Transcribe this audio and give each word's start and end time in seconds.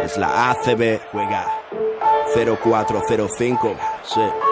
Es 0.00 0.16
la 0.16 0.50
ACB, 0.50 1.00
juega 1.10 1.46
0405. 2.34 3.76
Sí. 4.02 4.51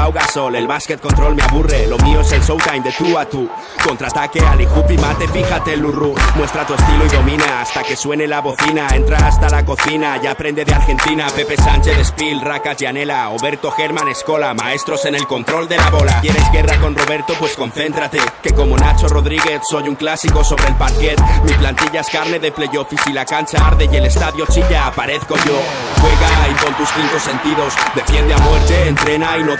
El 0.01 0.67
básquet 0.67 0.99
control 0.99 1.35
me 1.35 1.43
aburre. 1.43 1.85
Lo 1.85 1.97
mío 1.99 2.21
es 2.21 2.31
el 2.31 2.41
showtime 2.41 2.81
de 2.81 2.91
tú 2.91 3.17
a 3.19 3.25
tú. 3.25 3.47
Contraataque, 3.83 4.39
Ali 4.39 4.67
y 4.89 4.97
mate, 4.97 5.27
fíjate 5.27 5.73
el 5.73 5.81
Lurru. 5.81 6.15
Muestra 6.35 6.65
tu 6.65 6.73
estilo 6.73 7.05
y 7.05 7.09
domina 7.09 7.61
hasta 7.61 7.83
que 7.83 7.95
suene 7.95 8.25
la 8.25 8.41
bocina. 8.41 8.87
Entra 8.95 9.17
hasta 9.27 9.47
la 9.49 9.63
cocina 9.63 10.19
y 10.21 10.25
aprende 10.25 10.65
de 10.65 10.73
Argentina. 10.73 11.27
Pepe 11.35 11.55
Sánchez, 11.55 12.07
Spill, 12.07 12.41
Racas, 12.41 12.77
Yanela, 12.77 13.29
Oberto 13.29 13.69
Germán, 13.71 14.07
Escola, 14.07 14.55
maestros 14.55 15.05
en 15.05 15.15
el 15.15 15.27
control 15.27 15.67
de 15.69 15.77
la 15.77 15.89
bola. 15.91 16.19
¿Quieres 16.21 16.51
guerra 16.51 16.79
con 16.79 16.95
Roberto? 16.95 17.35
Pues 17.39 17.55
concéntrate. 17.55 18.19
Que 18.41 18.53
como 18.53 18.75
Nacho 18.77 19.07
Rodríguez 19.07 19.61
soy 19.69 19.87
un 19.87 19.95
clásico 19.95 20.43
sobre 20.43 20.67
el 20.67 20.75
parquet. 20.75 21.21
Mi 21.43 21.53
plantilla 21.53 22.01
es 22.01 22.09
carne 22.09 22.39
de 22.39 22.51
playoff 22.51 22.91
y 22.91 22.97
si 22.97 23.13
la 23.13 23.25
cancha 23.25 23.65
arde 23.65 23.87
y 23.91 23.95
el 23.95 24.05
estadio 24.05 24.45
chilla, 24.47 24.87
aparezco 24.87 25.35
yo. 25.45 25.59
Juega 26.01 26.49
y 26.49 26.65
con 26.65 26.73
tus 26.73 26.89
cinco 26.89 27.19
sentidos. 27.19 27.75
Defiende 27.95 28.33
a 28.33 28.37
muerte, 28.39 28.87
entrena 28.87 29.37
y 29.37 29.43
no 29.43 29.55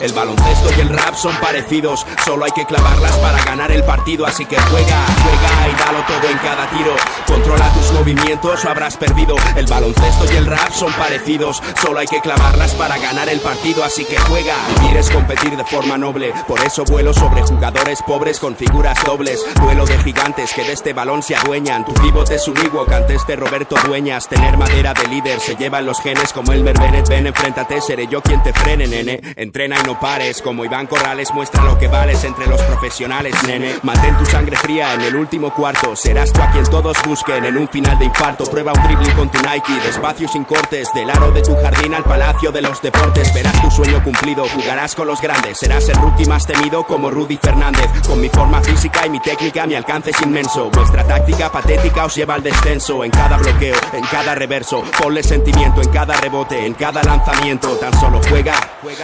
el 0.00 0.12
baloncesto 0.12 0.70
y 0.76 0.80
el 0.80 0.88
rap 0.88 1.14
son 1.14 1.34
parecidos, 1.36 2.04
solo 2.24 2.44
hay 2.44 2.50
que 2.50 2.64
clavarlas 2.64 3.16
para 3.18 3.42
ganar 3.44 3.70
el 3.70 3.84
partido, 3.84 4.26
así 4.26 4.44
que 4.44 4.56
juega, 4.56 5.06
juega 5.22 5.68
y 5.68 5.78
dalo 5.78 6.04
todo 6.06 6.30
en 6.30 6.38
cada 6.38 6.68
tiro. 6.70 6.96
Controla 7.26 7.72
tus 7.72 7.92
movimientos 7.92 8.64
o 8.64 8.68
habrás 8.68 8.96
perdido. 8.96 9.36
El 9.54 9.66
baloncesto 9.66 10.32
y 10.32 10.36
el 10.36 10.46
rap 10.46 10.72
son 10.72 10.92
parecidos, 10.94 11.62
solo 11.80 12.00
hay 12.00 12.06
que 12.06 12.20
clavarlas 12.20 12.74
para 12.74 12.98
ganar 12.98 13.28
el 13.28 13.40
partido, 13.40 13.84
así 13.84 14.04
que 14.04 14.18
juega. 14.18 14.56
Vivir 14.80 14.96
es 14.96 15.10
competir 15.10 15.56
de 15.56 15.64
forma 15.64 15.96
noble, 15.96 16.32
por 16.48 16.60
eso 16.60 16.84
vuelo 16.84 17.12
sobre 17.12 17.42
jugadores 17.42 18.02
pobres 18.02 18.40
con 18.40 18.56
figuras 18.56 18.98
dobles. 19.04 19.44
Duelo 19.60 19.86
de 19.86 19.98
gigantes 19.98 20.52
que 20.52 20.64
de 20.64 20.72
este 20.72 20.92
balón 20.92 21.22
se 21.22 21.36
adueñan. 21.36 21.84
Tu 21.84 21.94
pivote 21.94 22.34
es 22.34 22.48
un 22.48 22.56
ante 22.92 23.14
este 23.14 23.36
Roberto 23.36 23.76
Dueñas. 23.86 24.28
Tener 24.28 24.56
madera 24.56 24.94
de 24.94 25.06
líder 25.08 25.38
se 25.40 25.54
llevan 25.56 25.86
los 25.86 26.00
genes 26.00 26.32
como 26.32 26.52
el 26.52 26.64
Bennett. 26.64 27.08
Ven, 27.08 27.26
enfréntate, 27.26 27.80
seré 27.80 28.06
yo 28.06 28.20
quien 28.22 28.42
te 28.42 28.52
frene, 28.52 28.86
nene. 28.86 29.20
Entrena 29.42 29.76
y 29.82 29.86
no 29.88 29.98
pares, 29.98 30.40
como 30.40 30.64
Iván 30.64 30.86
Corrales 30.86 31.34
muestra 31.34 31.64
lo 31.64 31.76
que 31.76 31.88
vales 31.88 32.22
entre 32.22 32.46
los 32.46 32.62
profesionales, 32.62 33.34
nene. 33.44 33.74
Mantén 33.82 34.16
tu 34.16 34.24
sangre 34.24 34.56
fría 34.56 34.94
en 34.94 35.00
el 35.00 35.16
último 35.16 35.52
cuarto, 35.52 35.96
serás 35.96 36.32
tú 36.32 36.40
a 36.40 36.50
quien 36.52 36.64
todos 36.66 36.96
busquen 37.04 37.44
en 37.44 37.56
un 37.56 37.66
final 37.66 37.98
de 37.98 38.04
infarto. 38.04 38.44
Prueba 38.44 38.72
un 38.72 38.82
dribbling 38.84 39.16
con 39.16 39.28
tu 39.32 39.38
Nike, 39.38 39.72
despacio 39.84 40.28
sin 40.28 40.44
cortes, 40.44 40.88
del 40.94 41.10
aro 41.10 41.32
de 41.32 41.42
tu 41.42 41.56
jardín 41.56 41.92
al 41.92 42.04
palacio 42.04 42.52
de 42.52 42.62
los 42.62 42.80
deportes. 42.80 43.34
Verás 43.34 43.60
tu 43.60 43.70
sueño 43.72 44.02
cumplido, 44.04 44.46
jugarás 44.48 44.94
con 44.94 45.08
los 45.08 45.20
grandes, 45.20 45.58
serás 45.58 45.88
el 45.88 45.96
rookie 45.96 46.26
más 46.26 46.46
temido 46.46 46.84
como 46.86 47.10
Rudy 47.10 47.36
Fernández. 47.36 47.90
Con 48.06 48.20
mi 48.20 48.28
forma 48.28 48.62
física 48.62 49.08
y 49.08 49.10
mi 49.10 49.18
técnica, 49.18 49.66
mi 49.66 49.74
alcance 49.74 50.10
es 50.10 50.22
inmenso. 50.22 50.70
Vuestra 50.70 51.04
táctica 51.04 51.50
patética 51.50 52.04
os 52.04 52.14
lleva 52.14 52.34
al 52.34 52.44
descenso 52.44 53.02
en 53.02 53.10
cada 53.10 53.38
bloqueo, 53.38 53.74
en 53.92 54.04
cada 54.04 54.36
reverso. 54.36 54.84
Ponle 55.02 55.24
sentimiento 55.24 55.82
en 55.82 55.88
cada 55.88 56.14
rebote, 56.20 56.64
en 56.64 56.74
cada 56.74 57.02
lanzamiento. 57.02 57.76
Tan 57.78 57.92
solo 57.98 58.20
juega 58.28 58.54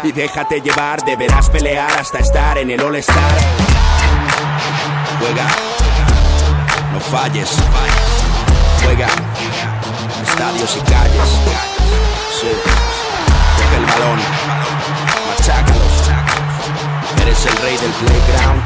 y 0.05 0.13
de 0.13 0.28
Déjate 0.29 0.61
llevar, 0.61 1.03
deberás 1.07 1.49
pelear 1.49 1.91
hasta 1.99 2.19
estar 2.19 2.59
en 2.59 2.71
el 2.71 2.79
All-Star. 2.83 3.39
Juega, 5.19 5.47
no 6.93 7.01
falles, 7.01 7.57
juega, 8.85 9.09
estadios 10.29 10.77
y 10.77 10.81
calles. 10.81 11.29
Sí. 12.39 12.49
Coge 13.57 13.77
el 13.79 13.87
balón, 13.87 14.19
machácalos. 15.31 16.11
Eres 17.23 17.47
el 17.47 17.57
rey 17.63 17.77
del 17.79 17.91
playground, 17.93 18.63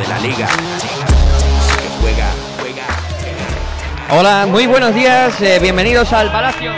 de 0.00 0.08
la 0.08 0.18
liga. 0.18 0.48
Así 0.48 1.76
que 1.76 1.88
juega, 2.00 2.26
juega. 2.58 4.18
Hola, 4.18 4.46
muy 4.46 4.66
buenos 4.66 4.92
días, 4.92 5.40
eh, 5.40 5.60
bienvenidos 5.60 6.12
al 6.12 6.32
Palacio 6.32 6.72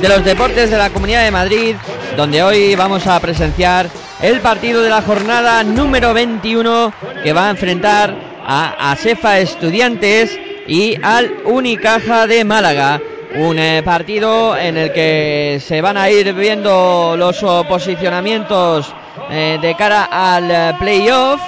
de 0.00 0.08
los 0.08 0.24
Deportes 0.24 0.70
de 0.70 0.78
la 0.78 0.90
Comunidad 0.90 1.24
de 1.24 1.32
Madrid 1.32 1.74
donde 2.16 2.42
hoy 2.42 2.74
vamos 2.74 3.06
a 3.06 3.18
presenciar 3.20 3.88
el 4.20 4.40
partido 4.40 4.82
de 4.82 4.90
la 4.90 5.02
jornada 5.02 5.62
número 5.62 6.12
21 6.14 6.92
que 7.22 7.32
va 7.32 7.46
a 7.46 7.50
enfrentar 7.50 8.14
a 8.44 8.92
Asefa 8.92 9.38
Estudiantes 9.38 10.38
y 10.66 10.96
al 11.02 11.32
Unicaja 11.44 12.26
de 12.26 12.44
Málaga. 12.44 13.00
Un 13.36 13.58
eh, 13.58 13.82
partido 13.84 14.56
en 14.56 14.76
el 14.76 14.92
que 14.92 15.58
se 15.60 15.80
van 15.80 15.96
a 15.96 16.10
ir 16.10 16.32
viendo 16.32 17.14
los 17.16 17.44
posicionamientos 17.68 18.92
eh, 19.30 19.58
de 19.60 19.74
cara 19.74 20.08
al 20.10 20.50
eh, 20.50 20.74
playoff. 20.78 21.40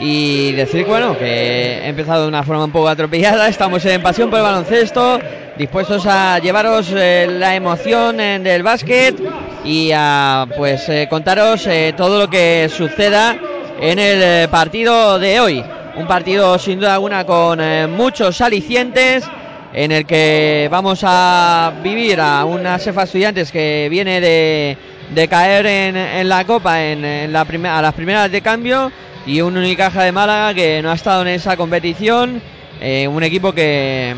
Y 0.00 0.52
decir, 0.52 0.84
bueno, 0.86 1.18
que 1.18 1.78
he 1.78 1.88
empezado 1.88 2.22
de 2.22 2.28
una 2.28 2.44
forma 2.44 2.64
un 2.64 2.70
poco 2.70 2.88
atropellada. 2.88 3.48
Estamos 3.48 3.84
en 3.84 4.00
pasión 4.00 4.30
por 4.30 4.38
el 4.38 4.44
baloncesto, 4.44 5.18
dispuestos 5.56 6.06
a 6.06 6.38
llevaros 6.38 6.90
la 6.90 7.56
emoción 7.56 8.16
del 8.16 8.62
básquet 8.62 9.16
y 9.64 9.90
a 9.94 10.46
pues 10.56 10.88
eh, 10.88 11.06
contaros 11.08 11.66
eh, 11.66 11.94
todo 11.96 12.18
lo 12.18 12.30
que 12.30 12.68
suceda 12.74 13.36
en 13.80 13.98
el 13.98 14.22
eh, 14.22 14.48
partido 14.50 15.18
de 15.18 15.40
hoy. 15.40 15.64
Un 15.96 16.06
partido 16.06 16.58
sin 16.58 16.78
duda 16.78 16.94
alguna 16.94 17.24
con 17.24 17.60
muchos 17.90 18.40
alicientes 18.40 19.24
en 19.72 19.90
el 19.90 20.06
que 20.06 20.68
vamos 20.70 21.00
a 21.02 21.72
vivir 21.82 22.20
a 22.20 22.44
una 22.44 22.78
Sefa 22.78 23.02
Estudiantes 23.02 23.50
que 23.50 23.88
viene 23.90 24.20
de, 24.20 24.78
de 25.12 25.28
caer 25.28 25.66
en, 25.66 25.96
en, 25.96 26.28
la 26.28 26.44
Copa 26.44 26.84
en, 26.84 27.32
la 27.32 27.40
a 27.40 27.82
las 27.82 27.94
primeras 27.94 28.30
de 28.30 28.40
cambio 28.40 28.92
y 29.26 29.40
un 29.40 29.56
Unicaja 29.56 30.04
de 30.04 30.12
Málaga 30.12 30.54
que 30.54 30.80
no 30.82 30.92
ha 30.92 30.94
estado 30.94 31.22
en 31.22 31.28
esa 31.28 31.56
competición 31.56 32.40
un 32.80 33.22
equipo 33.24 33.52
que 33.52 34.14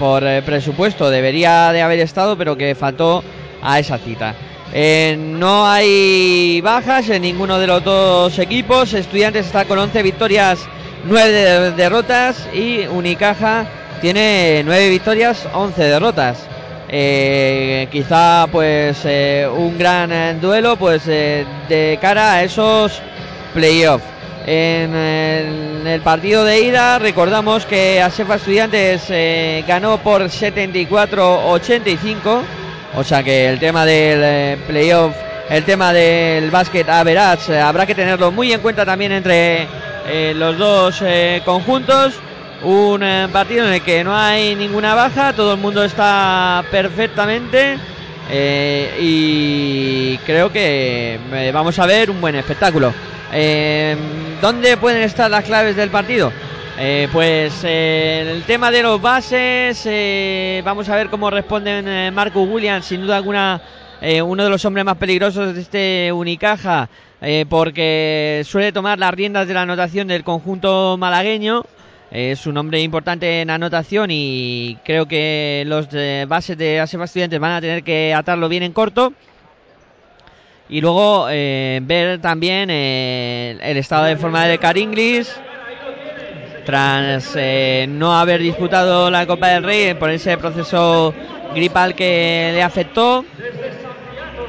por 0.00 0.24
presupuesto 0.42 1.10
debería 1.10 1.70
de 1.70 1.80
haber 1.80 2.00
estado, 2.00 2.36
pero 2.36 2.56
que 2.56 2.74
faltó 2.74 3.22
a 3.62 3.78
esa 3.78 3.98
cita. 3.98 4.34
No 4.74 5.66
hay 5.66 6.60
bajas 6.60 7.08
en 7.08 7.22
ninguno 7.22 7.58
de 7.58 7.66
los 7.66 7.82
dos 7.84 8.38
equipos. 8.38 8.92
Estudiantes 8.92 9.46
está 9.46 9.64
con 9.64 9.78
11 9.78 10.02
victorias, 10.02 10.66
9 11.04 11.72
derrotas 11.72 12.48
y 12.52 12.86
Unicaja 12.86 13.66
tiene 14.00 14.62
9 14.64 14.90
victorias, 14.90 15.48
11 15.52 15.82
derrotas. 15.82 16.46
Eh, 16.88 17.88
quizá 17.90 18.46
pues 18.52 19.00
eh, 19.04 19.48
un 19.50 19.76
gran 19.78 20.12
eh, 20.12 20.36
duelo 20.40 20.76
pues 20.76 21.04
de 21.06 21.98
cara 22.00 22.34
a 22.34 22.44
esos 22.44 23.02
playoffs. 23.52 24.04
En 24.46 24.94
el, 24.94 26.00
partido 26.02 26.44
de 26.44 26.60
ida 26.60 26.98
recordamos 26.98 27.64
que 27.64 28.02
Asefa 28.02 28.34
Estudiantes 28.34 29.08
ganó 29.66 29.96
por 29.98 30.24
74-85, 30.24 32.42
o 32.96 33.04
sea 33.04 33.22
que 33.22 33.48
el 33.48 33.58
tema 33.58 33.84
del 33.84 34.58
playoff, 34.60 35.14
el 35.50 35.64
tema 35.64 35.92
del 35.92 36.50
básquet 36.50 36.88
average 36.88 37.58
habrá 37.58 37.86
que 37.86 37.94
tenerlo 37.94 38.30
muy 38.30 38.52
en 38.52 38.60
cuenta 38.60 38.84
también 38.84 39.12
entre 39.12 39.66
los 40.34 40.58
dos 40.58 41.02
conjuntos. 41.44 42.14
Un 42.64 43.02
eh, 43.02 43.28
partido 43.30 43.66
en 43.66 43.74
el 43.74 43.82
que 43.82 44.02
no 44.02 44.16
hay 44.16 44.54
ninguna 44.54 44.94
baja, 44.94 45.34
todo 45.34 45.52
el 45.52 45.60
mundo 45.60 45.84
está 45.84 46.64
perfectamente. 46.70 47.76
Eh, 48.30 48.96
y 49.00 50.16
creo 50.24 50.50
que 50.50 51.20
eh, 51.30 51.50
vamos 51.52 51.78
a 51.78 51.84
ver 51.84 52.10
un 52.10 52.22
buen 52.22 52.34
espectáculo. 52.36 52.94
¿Dónde 54.40 54.76
pueden 54.78 55.02
estar 55.02 55.30
las 55.30 55.44
claves 55.44 55.76
del 55.76 55.90
partido? 55.90 56.32
Pues 57.12 57.62
el 57.64 58.42
tema 58.44 58.70
de 58.70 58.82
los 58.82 59.00
bases, 59.00 59.88
vamos 60.64 60.88
a 60.88 60.96
ver 60.96 61.08
cómo 61.08 61.30
responden 61.30 62.12
Marcus 62.12 62.48
Williams, 62.48 62.86
sin 62.86 63.02
duda 63.02 63.16
alguna 63.16 63.60
uno 64.24 64.44
de 64.44 64.50
los 64.50 64.64
hombres 64.64 64.84
más 64.84 64.96
peligrosos 64.96 65.54
de 65.54 65.60
este 65.60 66.12
Unicaja, 66.12 66.88
porque 67.48 68.42
suele 68.44 68.72
tomar 68.72 68.98
las 68.98 69.14
riendas 69.14 69.46
de 69.46 69.54
la 69.54 69.62
anotación 69.62 70.08
del 70.08 70.24
conjunto 70.24 70.96
malagueño. 70.98 71.64
Es 72.10 72.46
un 72.46 72.56
hombre 72.56 72.80
importante 72.80 73.40
en 73.40 73.50
anotación 73.50 74.10
y 74.10 74.78
creo 74.84 75.06
que 75.06 75.64
los 75.66 75.88
bases 76.28 76.56
de 76.58 76.80
Asema 76.80 77.06
Estudiantes 77.06 77.40
van 77.40 77.52
a 77.52 77.60
tener 77.60 77.82
que 77.82 78.14
atarlo 78.14 78.48
bien 78.48 78.62
en 78.62 78.72
corto. 78.72 79.12
Y 80.68 80.80
luego 80.80 81.26
eh, 81.30 81.80
ver 81.82 82.20
también 82.20 82.68
eh, 82.70 83.58
el 83.62 83.76
estado 83.76 84.04
de 84.04 84.16
forma 84.16 84.46
de 84.46 84.58
Car 84.58 84.78
Inglis. 84.78 85.34
Tras 86.64 87.32
eh, 87.36 87.86
no 87.88 88.18
haber 88.18 88.40
disputado 88.40 89.10
la 89.10 89.26
Copa 89.26 89.48
del 89.48 89.64
Rey 89.64 89.94
por 89.94 90.10
ese 90.10 90.36
proceso 90.38 91.14
gripal 91.54 91.94
que 91.94 92.50
le 92.54 92.62
afectó. 92.62 93.24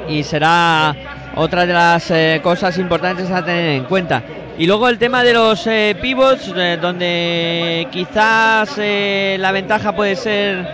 Y 0.08 0.24
será 0.24 0.96
otra 1.36 1.66
de 1.66 1.74
las 1.74 2.14
cosas 2.42 2.78
importantes 2.78 3.30
a 3.32 3.44
tener 3.44 3.72
en 3.72 3.84
cuenta. 3.86 4.24
Y 4.58 4.68
luego 4.68 4.88
el 4.88 4.98
tema 4.98 5.22
de 5.22 5.34
los 5.34 5.68
eh, 5.68 5.98
pivots, 6.02 6.54
eh, 6.56 6.78
donde 6.82 7.88
quizás 7.92 8.76
eh, 8.78 9.36
la 9.38 9.52
ventaja 9.52 9.94
puede 9.94 10.16
ser 10.16 10.66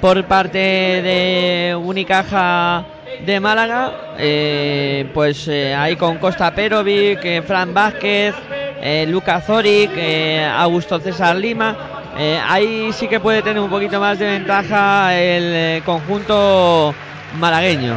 por 0.00 0.24
parte 0.24 0.58
de 0.58 1.76
Unicaja 1.80 2.84
de 3.24 3.38
Málaga, 3.38 3.92
pues 5.14 5.48
ahí 5.48 5.94
con 5.96 6.18
Costa 6.18 6.52
Perovic, 6.52 7.44
Fran 7.44 7.72
Vázquez, 7.74 8.34
Lucas 9.06 9.44
Zoric, 9.44 9.90
Augusto 10.56 11.00
César 11.00 11.36
Lima. 11.36 11.76
ahí 12.48 12.90
sí 12.92 13.08
que 13.08 13.20
puede 13.20 13.42
tener 13.42 13.60
un 13.60 13.70
poquito 13.70 13.98
más 14.00 14.18
de 14.18 14.26
ventaja 14.26 15.18
el 15.18 15.82
conjunto 15.82 16.94
malagueño. 17.38 17.96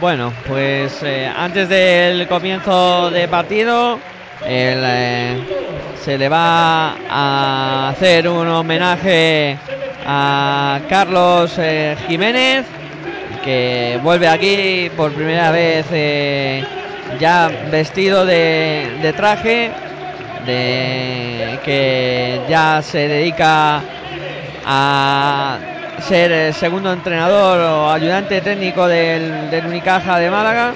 Bueno, 0.00 0.32
pues 0.46 1.02
eh, 1.02 1.30
antes 1.34 1.68
del 1.68 2.26
comienzo 2.28 3.10
de 3.10 3.26
partido 3.28 3.98
eh, 4.44 5.38
se 6.02 6.18
le 6.18 6.28
va 6.28 6.94
a 7.08 7.88
hacer 7.88 8.28
un 8.28 8.46
homenaje 8.48 9.56
a 10.06 10.80
Carlos 10.88 11.54
eh, 11.58 11.96
Jiménez, 12.06 12.66
que 13.42 13.98
vuelve 14.02 14.28
aquí 14.28 14.90
por 14.96 15.12
primera 15.12 15.50
vez 15.50 15.86
ya 17.18 17.50
vestido 17.70 18.24
de, 18.24 19.12
traje, 19.16 19.70
de 20.46 21.58
que 21.64 22.40
ya 22.48 22.82
se 22.82 23.08
dedica 23.08 23.80
a 24.66 25.58
ser 26.00 26.32
el 26.32 26.54
segundo 26.54 26.92
entrenador 26.92 27.60
o 27.60 27.90
ayudante 27.90 28.40
técnico 28.40 28.86
del, 28.86 29.62
Unicaja 29.66 30.18
de 30.18 30.30
Málaga 30.30 30.74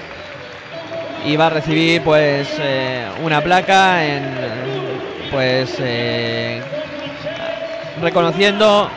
y 1.26 1.36
va 1.36 1.46
a 1.46 1.50
recibir 1.50 2.02
pues 2.02 2.48
eh, 2.60 3.04
una 3.22 3.42
placa 3.42 4.04
en 4.04 4.22
pues 5.30 5.76
eh, 5.80 6.62
reconociendo 8.00 8.88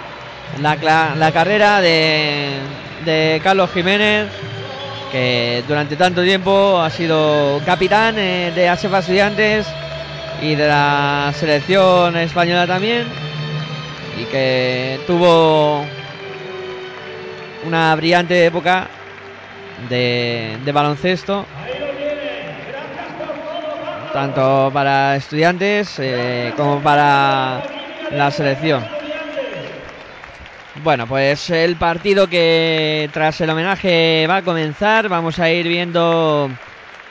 la, 0.62 1.16
la 1.16 1.32
carrera 1.32 1.82
de, 1.82 2.60
de, 3.06 3.42
Carlos 3.44 3.70
Jiménez 3.72 4.28
que 5.12 5.64
durante 5.68 5.96
tanto 5.98 6.24
tiempo 6.24 6.80
ha 6.80 6.90
sido 6.90 7.62
capitán 7.66 8.18
eh, 8.18 8.52
de 8.56 8.70
ASEFA 8.70 9.00
Estudiantes 9.00 9.68
y 10.42 10.56
de 10.56 10.68
la 10.68 11.34
selección 11.36 12.16
española 12.18 12.66
también 12.66 13.06
y 14.20 14.26
que 14.26 15.00
tuvo 15.06 15.86
una 17.66 17.96
brillante 17.96 18.46
época 18.46 18.88
de, 19.90 20.58
baloncesto, 20.74 21.46
tanto 24.14 24.72
para 24.74 25.16
estudiantes 25.16 25.96
eh, 26.00 26.54
como 26.56 26.80
para 26.82 27.62
la 28.12 28.32
selección. 28.32 29.01
Bueno, 30.84 31.06
pues 31.06 31.52
el 31.52 31.76
partido 31.76 32.28
que 32.28 33.08
tras 33.14 33.40
el 33.42 33.52
homenaje 33.52 34.26
va 34.28 34.38
a 34.38 34.42
comenzar, 34.42 35.10
vamos 35.10 35.38
a 35.38 35.52
ir 35.52 35.68
viendo 35.68 36.50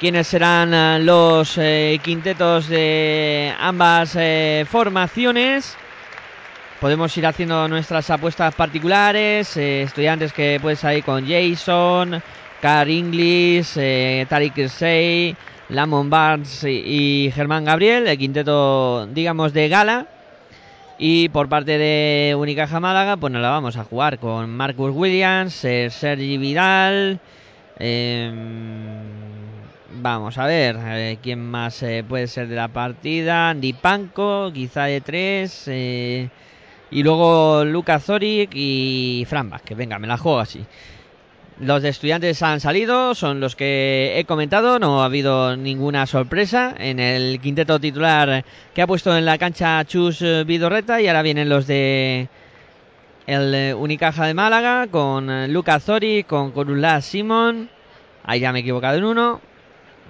quiénes 0.01 0.27
serán 0.27 1.07
los 1.07 1.57
eh, 1.57 2.01
quintetos 2.03 2.67
de 2.69 3.55
ambas 3.61 4.17
eh, 4.19 4.67
formaciones. 4.69 5.77
Podemos 6.81 7.17
ir 7.17 7.27
haciendo 7.27 7.69
nuestras 7.69 8.11
apuestas 8.11 8.55
particulares. 8.57 9.57
Eh, 9.57 9.83
estudiantes 9.83 10.33
que 10.33 10.59
puedes 10.61 10.83
ahí 10.83 11.03
con 11.03 11.25
Jason, 11.29 12.21
Car 12.61 12.89
Inglis, 12.89 13.75
eh, 13.77 14.27
Tariq 14.29 14.59
Irsey, 14.59 15.37
Lamont 15.69 16.11
Barnes 16.11 16.65
y, 16.65 17.31
Germán 17.33 17.67
Gabriel. 17.67 18.09
El 18.09 18.19
quinteto, 18.19 19.07
digamos, 19.07 19.53
de 19.53 19.69
gala. 19.69 20.07
Y 21.03 21.31
por 21.31 21.49
parte 21.49 21.79
de 21.79 22.35
Unicaja 22.37 22.79
Málaga, 22.79 23.17
pues 23.17 23.33
nos 23.33 23.41
la 23.41 23.49
vamos 23.49 23.79
a 23.79 23.85
jugar 23.85 24.19
con 24.19 24.51
Marcus 24.51 24.95
Williams, 24.95 25.65
eh, 25.65 25.89
Sergi 25.89 26.37
Vidal. 26.37 27.19
Em, 27.79 29.01
vamos 30.03 30.37
a 30.37 30.45
ver 30.45 31.17
quién 31.23 31.41
más 31.41 31.83
puede 32.07 32.27
ser 32.27 32.49
de 32.49 32.57
la 32.57 32.69
partida. 32.69 33.49
Andy 33.49 33.73
Panko, 33.73 34.51
quizá 34.53 34.85
de 34.85 35.01
tres. 35.01 35.69
Y 35.69 37.03
luego 37.03 37.65
Lucas 37.65 38.05
Zoric 38.05 38.51
y 38.53 39.25
Fran 39.27 39.53
que 39.65 39.75
Venga, 39.75 39.99
me 39.99 40.07
la 40.07 40.19
juego 40.19 40.41
así. 40.41 40.67
Los 41.61 41.83
de 41.83 41.91
estudiantes 41.91 42.43
han 42.43 42.59
salido, 42.59 43.15
son 43.15 43.39
los 43.39 43.55
que 43.55 44.15
he 44.17 44.25
comentado, 44.25 44.79
no 44.79 45.03
ha 45.03 45.05
habido 45.05 45.59
ninguna 45.59 46.07
sorpresa. 46.07 46.75
En 46.79 46.99
el 46.99 47.39
quinteto 47.39 47.79
titular 47.79 48.47
que 48.75 48.81
ha 48.81 48.87
puesto 48.87 49.15
en 49.15 49.27
la 49.27 49.37
cancha 49.37 49.85
Chus 49.85 50.25
Vidorreta 50.47 51.03
y 51.03 51.09
ahora 51.09 51.21
vienen 51.21 51.51
los 51.51 51.67
de 51.67 52.29
el 53.27 53.75
Unicaja 53.75 54.25
de 54.25 54.33
Málaga 54.33 54.87
con 54.87 55.53
Lucas 55.53 55.85
Zoric, 55.85 56.27
con 56.27 56.51
Corulá 56.53 57.03
Simón, 57.03 57.69
ahí 58.25 58.41
ya 58.41 58.53
me 58.53 58.61
he 58.61 58.63
equivocado 58.63 58.97
en 58.97 59.05
uno, 59.05 59.43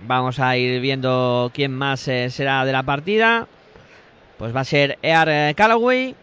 vamos 0.07 0.39
a 0.39 0.57
ir 0.57 0.81
viendo 0.81 1.51
quién 1.53 1.75
más 1.75 2.07
eh, 2.07 2.31
será 2.31 2.65
de 2.65 2.73
la 2.73 2.85
partida, 2.85 3.49
pues 4.39 4.55
va 4.55 4.61
a 4.61 4.65
ser 4.65 5.01
Ear 5.03 5.55
Callaway, 5.57 6.15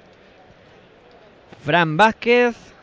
Fran 1.66 1.98
Vázquez. 1.98 2.77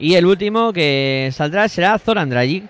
Y 0.00 0.14
el 0.14 0.24
último 0.24 0.72
que 0.72 1.28
saldrá 1.30 1.68
será 1.68 1.98
Zoran 1.98 2.30
Dragic. 2.30 2.64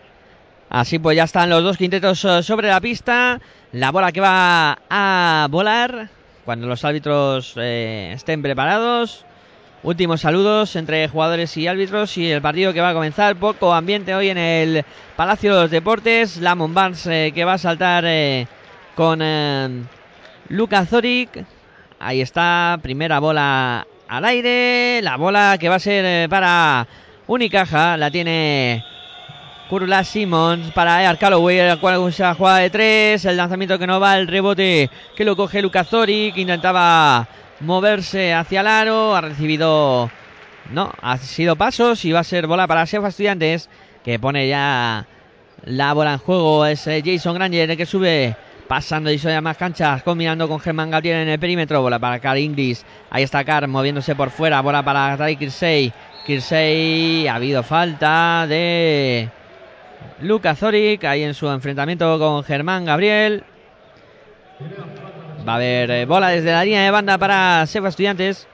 Así 0.68 0.98
pues 0.98 1.16
ya 1.16 1.24
están 1.24 1.48
los 1.48 1.62
dos 1.62 1.76
quintetos 1.76 2.24
eh, 2.24 2.42
sobre 2.42 2.68
la 2.68 2.80
pista. 2.80 3.40
La 3.72 3.92
bola 3.92 4.10
que 4.10 4.20
va 4.20 4.78
a 4.90 5.46
volar 5.48 6.08
cuando 6.44 6.66
los 6.66 6.84
árbitros 6.84 7.54
eh, 7.56 8.10
estén 8.14 8.42
preparados. 8.42 9.24
Últimos 9.84 10.22
saludos 10.22 10.74
entre 10.74 11.08
jugadores 11.08 11.56
y 11.56 11.68
árbitros 11.68 12.18
y 12.18 12.30
el 12.30 12.42
partido 12.42 12.72
que 12.72 12.80
va 12.80 12.90
a 12.90 12.94
comenzar. 12.94 13.36
Poco 13.36 13.72
ambiente 13.72 14.12
hoy 14.12 14.30
en 14.30 14.38
el 14.38 14.84
Palacio 15.14 15.54
de 15.54 15.62
los 15.62 15.70
Deportes. 15.70 16.36
Lamont 16.38 16.74
Barnes 16.74 17.06
eh, 17.06 17.30
que 17.32 17.44
va 17.44 17.54
a 17.54 17.58
saltar 17.58 18.04
con 18.96 19.20
Luka 20.48 20.84
Zorik. 20.84 21.44
Ahí 22.00 22.20
está, 22.22 22.76
primera 22.82 23.20
bola 23.20 23.86
al 24.08 24.24
aire. 24.24 25.00
La 25.02 25.16
bola 25.16 25.56
que 25.58 25.68
va 25.68 25.76
a 25.76 25.78
ser 25.78 26.04
eh, 26.04 26.26
para 26.28 26.86
Unicaja. 27.30 27.96
La 27.96 28.10
tiene 28.10 28.84
Kurla 29.68 30.02
Simmons 30.02 30.72
para 30.72 31.00
Ear 31.04 31.16
Calloway. 31.16 31.58
La 31.58 31.76
cual 31.76 32.12
se 32.12 32.24
jugada 32.34 32.58
de 32.58 32.70
tres. 32.70 33.24
El 33.24 33.36
lanzamiento 33.36 33.78
que 33.78 33.86
no 33.86 34.00
va, 34.00 34.18
el 34.18 34.26
rebote 34.26 34.90
que 35.14 35.24
lo 35.24 35.36
coge 35.36 35.62
Luka 35.62 35.84
Zorik. 35.84 36.36
Intentaba 36.36 37.28
moverse 37.60 38.34
hacia 38.34 38.62
el 38.62 38.66
aro. 38.66 39.14
Ha 39.14 39.20
recibido. 39.20 40.10
No, 40.72 40.92
ha 41.00 41.18
sido 41.18 41.54
pasos 41.54 42.04
y 42.04 42.10
va 42.10 42.20
a 42.20 42.24
ser 42.24 42.48
bola 42.48 42.66
para 42.66 42.84
Sefa 42.86 43.08
Estudiantes. 43.08 43.70
Que 44.02 44.18
pone 44.18 44.48
ya 44.48 45.06
la 45.64 45.92
bola 45.92 46.14
en 46.14 46.18
juego. 46.18 46.66
Es 46.66 46.84
eh, 46.88 47.00
Jason 47.04 47.36
Granger 47.36 47.70
el 47.70 47.76
que 47.76 47.86
sube 47.86 48.34
pasando 48.70 49.10
y 49.10 49.18
soy 49.18 49.38
más 49.40 49.56
canchas, 49.56 50.00
combinando 50.04 50.46
con 50.46 50.60
Germán 50.60 50.92
Gabriel 50.92 51.22
en 51.22 51.28
el 51.30 51.40
perímetro, 51.40 51.82
bola 51.82 51.98
para 51.98 52.20
Car 52.20 52.38
Inglis, 52.38 52.86
ahí 53.10 53.24
está 53.24 53.42
Car 53.42 53.66
moviéndose 53.66 54.14
por 54.14 54.30
fuera, 54.30 54.60
bola 54.60 54.84
para 54.84 55.16
Tari 55.16 55.34
Kirsey, 55.34 55.92
Kirsey, 56.24 57.26
ha 57.26 57.34
habido 57.34 57.64
falta 57.64 58.46
de 58.48 59.28
Luca 60.20 60.54
Zorik, 60.54 61.02
ahí 61.02 61.24
en 61.24 61.34
su 61.34 61.50
enfrentamiento 61.50 62.16
con 62.20 62.44
Germán 62.44 62.84
Gabriel, 62.84 63.42
va 65.48 65.54
a 65.54 65.56
haber 65.56 65.90
eh, 65.90 66.04
bola 66.04 66.28
desde 66.28 66.52
la 66.52 66.64
línea 66.64 66.84
de 66.84 66.92
banda 66.92 67.18
para 67.18 67.66
Seba 67.66 67.88
Estudiantes, 67.88 68.46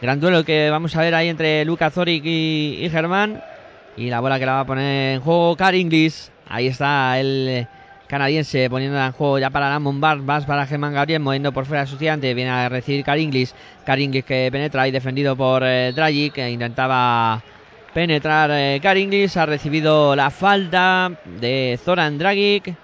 gran 0.00 0.18
duelo 0.18 0.44
que 0.44 0.70
vamos 0.70 0.96
a 0.96 1.02
ver 1.02 1.14
ahí 1.14 1.28
entre 1.28 1.66
Luca 1.66 1.90
Zorik 1.90 2.24
y, 2.24 2.88
Germán, 2.90 3.44
y 3.98 4.08
la 4.08 4.20
bola 4.20 4.38
que 4.38 4.46
la 4.46 4.52
va 4.52 4.60
a 4.60 4.66
poner 4.66 5.16
en 5.16 5.20
juego 5.20 5.54
Car 5.56 5.74
Inglis, 5.74 6.32
ahí 6.48 6.68
está 6.68 7.20
el 7.20 7.68
canadiense 8.08 8.68
poniendo 8.70 8.98
en 8.98 9.12
juego 9.12 9.38
ya 9.38 9.50
para 9.50 9.68
Lamont 9.68 10.00
Bar, 10.00 10.18
más 10.18 10.46
para 10.46 10.66
Germán 10.66 10.94
Gabriel, 10.94 11.20
moviendo 11.20 11.52
por 11.52 11.66
fuera 11.66 11.82
a 11.82 11.86
su 11.86 11.94
estudiante, 11.94 12.34
viene 12.34 12.50
a 12.50 12.68
recibir 12.68 13.04
Car 13.04 13.18
Inglis, 13.18 13.54
Car 13.84 14.00
Inglis 14.00 14.24
que 14.24 14.48
penetra 14.50 14.88
y 14.88 14.90
defendido 14.90 15.36
por 15.36 15.62
eh, 15.64 15.92
Dragic, 15.94 16.32
que 16.32 16.50
intentaba 16.50 17.42
penetrar 17.92 18.50
eh, 18.52 18.80
Car 18.82 18.96
Inglis, 18.96 19.36
ha 19.36 19.46
recibido 19.46 20.16
la 20.16 20.30
falta 20.30 21.12
de 21.40 21.78
Zoran 21.84 22.18
Dragic 22.18 22.74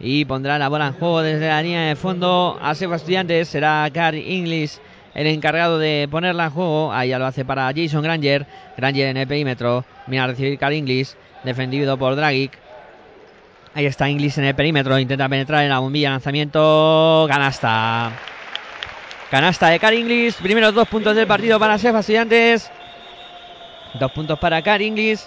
y 0.00 0.24
pondrá 0.24 0.58
la 0.58 0.68
bola 0.68 0.88
en 0.88 0.94
juego 0.94 1.22
desde 1.22 1.48
la 1.48 1.62
línea 1.62 1.82
de 1.82 1.96
fondo. 1.96 2.58
A 2.60 2.74
Seba 2.74 2.96
Estudiantes, 2.96 3.48
será 3.48 3.88
Car 3.92 4.14
Inglis 4.16 4.80
el 5.14 5.26
encargado 5.26 5.78
de 5.78 6.08
ponerla 6.10 6.46
en 6.46 6.50
juego, 6.50 6.92
ahí 6.92 7.10
ya 7.10 7.18
lo 7.18 7.26
hace 7.26 7.44
para 7.44 7.70
Jason 7.74 8.02
Granger, 8.02 8.46
Granger 8.76 9.08
en 9.08 9.16
el 9.18 9.26
perímetro, 9.26 9.84
viene 10.06 10.24
a 10.24 10.26
recibir 10.26 10.58
Inglis, 10.72 11.16
defendido 11.44 11.98
por 11.98 12.16
Dragic, 12.16 12.52
Ahí 13.74 13.86
está 13.86 14.08
Inglis 14.08 14.36
en 14.36 14.44
el 14.44 14.54
perímetro. 14.54 14.98
Intenta 14.98 15.28
penetrar 15.28 15.62
en 15.62 15.70
la 15.70 15.78
bombilla. 15.78 16.10
Lanzamiento. 16.10 17.26
Canasta. 17.28 18.12
Canasta 19.30 19.68
de 19.68 19.78
Car 19.78 19.94
Inglis. 19.94 20.34
Primeros 20.34 20.74
dos 20.74 20.86
puntos 20.88 21.16
del 21.16 21.26
partido 21.26 21.58
para 21.58 21.78
Sefa 21.78 22.00
Estudiantes. 22.00 22.70
Dos 23.98 24.12
puntos 24.12 24.38
para 24.38 24.60
Car 24.60 24.82
Inglis. 24.82 25.26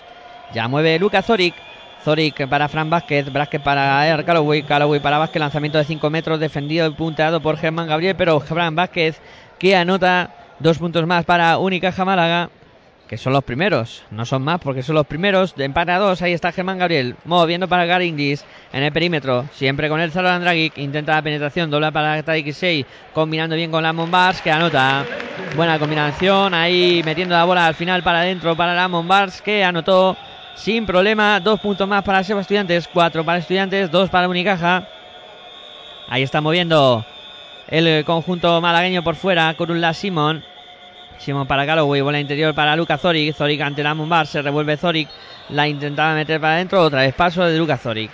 Ya 0.53 0.67
mueve 0.67 0.99
Lucas 0.99 1.25
Zorik. 1.25 1.55
Zorik 2.03 2.47
para 2.47 2.67
Fran 2.67 2.87
Vázquez. 2.87 3.33
Vázquez 3.33 3.61
para 3.63 4.07
Er 4.07 4.23
Calloway. 4.23 4.61
Calloway 4.61 4.99
para 4.99 5.17
Vázquez. 5.17 5.39
Lanzamiento 5.39 5.79
de 5.79 5.85
5 5.85 6.07
metros. 6.11 6.39
Defendido 6.39 6.85
y 6.85 6.91
punteado 6.91 7.41
por 7.41 7.57
Germán 7.57 7.87
Gabriel. 7.87 8.15
Pero 8.15 8.39
Fran 8.39 8.75
Vázquez 8.75 9.19
que 9.57 9.75
anota 9.75 10.35
dos 10.59 10.77
puntos 10.77 11.07
más 11.07 11.25
para 11.25 11.57
Unicaja 11.57 12.05
Málaga 12.05 12.51
que 13.07 13.17
son 13.17 13.33
los 13.33 13.43
primeros, 13.43 14.03
no 14.11 14.25
son 14.25 14.43
más 14.43 14.59
porque 14.59 14.83
son 14.83 14.95
los 14.95 15.05
primeros. 15.05 15.55
De 15.55 15.65
empate 15.65 15.91
a 15.91 15.99
dos, 15.99 16.21
ahí 16.21 16.33
está 16.33 16.51
Germán 16.51 16.79
Gabriel, 16.79 17.15
moviendo 17.25 17.67
para 17.67 17.85
Garingis 17.85 18.45
en 18.73 18.83
el 18.83 18.91
perímetro, 18.91 19.45
siempre 19.53 19.89
con 19.89 19.99
el 19.99 20.11
Zalor 20.11 20.41
Dragic, 20.41 20.77
intenta 20.77 21.15
la 21.15 21.21
penetración, 21.21 21.69
dobla 21.69 21.91
para 21.91 22.21
6, 22.23 22.85
combinando 23.13 23.55
bien 23.55 23.71
con 23.71 23.83
la 23.83 23.91
Bars, 23.91 24.41
que 24.41 24.51
anota. 24.51 25.05
Buena 25.55 25.79
combinación, 25.79 26.53
ahí 26.53 27.01
metiendo 27.05 27.35
la 27.35 27.45
bola 27.45 27.67
al 27.67 27.75
final 27.75 28.03
para 28.03 28.19
adentro 28.19 28.55
para 28.55 28.73
la 28.73 28.87
Bars, 28.87 29.41
que 29.41 29.63
anotó 29.63 30.17
sin 30.55 30.85
problema. 30.85 31.39
Dos 31.39 31.59
puntos 31.59 31.87
más 31.87 32.03
para 32.03 32.23
Seba 32.23 32.41
Estudiantes, 32.41 32.87
cuatro 32.87 33.23
para 33.23 33.39
Estudiantes, 33.39 33.91
dos 33.91 34.09
para 34.09 34.27
Unicaja. 34.27 34.87
Ahí 36.07 36.23
está 36.23 36.41
moviendo 36.41 37.05
el 37.67 38.03
conjunto 38.05 38.59
malagueño 38.61 39.03
por 39.03 39.15
fuera, 39.15 39.53
con 39.55 39.71
un 39.71 39.81
La 39.81 39.93
Simón. 39.93 40.43
Simon 41.19 41.47
para 41.47 41.65
Galloway, 41.65 42.01
bola 42.01 42.19
interior 42.19 42.53
para 42.53 42.75
Lucas 42.75 43.01
Zoric. 43.01 43.35
Zoric 43.35 43.61
ante 43.61 43.83
la 43.83 43.93
Mumbar, 43.93 44.27
se 44.27 44.41
revuelve 44.41 44.77
Zoric. 44.77 45.09
La 45.49 45.67
intentaba 45.67 46.13
meter 46.13 46.39
para 46.39 46.55
adentro, 46.55 46.81
otra 46.81 47.01
vez 47.01 47.13
paso 47.13 47.43
de 47.43 47.57
Lucas 47.57 47.81
Zoric. 47.81 48.11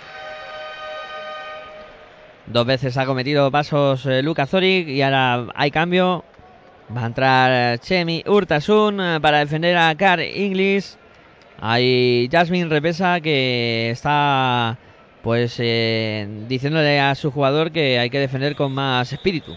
Dos 2.46 2.66
veces 2.66 2.96
ha 2.96 3.06
cometido 3.06 3.50
pasos 3.50 4.04
eh, 4.06 4.22
Lucas 4.22 4.50
Zoric 4.50 4.88
y 4.88 5.02
ahora 5.02 5.46
hay 5.54 5.70
cambio. 5.70 6.24
Va 6.94 7.04
a 7.04 7.06
entrar 7.06 7.78
Chemi 7.78 8.22
Urtasun 8.26 9.00
eh, 9.00 9.18
para 9.20 9.38
defender 9.38 9.76
a 9.76 9.94
Car 9.94 10.20
Inglis. 10.20 10.98
Hay 11.60 12.28
Jasmine 12.30 12.68
Repesa 12.68 13.20
que 13.20 13.90
está 13.90 14.78
pues 15.22 15.56
eh, 15.58 16.26
diciéndole 16.48 16.98
a 16.98 17.14
su 17.14 17.30
jugador 17.30 17.70
que 17.70 17.98
hay 17.98 18.10
que 18.10 18.18
defender 18.18 18.56
con 18.56 18.72
más 18.72 19.12
espíritu 19.12 19.56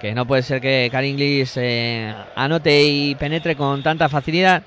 que 0.00 0.14
no 0.14 0.26
puede 0.26 0.42
ser 0.42 0.60
que 0.60 0.90
Inglis 1.02 1.56
eh, 1.56 2.14
anote 2.34 2.84
y 2.84 3.14
penetre 3.14 3.56
con 3.56 3.82
tanta 3.82 4.08
facilidad. 4.08 4.62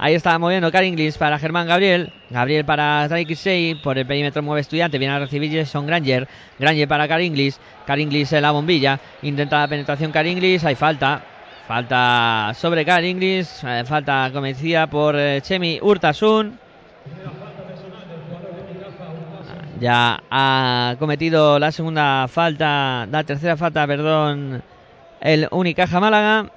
Ahí 0.00 0.14
está 0.14 0.38
moviendo 0.38 0.70
Inglis 0.80 1.18
para 1.18 1.38
Germán 1.40 1.66
Gabriel. 1.66 2.12
Gabriel 2.30 2.64
para 2.64 3.08
Drake 3.08 3.76
Por 3.82 3.98
el 3.98 4.06
perímetro 4.06 4.42
mueve 4.44 4.60
estudiante. 4.60 4.96
Viene 4.96 5.14
a 5.14 5.18
recibir 5.18 5.52
Jason 5.52 5.86
Granger. 5.86 6.28
Granger 6.58 6.86
para 6.86 7.08
Caringlis. 7.08 7.58
Caringlis 7.84 8.32
en 8.32 8.42
la 8.42 8.52
bombilla. 8.52 9.00
Intenta 9.22 9.58
la 9.58 9.68
penetración 9.68 10.12
Caringlis. 10.12 10.64
Hay 10.64 10.76
falta. 10.76 11.24
Falta 11.66 12.52
sobre 12.54 12.84
Caringlis. 12.84 13.64
Eh, 13.64 13.82
falta 13.84 14.30
cometida 14.32 14.86
por 14.86 15.16
eh, 15.18 15.40
Chemi 15.42 15.80
Urtasun. 15.82 16.56
Ya 19.80 20.22
ha 20.30 20.96
cometido 20.98 21.58
la 21.58 21.70
segunda 21.70 22.26
falta, 22.28 23.06
la 23.10 23.24
tercera 23.24 23.56
falta, 23.56 23.86
perdón, 23.86 24.62
el 25.20 25.48
Unicaja 25.50 26.00
Málaga. 26.00 26.50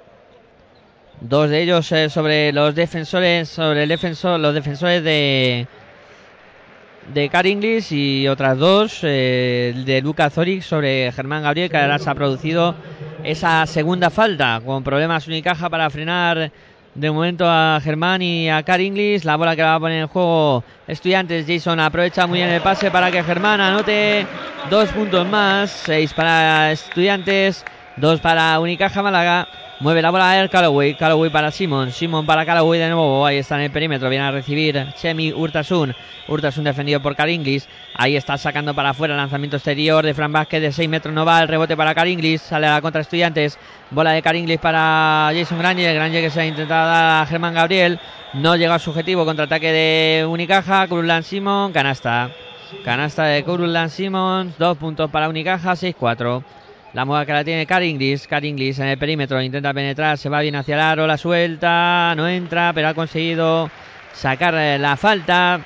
Dos 1.20 1.50
de 1.50 1.62
ellos 1.62 1.92
eh, 1.92 2.10
sobre 2.10 2.52
los 2.52 2.74
defensores, 2.74 3.48
sobre 3.48 3.84
el 3.84 3.88
defensor, 3.88 4.40
los 4.40 4.54
defensores 4.54 5.04
de 5.04 5.68
de 7.14 7.86
y 7.90 8.28
otras 8.28 8.58
dos 8.58 9.00
eh, 9.02 9.74
de 9.84 10.00
Luca 10.00 10.30
Zoric 10.30 10.62
sobre 10.62 11.10
Germán 11.12 11.42
Gabriel 11.42 11.68
que 11.68 11.76
ahora 11.76 11.98
se 11.98 12.08
ha 12.08 12.14
producido 12.14 12.76
esa 13.24 13.66
segunda 13.66 14.08
falta 14.10 14.60
con 14.64 14.84
problemas 14.84 15.26
Unicaja 15.26 15.68
para 15.68 15.90
frenar 15.90 16.52
de 16.94 17.10
momento 17.10 17.44
a 17.48 17.80
Germán 17.82 18.22
y 18.22 18.48
a 18.48 18.62
Car 18.62 18.80
Inglis. 18.80 19.24
La 19.24 19.36
bola 19.36 19.56
que 19.56 19.62
va 19.62 19.74
a 19.74 19.80
poner 19.80 20.02
en 20.02 20.08
juego 20.08 20.64
Estudiantes. 20.86 21.46
Jason 21.46 21.80
aprovecha 21.80 22.26
muy 22.26 22.38
bien 22.38 22.50
el 22.50 22.60
pase 22.60 22.90
para 22.90 23.10
que 23.10 23.22
Germán 23.22 23.60
anote 23.60 24.26
dos 24.70 24.88
puntos 24.90 25.26
más. 25.26 25.70
Seis 25.70 26.12
para 26.12 26.72
Estudiantes, 26.72 27.64
dos 27.96 28.20
para 28.20 28.58
Unicaja 28.60 29.02
Málaga. 29.02 29.48
Mueve 29.82 30.00
la 30.00 30.12
bola 30.12 30.40
a 30.40 30.48
Calloway. 30.48 30.94
Calloway 30.94 31.28
para 31.28 31.50
Simon. 31.50 31.90
Simon 31.90 32.24
para 32.24 32.46
Calloway 32.46 32.78
de 32.78 32.86
nuevo. 32.86 33.26
Ahí 33.26 33.38
está 33.38 33.56
en 33.56 33.62
el 33.62 33.72
perímetro. 33.72 34.08
Viene 34.08 34.24
a 34.24 34.30
recibir 34.30 34.86
Chemi 34.94 35.32
Urtasun. 35.32 35.92
Urtasun 36.28 36.62
defendido 36.62 37.02
por 37.02 37.16
Caringlis. 37.16 37.68
Ahí 37.96 38.14
está 38.14 38.38
sacando 38.38 38.74
para 38.74 38.90
afuera. 38.90 39.16
Lanzamiento 39.16 39.56
exterior 39.56 40.04
de 40.04 40.14
Fran 40.14 40.30
Vázquez 40.30 40.62
de 40.62 40.70
6 40.70 40.88
metros. 40.88 41.12
No 41.12 41.24
va. 41.24 41.42
El 41.42 41.48
rebote 41.48 41.76
para 41.76 41.96
Caringlis. 41.96 42.42
Sale 42.42 42.68
a 42.68 42.74
la 42.74 42.80
contra 42.80 43.00
Estudiantes. 43.00 43.58
Bola 43.90 44.12
de 44.12 44.22
Caringlis 44.22 44.60
para 44.60 45.32
Jason 45.34 45.58
Granger. 45.58 45.94
Granger 45.96 46.22
que 46.22 46.30
se 46.30 46.40
ha 46.42 46.46
intentado 46.46 46.88
dar 46.88 47.22
a 47.22 47.26
Germán 47.26 47.52
Gabriel. 47.52 47.98
No 48.34 48.54
llega 48.54 48.76
a 48.76 48.78
su 48.78 48.90
objetivo. 48.90 49.24
Contraataque 49.24 49.72
de 49.72 50.26
Unicaja. 50.26 50.86
Kurlan 50.86 51.24
Simon. 51.24 51.72
Canasta. 51.72 52.30
Canasta 52.84 53.24
de 53.24 53.42
Kurlan 53.42 53.90
Simons. 53.90 54.56
Dos 54.58 54.78
puntos 54.78 55.10
para 55.10 55.28
Unicaja. 55.28 55.72
6-4. 55.72 56.44
La 56.94 57.06
moda 57.06 57.24
que 57.24 57.32
la 57.32 57.42
tiene 57.42 57.64
Car 57.64 57.82
Inglis. 57.82 58.26
Car 58.26 58.44
Inglis 58.44 58.78
en 58.78 58.88
el 58.88 58.98
perímetro. 58.98 59.40
Intenta 59.40 59.72
penetrar. 59.72 60.18
Se 60.18 60.28
va 60.28 60.42
bien 60.42 60.56
hacia 60.56 60.74
el 60.74 60.80
aro. 60.80 61.06
La 61.06 61.16
suelta. 61.16 62.12
No 62.16 62.28
entra. 62.28 62.72
Pero 62.74 62.88
ha 62.88 62.94
conseguido 62.94 63.70
sacar 64.12 64.54
eh, 64.54 64.78
la 64.78 64.98
falta. 64.98 65.60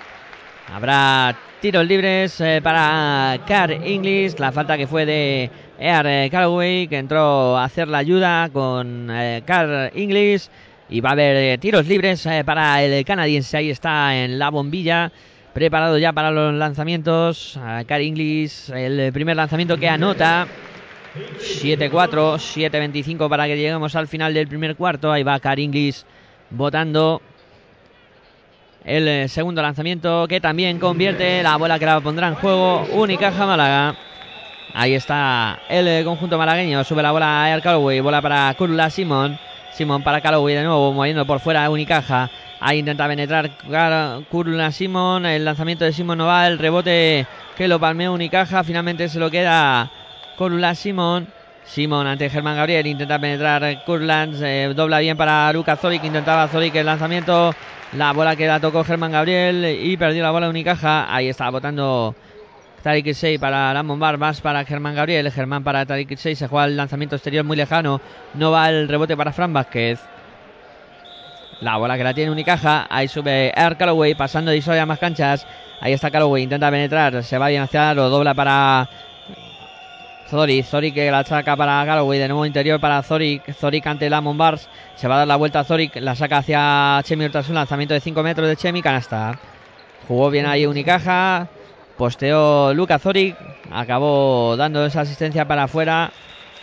Habrá 0.72 1.36
tiros 1.60 1.84
libres 1.84 2.40
eh, 2.40 2.60
para 2.62 3.40
Car 3.44 3.72
Inglis. 3.72 4.38
La 4.38 4.52
falta 4.52 4.76
que 4.76 4.86
fue 4.86 5.04
de 5.04 5.50
Air 5.80 6.30
Calloway. 6.30 6.86
Que 6.86 6.98
entró 6.98 7.56
a 7.58 7.64
hacer 7.64 7.88
la 7.88 7.98
ayuda 7.98 8.48
con 8.52 9.08
eh, 9.10 9.42
Car 9.44 9.90
Inglis. 9.96 10.48
Y 10.88 11.00
va 11.00 11.08
a 11.08 11.12
haber 11.12 11.58
tiros 11.58 11.88
libres 11.88 12.28
para 12.44 12.84
el 12.84 13.04
canadiense. 13.04 13.56
Ahí 13.56 13.70
está 13.70 14.16
en 14.16 14.38
la 14.38 14.50
bombilla 14.50 15.10
preparado 15.52 15.98
ya 15.98 16.12
para 16.12 16.30
los 16.30 16.54
lanzamientos. 16.54 17.58
Car 17.88 18.00
Inglis, 18.00 18.68
el 18.68 19.12
primer 19.12 19.34
lanzamiento 19.34 19.76
que 19.76 19.88
anota. 19.88 20.46
7-4, 21.38 22.38
7-25 22.38 23.28
para 23.28 23.46
que 23.46 23.56
lleguemos 23.56 23.94
al 23.96 24.08
final 24.08 24.34
del 24.34 24.48
primer 24.48 24.76
cuarto. 24.76 25.12
Ahí 25.12 25.22
va 25.22 25.40
Car 25.40 25.58
Inglis 25.58 26.06
votando 26.50 27.20
el 28.84 29.08
eh, 29.08 29.28
segundo 29.28 29.62
lanzamiento 29.62 30.26
que 30.28 30.40
también 30.40 30.78
convierte 30.78 31.42
la 31.42 31.56
bola 31.56 31.78
que 31.78 31.86
la 31.86 32.00
pondrá 32.00 32.28
en 32.28 32.36
juego 32.36 32.86
Unicaja 32.92 33.44
Málaga. 33.46 33.96
Ahí 34.74 34.94
está 34.94 35.58
el 35.68 36.04
conjunto 36.04 36.38
malagueño. 36.38 36.84
Sube 36.84 37.02
la 37.02 37.10
bola 37.10 37.44
a 37.44 37.50
Air 37.50 37.62
Calloway. 37.62 38.00
Bola 38.00 38.20
para 38.20 38.54
Kurla 38.54 38.90
Simon. 38.90 39.38
Simon 39.72 40.02
para 40.02 40.20
Calloway 40.20 40.54
de 40.54 40.64
nuevo, 40.64 40.92
moviendo 40.92 41.26
por 41.26 41.40
fuera 41.40 41.68
Unicaja. 41.70 42.30
Ahí 42.60 42.78
intenta 42.78 43.08
penetrar 43.08 43.50
Kurla 44.28 44.70
Simon. 44.72 45.26
El 45.26 45.44
lanzamiento 45.44 45.84
de 45.84 45.92
Simon 45.92 46.18
no 46.18 46.26
va. 46.26 46.46
El 46.46 46.58
rebote 46.58 47.26
que 47.56 47.68
lo 47.68 47.80
palmeó 47.80 48.12
Unicaja. 48.12 48.62
Finalmente 48.64 49.08
se 49.08 49.18
lo 49.18 49.30
queda 49.30 49.90
Kurla 50.36 50.74
Simon. 50.74 51.26
Simon 51.64 52.06
ante 52.06 52.30
Germán 52.30 52.56
Gabriel. 52.56 52.86
Intenta 52.86 53.18
penetrar 53.18 53.84
Kurland. 53.84 54.74
dobla 54.74 55.00
bien 55.00 55.16
para 55.16 55.52
Luca 55.52 55.76
Zorik. 55.76 56.04
Intentaba 56.04 56.48
Zorik 56.48 56.74
el 56.76 56.86
lanzamiento. 56.86 57.54
La 57.92 58.12
bola 58.12 58.36
que 58.36 58.46
la 58.46 58.60
tocó 58.60 58.84
Germán 58.84 59.12
Gabriel. 59.12 59.78
Y 59.82 59.96
perdió 59.96 60.22
la 60.22 60.30
bola 60.30 60.48
Unicaja. 60.48 61.14
Ahí 61.14 61.28
está 61.28 61.50
votando 61.50 62.14
Tariq 62.86 63.14
6 63.14 63.40
para 63.40 63.74
Lamont 63.74 64.00
Bar, 64.00 64.16
más 64.16 64.40
para 64.40 64.64
Germán 64.64 64.94
Gabriel, 64.94 65.32
Germán 65.32 65.64
para 65.64 65.84
Tariq 65.84 66.16
6, 66.16 66.38
se 66.38 66.46
juega 66.46 66.66
el 66.66 66.76
lanzamiento 66.76 67.16
exterior 67.16 67.44
muy 67.44 67.56
lejano, 67.56 68.00
no 68.34 68.52
va 68.52 68.68
el 68.68 68.86
rebote 68.86 69.16
para 69.16 69.32
Fran 69.32 69.52
Vázquez. 69.52 69.98
La 71.62 71.78
bola 71.78 71.96
que 71.96 72.04
la 72.04 72.14
tiene 72.14 72.30
Unicaja, 72.30 72.86
ahí 72.88 73.08
sube 73.08 73.52
Air 73.56 73.76
Calloway, 73.76 74.14
pasando 74.14 74.52
de 74.52 74.58
Isoya 74.58 74.82
a 74.82 74.86
más 74.86 75.00
canchas, 75.00 75.44
ahí 75.80 75.94
está 75.94 76.12
Calloway, 76.12 76.44
intenta 76.44 76.70
penetrar, 76.70 77.24
se 77.24 77.36
va 77.38 77.48
bien 77.48 77.62
hacia 77.62 77.92
lo 77.92 78.08
dobla 78.08 78.34
para 78.34 78.88
Zori, 80.28 80.62
Zori 80.62 80.92
que 80.92 81.10
la 81.10 81.24
saca 81.24 81.56
para 81.56 81.84
Calloway, 81.86 82.18
de 82.18 82.28
nuevo 82.28 82.44
interior 82.46 82.80
para 82.80 83.02
Zori, 83.02 83.40
Zori 83.60 83.80
ante 83.84 84.10
Lamont 84.10 84.38
Bars, 84.38 84.68
se 84.96 85.06
va 85.06 85.14
a 85.14 85.18
dar 85.18 85.28
la 85.28 85.36
vuelta 85.36 85.60
a 85.60 85.64
Zori, 85.64 85.90
la 85.94 86.16
saca 86.16 86.38
hacia 86.38 87.00
Chemi 87.04 87.26
un 87.26 87.54
lanzamiento 87.54 87.94
de 87.94 88.00
5 88.00 88.22
metros 88.22 88.48
de 88.48 88.56
Chemi, 88.56 88.82
canasta. 88.82 89.38
Jugó 90.08 90.30
bien 90.30 90.46
ahí 90.46 90.66
Unicaja, 90.66 91.48
Posteó 91.96 92.74
Luca 92.74 92.98
Zoric, 92.98 93.36
acabó 93.70 94.56
dando 94.56 94.84
esa 94.84 95.02
asistencia 95.02 95.46
para 95.46 95.64
afuera 95.64 96.12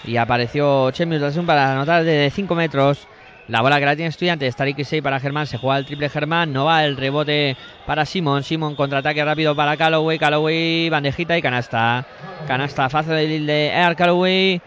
y 0.04 0.18
apareció 0.18 0.92
Chemi 0.92 1.18
para 1.46 1.72
anotar 1.72 2.04
de 2.04 2.32
5 2.34 2.56
metros. 2.56 3.08
La 3.50 3.62
bola 3.62 3.78
que 3.78 3.86
la 3.86 3.96
tiene 3.96 4.10
Estudiantes, 4.10 4.56
Tarik 4.56 4.84
6 4.84 5.04
para 5.04 5.20
Germán, 5.20 5.48
se 5.48 5.58
juega 5.58 5.78
el 5.78 5.86
triple 5.86 6.08
Germán, 6.08 6.54
no 6.54 6.66
va 6.66 6.86
el 6.86 6.96
rebote 6.96 7.58
para 7.86 8.06
Simon, 8.06 8.42
Simon 8.42 8.74
contraataque 8.76 9.24
rápido 9.24 9.54
para 9.54 9.76
Calloway, 9.76 10.18
Calloway 10.18 10.90
bandejita 10.90 11.38
y 11.38 11.42
canasta. 11.42 12.06
Canasta 12.48 12.90
fácil 12.90 13.46
de 13.46 13.68
Air 13.68 13.98
Calloway, 13.98 14.62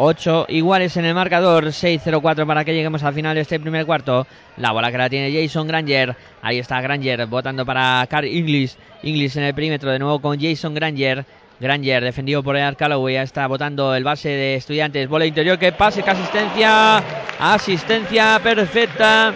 8 0.00 0.46
iguales 0.50 0.96
en 0.96 1.06
el 1.06 1.14
marcador. 1.14 1.66
6-0-4 1.66 2.46
para 2.46 2.64
que 2.64 2.72
lleguemos 2.72 3.02
al 3.02 3.14
final 3.14 3.34
de 3.34 3.40
este 3.40 3.58
primer 3.58 3.84
cuarto. 3.84 4.26
La 4.56 4.70
bola 4.70 4.92
que 4.92 4.98
la 4.98 5.10
tiene 5.10 5.32
Jason 5.32 5.66
Granger. 5.66 6.14
Ahí 6.40 6.58
está 6.58 6.80
Granger 6.80 7.26
votando 7.26 7.66
para 7.66 8.06
Carl 8.08 8.26
Inglis. 8.26 8.78
Inglis 9.02 9.36
en 9.36 9.42
el 9.42 9.54
perímetro 9.54 9.90
de 9.90 9.98
nuevo 9.98 10.20
con 10.20 10.40
Jason 10.40 10.72
Granger. 10.72 11.26
Granger 11.60 12.04
defendido 12.04 12.42
por 12.42 12.56
Ed 12.56 12.74
Calloway. 12.76 13.14
Ya 13.14 13.22
está 13.22 13.46
votando 13.46 13.94
el 13.94 14.04
base 14.04 14.28
de 14.28 14.54
estudiantes. 14.54 15.08
Bola 15.08 15.26
interior 15.26 15.58
que 15.58 15.72
pase, 15.72 16.02
que 16.02 16.10
asistencia. 16.10 17.02
Asistencia 17.38 18.40
perfecta 18.42 19.34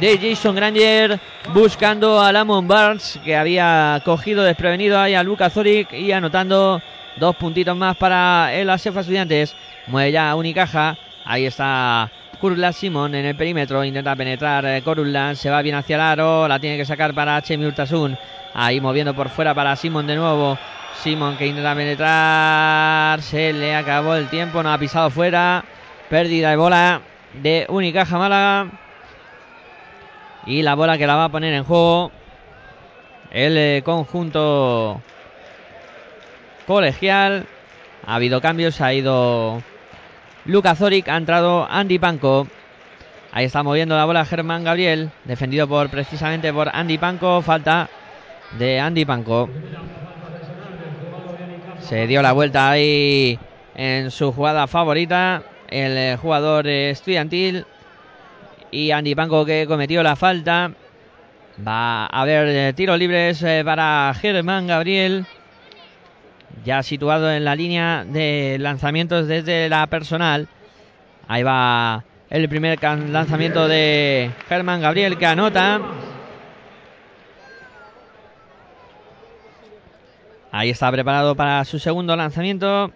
de 0.00 0.18
Jason 0.18 0.56
Granger 0.56 1.20
buscando 1.52 2.20
a 2.20 2.32
Lamont 2.32 2.66
Barnes 2.66 3.20
que 3.24 3.36
había 3.36 4.00
cogido 4.04 4.42
desprevenido 4.42 4.98
ahí 4.98 5.14
a 5.14 5.22
Luca 5.22 5.50
Zoric 5.50 5.92
y 5.92 6.12
anotando 6.12 6.80
dos 7.16 7.36
puntitos 7.36 7.76
más 7.76 7.96
para 7.96 8.52
el 8.54 8.68
Asefa 8.70 9.00
Estudiantes. 9.00 9.54
Mueve 9.86 10.12
ya 10.12 10.34
Unicaja. 10.34 10.96
Ahí 11.24 11.46
está 11.46 12.10
Kurla 12.40 12.72
Simon 12.72 13.14
en 13.14 13.26
el 13.26 13.36
perímetro. 13.36 13.84
Intenta 13.84 14.16
penetrar 14.16 14.64
eh, 14.66 14.82
Kurla. 14.82 15.36
Se 15.36 15.50
va 15.50 15.62
bien 15.62 15.76
hacia 15.76 15.94
el 15.94 16.02
aro. 16.02 16.48
La 16.48 16.58
tiene 16.58 16.76
que 16.76 16.84
sacar 16.84 17.14
para 17.14 17.40
Chemi 17.42 17.66
Urtasun. 17.66 18.16
Ahí 18.54 18.80
moviendo 18.80 19.14
por 19.14 19.28
fuera 19.28 19.54
para 19.54 19.76
Simon 19.76 20.06
de 20.06 20.16
nuevo. 20.16 20.58
Simon 21.00 21.36
que 21.36 21.46
intenta 21.46 21.74
penetrar. 21.74 23.22
Se 23.22 23.52
le 23.52 23.74
acabó 23.74 24.14
el 24.14 24.28
tiempo. 24.28 24.62
No 24.62 24.72
ha 24.72 24.78
pisado 24.78 25.10
fuera. 25.10 25.64
Pérdida 26.08 26.50
de 26.50 26.56
bola 26.56 27.00
de 27.34 27.66
Unicaja 27.68 28.18
Málaga. 28.18 28.70
Y 30.46 30.62
la 30.62 30.74
bola 30.74 30.98
que 30.98 31.06
la 31.06 31.16
va 31.16 31.24
a 31.24 31.28
poner 31.30 31.54
en 31.54 31.64
juego. 31.64 32.10
El 33.30 33.56
eh, 33.56 33.82
conjunto 33.84 35.00
colegial. 36.66 37.46
Ha 38.06 38.14
habido 38.14 38.40
cambios. 38.40 38.80
Ha 38.80 38.92
ido 38.92 39.62
Luca 40.44 40.74
Zoric, 40.74 41.08
ha 41.08 41.16
entrado 41.16 41.68
Andy 41.70 42.00
Panko. 42.00 42.48
Ahí 43.30 43.44
está 43.44 43.62
moviendo 43.62 43.96
la 43.96 44.04
bola 44.04 44.24
Germán 44.24 44.64
Gabriel, 44.64 45.10
defendido 45.24 45.68
por 45.68 45.88
precisamente 45.88 46.52
por 46.52 46.68
Andy 46.68 46.98
Panko. 46.98 47.42
Falta 47.42 47.88
de 48.58 48.80
Andy 48.80 49.04
Panko. 49.04 49.48
Se 51.82 52.06
dio 52.06 52.22
la 52.22 52.32
vuelta 52.32 52.70
ahí 52.70 53.38
en 53.74 54.10
su 54.10 54.32
jugada 54.32 54.66
favorita, 54.66 55.42
el 55.68 55.96
eh, 55.96 56.16
jugador 56.20 56.66
estudiantil. 56.66 57.66
Y 58.70 58.90
Andy 58.90 59.14
Panko 59.14 59.44
que 59.44 59.66
cometió 59.66 60.02
la 60.02 60.16
falta. 60.16 60.72
Va 61.66 62.06
a 62.06 62.22
haber 62.22 62.48
eh, 62.48 62.72
tiros 62.72 62.98
libres 62.98 63.42
eh, 63.42 63.62
para 63.64 64.14
Germán 64.18 64.66
Gabriel 64.66 65.26
ya 66.64 66.82
situado 66.82 67.30
en 67.32 67.44
la 67.44 67.54
línea 67.54 68.04
de 68.06 68.56
lanzamientos 68.60 69.26
desde 69.26 69.68
la 69.68 69.86
personal. 69.88 70.48
Ahí 71.28 71.42
va 71.42 72.04
el 72.30 72.48
primer 72.48 72.78
lanzamiento 72.82 73.68
de 73.68 74.30
Germán 74.48 74.80
Gabriel 74.80 75.18
que 75.18 75.26
anota. 75.26 75.80
Ahí 80.52 80.68
está 80.68 80.92
preparado 80.92 81.34
para 81.34 81.64
su 81.64 81.78
segundo 81.78 82.14
lanzamiento. 82.14 82.92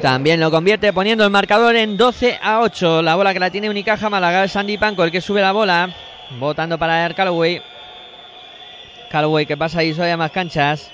También 0.00 0.40
lo 0.40 0.50
convierte 0.50 0.90
poniendo 0.94 1.22
el 1.24 1.30
marcador 1.30 1.76
en 1.76 1.98
12 1.98 2.38
a 2.42 2.60
8. 2.60 3.02
La 3.02 3.14
bola 3.14 3.34
que 3.34 3.40
la 3.40 3.50
tiene 3.50 3.68
Unicaja 3.68 4.08
Málaga 4.08 4.44
es 4.44 4.52
Sandy 4.52 4.78
Panco 4.78 5.04
el 5.04 5.12
que 5.12 5.20
sube 5.20 5.42
la 5.42 5.52
bola. 5.52 5.94
Votando 6.38 6.78
para 6.78 7.04
Air 7.04 7.14
Calloway. 7.14 7.60
Callaway 9.10 9.44
que 9.44 9.58
pasa 9.58 9.80
ahí 9.80 9.94
a 9.98 10.16
más 10.16 10.30
canchas. 10.30 10.90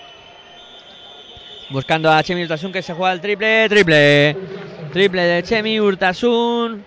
Buscando 1.70 2.10
a 2.10 2.24
Chemi 2.24 2.42
Urtasun 2.42 2.72
que 2.72 2.82
se 2.82 2.92
juega 2.92 3.12
el 3.12 3.20
triple. 3.20 3.68
Triple. 3.68 4.37
Triple 4.92 5.22
de 5.22 5.42
Chemi 5.44 5.78
Urtasun. 5.78 6.84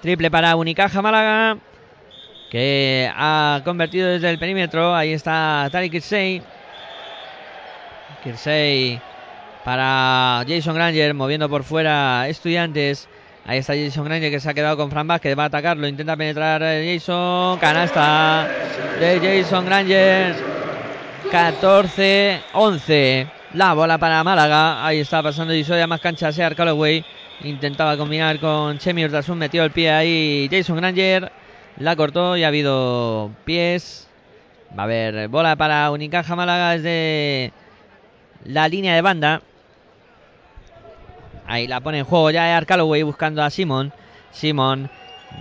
Triple 0.00 0.30
para 0.30 0.54
Unicaja 0.54 1.02
Málaga. 1.02 1.58
Que 2.54 3.10
ha 3.12 3.62
convertido 3.64 4.08
desde 4.10 4.30
el 4.30 4.38
perímetro. 4.38 4.94
Ahí 4.94 5.12
está 5.12 5.68
Tari 5.72 5.90
Kirsey. 5.90 6.40
Kirsey 8.22 9.00
para 9.64 10.44
Jason 10.46 10.76
Granger. 10.76 11.14
Moviendo 11.14 11.48
por 11.48 11.64
fuera 11.64 12.28
Estudiantes. 12.28 13.08
Ahí 13.44 13.58
está 13.58 13.74
Jason 13.74 14.04
Granger 14.04 14.30
que 14.30 14.38
se 14.38 14.48
ha 14.48 14.54
quedado 14.54 14.76
con 14.76 14.88
Fran 14.88 15.08
Vázquez. 15.08 15.36
Va 15.36 15.42
a 15.42 15.46
atacarlo. 15.46 15.88
Intenta 15.88 16.16
penetrar 16.16 16.62
Jason. 16.62 17.58
Canasta 17.58 18.48
de 19.00 19.42
Jason 19.42 19.66
Granger. 19.66 20.36
14-11. 21.32 23.26
La 23.54 23.74
bola 23.74 23.98
para 23.98 24.22
Málaga. 24.22 24.86
Ahí 24.86 25.00
está 25.00 25.24
pasando 25.24 25.52
Isoya 25.52 25.88
más 25.88 26.00
cancha. 26.00 26.30
Sear 26.30 26.54
Calloway. 26.54 27.04
Intentaba 27.42 27.96
combinar 27.96 28.38
con 28.38 28.78
Chemi 28.78 29.04
Urtasun. 29.04 29.38
Metió 29.38 29.64
el 29.64 29.72
pie 29.72 29.90
ahí 29.90 30.48
Jason 30.48 30.76
Granger. 30.76 31.32
La 31.78 31.96
cortó 31.96 32.36
y 32.36 32.44
ha 32.44 32.48
habido 32.48 33.30
pies. 33.44 34.08
Va 34.76 34.82
a 34.82 34.84
haber 34.84 35.28
bola 35.28 35.56
para 35.56 35.90
Unicaja 35.90 36.36
Málaga 36.36 36.70
desde 36.70 37.52
la 38.44 38.68
línea 38.68 38.94
de 38.94 39.02
banda. 39.02 39.42
Ahí 41.46 41.66
la 41.66 41.80
pone 41.80 41.98
en 41.98 42.04
juego 42.04 42.30
ya 42.30 42.60
Calloway 42.64 43.02
buscando 43.02 43.42
a 43.42 43.50
Simon. 43.50 43.92
Simon 44.30 44.88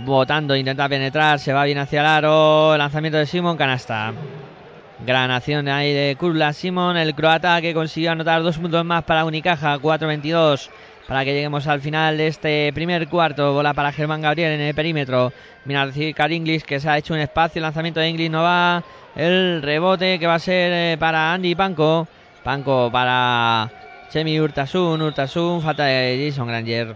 votando, 0.05 0.55
intenta 0.55 0.89
penetrar, 0.89 1.39
se 1.39 1.53
va 1.53 1.63
bien 1.65 1.77
hacia 1.77 2.01
el 2.01 2.07
aro. 2.07 2.77
Lanzamiento 2.77 3.17
de 3.17 3.25
Simon, 3.25 3.57
canasta. 3.57 4.13
Gran 5.05 5.31
acción 5.31 5.67
ahí 5.67 5.93
de 5.93 6.15
Kurla 6.17 6.53
Simon, 6.53 6.97
el 6.97 7.13
croata 7.13 7.61
que 7.61 7.73
consiguió 7.73 8.11
anotar 8.11 8.41
dos 8.41 8.57
puntos 8.57 8.85
más 8.85 9.03
para 9.03 9.25
Unicaja, 9.25 9.77
4-22 9.77 10.69
para 11.07 11.25
que 11.25 11.33
lleguemos 11.33 11.67
al 11.67 11.81
final 11.81 12.17
de 12.17 12.27
este 12.27 12.71
primer 12.73 13.07
cuarto. 13.07 13.53
Bola 13.53 13.73
para 13.73 13.91
Germán 13.91 14.21
Gabriel 14.21 14.53
en 14.53 14.61
el 14.61 14.75
perímetro. 14.75 15.33
Mira 15.65 15.89
Car 16.15 16.31
Inglis 16.31 16.63
que 16.63 16.79
se 16.79 16.89
ha 16.89 16.97
hecho 16.97 17.13
un 17.13 17.19
espacio. 17.19 17.59
El 17.59 17.63
lanzamiento 17.63 17.99
de 17.99 18.09
Inglis 18.09 18.31
no 18.31 18.43
va. 18.43 18.83
El 19.15 19.61
rebote 19.61 20.17
que 20.17 20.27
va 20.27 20.35
a 20.35 20.39
ser 20.39 20.71
eh, 20.73 20.97
para 20.97 21.33
Andy 21.33 21.55
Panco. 21.55 22.07
Panco 22.43 22.89
para 22.91 23.71
Chemi 24.09 24.39
Urtasun, 24.39 25.01
Urtasun, 25.01 25.61
falta 25.61 25.85
de 25.85 26.27
Jason 26.27 26.47
Granger. 26.47 26.95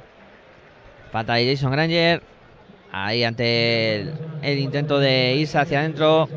Falta 1.12 1.36
de 1.36 1.52
Jason 1.52 1.72
Granger. 1.72 2.22
Ahí 2.91 3.24
ante 3.24 4.02
el, 4.41 4.60
intento 4.60 5.00
de 5.00 5.36
irse 5.36 5.58
hacia 5.58 5.80
adentro 5.80 6.30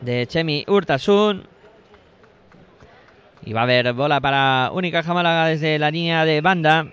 de 0.00 0.26
Chemi 0.26 0.64
Urtasun. 0.68 1.46
Y 3.46 3.52
va 3.52 3.60
a 3.60 3.62
haber 3.62 3.92
bola 3.92 4.20
para 4.20 4.70
Única 4.72 5.02
Málaga 5.04 5.46
desde 5.46 5.78
la 5.78 5.88
línea 5.88 6.24
de 6.24 6.40
banda. 6.40 6.86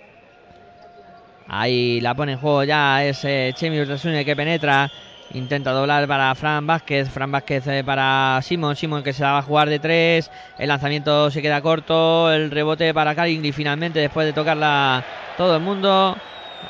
Ahí 1.48 2.00
la 2.00 2.14
pone 2.14 2.34
en 2.34 2.38
juego 2.38 2.64
ya 2.64 3.04
ese 3.04 3.54
Chemi 3.56 3.82
Urtasun 3.82 4.14
el 4.14 4.24
que 4.24 4.36
penetra. 4.36 4.92
Intenta 5.34 5.72
doblar 5.72 6.08
para 6.08 6.34
Fran 6.36 6.68
Vázquez. 6.68 7.10
Fran 7.10 7.32
Vázquez 7.32 7.66
eh, 7.66 7.84
para 7.84 8.40
Simon. 8.44 8.76
Simon 8.76 9.02
que 9.02 9.14
se 9.14 9.24
la 9.24 9.32
va 9.32 9.38
a 9.40 9.42
jugar 9.42 9.68
de 9.68 9.80
tres. 9.80 10.30
El 10.60 10.68
lanzamiento 10.68 11.32
se 11.32 11.42
queda 11.42 11.60
corto. 11.60 12.32
El 12.32 12.52
rebote 12.52 12.94
para 12.94 13.16
Karingli 13.16 13.52
finalmente 13.52 14.00
después 14.00 14.28
de 14.28 14.34
tocarla 14.34 15.04
todo 15.36 15.56
el 15.56 15.62
mundo. 15.64 16.16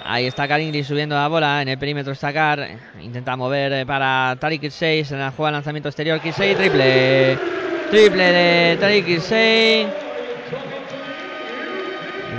Ahí 0.06 0.28
está 0.28 0.48
Karingli 0.48 0.86
subiendo 0.86 1.16
la 1.16 1.28
bola. 1.28 1.62
En 1.62 1.68
el 1.68 1.78
perímetro 1.78 2.14
está 2.14 2.32
Car. 2.32 2.70
Intenta 3.02 3.36
mover 3.36 3.74
eh, 3.74 3.86
para 3.86 4.38
Tariq 4.40 4.62
Kirsey. 4.62 5.04
Se 5.04 5.18
la 5.18 5.32
juega 5.32 5.50
el 5.50 5.56
lanzamiento 5.56 5.90
exterior. 5.90 6.22
Kirsey 6.22 6.56
triple. 6.56 7.73
Triple 7.94 8.24
de 8.24 8.78
Tariq 8.78 9.06
Kirsey. 9.06 9.88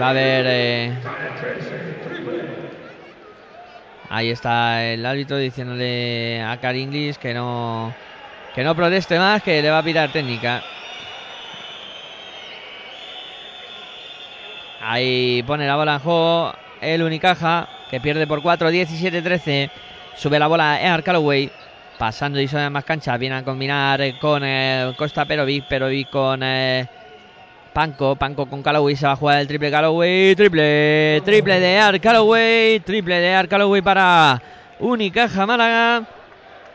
Va 0.00 0.06
a 0.06 0.10
haber. 0.10 0.44
Eh, 0.48 0.92
Ahí 4.10 4.30
está 4.30 4.82
el 4.84 5.06
árbitro 5.06 5.36
diciéndole 5.36 6.42
a 6.42 6.56
Car 6.60 6.74
que 6.74 7.32
no 7.32 7.94
que 8.52 8.64
no 8.64 8.74
proteste 8.74 9.16
más, 9.16 9.44
que 9.44 9.62
le 9.62 9.70
va 9.70 9.78
a 9.78 9.82
pitar 9.84 10.10
técnica. 10.10 10.60
Ahí 14.82 15.44
pone 15.46 15.68
la 15.68 15.76
bola 15.76 15.94
en 15.94 16.00
juego 16.00 16.52
el 16.80 17.00
Unicaja, 17.04 17.68
que 17.92 18.00
pierde 18.00 18.26
por 18.26 18.42
4, 18.42 18.72
17-13. 18.72 19.70
Sube 20.16 20.40
la 20.40 20.48
bola 20.48 20.80
Ear 20.82 21.04
Calloway, 21.04 21.48
pasando 21.98 22.40
y 22.40 22.48
son 22.48 22.72
más 22.72 22.84
canchas. 22.84 23.18
Viene 23.18 23.36
a 23.36 23.44
combinar 23.44 24.00
con 24.18 24.42
eh, 24.44 24.92
Costa 24.96 25.24
Perovic, 25.24 25.66
Perovic 25.68 26.10
con 26.10 26.40
eh, 26.42 26.86
Panco, 27.72 28.16
Panco 28.16 28.46
con 28.46 28.62
Calloway, 28.62 28.96
se 28.96 29.06
va 29.06 29.12
a 29.12 29.16
jugar 29.16 29.40
el 29.40 29.48
triple 29.48 29.70
Calloway, 29.70 30.34
triple, 30.36 31.20
triple 31.24 31.60
de 31.60 31.78
Ar 31.78 32.00
Calloway, 32.00 32.80
triple 32.80 33.20
de 33.20 33.34
Ar 33.34 33.48
Calloway 33.48 33.82
para 33.82 34.40
Unicaja 34.78 35.46
Málaga. 35.46 36.04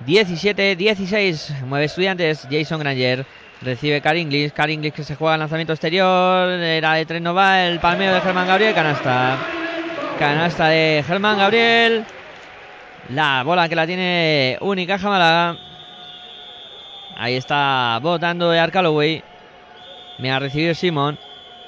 17-16, 0.05 1.61
mueve 1.65 1.85
estudiantes, 1.85 2.47
Jason 2.49 2.79
Granger. 2.79 3.25
Recibe 3.61 4.01
Car 4.01 4.15
Inglis, 4.15 4.53
Inglis 4.69 4.93
que 4.93 5.03
se 5.03 5.15
juega 5.15 5.35
el 5.35 5.41
lanzamiento 5.41 5.73
exterior, 5.73 6.49
era 6.49 6.93
de 6.93 7.05
tres 7.05 7.21
no 7.21 7.33
va, 7.33 7.65
el 7.65 7.79
palmeo 7.79 8.13
de 8.13 8.21
Germán 8.21 8.47
Gabriel, 8.47 8.73
canasta. 8.73 9.37
Canasta 10.17 10.67
de 10.69 11.03
Germán 11.05 11.37
Gabriel. 11.37 12.05
La 13.09 13.41
bola 13.43 13.67
que 13.67 13.75
la 13.75 13.87
tiene 13.87 14.57
Unicaja 14.61 15.09
Málaga. 15.09 15.57
Ahí 17.17 17.35
está 17.35 17.97
votando 18.03 18.51
de 18.51 18.71
Calloway. 18.71 19.23
Me 20.19 20.31
ha 20.31 20.37
recibido 20.37 20.75
Simon. 20.75 21.17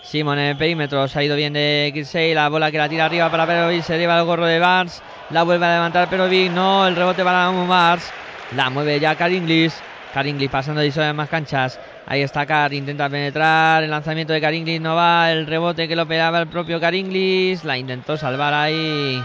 Simon 0.04 0.38
en 0.38 0.45
el 0.45 0.58
perímetro. 0.58 1.08
Se 1.08 1.17
ha 1.17 1.23
ido 1.23 1.36
bien 1.36 1.54
de 1.54 1.89
Kirsey. 1.95 2.36
La 2.36 2.47
bola 2.47 2.69
que 2.69 2.77
la 2.77 2.88
tira 2.88 3.06
arriba 3.06 3.32
para 3.32 3.47
Perovic. 3.47 3.82
Se 3.82 3.97
lleva 3.97 4.19
el 4.19 4.25
gorro 4.25 4.45
de 4.45 4.60
Barnes. 4.60 5.01
La 5.32 5.41
vuelve 5.41 5.65
a 5.65 5.73
levantar 5.73 6.08
Perovic. 6.10 6.51
No, 6.51 6.88
el 6.88 6.95
rebote 6.95 7.23
para 7.23 7.49
Barnes. 7.49 8.12
La 8.56 8.69
mueve 8.69 8.99
ya 8.99 9.15
Car 9.15 9.32
Inglis. 9.32 9.82
Car 10.13 10.27
Inglis 10.27 10.49
pasando 10.51 10.82
de 10.82 11.13
más 11.13 11.27
canchas. 11.27 11.80
Ahí 12.06 12.21
está 12.21 12.45
Car. 12.45 12.71
Intenta 12.71 13.10
penetrar. 13.10 13.84
El 13.84 13.89
lanzamiento 13.89 14.32
de 14.32 14.41
Car 14.41 14.54
Inglis 14.54 14.80
no 14.80 14.95
va. 14.95 15.32
El 15.32 15.47
rebote 15.47 15.88
que 15.88 15.95
lo 15.95 16.06
pegaba 16.06 16.39
el 16.39 16.47
propio 16.47 16.80
Car 16.80 16.93
Inglis. 16.93 17.63
La 17.63 17.80
intentó 17.80 18.15
salvar 18.15 18.54
ahí. 18.54 19.23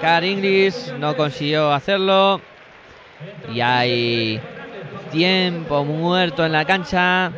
Car 0.00 0.24
Inglis 0.24 0.92
no 0.98 1.16
consiguió 1.16 1.72
hacerlo. 1.72 2.40
Y 3.52 3.60
hay 3.60 4.40
Tiempo 5.10 5.84
muerto 5.84 6.46
en 6.46 6.52
la 6.52 6.64
cancha. 6.64 7.32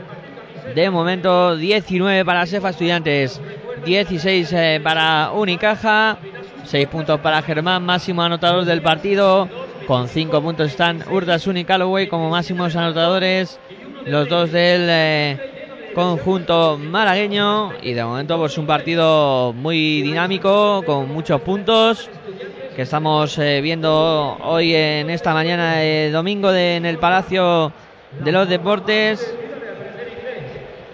De 0.75 0.91
momento 0.91 1.57
19 1.57 2.25
para 2.25 2.47
Sefa 2.47 2.71
Estudiantes, 2.71 3.41
16 3.85 4.53
eh, 4.53 4.81
para 4.83 5.33
Unicaja, 5.33 6.19
6 6.65 6.87
puntos 6.89 7.19
para 7.21 7.43
Germán, 7.43 7.85
máximo 7.85 8.23
anotador 8.23 8.65
del 8.65 8.83
partido. 8.83 9.49
Con 9.87 10.09
5 10.09 10.41
puntos 10.41 10.69
están 10.69 11.03
Urtasun 11.11 11.57
y 11.57 11.65
Calloway 11.65 12.07
como 12.09 12.31
máximos 12.31 12.77
anotadores. 12.77 13.59
Los 14.05 14.29
dos 14.29 14.53
del 14.53 14.87
eh, 14.89 15.52
conjunto 15.95 16.79
malagueño. 16.79 17.73
Y 17.83 17.93
de 17.93 18.05
momento 18.05 18.39
pues 18.39 18.59
un 18.59 18.67
partido 18.67 19.53
muy 19.53 20.03
dinámico, 20.03 20.83
con 20.85 21.09
muchos 21.13 21.41
puntos 21.43 22.11
que 22.75 22.83
estamos 22.83 23.39
eh, 23.39 23.61
viendo 23.61 24.39
hoy 24.43 24.75
en 24.75 25.11
esta 25.11 25.35
mañana 25.35 25.77
de 25.77 26.11
domingo 26.11 26.53
en 26.53 26.87
el 26.87 26.99
Palacio 26.99 27.73
de 28.25 28.33
los 28.33 28.49
Deportes 28.49 29.35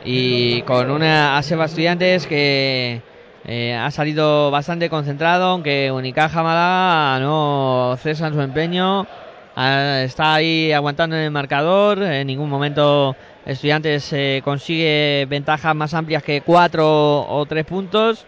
y 0.05 0.63
con 0.63 0.91
una 0.91 1.39
Aseba 1.39 1.67
Estudiantes 1.67 2.27
que 2.27 3.01
eh, 3.45 3.75
ha 3.75 3.91
salido 3.91 4.51
bastante 4.51 4.91
concentrado, 4.91 5.47
aunque 5.47 5.93
Unicaja 5.93 6.43
Málaga 6.43 7.21
no 7.21 7.97
cesa 8.03 8.27
en 8.27 8.35
su 8.35 8.41
empeño, 8.41 9.07
ah, 9.55 10.01
está 10.03 10.35
ahí 10.35 10.73
aguantando 10.73 11.17
en 11.17 11.23
el 11.23 11.31
marcador, 11.31 12.03
en 12.03 12.27
ningún 12.27 12.51
momento 12.51 13.15
Estudiantes 13.49 14.13
eh, 14.13 14.43
consigue 14.45 15.27
ventajas 15.27 15.75
más 15.75 15.95
amplias 15.95 16.23
que 16.23 16.43
cuatro 16.43 17.27
o 17.27 17.47
tres 17.47 17.65
puntos 17.65 18.27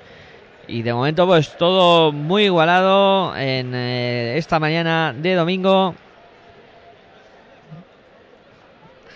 y 0.67 0.81
de 0.81 0.95
momento, 0.95 1.27
pues 1.27 1.59
todo 1.59 2.11
muy 2.11 2.45
igualado 2.45 3.37
en 3.37 3.75
eh, 3.75 4.39
esta 4.39 4.59
mañana 4.59 5.13
de 5.15 5.35
domingo. 5.35 5.95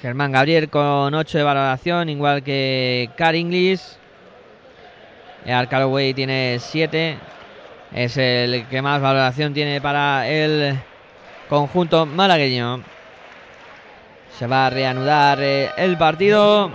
Germán 0.03 0.33
Gabriel 0.33 0.69
con 0.69 1.15
8 1.15 1.39
de 1.39 1.45
valoración, 1.45 2.11
igual 2.11 2.43
que 2.43 3.09
Car 3.17 3.35
Inglis. 3.35 3.99
El 5.47 5.69
Calloway 5.69 6.13
tiene 6.13 6.59
7. 6.61 7.17
Es 7.95 8.19
el 8.19 8.67
que 8.69 8.83
más 8.83 9.01
valoración 9.01 9.55
tiene 9.55 9.81
para 9.81 10.29
el 10.29 10.79
conjunto 11.49 12.05
malagueño. 12.05 12.83
Se 14.39 14.47
va 14.47 14.67
a 14.67 14.71
reanudar 14.71 15.39
eh, 15.41 15.71
el 15.77 15.97
partido 15.97 16.71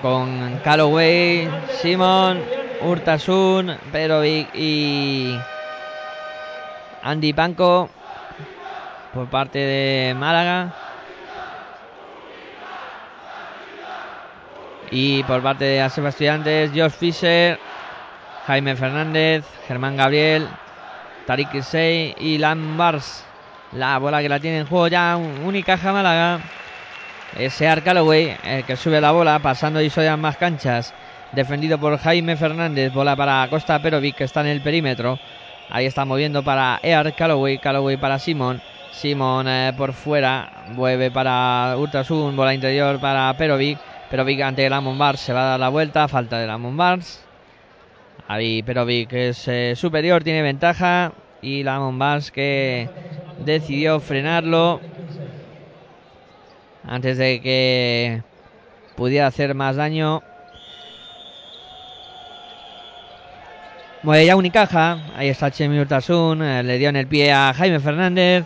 con 0.00 0.60
Calloway, 0.64 1.50
Simon, 1.80 2.40
Urtasun, 2.82 3.76
Perovic 3.90 4.54
y 4.54 5.38
Andy 7.02 7.32
Panko 7.32 7.90
por 9.12 9.28
parte 9.28 9.58
de 9.58 10.14
Málaga. 10.14 10.72
Y 14.90 15.22
por 15.24 15.42
parte 15.42 15.64
de 15.64 15.80
Aseba 15.80 16.10
Estudiantes, 16.10 16.70
Josh 16.74 16.92
Fisher, 16.92 17.58
Jaime 18.46 18.76
Fernández, 18.76 19.44
Germán 19.66 19.96
Gabriel, 19.96 20.46
Tariq 21.26 21.54
Isey 21.54 22.14
y 22.18 22.38
Lambars. 22.38 23.24
La 23.72 23.98
bola 23.98 24.20
que 24.20 24.28
la 24.28 24.38
tiene 24.38 24.58
en 24.58 24.66
juego 24.66 24.88
ya, 24.88 25.16
Unicaja 25.16 25.92
Málaga. 25.92 26.40
Ese 27.38 27.66
Calloway, 27.82 28.36
el 28.44 28.64
que 28.64 28.76
sube 28.76 29.00
la 29.00 29.12
bola, 29.12 29.38
pasando 29.38 29.80
y 29.80 29.88
soy 29.88 30.14
más 30.18 30.36
canchas. 30.36 30.92
Defendido 31.32 31.78
por 31.78 31.96
Jaime 31.98 32.36
Fernández. 32.36 32.92
Bola 32.92 33.16
para 33.16 33.48
Costa 33.48 33.80
Perovic, 33.80 34.16
que 34.16 34.24
está 34.24 34.42
en 34.42 34.48
el 34.48 34.60
perímetro. 34.60 35.18
Ahí 35.70 35.86
está 35.86 36.04
moviendo 36.04 36.42
para 36.42 36.78
Ear 36.82 37.14
Calloway. 37.14 37.56
Calloway 37.56 37.96
para 37.96 38.18
Simon. 38.18 38.60
Simon 38.92 39.48
eh, 39.48 39.72
por 39.74 39.94
fuera. 39.94 40.66
Vuelve 40.74 41.10
para 41.10 41.74
Ultrasun. 41.78 42.36
Bola 42.36 42.52
interior 42.52 43.00
para 43.00 43.34
Perovic. 43.38 43.78
Perovic 44.10 44.42
ante 44.42 44.68
Lamon 44.68 44.98
Bars. 44.98 45.20
Se 45.20 45.32
va 45.32 45.44
a 45.44 45.50
dar 45.52 45.60
la 45.60 45.70
vuelta. 45.70 46.06
Falta 46.08 46.38
de 46.38 46.46
Lamon 46.46 46.76
Bars. 46.76 47.24
Ahí 48.28 48.62
Perovic 48.62 49.10
es 49.14 49.48
eh, 49.48 49.72
superior. 49.74 50.22
Tiene 50.22 50.42
ventaja. 50.42 51.12
Y 51.40 51.62
Lamon 51.62 51.98
Bars 51.98 52.30
que 52.30 52.90
decidió 53.38 54.00
frenarlo 54.00 54.80
antes 56.86 57.18
de 57.18 57.40
que 57.40 58.22
pudiera 58.96 59.26
hacer 59.26 59.54
más 59.54 59.76
daño. 59.76 60.22
Mueve 64.02 64.26
ya 64.26 64.36
Unicaja. 64.36 64.98
Ahí 65.16 65.28
está 65.28 65.50
Chemi 65.50 65.78
Urtasun. 65.78 66.42
Eh, 66.42 66.62
le 66.64 66.78
dio 66.78 66.88
en 66.88 66.96
el 66.96 67.06
pie 67.06 67.32
a 67.32 67.54
Jaime 67.54 67.78
Fernández. 67.78 68.44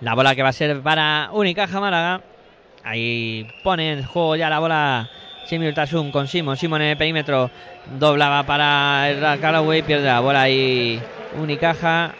La 0.00 0.14
bola 0.14 0.34
que 0.34 0.42
va 0.42 0.50
a 0.50 0.52
ser 0.52 0.80
para 0.82 1.30
Unicaja 1.32 1.80
Málaga. 1.80 2.20
Ahí 2.82 3.48
pone 3.62 3.92
en 3.92 4.04
juego 4.04 4.36
ya 4.36 4.50
la 4.50 4.58
bola 4.58 5.08
Chemi 5.46 5.66
Urtasun 5.68 6.12
con 6.12 6.28
Simon. 6.28 6.58
Simon 6.58 6.82
en 6.82 6.88
el 6.88 6.96
perímetro. 6.98 7.50
Doblaba 7.98 8.42
para 8.42 9.08
el 9.08 9.40
Callaway. 9.40 9.82
Pierde 9.82 10.06
la 10.06 10.20
bola 10.20 10.42
ahí 10.42 11.00
Unicaja. 11.38 12.14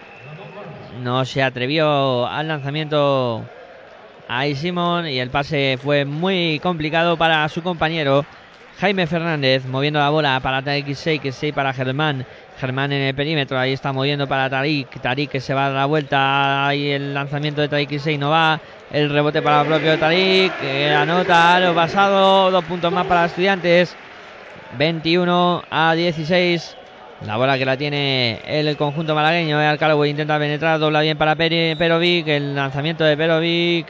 No 1.05 1.27
se 1.27 1.43
atrevió 1.43 2.27
al 2.27 2.49
lanzamiento 2.49 3.45
Ahí 4.27 4.55
Simón 4.55 5.07
y 5.07 5.19
el 5.19 5.29
pase 5.29 5.79
fue 5.83 6.07
muy 6.07 6.59
complicado 6.63 7.19
para 7.19 7.47
su 7.51 7.63
compañero 7.63 8.25
Jaime 8.81 9.07
Fernández 9.07 9.67
moviendo 9.67 10.01
la 10.01 10.09
bola 10.09 10.41
para 10.41 10.63
Tariq 10.63 10.95
6 10.95 11.21
que 11.21 11.31
6 11.31 11.53
para 11.53 11.75
Germán. 11.75 12.25
Germán 12.59 12.91
en 12.91 13.03
el 13.03 13.15
perímetro, 13.15 13.59
ahí 13.59 13.75
está 13.75 13.93
moviendo 13.93 14.27
para 14.27 14.49
Tarik. 14.49 14.99
Tarik 15.03 15.31
que 15.31 15.41
se 15.41 15.53
va 15.53 15.67
a 15.67 15.69
dar 15.69 15.77
la 15.81 15.85
vuelta. 15.85 16.69
Ahí 16.69 16.91
el 16.91 17.13
lanzamiento 17.13 17.61
de 17.61 17.69
Tarik 17.69 17.99
6 17.99 18.19
no 18.19 18.31
va. 18.31 18.59
El 18.91 19.11
rebote 19.11 19.43
para 19.43 19.61
el 19.61 19.67
propio 19.67 19.99
Tarik. 19.99 20.59
Que 20.59 20.91
anota 20.91 21.61
lo 21.61 21.75
pasado. 21.75 22.51
Dos 22.51 22.65
puntos 22.65 22.91
más 22.91 23.07
para 23.07 23.27
estudiantes. 23.27 23.95
21 24.79 25.65
a 25.71 25.95
16. 25.95 26.77
La 27.23 27.37
bola 27.39 27.57
que 27.57 27.65
la 27.65 27.77
tiene 27.77 28.41
el 28.45 28.77
conjunto 28.77 29.15
malagueño. 29.15 29.61
El 29.61 29.79
Callaway 29.79 30.11
intenta 30.11 30.39
penetrar, 30.39 30.79
dobla 30.79 31.01
bien 31.01 31.17
para 31.17 31.37
Perovic. 31.37 32.29
El 32.29 32.55
lanzamiento 32.55 33.05
de 33.05 33.17
Perovic 33.17 33.87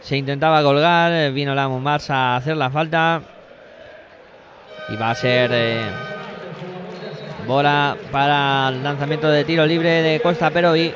se 0.00 0.16
intentaba 0.16 0.62
colgar. 0.62 1.32
Vino 1.32 1.54
la 1.54 1.68
Mombars 1.68 2.10
a 2.10 2.36
hacer 2.36 2.56
la 2.56 2.70
falta. 2.70 3.20
Y 4.90 4.96
va 4.96 5.10
a 5.10 5.14
ser 5.14 5.50
eh, 5.52 5.82
bola 7.46 7.96
para 8.12 8.68
el 8.68 8.82
lanzamiento 8.82 9.28
de 9.28 9.44
tiro 9.44 9.66
libre 9.66 10.02
de 10.02 10.20
Costa 10.20 10.50
Perovic. 10.50 10.94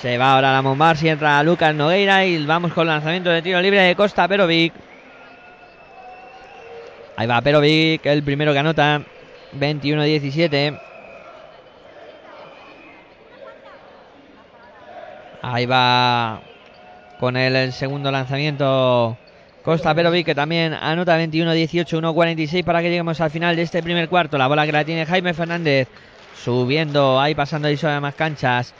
Se 0.00 0.18
va 0.18 0.32
ahora 0.32 0.52
la 0.52 0.62
Mombars 0.62 1.02
y 1.02 1.08
entra 1.08 1.42
Lucas 1.44 1.74
Nogueira. 1.74 2.24
Y 2.24 2.44
vamos 2.46 2.72
con 2.72 2.82
el 2.82 2.94
lanzamiento 2.94 3.30
de 3.30 3.42
tiro 3.42 3.60
libre 3.60 3.80
de 3.80 3.94
Costa 3.94 4.26
Perovic. 4.26 4.72
Ahí 7.20 7.26
va 7.26 7.42
Perovic, 7.42 8.06
el 8.06 8.22
primero 8.22 8.54
que 8.54 8.60
anota. 8.60 9.02
21-17. 9.54 10.80
Ahí 15.42 15.66
va 15.66 16.40
con 17.18 17.36
el 17.36 17.74
segundo 17.74 18.10
lanzamiento 18.10 19.18
Costa 19.62 19.94
Perovic, 19.94 20.24
que 20.24 20.34
también 20.34 20.72
anota 20.72 21.20
21-18, 21.20 22.00
1-46 22.00 22.64
para 22.64 22.80
que 22.80 22.88
lleguemos 22.88 23.20
al 23.20 23.30
final 23.30 23.54
de 23.54 23.62
este 23.62 23.82
primer 23.82 24.08
cuarto. 24.08 24.38
La 24.38 24.46
bola 24.46 24.64
que 24.64 24.72
la 24.72 24.86
tiene 24.86 25.04
Jaime 25.04 25.34
Fernández, 25.34 25.88
subiendo 26.42 27.20
ahí, 27.20 27.34
pasando 27.34 27.68
ahí 27.68 27.76
sobre 27.76 28.00
más 28.00 28.14
canchas. 28.14 28.72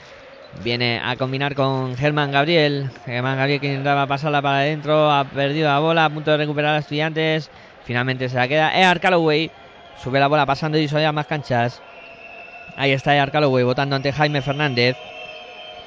Viene 0.63 0.99
a 0.99 1.15
combinar 1.15 1.53
con 1.53 1.95
Germán 1.95 2.31
Gabriel. 2.31 2.89
Germán 3.05 3.37
Gabriel 3.37 3.59
que 3.61 3.67
intentaba 3.67 4.07
pasarla 4.07 4.41
para 4.41 4.61
adentro, 4.61 5.11
ha 5.11 5.25
perdido 5.25 5.69
la 5.69 5.77
bola, 5.77 6.05
a 6.05 6.09
punto 6.09 6.31
de 6.31 6.37
recuperar 6.37 6.73
a 6.73 6.79
Estudiantes. 6.79 7.51
Finalmente 7.91 8.29
se 8.29 8.37
la 8.37 8.47
queda 8.47 8.73
Ear 8.73 9.01
Calloway. 9.01 9.51
Sube 10.01 10.17
la 10.17 10.27
bola 10.27 10.45
pasando 10.45 10.77
y 10.77 10.87
a 10.87 11.11
más 11.11 11.25
canchas. 11.25 11.81
Ahí 12.77 12.93
está 12.93 13.13
Ear 13.13 13.31
Calloway 13.31 13.65
votando 13.65 13.97
ante 13.97 14.13
Jaime 14.13 14.41
Fernández. 14.41 14.95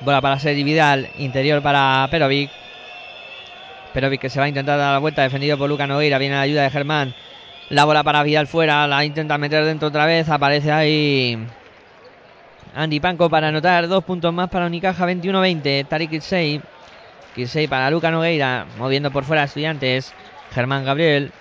Bola 0.00 0.20
para 0.20 0.38
Sergi 0.38 0.64
Vidal. 0.64 1.08
Interior 1.16 1.62
para 1.62 2.06
Perovic. 2.10 2.50
Perovic 3.94 4.20
que 4.20 4.28
se 4.28 4.38
va 4.38 4.44
a 4.44 4.48
intentar 4.48 4.76
dar 4.76 4.92
la 4.92 4.98
vuelta. 4.98 5.22
Defendido 5.22 5.56
por 5.56 5.66
Luca 5.66 5.86
Nogueira. 5.86 6.18
Viene 6.18 6.34
la 6.34 6.42
ayuda 6.42 6.64
de 6.64 6.68
Germán. 6.68 7.14
La 7.70 7.86
bola 7.86 8.02
para 8.02 8.22
Vidal 8.22 8.48
fuera. 8.48 8.86
La 8.86 9.02
intenta 9.02 9.38
meter 9.38 9.64
dentro 9.64 9.88
otra 9.88 10.04
vez. 10.04 10.28
Aparece 10.28 10.72
ahí 10.72 11.38
Andy 12.74 13.00
Panco 13.00 13.30
para 13.30 13.48
anotar. 13.48 13.88
Dos 13.88 14.04
puntos 14.04 14.30
más 14.30 14.50
para 14.50 14.66
Unicaja. 14.66 15.06
21-20. 15.06 15.88
Tariq 15.88 16.10
Kirsey. 16.10 16.60
Kirsey 17.34 17.66
para 17.66 17.90
Luca 17.90 18.10
Nogueira. 18.10 18.66
Moviendo 18.76 19.10
por 19.10 19.24
fuera 19.24 19.44
Estudiantes. 19.44 20.12
Germán 20.52 20.84
Gabriel. 20.84 21.32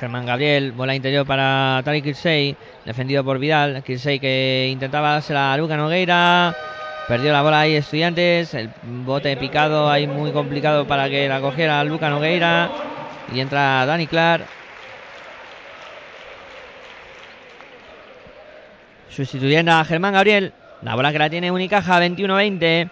Germán 0.00 0.26
Gabriel, 0.26 0.72
bola 0.72 0.94
interior 0.94 1.24
para 1.24 1.80
Tari 1.84 2.02
Kirsey, 2.02 2.56
defendido 2.84 3.22
por 3.22 3.38
Vidal. 3.38 3.82
Kirsey 3.84 4.18
que 4.18 4.68
intentaba 4.70 5.12
dársela 5.12 5.52
a 5.52 5.56
Luca 5.56 5.76
Nogueira. 5.76 6.54
Perdió 7.06 7.32
la 7.32 7.42
bola 7.42 7.60
ahí 7.60 7.76
Estudiantes. 7.76 8.54
El 8.54 8.70
bote 8.82 9.36
picado 9.36 9.88
ahí 9.90 10.06
muy 10.06 10.32
complicado 10.32 10.86
para 10.86 11.08
que 11.08 11.28
la 11.28 11.40
cogiera 11.40 11.84
Luca 11.84 12.10
Nogueira. 12.10 12.70
Y 13.32 13.40
entra 13.40 13.86
Dani 13.86 14.06
Clark. 14.06 14.46
Sustituyendo 19.10 19.72
a 19.72 19.84
Germán 19.84 20.14
Gabriel. 20.14 20.52
La 20.82 20.96
bola 20.96 21.12
que 21.12 21.18
la 21.18 21.30
tiene 21.30 21.52
Unicaja 21.52 22.00
21-20. 22.00 22.90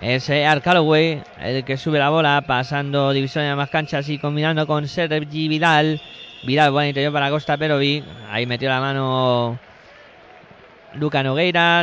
Es 0.00 0.28
Arcaloway 0.28 1.22
el 1.40 1.64
que 1.64 1.76
sube 1.76 2.00
la 2.00 2.10
bola, 2.10 2.42
pasando 2.46 3.12
división 3.12 3.44
de 3.44 3.54
más 3.54 3.70
canchas 3.70 4.08
y 4.08 4.18
combinando 4.18 4.66
con 4.66 4.88
Sergi 4.88 5.48
Vidal. 5.48 6.00
Vidal, 6.44 6.72
buen 6.72 6.88
interior 6.88 7.10
para 7.10 7.30
Costa 7.30 7.56
Perovic. 7.56 8.04
Ahí 8.30 8.44
metió 8.44 8.68
la 8.68 8.78
mano 8.78 9.58
Luca 10.92 11.22
Nogueira, 11.22 11.82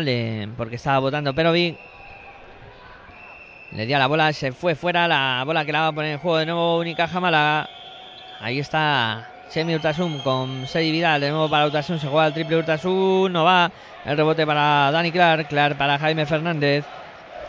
porque 0.56 0.76
estaba 0.76 1.00
votando 1.00 1.34
Perovic. 1.34 1.80
Le 3.72 3.88
dio 3.88 3.98
la 3.98 4.06
bola, 4.06 4.32
se 4.34 4.52
fue 4.52 4.76
fuera. 4.76 5.08
La 5.08 5.42
bola 5.48 5.66
que 5.66 5.72
la 5.72 5.82
va 5.82 5.88
a 5.88 5.92
poner 5.92 6.12
en 6.12 6.20
juego 6.20 6.38
de 6.38 6.46
nuevo 6.46 6.78
Unicaja 6.78 7.20
Málaga. 7.20 7.70
Ahí 8.40 8.60
está 8.60 9.32
Semi 9.50 9.74
Urtasun 9.74 10.20
con 10.20 10.68
Sergi 10.68 10.92
Vidal. 10.92 11.22
De 11.22 11.32
nuevo 11.32 11.50
para 11.50 11.66
Urtasun. 11.66 12.00
Se 12.00 12.08
juega 12.08 12.28
el 12.28 12.34
triple 12.34 12.58
Urtasun. 12.58 13.34
No 13.34 13.44
va. 13.44 13.72
El 14.06 14.16
rebote 14.16 14.46
para 14.46 14.92
Dani 14.92 15.12
Clark. 15.12 15.48
Clark 15.48 15.76
para 15.76 15.98
Jaime 15.98 16.28
Fernández. 16.28 16.86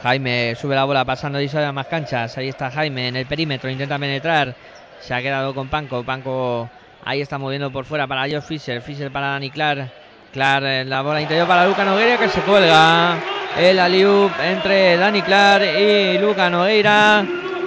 Jaime 0.02 0.54
sube 0.54 0.74
la 0.74 0.84
bola 0.84 1.04
pasando 1.04 1.38
y 1.42 1.50
a 1.54 1.72
más 1.72 1.88
canchas. 1.88 2.38
Ahí 2.38 2.48
está 2.48 2.70
Jaime 2.70 3.08
en 3.08 3.16
el 3.16 3.26
perímetro. 3.26 3.68
Intenta 3.68 3.98
penetrar. 3.98 4.54
Se 5.00 5.12
ha 5.12 5.20
quedado 5.20 5.54
con 5.54 5.68
Panco. 5.68 6.02
Panco 6.04 6.70
Ahí 7.04 7.20
está 7.20 7.36
moviendo 7.36 7.72
por 7.72 7.84
fuera 7.84 8.06
para 8.06 8.28
George 8.28 8.46
Fisher. 8.46 8.80
Fisher 8.80 9.10
para 9.10 9.28
Dani 9.28 9.50
Clark. 9.50 9.90
Clark 10.32 10.64
en 10.64 10.88
la 10.88 11.02
bola 11.02 11.20
interior 11.20 11.48
para 11.48 11.66
Luca 11.66 11.84
Nogueira 11.84 12.16
que 12.16 12.28
se 12.28 12.40
cuelga. 12.42 13.18
El 13.58 13.80
aliup 13.80 14.30
entre 14.40 14.96
Dani 14.96 15.20
Clark 15.22 15.64
y 15.64 16.18
Luca 16.18 16.48
Nogueira 16.48 17.26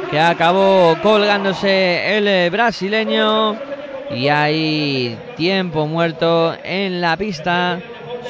que 0.10 0.20
acabó 0.20 0.96
colgándose 1.04 2.18
el 2.18 2.50
brasileño. 2.50 3.58
Y 4.10 4.30
hay 4.30 5.18
tiempo 5.36 5.86
muerto 5.86 6.56
en 6.64 7.02
la 7.02 7.18
pista 7.18 7.80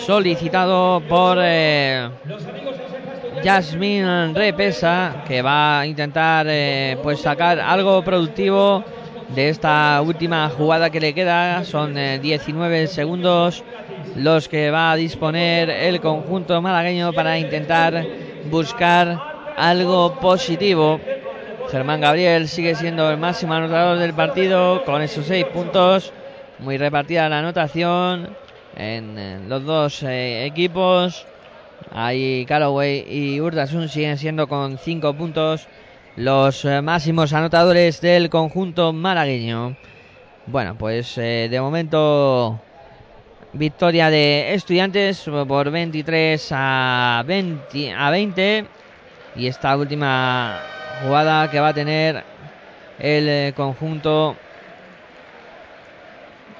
solicitado 0.07 1.01
por 1.07 1.37
eh, 1.39 2.09
Jasmine 3.43 4.33
Repesa 4.33 5.23
que 5.27 5.43
va 5.43 5.81
a 5.81 5.85
intentar 5.85 6.47
eh, 6.49 6.97
pues 7.03 7.19
sacar 7.21 7.59
algo 7.59 8.01
productivo 8.03 8.83
de 9.35 9.49
esta 9.49 10.01
última 10.01 10.49
jugada 10.49 10.89
que 10.89 10.99
le 10.99 11.13
queda. 11.13 11.63
Son 11.65 11.93
19 11.93 12.83
eh, 12.83 12.87
segundos 12.87 13.63
los 14.15 14.47
que 14.47 14.71
va 14.71 14.91
a 14.91 14.95
disponer 14.95 15.69
el 15.69 15.99
conjunto 15.99 16.61
malagueño 16.61 17.11
para 17.11 17.37
intentar 17.37 18.05
buscar 18.49 19.53
algo 19.57 20.17
positivo. 20.21 20.99
Germán 21.69 21.99
Gabriel 21.99 22.47
sigue 22.47 22.75
siendo 22.75 23.09
el 23.11 23.17
máximo 23.17 23.53
anotador 23.53 23.99
del 23.99 24.13
partido 24.13 24.83
con 24.85 25.01
esos 25.01 25.25
seis 25.25 25.45
puntos. 25.45 26.13
Muy 26.59 26.77
repartida 26.77 27.27
la 27.27 27.39
anotación 27.39 28.29
en 28.77 29.49
los 29.49 29.65
dos 29.65 30.01
eh, 30.03 30.45
equipos. 30.45 31.25
Ahí 31.91 32.45
Calloway 32.47 33.05
y 33.09 33.41
Urdasun 33.41 33.89
siguen 33.89 34.17
siendo 34.17 34.47
con 34.47 34.77
cinco 34.77 35.13
puntos 35.13 35.67
los 36.15 36.63
eh, 36.63 36.81
máximos 36.81 37.33
anotadores 37.33 37.99
del 37.99 38.29
conjunto 38.29 38.93
malagueño. 38.93 39.75
Bueno, 40.47 40.75
pues 40.77 41.17
eh, 41.17 41.47
de 41.49 41.59
momento 41.59 42.59
victoria 43.53 44.09
de 44.09 44.53
estudiantes 44.53 45.29
por 45.47 45.71
23 45.71 46.49
a 46.51 47.23
20, 47.25 47.93
a 47.93 48.09
20 48.09 48.65
y 49.35 49.47
esta 49.47 49.75
última 49.75 50.59
jugada 51.03 51.49
que 51.49 51.59
va 51.59 51.69
a 51.69 51.73
tener 51.73 52.23
el 52.99 53.27
eh, 53.27 53.53
conjunto 53.55 54.37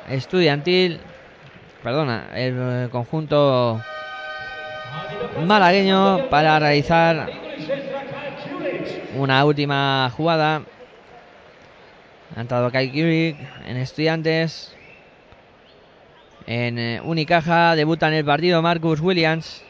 estudiantil, 0.10 1.00
perdona, 1.82 2.28
el 2.36 2.90
conjunto 2.90 3.82
malagueño 5.46 6.30
para 6.30 6.60
realizar 6.60 7.30
una 9.16 9.44
última 9.46 10.12
jugada. 10.16 10.62
Ha 12.36 12.42
entrado 12.42 12.72
Kai 12.72 12.92
Kirik 12.92 13.38
en 13.66 13.78
Estudiantes. 13.78 14.76
En 16.48 16.78
eh, 16.78 17.02
Unicaja 17.04 17.76
debuta 17.76 18.08
en 18.08 18.16
el 18.16 18.26
partido 18.26 18.62
Marcus 18.62 19.00
Williams. 19.00 19.64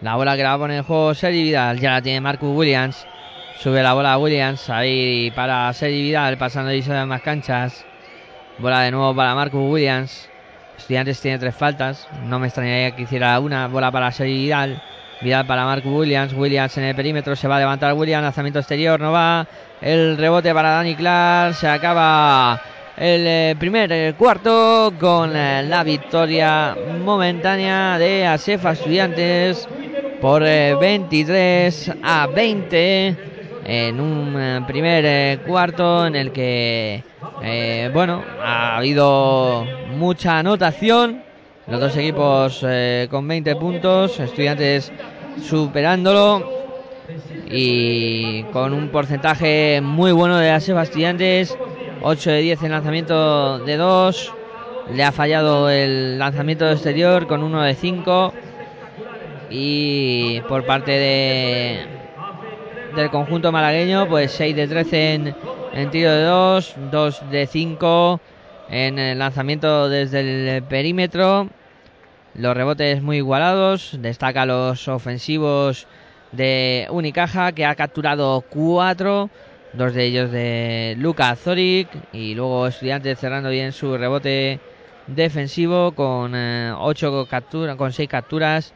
La 0.00 0.16
bola 0.16 0.36
que 0.36 0.42
la 0.42 0.58
poner 0.58 0.78
en 0.78 0.82
juego 0.84 1.14
Sergi 1.14 1.42
Vidal. 1.42 1.78
Ya 1.80 1.92
la 1.92 2.02
tiene 2.02 2.20
Marcus 2.20 2.56
Williams. 2.56 3.06
Sube 3.58 3.82
la 3.82 3.94
bola 3.94 4.12
a 4.12 4.18
Williams. 4.18 4.68
Ahí 4.68 5.30
para 5.34 5.72
Sergi 5.72 6.02
Vidal. 6.02 6.36
Pasando 6.38 6.70
de 6.70 7.06
más 7.06 7.22
canchas. 7.22 7.84
Bola 8.58 8.82
de 8.82 8.90
nuevo 8.90 9.14
para 9.14 9.34
Marcus 9.34 9.70
Williams. 9.70 10.28
Estudiantes 10.76 11.20
tiene 11.20 11.38
tres 11.38 11.54
faltas. 11.54 12.08
No 12.24 12.38
me 12.38 12.48
extrañaría 12.48 12.94
que 12.94 13.02
hiciera 13.02 13.38
una. 13.40 13.68
Bola 13.68 13.90
para 13.90 14.12
Sergi 14.12 14.34
Vidal. 14.34 14.82
Vidal 15.22 15.46
para 15.46 15.64
Mark 15.64 15.82
Williams. 15.86 16.32
Williams 16.32 16.76
en 16.78 16.84
el 16.84 16.94
perímetro. 16.94 17.36
Se 17.36 17.48
va 17.48 17.56
a 17.56 17.60
levantar 17.60 17.94
Williams. 17.94 18.24
Lanzamiento 18.24 18.58
exterior. 18.58 19.00
No 19.00 19.12
va. 19.12 19.46
El 19.80 20.16
rebote 20.16 20.52
para 20.52 20.70
Dani 20.70 20.94
Clark. 20.94 21.54
Se 21.54 21.68
acaba 21.68 22.60
el 22.96 23.26
eh, 23.26 23.56
primer 23.58 23.90
eh, 23.90 24.14
cuarto 24.18 24.92
con 25.00 25.34
eh, 25.34 25.62
la 25.62 25.82
victoria 25.82 26.76
momentánea 27.02 27.98
de 27.98 28.26
Asefa 28.26 28.72
Estudiantes 28.72 29.66
por 30.20 30.42
23 30.42 31.92
a 32.02 32.26
20 32.26 33.16
en 33.64 34.00
un 34.00 34.64
primer 34.66 35.40
cuarto 35.40 36.06
en 36.06 36.14
el 36.14 36.30
que 36.30 37.02
bueno 37.92 38.22
ha 38.40 38.76
habido 38.76 39.66
mucha 39.96 40.38
anotación 40.38 41.22
los 41.66 41.80
dos 41.80 41.96
equipos 41.96 42.64
con 43.10 43.26
20 43.26 43.56
puntos 43.56 44.20
estudiantes 44.20 44.92
superándolo 45.40 46.62
y 47.50 48.42
con 48.44 48.72
un 48.72 48.88
porcentaje 48.88 49.80
muy 49.82 50.12
bueno 50.12 50.38
de 50.38 50.50
las 50.50 50.68
estudiantes 50.68 51.56
8 52.02 52.30
de 52.30 52.40
10 52.40 52.62
en 52.64 52.70
lanzamiento 52.72 53.58
de 53.60 53.76
2. 53.76 54.34
Le 54.94 55.04
ha 55.04 55.12
fallado 55.12 55.70
el 55.70 56.18
lanzamiento 56.18 56.68
exterior 56.70 57.26
con 57.26 57.42
1 57.42 57.62
de 57.62 57.74
5. 57.74 58.32
Y 59.50 60.40
por 60.48 60.64
parte 60.64 60.92
de 60.92 61.86
del 62.96 63.10
conjunto 63.10 63.50
malagueño, 63.52 64.06
pues 64.06 64.32
6 64.32 64.54
de 64.54 64.68
13 64.68 65.14
en, 65.14 65.34
en 65.72 65.90
tiro 65.90 66.10
de 66.10 66.24
2, 66.24 66.74
2 66.90 67.30
de 67.30 67.46
5 67.46 68.20
en 68.68 68.98
el 68.98 69.18
lanzamiento 69.18 69.88
desde 69.88 70.56
el 70.56 70.62
perímetro. 70.64 71.48
Los 72.34 72.56
rebotes 72.56 73.02
muy 73.02 73.18
igualados. 73.18 73.96
Destaca 74.00 74.46
los 74.46 74.88
ofensivos 74.88 75.86
de 76.32 76.86
Unicaja, 76.90 77.52
que 77.52 77.66
ha 77.66 77.74
capturado 77.74 78.42
4. 78.48 79.30
Dos 79.74 79.94
de 79.94 80.04
ellos 80.04 80.30
de 80.30 80.94
Luka 80.98 81.34
Zoric. 81.36 81.88
Y 82.12 82.34
luego 82.34 82.66
Estudiantes 82.66 83.18
cerrando 83.18 83.50
bien 83.50 83.72
su 83.72 83.96
rebote 83.96 84.60
defensivo 85.06 85.92
con 85.92 86.34
8 86.34 87.26
capturas, 87.28 87.76
con 87.76 87.92
6 87.92 88.08
capturas. 88.08 88.72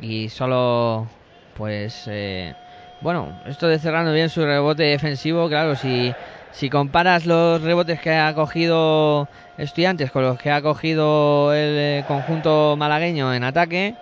Y 0.00 0.28
solo, 0.28 1.06
pues, 1.56 2.04
eh, 2.06 2.54
bueno, 3.00 3.40
esto 3.46 3.66
de 3.68 3.78
cerrando 3.78 4.12
bien 4.12 4.28
su 4.28 4.44
rebote 4.44 4.82
defensivo, 4.82 5.48
claro, 5.48 5.76
si 5.76 6.12
si 6.52 6.70
comparas 6.70 7.26
los 7.26 7.62
rebotes 7.62 8.00
que 8.00 8.10
ha 8.10 8.32
cogido 8.34 9.28
Estudiantes 9.58 10.10
con 10.10 10.22
los 10.22 10.38
que 10.38 10.50
ha 10.50 10.62
cogido 10.62 11.52
el 11.52 11.76
eh, 11.78 12.04
conjunto 12.08 12.74
malagueño 12.76 13.34
en 13.34 13.44
ataque, 13.44 13.94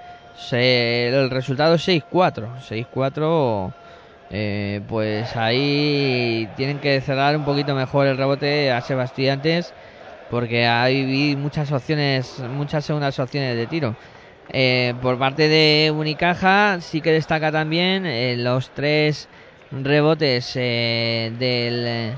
el 0.52 1.28
resultado 1.28 1.74
es 1.74 1.86
6-4. 1.86 2.46
6-4, 2.68 3.72
eh, 4.30 4.80
pues 4.88 5.36
ahí 5.36 6.48
tienen 6.56 6.78
que 6.78 7.00
cerrar 7.00 7.36
un 7.36 7.44
poquito 7.44 7.74
mejor 7.74 8.06
el 8.06 8.16
rebote 8.16 8.70
a 8.70 8.80
Sebastiantes 8.80 9.72
porque 10.30 10.66
hay 10.66 11.34
muchas 11.36 11.72
opciones, 11.72 12.38
muchas 12.48 12.84
segundas 12.84 13.18
opciones 13.18 13.56
de 13.56 13.66
tiro. 13.66 13.94
Eh, 14.52 14.94
por 15.02 15.18
parte 15.18 15.48
de 15.48 15.92
Unicaja 15.94 16.78
sí 16.80 17.00
que 17.00 17.12
destaca 17.12 17.50
también 17.50 18.42
los 18.44 18.70
tres 18.70 19.28
rebotes 19.72 20.54
del 20.54 22.14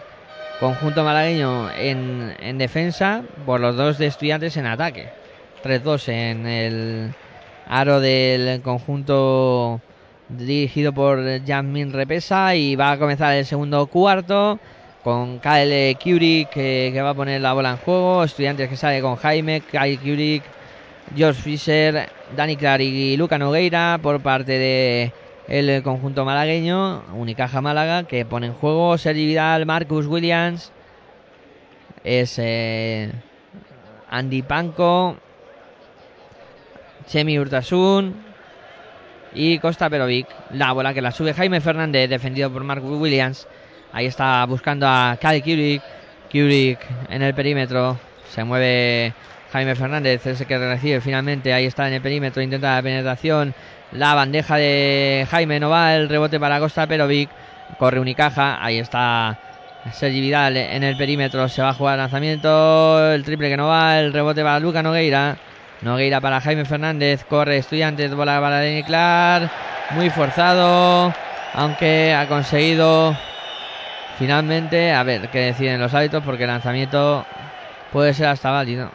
Conjunto 0.62 1.02
malagueño 1.02 1.72
en, 1.72 2.36
en 2.38 2.56
defensa 2.56 3.24
por 3.44 3.58
los 3.58 3.74
dos 3.74 3.98
de 3.98 4.06
estudiantes 4.06 4.56
en 4.56 4.66
ataque. 4.66 5.08
3-2 5.64 6.08
en 6.08 6.46
el 6.46 7.14
aro 7.66 7.98
del 7.98 8.62
conjunto 8.62 9.80
dirigido 10.28 10.92
por 10.92 11.44
Jasmine 11.44 11.90
Repesa 11.90 12.54
y 12.54 12.76
va 12.76 12.92
a 12.92 12.98
comenzar 13.00 13.34
el 13.34 13.44
segundo 13.44 13.88
cuarto 13.88 14.60
con 15.02 15.40
Kyle 15.40 15.98
Curie 16.00 16.44
que, 16.44 16.96
va 17.02 17.10
a 17.10 17.14
poner 17.14 17.40
la 17.40 17.54
bola 17.54 17.70
en 17.70 17.78
juego, 17.78 18.22
estudiantes 18.22 18.68
que 18.68 18.76
sale 18.76 19.00
con 19.00 19.16
Jaime, 19.16 19.62
Kyle 19.62 19.98
Curie, 19.98 20.42
George 21.16 21.42
Fisher, 21.42 22.08
Dani 22.36 22.54
Clar 22.54 22.80
y 22.80 23.16
Luca 23.16 23.36
Nogueira 23.36 23.98
por 24.00 24.20
parte 24.20 24.52
de 24.52 25.12
el 25.48 25.82
conjunto 25.82 26.24
malagueño, 26.24 27.02
Unicaja 27.14 27.60
Málaga, 27.60 28.04
que 28.04 28.24
pone 28.24 28.46
en 28.46 28.54
juego 28.54 28.96
Sergi 28.98 29.26
Vidal, 29.26 29.66
Marcus 29.66 30.06
Williams, 30.06 30.72
es 32.04 32.38
eh, 32.38 33.12
Andy 34.10 34.42
Panko, 34.42 35.16
Chemi 37.06 37.38
Urtasun 37.38 38.14
y 39.34 39.58
Costa 39.58 39.88
Perovic. 39.90 40.26
La 40.52 40.72
bola 40.72 40.94
que 40.94 41.02
la 41.02 41.12
sube 41.12 41.34
Jaime 41.34 41.60
Fernández, 41.60 42.08
defendido 42.08 42.50
por 42.52 42.64
Marcus 42.64 42.98
Williams. 42.98 43.46
Ahí 43.92 44.06
está 44.06 44.44
buscando 44.46 44.86
a 44.86 45.18
Kyle 45.20 45.42
Kurik. 45.42 45.82
Kurik 46.30 46.78
en 47.08 47.22
el 47.22 47.34
perímetro. 47.34 47.98
Se 48.30 48.44
mueve 48.44 49.12
Jaime 49.52 49.74
Fernández, 49.74 50.26
ese 50.26 50.46
que 50.46 50.58
recibe 50.58 51.00
finalmente. 51.00 51.52
Ahí 51.52 51.66
está 51.66 51.86
en 51.86 51.94
el 51.94 52.00
perímetro, 52.00 52.42
intenta 52.42 52.76
la 52.76 52.82
penetración. 52.82 53.54
La 53.92 54.14
bandeja 54.14 54.56
de 54.56 55.26
Jaime 55.30 55.60
Nova, 55.60 55.94
el 55.94 56.08
rebote 56.08 56.40
para 56.40 56.58
Costa 56.58 56.86
Perovic. 56.86 57.28
Corre 57.78 58.00
Unicaja, 58.00 58.64
ahí 58.64 58.78
está 58.78 59.38
Sergi 59.92 60.20
Vidal 60.20 60.56
en 60.56 60.82
el 60.82 60.96
perímetro. 60.96 61.46
Se 61.48 61.60
va 61.60 61.70
a 61.70 61.74
jugar 61.74 61.98
lanzamiento. 61.98 63.12
El 63.12 63.22
triple 63.22 63.50
que 63.50 63.56
no 63.56 63.68
va, 63.68 63.98
el 63.98 64.12
rebote 64.14 64.42
para 64.42 64.60
Luca 64.60 64.82
Nogueira. 64.82 65.36
Nogueira 65.82 66.22
para 66.22 66.40
Jaime 66.40 66.64
Fernández. 66.64 67.24
Corre 67.24 67.58
Estudiantes, 67.58 68.14
bola 68.14 68.40
para 68.40 68.60
Denis 68.60 68.86
Clar. 68.86 69.50
Muy 69.90 70.08
forzado, 70.08 71.12
aunque 71.52 72.14
ha 72.14 72.26
conseguido 72.28 73.14
finalmente. 74.18 74.92
A 74.92 75.02
ver 75.02 75.28
qué 75.28 75.40
deciden 75.40 75.80
los 75.80 75.92
hábitos, 75.92 76.24
porque 76.24 76.44
el 76.44 76.50
lanzamiento 76.50 77.26
puede 77.92 78.14
ser 78.14 78.28
hasta 78.28 78.50
válido. 78.50 78.90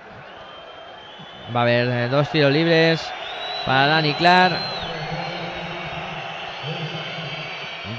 Va 1.55 1.59
a 1.59 1.63
haber 1.63 2.09
dos 2.09 2.29
tiros 2.31 2.51
libres 2.51 3.07
para 3.63 3.85
Dani 3.87 4.13
Clar. 4.13 4.86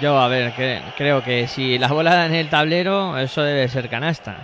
Yo, 0.00 0.18
a 0.18 0.28
ver, 0.28 0.52
creo 0.96 1.22
que 1.22 1.48
si 1.48 1.78
la 1.78 1.88
bola 1.88 2.26
en 2.26 2.34
el 2.34 2.48
tablero, 2.48 3.18
eso 3.18 3.42
debe 3.42 3.68
ser 3.68 3.88
canasta. 3.88 4.36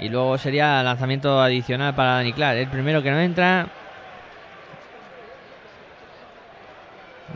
Y 0.00 0.08
luego 0.08 0.36
sería 0.38 0.82
lanzamiento 0.82 1.40
adicional 1.40 1.94
para 1.94 2.14
Dani 2.14 2.32
Clark. 2.32 2.58
El 2.58 2.68
primero 2.68 3.02
que 3.02 3.10
no 3.10 3.20
entra. 3.20 3.66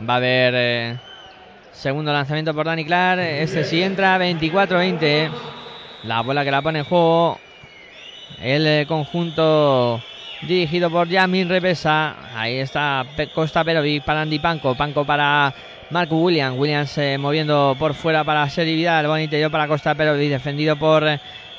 Va 0.07 0.15
a 0.15 0.17
haber 0.17 0.53
eh, 0.57 0.97
segundo 1.71 2.11
lanzamiento 2.11 2.53
por 2.53 2.65
Dani 2.65 2.83
Clark. 2.83 3.21
Este 3.21 3.63
sí 3.63 3.81
entra, 3.81 4.17
24-20. 4.17 5.29
La 6.03 6.21
bola 6.21 6.43
que 6.43 6.51
la 6.51 6.61
pone 6.61 6.79
en 6.79 6.85
juego. 6.85 7.39
El 8.41 8.67
eh, 8.67 8.85
conjunto 8.87 10.01
dirigido 10.41 10.89
por 10.89 11.07
Yamin 11.07 11.47
Repesa. 11.47 12.15
Ahí 12.35 12.57
está 12.57 13.05
Costa 13.33 13.63
Perovic 13.63 14.03
para 14.03 14.21
Andy 14.21 14.39
Panco. 14.39 14.75
Panco 14.75 15.05
para 15.05 15.53
Marco 15.91 16.17
Williams. 16.17 16.57
Williams 16.57 16.97
eh, 16.97 17.17
moviendo 17.17 17.75
por 17.77 17.93
fuera 17.93 18.23
para 18.23 18.49
Seri 18.49 18.75
Vidal. 18.75 19.07
Buen 19.07 19.21
interior 19.21 19.51
para 19.51 19.67
Costa 19.67 19.93
Perovic. 19.93 20.29
Defendido 20.29 20.75
por 20.75 21.03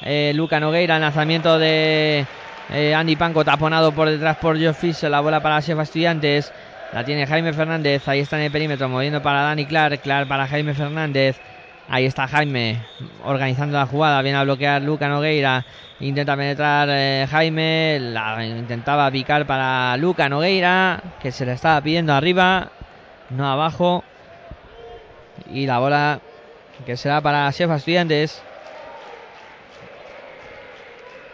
eh, 0.02 0.32
Luca 0.34 0.58
Nogueira. 0.58 0.98
lanzamiento 0.98 1.58
de 1.58 2.26
eh, 2.70 2.94
Andy 2.94 3.14
Panco. 3.14 3.44
Taponado 3.44 3.92
por 3.92 4.08
detrás 4.08 4.36
por 4.38 4.56
Joe 4.56 4.74
Fischer. 4.74 5.10
La 5.10 5.20
bola 5.20 5.40
para 5.40 5.62
Sefa 5.62 5.82
Estudiantes. 5.82 6.52
La 6.92 7.04
tiene 7.04 7.26
Jaime 7.26 7.52
Fernández. 7.52 8.06
Ahí 8.08 8.20
está 8.20 8.36
en 8.36 8.44
el 8.44 8.50
perímetro. 8.50 8.88
Moviendo 8.88 9.22
para 9.22 9.42
Dani 9.42 9.64
Clark. 9.64 10.00
Clark 10.00 10.26
para 10.26 10.48
Jaime 10.48 10.74
Fernández. 10.74 11.38
Ahí 11.88 12.04
está 12.04 12.26
Jaime 12.26 12.82
organizando 13.24 13.78
la 13.78 13.86
jugada. 13.86 14.20
Viene 14.22 14.38
a 14.38 14.42
bloquear 14.42 14.82
Luca 14.82 15.08
Nogueira. 15.08 15.64
Intenta 16.00 16.36
penetrar 16.36 17.28
Jaime. 17.28 17.98
La 18.00 18.44
intentaba 18.44 19.08
picar 19.12 19.46
para 19.46 19.96
Luca 19.98 20.28
Nogueira. 20.28 21.00
Que 21.22 21.30
se 21.30 21.46
le 21.46 21.52
estaba 21.52 21.80
pidiendo 21.80 22.12
arriba. 22.12 22.72
No 23.30 23.48
abajo. 23.48 24.02
Y 25.52 25.66
la 25.66 25.78
bola 25.78 26.20
que 26.84 26.96
será 26.96 27.20
para 27.20 27.50
Shefa 27.50 27.76
Estudiantes. 27.76 28.42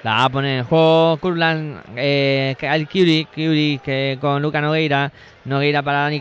La 0.03 0.15
va 0.15 0.25
a 0.25 0.29
poner 0.31 0.59
en 0.59 0.65
juego 0.65 1.17
Kurland, 1.19 1.81
eh, 1.97 2.57
al 2.69 2.89
Curie, 2.89 3.29
que 3.79 4.19
con 4.21 4.43
Luca 4.43 4.61
Nogueira, 4.61 5.13
Nogueira 5.45 5.83
para 5.83 6.01
Dani 6.01 6.21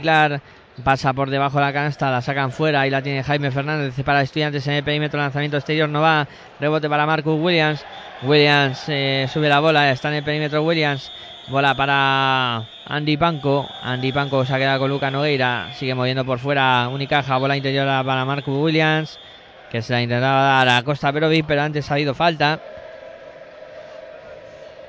pasa 0.84 1.13
por 1.13 1.30
debajo 1.30 1.58
de 1.58 1.65
la 1.65 1.74
canasta, 1.74 2.12
la 2.12 2.22
sacan 2.22 2.52
fuera 2.52 2.86
y 2.86 2.89
la 2.89 3.02
tiene 3.02 3.24
Jaime 3.24 3.52
Fernández 3.52 3.96
para 4.04 4.22
Estudiantes 4.22 4.65
en 4.67 4.74
el 4.74 4.84
perímetro, 4.84 5.20
lanzamiento 5.20 5.58
exterior 5.58 5.89
no 5.89 6.02
va, 6.02 6.28
rebote 6.60 6.89
para 6.89 7.06
Marcus 7.06 7.39
Williams, 7.39 7.84
Williams 8.24 8.84
eh, 8.88 9.28
sube 9.32 9.50
la 9.50 9.60
bola, 9.60 9.91
está 9.91 10.10
en 10.10 10.15
el 10.15 10.24
perímetro 10.24 10.63
Williams, 10.63 11.12
bola 11.51 11.75
para 11.75 12.65
Andy 12.87 13.17
Panco. 13.17 13.69
Andy 13.83 14.11
Panco 14.11 14.45
se 14.45 14.55
ha 14.55 14.57
quedado 14.57 14.79
con 14.79 14.89
Luca 14.89 15.11
Nogueira. 15.11 15.67
Sigue 15.75 15.93
moviendo 15.93 16.25
por 16.25 16.39
fuera 16.39 16.87
Unicaja. 16.87 17.37
Bola 17.37 17.57
interior 17.57 17.85
para 18.05 18.25
Marco 18.25 18.51
Williams. 18.59 19.19
Que 19.69 19.81
se 19.81 19.93
la 19.93 20.01
intentaba 20.01 20.41
dar 20.41 20.69
a 20.69 20.83
Costa 20.83 21.11
Perovic, 21.13 21.45
pero 21.45 21.61
antes 21.61 21.91
ha 21.91 21.95
habido 21.95 22.13
falta. 22.13 22.59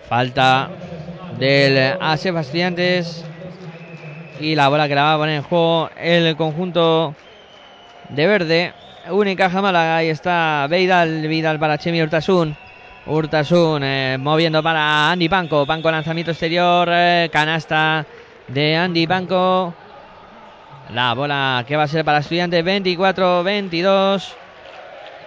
Falta 0.08 0.70
del 1.38 1.96
ASEF 2.00 2.36
Estudiantes. 2.36 3.24
Y 4.40 4.54
la 4.54 4.68
bola 4.68 4.88
que 4.88 4.94
la 4.94 5.02
va 5.02 5.14
a 5.14 5.18
poner 5.18 5.36
en 5.36 5.42
juego 5.42 5.90
el 6.00 6.36
conjunto 6.36 7.14
de 8.08 8.26
verde. 8.26 8.72
Unicaja 9.10 9.60
Málaga. 9.60 9.96
Ahí 9.96 10.08
está 10.08 10.66
Vidal. 10.70 11.26
Vidal 11.26 11.58
para 11.58 11.76
Chemi 11.78 12.02
Urtasun. 12.02 12.56
Urtasun 13.04 13.82
eh, 13.82 14.16
moviendo 14.18 14.62
para 14.62 15.10
Andy 15.10 15.28
Panco. 15.28 15.66
Panco 15.66 15.90
lanzamiento 15.90 16.30
exterior. 16.30 16.88
Eh, 16.90 17.28
canasta 17.32 18.06
de 18.46 18.76
Andy 18.76 19.06
Panco. 19.08 19.74
La 20.94 21.14
bola 21.14 21.64
que 21.66 21.76
va 21.76 21.84
a 21.84 21.88
ser 21.88 22.04
para 22.04 22.18
Estudiantes 22.18 22.64
24-22. 22.64 24.34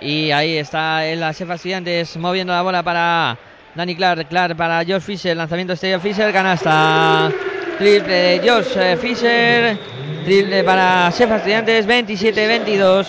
Y 0.02 0.32
ahí 0.32 0.58
está 0.58 1.06
el 1.06 1.34
Sefa 1.34 1.56
Estudiantes 1.56 2.16
moviendo 2.16 2.54
la 2.54 2.62
bola 2.62 2.82
para 2.82 3.38
Dani 3.76 3.96
Clark. 3.96 4.30
Clark 4.30 4.56
para 4.56 4.86
George 4.86 5.06
Fisher. 5.06 5.36
Lanzamiento 5.36 5.74
exterior 5.74 6.00
Fisher. 6.00 6.32
Canasta. 6.32 7.30
Triple 7.78 8.14
de 8.14 8.40
George 8.42 8.94
eh, 8.94 8.96
Fisher. 8.96 9.78
Triple 10.24 10.64
para 10.64 11.12
Sefa 11.12 11.36
Estudiantes 11.38 11.86
27-22. 11.86 13.08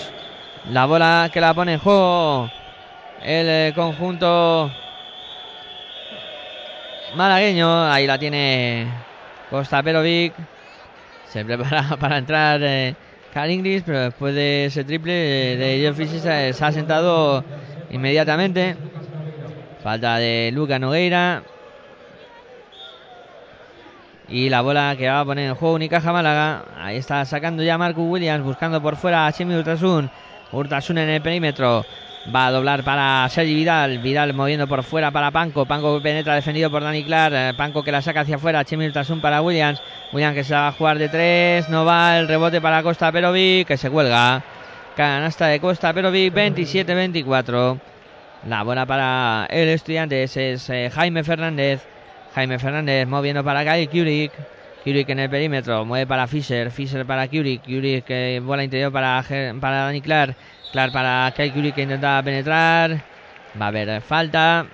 La 0.71 0.87
bola 0.87 1.31
que 1.33 1.41
la 1.41 1.55
pone 1.55 1.75
en 1.75 1.79
juego 1.79 2.51
el 3.23 3.49
eh, 3.49 3.73
conjunto 3.75 4.71
malagueño. 7.15 7.91
Ahí 7.91 8.07
la 8.07 8.19
tiene 8.19 8.87
Costa 9.51 9.83
Perovic. 9.83 10.35
Se 11.29 11.45
prepara 11.45 11.97
para 12.01 12.19
entrar 12.19 12.61
eh, 12.63 12.95
pero 13.85 14.01
después 14.01 14.35
de 14.35 14.65
ese 14.65 14.83
triple 14.83 15.13
de 15.13 15.79
Jeffrey 15.81 16.07
se, 16.07 16.53
se 16.55 16.65
ha 16.65 16.73
sentado 16.73 17.45
inmediatamente. 17.91 18.77
Falta 19.83 20.17
de 20.17 20.51
Luca 20.55 20.79
Nogueira. 20.79 21.43
Y 24.29 24.49
la 24.49 24.63
bola 24.63 24.95
que 24.99 25.09
va 25.09 25.21
a 25.21 25.25
poner 25.25 25.51
en 25.51 25.55
juego 25.55 25.75
Unicaja 25.75 26.13
Málaga. 26.13 26.65
Ahí 26.79 26.97
está 26.97 27.25
sacando 27.27 27.63
ya 27.63 27.79
Marcus 27.79 28.05
Williams, 28.09 28.43
buscando 28.43 28.81
por 28.81 28.97
fuera 28.97 29.27
a 29.27 29.33
Chemi 29.33 29.55
Urtasun. 29.55 30.11
Urtasun 30.53 30.99
en 30.99 31.11
el 31.11 31.21
perímetro. 31.21 31.85
Va 32.35 32.49
a 32.49 32.51
doblar 32.51 32.83
para 32.83 33.29
Sergi 33.29 33.55
Vidal. 33.55 33.99
Vidal 33.99 34.35
moviendo 34.35 34.67
por 34.67 34.83
fuera 34.83 35.13
para 35.13 35.31
Panco. 35.31 35.65
Panco 35.65 36.01
penetra 36.03 36.35
defendido 36.35 36.71
por 36.71 36.83
Dani 36.83 37.05
Clark. 37.05 37.35
Eh, 37.35 37.55
Panco 37.57 37.85
que 37.85 37.93
la 37.93 38.03
saca 38.03 38.23
hacia 38.23 38.37
afuera. 38.37 38.65
Chemi 38.65 38.87
Urtasun 38.87 39.21
para 39.21 39.43
Williams. 39.43 39.81
Williams 40.13 40.35
que 40.35 40.43
se 40.43 40.55
va 40.55 40.69
a 40.69 40.73
jugar 40.73 40.99
de 40.99 41.09
tres. 41.09 41.69
No 41.69 41.85
va 41.85 42.19
el 42.19 42.27
rebote 42.27 42.61
para 42.61 42.83
Costa 42.83 43.13
Perovic 43.13 43.69
que 43.69 43.77
se 43.77 43.91
cuelga. 43.91 44.43
Canasta 44.97 45.47
de 45.47 45.61
Costa 45.61 45.93
Perovic 45.93 46.35
27-24. 46.35 47.79
La 48.49 48.65
bola 48.65 48.87
para 48.87 49.47
el 49.49 49.69
estudiante 49.69 50.25
es 50.25 50.37
eh, 50.37 50.91
Jaime 50.93 51.23
Fernández. 51.23 51.83
Jaime 52.35 52.59
Fernández 52.59 53.07
moviendo 53.07 53.45
para 53.45 53.65
Kyle 53.65 53.89
Kurik. 53.89 54.33
Kurik 54.87 55.09
en 55.09 55.19
el 55.19 55.29
perímetro, 55.29 55.85
mueve 55.85 56.07
para 56.07 56.29
Fisher. 56.29 56.71
Fisher 56.71 57.05
para 57.05 57.27
Kurik. 57.27 57.65
Kurik 57.65 58.05
que 58.05 58.41
bola 58.41 58.63
interior 58.63 58.93
para, 58.93 59.21
para 59.61 59.77
Dani 59.79 60.01
Clark. 60.01 60.37
Clark 60.71 60.93
para 60.93 61.33
Kyle 61.35 61.53
Kurik 61.53 61.75
que 61.75 61.83
intenta 61.83 62.23
penetrar. 62.23 63.03
Va 63.61 63.65
a 63.65 63.69
haber 63.69 64.01
falta. 64.01 64.65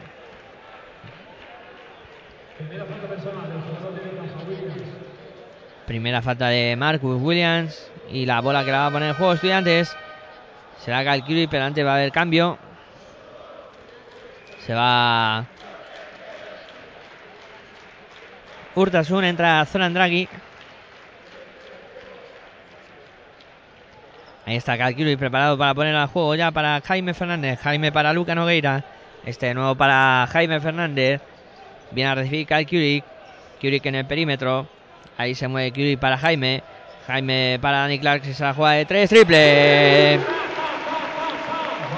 Primera 5.87 6.21
falta 6.21 6.49
de 6.49 6.77
Marcus 6.77 7.19
Williams. 7.19 7.91
Y 8.11 8.27
la 8.27 8.43
bola 8.43 8.67
que 8.67 8.71
la 8.71 8.81
va 8.81 8.87
a 8.89 8.91
poner 8.91 9.09
en 9.09 9.15
juego 9.15 9.33
estudiantes. 9.33 9.97
Será 10.85 11.11
Kyle 11.11 11.25
Kurik, 11.25 11.49
pero 11.49 11.65
antes 11.65 11.87
va 11.87 11.93
a 11.93 11.95
haber 11.95 12.13
cambio. 12.13 12.59
Se 14.67 14.75
va. 14.75 15.47
Urtasun 18.75 19.25
entra 19.25 19.65
Zoran 19.67 19.93
Draghi. 19.93 20.29
Ahí 24.47 24.57
está 24.57 24.91
y 24.91 25.17
preparado 25.17 25.57
para 25.57 25.75
poner 25.75 25.95
al 25.95 26.09
juego 26.09 26.35
ya 26.35 26.51
para 26.51 26.81
Jaime 26.81 27.15
Fernández. 27.15 27.61
Jaime 27.61 27.93
para 27.93 28.13
Luca 28.13 28.35
Nogueira. 28.35 28.85
Este 29.25 29.47
de 29.47 29.55
nuevo 29.55 29.75
para 29.75 30.27
Jaime 30.33 30.61
Fernández. 30.61 31.21
Viene 31.91 32.11
a 32.11 32.15
recibir 32.15 32.47
Calcuric. 32.47 33.05
Kurik 33.61 33.87
en 33.87 33.95
el 33.95 34.07
perímetro. 34.07 34.67
Ahí 35.17 35.35
se 35.35 35.47
mueve 35.47 35.71
Kurik 35.71 36.01
para 36.01 36.19
Jaime. 36.19 36.63
Jaime 37.07 37.59
para 37.61 37.81
Dani 37.81 37.99
Clark. 37.99 38.25
Se 38.25 38.43
la 38.43 38.55
juega 38.55 38.73
de 38.73 38.85
tres. 38.87 39.11
Triple. 39.11 40.19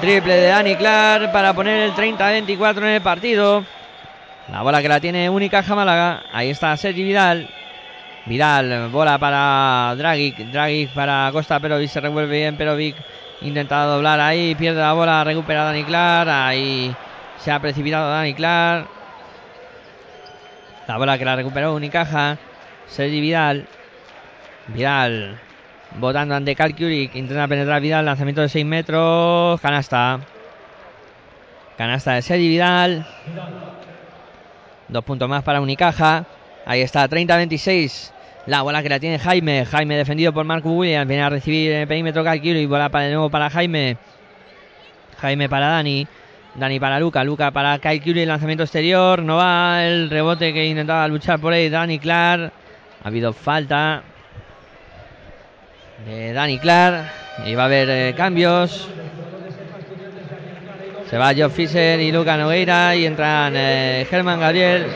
Triple 0.01 0.37
de 0.37 0.49
Dani 0.49 0.77
Clark 0.77 1.33
para 1.33 1.55
poner 1.55 1.81
el 1.81 1.93
30-24 1.95 2.79
en 2.79 2.85
el 2.85 3.01
partido. 3.01 3.65
La 4.49 4.63
bola 4.63 4.83
que 4.83 4.89
la 4.89 5.01
tiene 5.01 5.31
única 5.31 5.63
Málaga. 5.63 6.25
Ahí 6.33 6.51
está 6.51 6.77
Sergi 6.77 7.03
Vidal. 7.03 7.49
Vidal, 8.27 8.89
bola 8.91 9.19
para 9.19 9.95
Dragic. 9.97 10.37
Dragic 10.51 10.91
para 10.91 11.31
Costa 11.33 11.61
Perovic. 11.61 11.89
Se 11.89 12.01
revuelve 12.01 12.37
bien 12.37 12.57
Perovic. 12.57 12.97
Intenta 13.41 13.85
doblar 13.85 14.21
ahí. 14.21 14.55
Pierde 14.55 14.81
la 14.81 14.93
bola. 14.93 15.25
Recupera 15.25 15.65
Dani 15.65 15.85
Clark. 15.85 16.29
Ahí 16.29 16.95
se 17.39 17.51
ha 17.51 17.61
precipitado 17.61 18.11
Dani 18.11 18.35
Clark. 18.35 18.87
La 20.87 20.99
bola 20.99 21.17
que 21.17 21.25
la 21.25 21.37
recuperó 21.37 21.75
Unicaja. 21.75 22.37
Sergi 22.87 23.21
Vidal. 23.21 23.67
Vidal 24.69 25.41
Votando 25.97 26.35
ante 26.35 26.55
Kalkiurik. 26.55 27.15
Intenta 27.15 27.49
penetrar 27.49 27.81
Vidal. 27.81 28.05
Lanzamiento 28.05 28.43
de 28.43 28.49
6 28.51 28.67
metros. 28.67 29.61
Canasta. 29.61 30.21
Canasta 31.79 32.13
de 32.13 32.23
Sergi 32.23 32.49
Vidal. 32.49 33.07
Dos 34.89 35.05
puntos 35.05 35.29
más 35.29 35.43
para 35.43 35.61
Unicaja. 35.61 36.25
Ahí 36.67 36.81
está, 36.81 37.09
30-26. 37.09 38.13
La 38.47 38.63
bola 38.63 38.83
que 38.83 38.89
la 38.89 39.01
tiene 39.01 39.19
Jaime. 39.19 39.65
Jaime 39.65 39.97
defendido 39.97 40.33
por 40.33 40.45
Marco 40.45 40.71
Williams. 40.71 41.09
Viene 41.09 41.23
a 41.23 41.31
recibir 41.31 41.73
el 41.73 41.89
perímetro 41.89 42.23
Kalkiurik. 42.23 42.69
Bola 42.69 42.91
para 42.91 43.07
de 43.07 43.13
nuevo 43.13 43.31
para 43.31 43.49
Jaime. 43.49 43.97
Jaime 45.19 45.49
para 45.49 45.69
Dani. 45.69 46.07
Dani 46.55 46.79
para 46.79 47.01
Luca. 47.01 47.25
Luca 47.25 47.51
para 47.51 47.79
Kyle 47.79 48.27
Lanzamiento 48.27 48.65
exterior. 48.65 49.23
No 49.23 49.37
va 49.37 49.85
el 49.85 50.11
rebote 50.11 50.53
que 50.53 50.67
intentaba 50.67 51.09
luchar 51.09 51.39
por 51.39 51.55
ahí. 51.55 51.71
Dani 51.71 51.99
Clark. 51.99 52.53
Ha 53.03 53.09
habido 53.09 53.33
falta 53.33 54.03
de 56.07 56.33
Dani 56.35 56.59
Clark. 56.59 57.11
Y 57.47 57.55
va 57.55 57.63
a 57.63 57.67
haber 57.67 57.89
eh, 57.91 58.15
cambios. 58.15 58.89
Se 61.11 61.19
va 61.19 61.35
Joe 61.37 61.51
Fisher 61.51 62.01
y 62.01 62.11
Luca 62.11 62.37
Nogueira. 62.37 62.97
Y 62.97 63.07
entran 63.07 63.55
eh, 63.57 64.07
Germán 64.09 64.41
Gabriel 64.41 64.87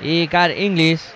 y 0.00 0.26
Carl 0.28 0.56
Inglis. 0.56 1.14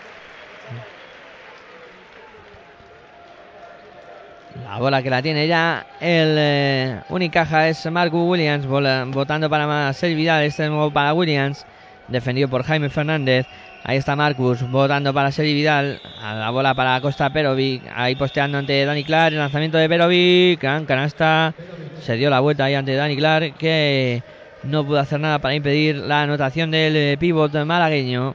La 4.64 4.78
bola 4.78 5.02
que 5.02 5.10
la 5.10 5.20
tiene 5.20 5.48
ya 5.48 5.86
el 6.00 6.36
eh, 6.38 7.00
Unicaja 7.08 7.68
es 7.68 7.84
Marco 7.90 8.24
Williams. 8.24 8.66
votando 8.66 9.48
para 9.48 9.66
más 9.66 10.00
Vidal. 10.02 10.44
Este 10.44 10.68
nuevo 10.68 10.90
para 10.90 11.14
Williams. 11.14 11.64
Defendido 12.08 12.48
por 12.48 12.62
Jaime 12.62 12.90
Fernández. 12.90 13.46
Ahí 13.82 13.96
está 13.96 14.14
Marcus 14.14 14.62
votando 14.70 15.14
para 15.14 15.32
Seri 15.32 15.54
Vidal. 15.54 16.00
A 16.20 16.34
la 16.34 16.50
bola 16.50 16.74
para 16.74 17.00
Costa 17.00 17.32
Perovic. 17.32 17.82
Ahí 17.94 18.14
posteando 18.14 18.58
ante 18.58 18.84
Dani 18.84 19.04
Clark. 19.04 19.32
El 19.32 19.38
lanzamiento 19.38 19.78
de 19.78 19.88
Perovic. 19.88 20.60
Gran 20.60 20.84
canasta. 20.84 21.54
Se 22.02 22.16
dio 22.16 22.28
la 22.30 22.40
vuelta 22.40 22.64
ahí 22.64 22.74
ante 22.74 22.94
Dani 22.94 23.16
Clark. 23.16 23.56
Que 23.56 24.22
no 24.64 24.84
pudo 24.84 25.00
hacer 25.00 25.18
nada 25.20 25.38
para 25.38 25.54
impedir 25.54 25.96
la 25.96 26.22
anotación 26.22 26.70
del 26.70 26.96
eh, 26.96 27.16
pívot 27.18 27.52
malagueño. 27.64 28.34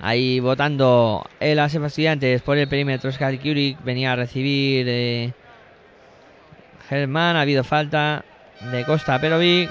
Ahí 0.00 0.40
votando 0.40 1.24
el 1.40 1.58
ASEF 1.58 1.84
Estudiantes 1.84 2.42
por 2.42 2.56
el 2.56 2.66
perímetro. 2.66 3.12
Sky 3.12 3.38
Kurik 3.38 3.84
venía 3.84 4.12
a 4.12 4.16
recibir 4.16 4.86
eh, 4.88 5.32
Germán. 6.88 7.36
Ha 7.36 7.42
habido 7.42 7.64
falta 7.64 8.24
de 8.72 8.84
Costa 8.84 9.20
Perovic. 9.20 9.70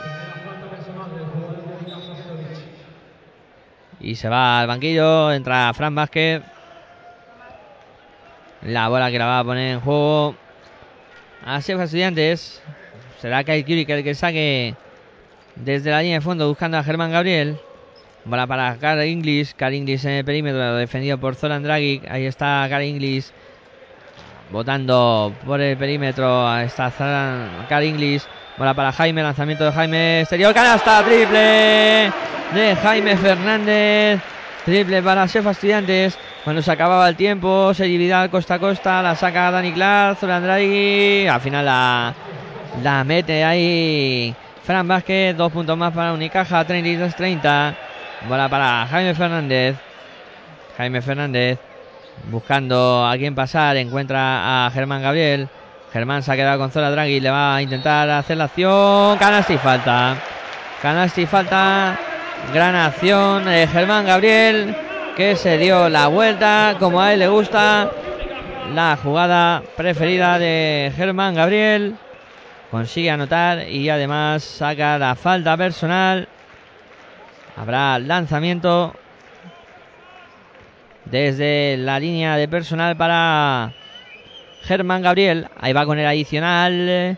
Y 4.03 4.15
se 4.15 4.27
va 4.27 4.59
al 4.59 4.67
banquillo. 4.67 5.31
Entra 5.31 5.73
Fran 5.73 5.95
Vázquez. 5.95 6.43
La 8.61 8.89
bola 8.89 9.09
que 9.09 9.17
la 9.17 9.25
va 9.25 9.39
a 9.39 9.43
poner 9.43 9.73
en 9.73 9.79
juego. 9.79 10.35
A 11.45 11.57
Estudiantes. 11.57 12.61
Será 13.19 13.43
Kyle 13.45 13.63
Kurik 13.63 13.89
el 13.89 14.03
que 14.03 14.13
saque 14.13 14.75
desde 15.55 15.91
la 15.91 16.01
línea 16.01 16.17
de 16.17 16.21
fondo 16.21 16.49
buscando 16.49 16.77
a 16.77 16.83
Germán 16.83 17.11
Gabriel. 17.11 17.57
Bola 18.25 18.45
para 18.45 18.77
Carl 18.77 19.03
Inglis. 19.03 19.53
Carl 19.53 19.73
Inglis 19.73 20.03
en 20.03 20.11
el 20.11 20.25
perímetro 20.25 20.75
defendido 20.75 21.17
por 21.17 21.35
Zoran 21.35 21.63
Dragic. 21.63 22.05
Ahí 22.09 22.25
está 22.25 22.65
Carl 22.69 22.83
Inglis. 22.83 23.33
Votando 24.51 25.33
por 25.45 25.61
el 25.61 25.77
perímetro. 25.77 26.57
Está 26.59 26.91
Carl 27.69 27.85
Inglis. 27.85 28.27
Bola 28.57 28.73
para 28.73 28.91
Jaime. 28.91 29.23
Lanzamiento 29.23 29.65
de 29.65 29.71
Jaime. 29.71 30.21
Exterior. 30.21 30.53
Canasta. 30.53 31.03
Triple 31.03 32.11
de 32.53 32.75
Jaime 32.81 33.17
Fernández. 33.17 34.21
Triple 34.65 35.01
para 35.01 35.27
Sefa 35.27 35.51
Estudiantes. 35.51 36.17
Cuando 36.43 36.61
se 36.61 36.71
acababa 36.71 37.07
el 37.09 37.15
tiempo, 37.15 37.73
Sergi 37.73 37.97
Vidal 37.97 38.29
costa 38.29 38.55
a 38.55 38.59
costa, 38.59 39.01
la 39.01 39.15
saca 39.15 39.49
Dani 39.49 39.71
Clark, 39.71 40.17
Zorandragui. 40.17 41.27
Al 41.27 41.41
final 41.41 41.65
la, 41.65 42.13
la 42.83 43.03
mete 43.03 43.43
ahí 43.43 44.35
Fran 44.63 44.87
Vázquez. 44.87 45.35
Dos 45.35 45.51
puntos 45.51 45.77
más 45.77 45.93
para 45.93 46.13
Unicaja, 46.13 46.65
33-30. 46.65 47.75
Bola 48.27 48.49
para 48.49 48.87
Jaime 48.87 49.15
Fernández. 49.15 49.75
Jaime 50.77 51.01
Fernández 51.01 51.59
buscando 52.29 53.05
a 53.05 53.17
quién 53.17 53.35
pasar. 53.35 53.77
Encuentra 53.77 54.67
a 54.67 54.71
Germán 54.71 55.01
Gabriel. 55.01 55.49
Germán 55.93 56.23
se 56.23 56.31
ha 56.31 56.35
quedado 56.35 56.57
con 56.57 56.71
Zola 56.71 56.89
Draghi. 56.89 57.19
Le 57.19 57.29
va 57.29 57.55
a 57.55 57.61
intentar 57.61 58.09
hacer 58.09 58.35
la 58.37 58.45
acción. 58.45 59.15
Canasti 59.19 59.57
falta. 59.59 60.17
Canasti 60.81 61.27
falta 61.27 61.97
Gran 62.51 62.75
acción 62.75 63.45
de 63.45 63.67
Germán 63.67 64.05
Gabriel 64.05 64.75
que 65.15 65.35
se 65.35 65.57
dio 65.57 65.87
la 65.89 66.07
vuelta 66.07 66.75
como 66.79 66.99
a 66.99 67.13
él 67.13 67.19
le 67.19 67.27
gusta. 67.27 67.91
La 68.73 68.97
jugada 69.01 69.61
preferida 69.77 70.39
de 70.39 70.91
Germán 70.95 71.35
Gabriel. 71.35 71.95
Consigue 72.71 73.11
anotar 73.11 73.69
y 73.69 73.87
además 73.89 74.43
saca 74.43 74.97
la 74.97 75.13
falta 75.13 75.55
personal. 75.55 76.27
Habrá 77.55 77.99
lanzamiento 77.99 78.95
desde 81.05 81.77
la 81.77 81.99
línea 81.99 82.35
de 82.35 82.47
personal 82.47 82.97
para 82.97 83.73
Germán 84.63 85.01
Gabriel. 85.01 85.47
Ahí 85.59 85.73
va 85.73 85.85
con 85.85 85.99
el 85.99 86.05
adicional 86.05 87.17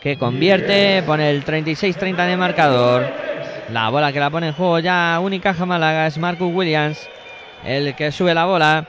que 0.00 0.18
convierte, 0.18 1.02
pone 1.04 1.30
el 1.30 1.44
36-30 1.44 2.24
en 2.24 2.30
el 2.30 2.38
marcador. 2.38 3.06
La 3.72 3.88
bola 3.90 4.12
que 4.12 4.20
la 4.20 4.30
pone 4.30 4.48
en 4.48 4.52
juego 4.52 4.78
ya 4.78 5.18
Unicaja 5.20 5.66
Málaga 5.66 6.06
es 6.06 6.18
Marcus 6.18 6.54
Williams, 6.54 7.08
el 7.64 7.94
que 7.94 8.12
sube 8.12 8.32
la 8.32 8.44
bola. 8.44 8.86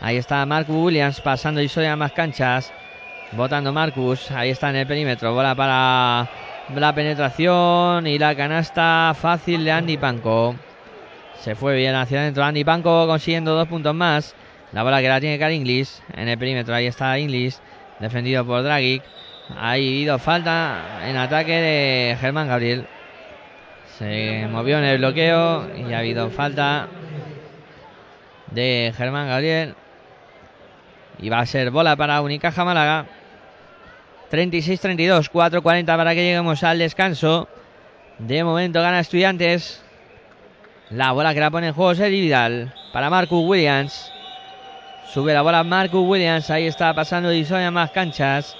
Ahí 0.00 0.16
está 0.16 0.44
Marcus 0.44 0.76
Williams 0.76 1.20
pasando 1.20 1.60
y 1.60 1.68
soy 1.68 1.86
a 1.86 1.96
más 1.96 2.12
canchas. 2.12 2.72
Votando 3.32 3.72
Marcus, 3.72 4.30
ahí 4.30 4.50
está 4.50 4.70
en 4.70 4.76
el 4.76 4.86
perímetro. 4.86 5.32
Bola 5.32 5.54
para 5.54 6.28
la 6.74 6.94
penetración 6.94 8.06
y 8.06 8.18
la 8.18 8.34
canasta 8.34 9.14
fácil 9.18 9.64
de 9.64 9.72
Andy 9.72 9.96
Panko. 9.96 10.56
Se 11.40 11.54
fue 11.54 11.76
bien 11.76 11.94
hacia 11.94 12.20
adentro 12.20 12.44
Andy 12.44 12.64
Panko 12.64 13.06
consiguiendo 13.06 13.54
dos 13.54 13.68
puntos 13.68 13.94
más. 13.94 14.34
La 14.76 14.82
bola 14.82 15.00
que 15.00 15.08
la 15.08 15.18
tiene 15.22 15.38
Car 15.38 15.52
Inglis 15.52 16.02
en 16.14 16.28
el 16.28 16.36
perímetro. 16.36 16.74
Ahí 16.74 16.84
está 16.84 17.18
Inglis, 17.18 17.62
defendido 17.98 18.44
por 18.44 18.62
Dragic. 18.62 19.02
Ha 19.56 19.70
habido 19.70 20.18
falta 20.18 21.00
en 21.02 21.16
ataque 21.16 21.52
de 21.52 22.16
Germán 22.20 22.46
Gabriel. 22.46 22.86
Se 23.96 24.46
movió 24.50 24.76
en 24.76 24.84
el 24.84 24.98
bloqueo 24.98 25.66
y 25.78 25.94
ha 25.94 26.00
habido 26.00 26.28
falta 26.28 26.88
de 28.50 28.92
Germán 28.94 29.28
Gabriel. 29.28 29.74
Y 31.20 31.30
va 31.30 31.38
a 31.38 31.46
ser 31.46 31.70
bola 31.70 31.96
para 31.96 32.20
Unicaja 32.20 32.62
Málaga. 32.62 33.06
36-32, 34.30 35.30
4-40 35.30 35.86
para 35.86 36.14
que 36.14 36.22
lleguemos 36.22 36.62
al 36.62 36.80
descanso. 36.80 37.48
De 38.18 38.44
momento 38.44 38.82
gana 38.82 39.00
Estudiantes. 39.00 39.82
La 40.90 41.12
bola 41.12 41.32
que 41.32 41.40
la 41.40 41.50
pone 41.50 41.68
en 41.68 41.72
juego 41.72 41.94
Sergi 41.94 42.20
Vidal 42.20 42.74
para 42.92 43.08
Marcus 43.08 43.42
Williams. 43.42 44.12
Sube 45.12 45.32
la 45.32 45.42
bola 45.42 45.62
Marcus 45.62 46.06
Williams. 46.06 46.50
Ahí 46.50 46.66
está 46.66 46.92
pasando 46.92 47.32
y 47.32 47.46
a 47.50 47.70
más 47.70 47.90
canchas. 47.90 48.56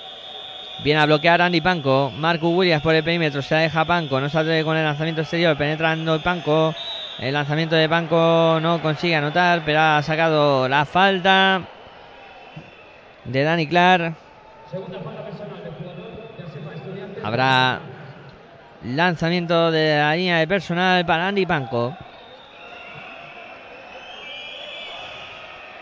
Viene 0.82 1.01
a 1.01 1.07
bloquear 1.07 1.42
Andy 1.42 1.61
Panco. 1.61 2.12
Marcus 2.16 2.55
Williams 2.55 2.82
por 2.82 2.94
el 2.94 3.03
perímetro. 3.03 3.42
Se 3.42 3.55
deja 3.55 3.84
Panco. 3.84 4.20
No 4.20 4.28
sale 4.28 4.62
con 4.64 4.76
el 4.76 4.84
lanzamiento 4.84 5.22
exterior. 5.22 5.57
Penetrando 5.57 6.14
el 6.14 6.20
Panco. 6.20 6.74
El 7.18 7.34
lanzamiento 7.34 7.76
de 7.76 7.88
Panco 7.88 8.59
no 8.61 8.80
consigue 8.80 9.16
anotar. 9.16 9.62
Pero 9.64 9.80
ha 9.80 10.03
sacado 10.03 10.68
la 10.68 10.84
falta 10.84 11.62
de 13.24 13.42
Dani 13.42 13.66
Clark. 13.66 14.14
Habrá 17.22 17.80
lanzamiento 18.84 19.70
de 19.70 19.99
la 19.99 20.14
línea 20.14 20.38
de 20.38 20.47
personal 20.47 21.05
para 21.05 21.28
Andy 21.28 21.44
Panco. 21.44 21.97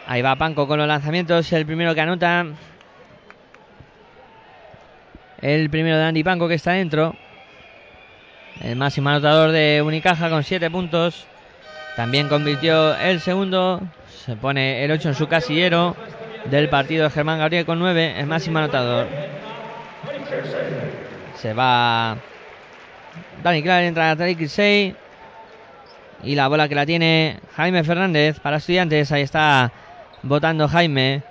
Ahí 0.07 0.21
va 0.21 0.37
Panco 0.37 0.69
con 0.69 0.79
los 0.79 0.87
lanzamientos. 0.87 1.51
El 1.53 1.65
primero 1.65 1.95
que 1.95 2.01
anota. 2.01 2.47
El 5.41 5.71
primero 5.71 5.97
de 5.97 6.05
Andy 6.05 6.23
Panco 6.23 6.47
que 6.47 6.55
está 6.55 6.73
dentro. 6.73 7.15
El 8.61 8.77
máximo 8.77 9.09
anotador 9.09 9.51
de 9.51 9.83
Unicaja 9.85 10.29
con 10.29 10.45
7 10.45 10.71
puntos. 10.71 11.27
También 11.97 12.29
convirtió 12.29 12.95
el 12.97 13.21
segundo. 13.21 13.81
Se 14.25 14.37
pone 14.37 14.85
el 14.85 14.91
8 14.91 15.09
en 15.09 15.15
su 15.15 15.27
casillero 15.27 15.97
del 16.51 16.69
partido. 16.69 17.09
Germán 17.09 17.39
Gabriel 17.39 17.65
con 17.65 17.79
9. 17.79 18.21
El 18.21 18.27
máximo 18.27 18.59
anotador. 18.59 19.07
Se 21.37 21.55
va. 21.55 22.17
Dani 23.43 23.63
Clark 23.63 23.85
entra 23.85 24.11
a 24.11 24.17
Tariq 24.17 24.47
6. 24.47 24.95
Y 26.25 26.35
la 26.35 26.49
bola 26.49 26.69
que 26.69 26.75
la 26.75 26.87
tiene 26.87 27.41
Jaime 27.57 27.85
Fernández 27.85 28.39
para 28.41 28.59
estudiantes. 28.59 29.11
Ahí 29.13 29.23
está 29.23 29.73
votando 30.25 30.69
Jaime. 30.69 31.23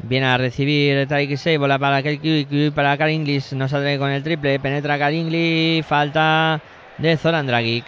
Viene 0.00 0.26
a 0.26 0.36
recibir 0.38 1.06
Tariq 1.06 1.36
6. 1.36 1.58
Bola 1.58 1.78
para 1.78 2.02
Kelly 2.02 2.72
para 2.74 2.96
Karim 2.96 3.20
Inglis. 3.20 3.52
No 3.52 3.68
sale 3.68 3.98
con 3.98 4.10
el 4.10 4.22
triple. 4.22 4.58
Penetra 4.58 4.98
Karim 4.98 5.26
Inglis. 5.26 5.86
Falta 5.86 6.60
de 6.98 7.16
Zoran 7.16 7.46
Dragic. 7.46 7.84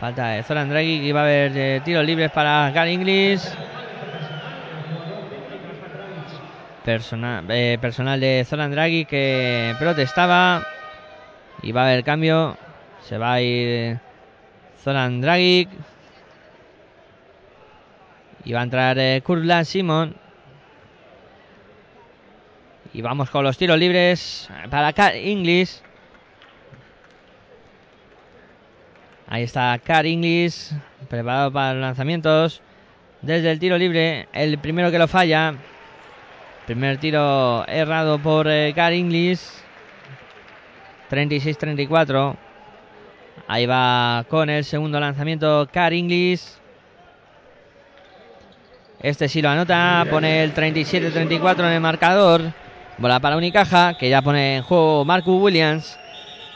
Falta 0.00 0.28
de 0.28 0.42
Zoran 0.42 0.68
Dragic. 0.68 1.02
Y 1.02 1.12
va 1.12 1.20
a 1.20 1.24
haber 1.24 1.52
eh, 1.56 1.80
tiros 1.84 2.04
libres 2.04 2.30
para 2.30 2.70
Karim 2.74 3.00
Inglis. 3.00 3.56
Eh, 6.88 7.78
personal 7.80 8.20
de 8.20 8.44
Zoran 8.48 8.70
Draghi 8.70 9.06
que 9.06 9.74
protestaba. 9.78 10.62
Y 11.62 11.72
va 11.72 11.82
a 11.82 11.86
haber 11.86 12.04
cambio. 12.04 12.56
Se 13.00 13.18
va 13.18 13.34
a 13.34 13.40
ir 13.40 13.98
Zoran 14.84 15.20
Draghi. 15.20 15.68
Y 18.46 18.52
va 18.52 18.60
a 18.60 18.62
entrar 18.62 18.96
eh, 18.96 19.20
Kurlan 19.24 19.64
Simon. 19.64 20.14
Y 22.94 23.02
vamos 23.02 23.28
con 23.28 23.42
los 23.42 23.58
tiros 23.58 23.76
libres 23.76 24.48
para 24.70 24.92
Car 24.92 25.16
Inglis. 25.16 25.82
Ahí 29.26 29.42
está 29.42 29.76
Car 29.84 30.06
Inglis, 30.06 30.72
preparado 31.10 31.52
para 31.52 31.72
los 31.72 31.82
lanzamientos. 31.82 32.62
Desde 33.20 33.50
el 33.50 33.58
tiro 33.58 33.76
libre, 33.76 34.28
el 34.32 34.58
primero 34.58 34.92
que 34.92 35.00
lo 35.00 35.08
falla. 35.08 35.56
Primer 36.66 36.98
tiro 36.98 37.66
errado 37.66 38.20
por 38.20 38.46
eh, 38.46 38.72
Car 38.76 38.92
Inglis. 38.92 39.60
36-34. 41.10 42.36
Ahí 43.48 43.66
va 43.66 44.24
con 44.28 44.48
el 44.50 44.64
segundo 44.64 45.00
lanzamiento 45.00 45.68
Car 45.72 45.92
Inglis. 45.92 46.60
Este 49.00 49.28
sí 49.28 49.42
lo 49.42 49.50
anota. 49.50 50.06
Pone 50.10 50.42
el 50.42 50.54
37-34 50.54 51.60
en 51.60 51.72
el 51.72 51.80
marcador. 51.80 52.52
Bola 52.98 53.20
para 53.20 53.36
Unicaja, 53.36 53.94
que 53.98 54.08
ya 54.08 54.22
pone 54.22 54.56
en 54.56 54.62
juego 54.62 55.04
Marcus 55.04 55.42
Williams. 55.42 55.98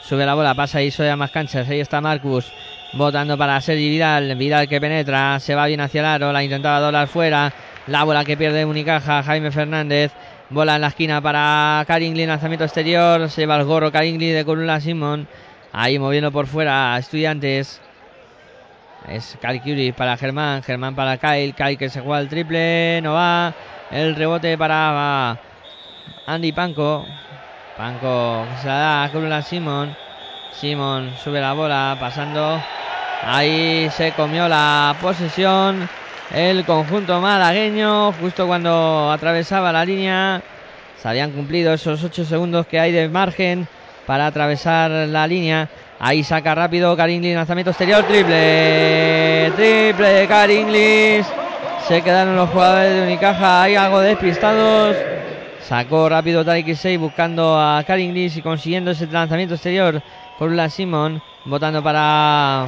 Sube 0.01 0.25
la 0.25 0.33
bola, 0.33 0.55
pasa 0.55 0.81
y 0.81 0.89
soy 0.89 1.15
más 1.15 1.31
canchas. 1.31 1.69
Ahí 1.69 1.79
está 1.79 2.01
Marcus. 2.01 2.51
Votando 2.93 3.37
para 3.37 3.61
Sergi 3.61 3.89
Vidal. 3.89 4.35
Vidal 4.35 4.67
que 4.67 4.81
penetra. 4.81 5.39
Se 5.39 5.55
va 5.55 5.67
bien 5.67 5.81
hacia 5.81 6.01
el 6.01 6.05
aro. 6.05 6.33
La 6.33 6.43
intentaba 6.43 6.79
doblar 6.79 7.07
fuera. 7.07 7.53
La 7.87 8.03
bola 8.03 8.25
que 8.25 8.35
pierde 8.35 8.65
Unicaja, 8.65 9.23
Jaime 9.23 9.51
Fernández. 9.51 10.11
Bola 10.49 10.75
en 10.75 10.81
la 10.81 10.87
esquina 10.87 11.21
para 11.21 11.83
Karingli, 11.87 12.25
lanzamiento 12.25 12.65
exterior. 12.65 13.29
Se 13.29 13.45
va 13.45 13.57
el 13.57 13.63
gorro 13.63 13.91
Karingli 13.91 14.31
de 14.31 14.43
Colula 14.43 14.81
Simón. 14.81 15.27
Ahí 15.71 15.97
moviendo 15.99 16.31
por 16.31 16.47
fuera 16.47 16.97
Estudiantes. 16.97 17.79
Es 19.07 19.37
Kyle 19.41 19.93
para 19.93 20.17
Germán. 20.17 20.63
Germán 20.63 20.95
para 20.95 21.17
Kyle. 21.17 21.53
Kyle 21.53 21.77
que 21.77 21.89
se 21.89 22.01
juega 22.01 22.19
el 22.19 22.29
triple. 22.29 23.01
No 23.01 23.13
va. 23.13 23.53
El 23.89 24.15
rebote 24.15 24.57
para 24.57 25.37
Andy 26.25 26.51
Panco. 26.51 27.05
Panco 27.77 28.45
se 28.61 28.67
la 28.67 28.73
da 28.73 29.03
a 29.03 29.11
Colula 29.11 29.41
Simón. 29.41 29.95
Simón 30.53 31.13
sube 31.23 31.41
la 31.41 31.53
bola 31.53 31.97
pasando. 31.99 32.61
Ahí 33.23 33.89
se 33.91 34.11
comió 34.13 34.47
la 34.47 34.95
posesión 35.01 35.89
el 36.33 36.63
conjunto 36.63 37.19
malagueño 37.19 38.13
justo 38.13 38.47
cuando 38.47 39.11
atravesaba 39.11 39.71
la 39.71 39.83
línea. 39.83 40.41
Se 40.97 41.07
habían 41.09 41.31
cumplido 41.31 41.73
esos 41.73 42.03
8 42.03 42.23
segundos 42.25 42.67
que 42.67 42.79
hay 42.79 42.91
de 42.91 43.09
margen 43.09 43.67
para 44.05 44.27
atravesar 44.27 44.91
la 44.91 45.27
línea. 45.27 45.67
Ahí 46.03 46.23
saca 46.23 46.55
rápido 46.55 46.97
Karinglis, 46.97 47.35
lanzamiento 47.35 47.69
exterior, 47.69 48.03
triple, 48.05 49.51
triple 49.55 50.07
de 50.07 50.27
Karinglis. 50.27 51.27
Se 51.87 52.01
quedaron 52.01 52.35
los 52.35 52.49
jugadores 52.49 52.91
de 52.91 53.03
Unicaja 53.03 53.61
ahí 53.61 53.75
algo 53.75 53.99
despistados. 53.99 54.95
Sacó 55.61 56.09
rápido 56.09 56.43
Tariq 56.43 56.75
6 56.75 56.99
buscando 56.99 57.55
a 57.55 57.83
Karinglis 57.85 58.35
y 58.35 58.41
consiguiendo 58.41 58.89
ese 58.89 59.05
lanzamiento 59.05 59.53
exterior 59.53 60.01
por 60.39 60.51
la 60.51 60.71
Simon. 60.71 61.21
Votando 61.45 61.83
para 61.83 62.65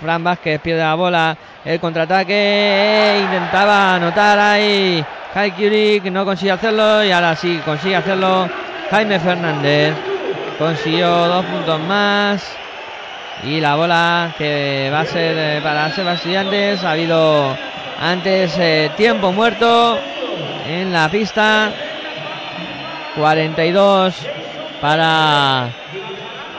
Fran 0.00 0.24
Vázquez, 0.24 0.60
pierde 0.60 0.82
la 0.82 0.96
bola 0.96 1.38
el 1.64 1.78
contraataque. 1.78 3.20
Intentaba 3.22 3.94
anotar 3.94 4.40
ahí 4.40 5.04
Kai 5.32 5.52
Kurik, 5.52 6.06
no 6.06 6.24
consigue 6.24 6.50
hacerlo 6.50 7.04
y 7.04 7.12
ahora 7.12 7.36
sí 7.36 7.60
consigue 7.64 7.94
hacerlo 7.94 8.48
Jaime 8.90 9.20
Fernández. 9.20 9.94
Consiguió 10.58 11.08
dos 11.08 11.44
puntos 11.44 11.80
más. 11.80 12.56
Y 13.44 13.60
la 13.60 13.76
bola 13.76 14.34
que 14.38 14.88
va 14.90 15.00
a 15.00 15.04
ser 15.04 15.36
eh, 15.36 15.60
para 15.62 15.90
Sebastián 15.90 16.48
Ha 16.82 16.90
habido 16.90 17.54
antes 18.00 18.56
eh, 18.58 18.90
tiempo 18.96 19.32
muerto 19.32 19.98
en 20.66 20.92
la 20.92 21.10
pista. 21.10 21.72
42 23.16 24.14
para 24.80 25.68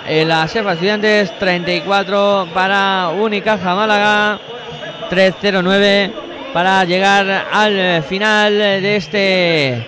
el 0.08 0.32
Asefa 0.32 0.74
Estudiantes, 0.74 1.38
34 1.39 2.50
para 2.54 3.10
Unicaja 3.10 3.76
Málaga. 3.76 4.39
3-0-9 5.10 6.12
para 6.54 6.84
llegar 6.84 7.48
al 7.52 8.04
final 8.04 8.58
de 8.58 8.95
este 8.95 9.88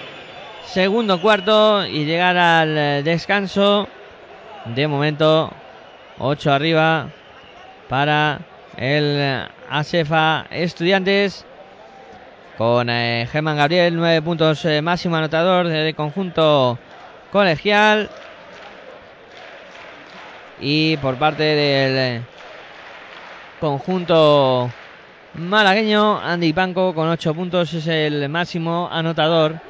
segundo 0.65 1.19
cuarto 1.19 1.85
y 1.85 2.05
llegar 2.05 2.37
al 2.37 3.03
descanso. 3.03 3.87
De 4.65 4.87
momento, 4.87 5.51
8 6.19 6.51
arriba 6.51 7.07
para 7.87 8.41
el 8.77 9.47
ASEFA 9.69 10.45
Estudiantes. 10.51 11.45
Con 12.57 12.89
eh, 12.89 13.25
Germán 13.31 13.55
Gabriel, 13.55 13.95
9 13.95 14.21
puntos 14.21 14.65
eh, 14.65 14.81
máximo 14.81 15.15
anotador 15.15 15.67
del 15.67 15.95
conjunto 15.95 16.77
colegial. 17.31 18.09
Y 20.59 20.97
por 20.97 21.15
parte 21.15 21.43
del 21.43 22.21
conjunto 23.61 24.69
malagueño, 25.35 26.19
Andy 26.19 26.51
Panco 26.51 26.93
con 26.93 27.07
8 27.07 27.33
puntos 27.33 27.73
es 27.73 27.87
el 27.87 28.27
máximo 28.27 28.89
anotador. 28.91 29.68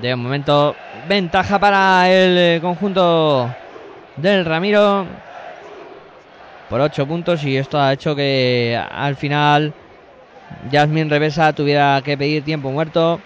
De 0.00 0.14
momento, 0.14 0.76
ventaja 1.08 1.58
para 1.58 2.10
el 2.10 2.60
conjunto 2.60 3.48
del 4.16 4.44
Ramiro 4.44 5.06
por 6.68 6.80
8 6.80 7.06
puntos 7.06 7.42
y 7.44 7.56
esto 7.56 7.80
ha 7.80 7.92
hecho 7.92 8.14
que 8.14 8.78
al 8.90 9.16
final 9.16 9.72
Jasmine 10.70 11.08
Revesa 11.08 11.52
tuviera 11.52 12.02
que 12.04 12.18
pedir 12.18 12.44
tiempo 12.44 12.70
muerto. 12.70 13.20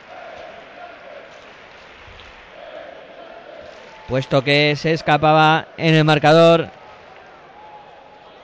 Puesto 4.08 4.42
que 4.42 4.74
se 4.76 4.92
escapaba 4.92 5.66
en 5.76 5.94
el 5.94 6.04
marcador 6.04 6.68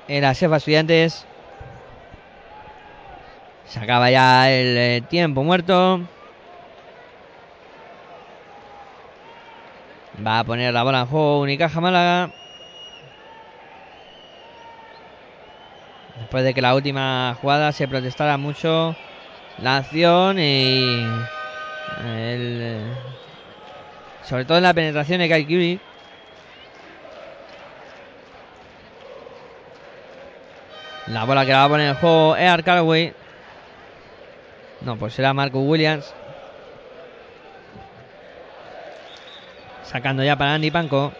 en 0.08 0.22
la 0.22 0.34
Sefa 0.34 0.56
Estudiantes. 0.56 1.26
Se 3.66 3.80
acaba 3.80 4.10
ya 4.10 4.50
el 4.50 4.76
eh, 4.76 5.02
tiempo 5.08 5.42
muerto. 5.42 6.00
Va 10.24 10.38
a 10.38 10.44
poner 10.44 10.72
la 10.72 10.82
bola 10.82 11.00
en 11.00 11.06
juego 11.06 11.40
Unicaja 11.40 11.80
Málaga. 11.80 12.30
Después 16.18 16.44
de 16.44 16.54
que 16.54 16.62
la 16.62 16.74
última 16.74 17.36
jugada 17.40 17.72
se 17.72 17.86
protestara 17.86 18.38
mucho 18.38 18.96
la 19.58 19.76
acción 19.78 20.38
y 20.38 21.06
sobre 24.24 24.44
todo 24.44 24.58
en 24.58 24.64
la 24.64 24.74
penetración 24.74 25.20
de 25.20 25.28
Kai 25.28 25.80
La 31.06 31.24
bola 31.24 31.46
que 31.46 31.52
la 31.52 31.58
va 31.58 31.64
a 31.64 31.68
poner 31.68 31.86
en 31.86 31.90
el 31.90 31.96
juego 31.96 32.36
es 32.36 32.62
Callaway. 32.64 33.14
No, 34.80 34.96
pues 34.96 35.14
será 35.14 35.32
Marco 35.32 35.60
Williams. 35.60 36.12
Sacando 39.87 40.24
ya 40.24 40.37
para 40.37 40.55
Andy 40.55 40.70
Panco. 40.70 41.12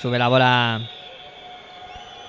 Sube 0.00 0.18
la 0.18 0.28
bola. 0.28 0.80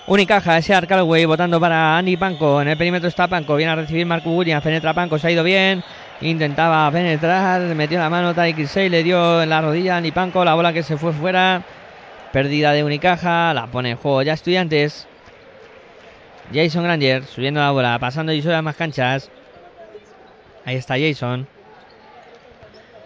Unicaja, 0.07 0.57
ese 0.57 0.73
Arcalway 0.73 1.25
votando 1.25 1.59
para 1.59 1.97
Andy 1.97 2.17
Panco. 2.17 2.61
En 2.61 2.67
el 2.67 2.77
perímetro 2.77 3.07
está 3.07 3.27
Panco. 3.27 3.55
Viene 3.55 3.71
a 3.71 3.75
recibir 3.75 4.05
Marco 4.05 4.31
Williams. 4.31 4.63
Penetra 4.63 4.93
Panco. 4.93 5.19
Se 5.19 5.27
ha 5.27 5.31
ido 5.31 5.43
bien. 5.43 5.83
Intentaba 6.21 6.89
penetrar. 6.91 7.61
Metió 7.75 7.99
la 7.99 8.09
mano. 8.09 8.33
Tyke 8.33 8.67
6 8.67 8.89
le 8.89 9.03
dio 9.03 9.41
en 9.41 9.49
la 9.49 9.61
rodilla 9.61 9.95
a 9.95 9.97
Andy 9.97 10.11
Panco. 10.11 10.43
La 10.43 10.55
bola 10.55 10.73
que 10.73 10.83
se 10.83 10.97
fue 10.97 11.13
fuera. 11.13 11.63
Pérdida 12.31 12.71
de 12.71 12.83
Unicaja. 12.83 13.53
La 13.53 13.67
pone 13.67 13.91
en 13.91 13.97
juego 13.97 14.21
ya 14.23 14.33
Estudiantes. 14.33 15.07
Jason 16.53 16.83
Granger 16.83 17.23
subiendo 17.23 17.59
la 17.59 17.71
bola. 17.71 17.97
Pasando 17.99 18.31
y 18.33 18.47
a 18.47 18.61
más 18.61 18.75
canchas. 18.75 19.29
Ahí 20.65 20.75
está 20.75 20.95
Jason. 20.99 21.47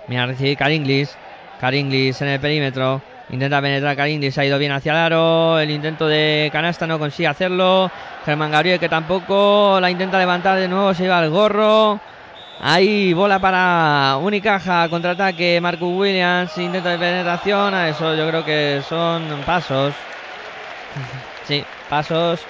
Mira, 0.10 0.26
recibir 0.26 0.58
Caringlis. 0.58 1.16
Caringlis 1.62 2.22
en 2.22 2.30
el 2.30 2.40
perímetro. 2.40 3.02
Intenta 3.30 3.62
penetrar 3.62 3.96
Caringlis. 3.96 4.38
Ha 4.40 4.46
ido 4.46 4.58
bien 4.58 4.72
hacia 4.72 4.92
el 4.92 4.98
aro. 4.98 5.60
El 5.60 5.70
intento 5.70 6.08
de 6.08 6.50
canasta 6.52 6.88
no 6.88 6.98
consigue 6.98 7.28
hacerlo. 7.28 7.92
Germán 8.26 8.52
Gabriel 8.52 8.80
que 8.80 8.90
tampoco 8.90 9.78
la 9.80 9.92
intenta 9.92 10.18
levantar 10.18 10.58
de 10.60 10.68
nuevo. 10.68 10.94
Se 10.96 11.04
lleva 11.04 11.24
el 11.24 11.30
gorro. 11.30 12.00
Ahí 12.60 13.14
bola 13.14 13.38
para 13.38 14.18
Unicaja. 14.20 14.90
Contraataque. 14.90 15.60
Marcus 15.62 15.94
Williams. 15.96 16.58
Intento 16.58 16.90
de 16.90 16.98
penetración. 16.98 17.76
A 17.76 17.90
eso 17.90 18.16
yo 18.16 18.28
creo 18.28 18.44
que 18.44 18.82
son 18.90 19.24
pasos. 19.46 19.94
Sí, 21.46 21.64
pasos. 21.90 22.42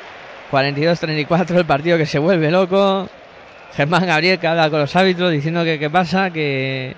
42-34 0.51 1.55
el 1.55 1.65
partido 1.65 1.97
que 1.97 2.05
se 2.05 2.19
vuelve 2.19 2.51
loco. 2.51 3.07
Germán 3.73 4.05
Gabriel 4.05 4.39
que 4.39 4.47
habla 4.47 4.69
con 4.69 4.81
los 4.81 4.93
árbitros 4.93 5.31
diciendo 5.31 5.63
que 5.63 5.79
qué 5.79 5.89
pasa, 5.89 6.31
que 6.31 6.97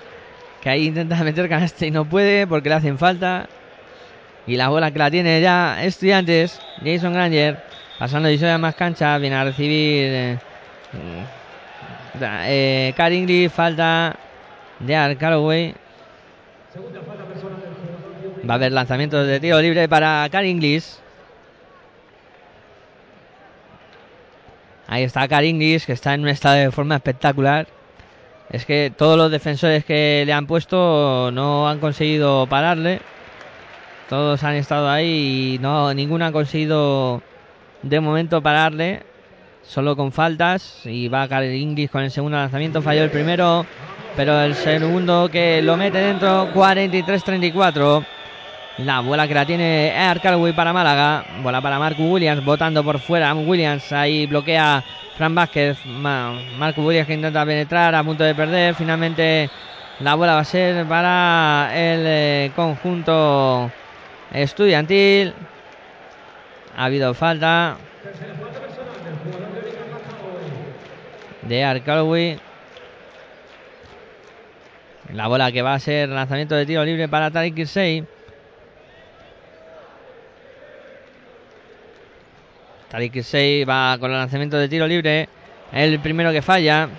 que 0.62 0.70
ahí 0.70 0.86
intenta 0.86 1.16
meter 1.24 1.48
canasta 1.48 1.84
y 1.84 1.90
no 1.90 2.04
puede 2.04 2.46
porque 2.46 2.68
le 2.68 2.76
hacen 2.76 2.96
falta. 2.96 3.48
Y 4.46 4.56
la 4.56 4.68
bola 4.68 4.90
que 4.90 4.98
la 4.98 5.10
tiene 5.10 5.40
ya 5.40 5.84
Estudiantes, 5.84 6.60
Jason 6.84 7.12
Granger, 7.12 7.62
pasando 7.98 8.28
a 8.28 8.58
más 8.58 8.74
cancha, 8.74 9.18
viene 9.18 9.36
a 9.36 9.44
recibir 9.44 10.08
eh, 10.10 10.38
eh 12.20 13.50
falta 13.52 14.16
de 14.80 15.16
Calloway. 15.16 15.74
Va 18.48 18.54
a 18.54 18.56
haber 18.56 18.72
lanzamientos 18.72 19.26
de 19.26 19.38
tiro 19.38 19.60
libre 19.60 19.88
para 19.88 20.28
Car 20.30 20.44
Ahí 24.88 25.04
está 25.04 25.28
Car 25.28 25.42
que 25.42 25.92
está 25.92 26.14
en 26.14 26.22
un 26.22 26.28
estado 26.28 26.56
de 26.56 26.70
forma 26.72 26.96
espectacular 26.96 27.68
es 28.52 28.66
que 28.66 28.92
todos 28.94 29.16
los 29.16 29.30
defensores 29.30 29.82
que 29.82 30.24
le 30.26 30.32
han 30.32 30.46
puesto 30.46 31.30
no 31.32 31.68
han 31.68 31.78
conseguido 31.78 32.46
pararle. 32.46 33.00
Todos 34.10 34.44
han 34.44 34.56
estado 34.56 34.90
ahí 34.90 35.54
y 35.54 35.58
no 35.58 35.94
ninguno 35.94 36.26
ha 36.26 36.32
conseguido 36.32 37.22
de 37.82 38.00
momento 38.00 38.42
pararle. 38.42 39.04
Solo 39.62 39.96
con 39.96 40.12
faltas. 40.12 40.84
Y 40.84 41.08
va 41.08 41.22
a 41.22 41.28
caer 41.28 41.54
Inglis 41.54 41.90
con 41.90 42.02
el 42.02 42.10
segundo 42.10 42.36
lanzamiento. 42.36 42.82
Falló 42.82 43.04
el 43.04 43.10
primero. 43.10 43.64
Pero 44.16 44.38
el 44.42 44.54
segundo 44.54 45.30
que 45.32 45.62
lo 45.62 45.78
mete 45.78 45.96
dentro. 45.98 46.52
43-34. 46.52 48.04
La 48.78 49.00
bola 49.00 49.28
que 49.28 49.34
la 49.34 49.44
tiene 49.44 49.88
Air 49.88 50.20
para 50.54 50.72
Málaga. 50.72 51.24
Bola 51.42 51.60
para 51.60 51.78
Marco 51.78 52.02
Williams. 52.04 52.44
Votando 52.44 52.82
por 52.82 52.98
fuera. 52.98 53.34
Williams 53.34 53.92
ahí 53.92 54.26
bloquea 54.26 54.82
Fran 55.16 55.34
Vázquez, 55.34 55.84
Marco 55.84 56.82
Williams 56.82 57.06
que 57.06 57.14
intenta 57.14 57.44
penetrar 57.44 57.94
a 57.94 58.02
punto 58.02 58.24
de 58.24 58.34
perder. 58.34 58.74
Finalmente 58.74 59.50
la 60.00 60.14
bola 60.14 60.34
va 60.34 60.40
a 60.40 60.44
ser 60.44 60.86
para 60.86 61.70
el 61.74 62.02
eh, 62.06 62.52
conjunto 62.56 63.70
estudiantil. 64.32 65.34
Ha 66.76 66.84
habido 66.86 67.12
falta 67.12 67.76
de 71.42 71.64
Arcalwi. 71.64 72.38
La 75.12 75.28
bola 75.28 75.52
que 75.52 75.60
va 75.60 75.74
a 75.74 75.78
ser 75.78 76.08
lanzamiento 76.08 76.54
de 76.54 76.64
tiro 76.64 76.84
libre 76.84 77.06
para 77.06 77.30
Tariq 77.30 77.54
Kirsey. 77.54 78.06
Tariq 82.92 83.22
6 83.22 83.66
va 83.66 83.96
con 83.98 84.10
el 84.10 84.18
lanzamiento 84.18 84.58
de 84.58 84.68
tiro 84.68 84.86
libre. 84.86 85.26
El 85.72 85.98
primero 86.00 86.30
que 86.30 86.42
falla. 86.42 86.90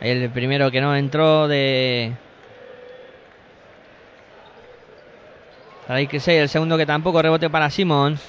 El 0.00 0.30
primero 0.30 0.70
que 0.70 0.80
no 0.80 0.96
entró 0.96 1.48
de. 1.48 2.12
Tariq 5.86 6.18
6, 6.18 6.28
el 6.28 6.48
segundo 6.48 6.78
que 6.78 6.86
tampoco 6.86 7.20
rebote 7.20 7.50
para 7.50 7.68
Simmons. 7.68 8.22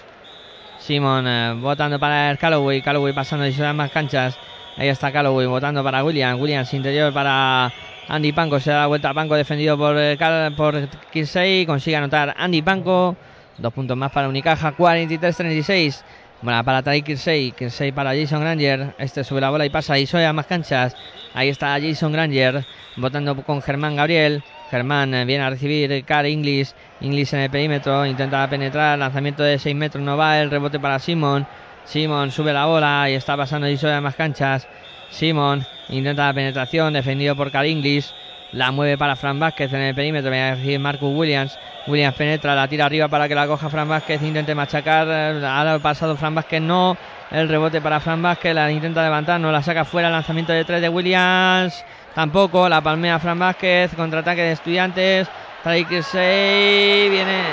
Simon 0.78 1.26
eh, 1.26 1.54
votando 1.62 1.98
para 1.98 2.30
el 2.30 2.38
Calloway. 2.38 2.82
Calloway 2.82 3.14
pasando 3.14 3.46
de 3.46 3.74
más 3.74 3.92
canchas. 3.92 4.38
Ahí 4.76 4.90
está 4.90 5.10
Calloway 5.14 5.48
votando 5.48 5.82
para 5.86 6.04
Williams. 6.04 6.42
Williams 6.42 6.74
interior 6.74 7.14
para 7.14 7.72
Andy 8.10 8.34
Panko. 8.34 8.60
Se 8.60 8.72
da 8.72 8.82
la 8.82 8.88
vuelta 8.88 9.12
a 9.12 9.14
Panko 9.14 9.36
defendido 9.36 9.78
por, 9.78 9.96
eh, 9.98 10.18
por 10.58 10.90
Kirsey. 11.14 11.66
Consigue 11.66 11.96
anotar 11.96 12.36
Andy 12.38 12.62
Panko. 12.62 13.16
Dos 13.58 13.74
puntos 13.74 13.96
más 13.96 14.12
para 14.12 14.28
Unicaja, 14.28 14.76
43-36. 14.76 16.02
Bueno, 16.42 16.64
para 16.66 16.82
Tariq 16.82 17.06
Kirsey, 17.06 17.52
Kirsey 17.52 17.92
para 17.92 18.16
Jason 18.16 18.42
Granger. 18.42 18.96
Este 18.98 19.24
sube 19.24 19.40
la 19.40 19.50
bola 19.50 19.66
y 19.66 19.70
pasa 19.70 19.98
y 19.98 20.06
soy 20.06 20.24
a 20.24 20.34
más 20.34 20.48
canchas. 20.48 20.96
Ahí 21.34 21.50
está 21.50 21.80
Jason 21.80 22.12
Granger, 22.12 22.66
votando 22.98 23.36
con 23.44 23.62
Germán 23.62 23.96
Gabriel. 23.96 24.44
Germán 24.70 25.14
eh, 25.14 25.24
viene 25.24 25.44
a 25.44 25.52
recibir 25.52 26.04
Car 26.04 26.26
Inglis. 26.26 26.76
Inglis 27.00 27.32
en 27.34 27.42
el 27.42 27.50
perímetro, 27.50 28.06
intenta 28.06 28.50
penetrar. 28.50 28.98
Lanzamiento 28.98 29.44
de 29.44 29.60
6 29.60 29.76
metros, 29.76 30.04
no 30.04 30.18
va. 30.18 30.42
El 30.42 30.50
rebote 30.50 30.80
para 30.80 31.00
Simon. 31.00 31.46
Simon 31.86 32.32
sube 32.32 32.52
la 32.54 32.66
bola 32.66 33.10
y 33.10 33.14
está 33.14 33.38
pasando 33.38 33.70
y 33.70 33.78
a 33.86 34.02
más 34.02 34.16
canchas. 34.16 34.68
Simon 35.12 35.66
intenta 35.90 36.26
la 36.26 36.34
penetración, 36.34 36.94
defendido 36.94 37.36
por 37.36 37.52
Car 37.52 37.68
Inglis. 37.68 38.14
La 38.54 38.72
mueve 38.72 39.00
para 39.00 39.16
Fran 39.16 39.40
Vázquez 39.40 39.74
en 39.74 39.82
el 39.82 39.96
perímetro. 39.96 40.30
Viene 40.30 40.52
a 40.52 40.56
recibir 40.56 40.80
Marcus 40.80 41.10
Williams. 41.12 41.58
Williams 41.88 42.16
penetra, 42.16 42.54
la 42.54 42.68
tira 42.68 42.86
arriba 42.86 43.08
para 43.08 43.28
que 43.28 43.34
la 43.34 43.48
coja 43.48 43.68
Fran 43.68 43.90
Vázquez. 43.90 44.22
Intente 44.22 44.54
machacar. 44.54 45.08
Ha 45.08 45.64
dado 45.64 45.80
pasado 45.80 46.16
Fran 46.16 46.36
Vázquez, 46.36 46.62
no. 46.62 46.96
El 47.32 47.50
rebote 47.50 47.82
para 47.82 48.00
Fran 48.00 48.22
Vázquez. 48.22 48.54
La 48.54 48.72
intenta 48.72 49.04
levantar, 49.04 49.40
no 49.40 49.52
la 49.52 49.64
saca 49.64 49.86
fuera. 49.86 50.12
Lanzamiento 50.12 50.54
de 50.54 50.64
tres 50.66 50.82
de 50.82 50.90
Williams. 50.90 51.84
Tampoco. 52.14 52.70
La 52.70 52.80
palmea 52.82 53.18
Fran 53.18 53.40
Vázquez. 53.40 53.96
Contraataque 53.96 54.42
de 54.44 54.52
estudiantes. 54.52 55.28
Trae 55.64 55.84
Viene 55.84 57.44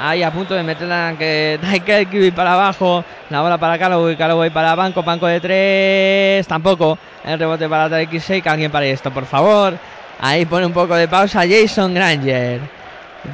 Ahí 0.00 0.24
a 0.24 0.32
punto 0.32 0.54
de 0.54 0.64
meterla 0.64 1.14
que 1.16 2.06
Kiwi 2.10 2.32
para 2.32 2.54
abajo. 2.54 3.04
La 3.30 3.40
bola 3.40 3.58
para 3.58 3.78
Calloway, 3.78 4.16
Calloway 4.16 4.50
para 4.50 4.74
Banco, 4.74 5.04
Banco 5.04 5.26
de 5.26 5.40
tres. 5.40 6.48
Tampoco. 6.48 6.98
El 7.24 7.38
rebote 7.38 7.68
para 7.68 7.88
Tarek 7.88 8.18
6. 8.18 8.44
alguien 8.48 8.72
para 8.72 8.86
esto, 8.86 9.12
por 9.12 9.26
favor. 9.26 9.78
Ahí 10.20 10.44
pone 10.46 10.66
un 10.66 10.72
poco 10.72 10.94
de 10.94 11.08
pausa 11.08 11.42
Jason 11.48 11.94
Granger. 11.94 12.60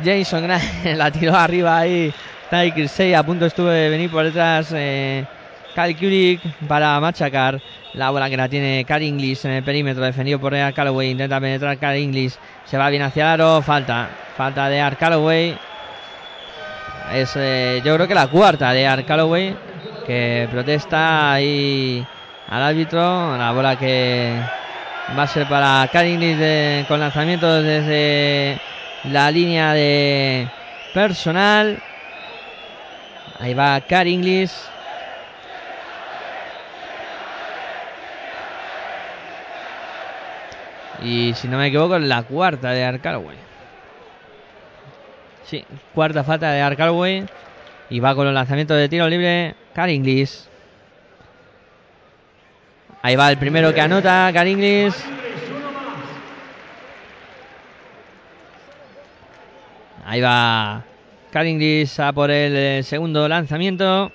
Jason 0.04 0.42
Granger 0.42 0.96
la 0.96 1.10
tiró 1.10 1.36
arriba 1.36 1.78
ahí. 1.78 2.12
Tarek 2.50 2.88
6 2.88 3.16
a 3.16 3.22
punto 3.22 3.46
estuvo 3.46 3.68
de 3.68 3.88
venir 3.88 4.10
por 4.10 4.24
detrás. 4.24 4.72
Eh, 4.74 5.24
para 6.68 7.00
machacar. 7.00 7.60
La 7.94 8.10
bola 8.10 8.28
que 8.28 8.36
la 8.36 8.48
tiene 8.48 8.84
Car 8.86 9.02
Inglis 9.02 9.44
en 9.44 9.52
el 9.52 9.62
perímetro, 9.64 10.04
defendido 10.04 10.38
por 10.38 10.52
Real 10.52 10.72
Calloway. 10.74 11.10
Intenta 11.10 11.40
penetrar 11.40 11.78
Car 11.78 11.96
Inglis. 11.96 12.38
Se 12.64 12.76
va 12.76 12.90
bien 12.90 13.02
hacia 13.02 13.22
el 13.22 13.40
aro. 13.40 13.62
Falta. 13.62 14.08
Falta 14.36 14.68
de 14.68 14.80
Art 14.80 14.98
Calloway. 14.98 15.56
Es 17.12 17.32
eh, 17.36 17.80
yo 17.84 17.94
creo 17.94 18.06
que 18.06 18.14
la 18.14 18.28
cuarta 18.28 18.72
de 18.72 18.86
Art 18.86 19.06
Calloway. 19.06 19.56
Que 20.06 20.48
protesta 20.50 21.32
ahí 21.32 22.06
al 22.48 22.62
árbitro. 22.62 23.36
La 23.36 23.52
bola 23.52 23.76
que 23.76 24.40
va 25.16 25.22
a 25.24 25.26
ser 25.26 25.46
para 25.46 25.88
Car 25.92 26.06
Inglis 26.06 26.86
con 26.86 27.00
lanzamiento 27.00 27.62
desde 27.62 28.58
la 29.04 29.30
línea 29.30 29.72
de 29.72 30.48
personal. 30.94 31.82
Ahí 33.38 33.54
va 33.54 33.80
Car 33.80 34.06
Inglis. 34.06 34.68
Y 41.02 41.32
si 41.34 41.48
no 41.48 41.56
me 41.56 41.68
equivoco, 41.68 41.98
la 41.98 42.22
cuarta 42.24 42.72
de 42.72 42.84
Arcalway. 42.84 43.36
Sí, 45.44 45.64
cuarta 45.94 46.24
falta 46.24 46.52
de 46.52 46.60
Arcalway. 46.60 47.26
Y 47.88 48.00
va 48.00 48.14
con 48.14 48.26
los 48.26 48.34
lanzamientos 48.34 48.76
de 48.76 48.88
tiro 48.88 49.08
libre. 49.08 49.54
Caringlis. 49.74 50.49
Ahí 53.02 53.16
va 53.16 53.30
el 53.30 53.38
primero 53.38 53.72
que 53.72 53.80
anota, 53.80 54.30
Caringlis. 54.32 54.94
Ahí 60.04 60.20
va 60.20 60.84
Caringlis 61.30 61.98
a 61.98 62.12
por 62.12 62.30
el 62.30 62.56
eh, 62.56 62.82
segundo 62.82 63.26
lanzamiento. 63.26 64.12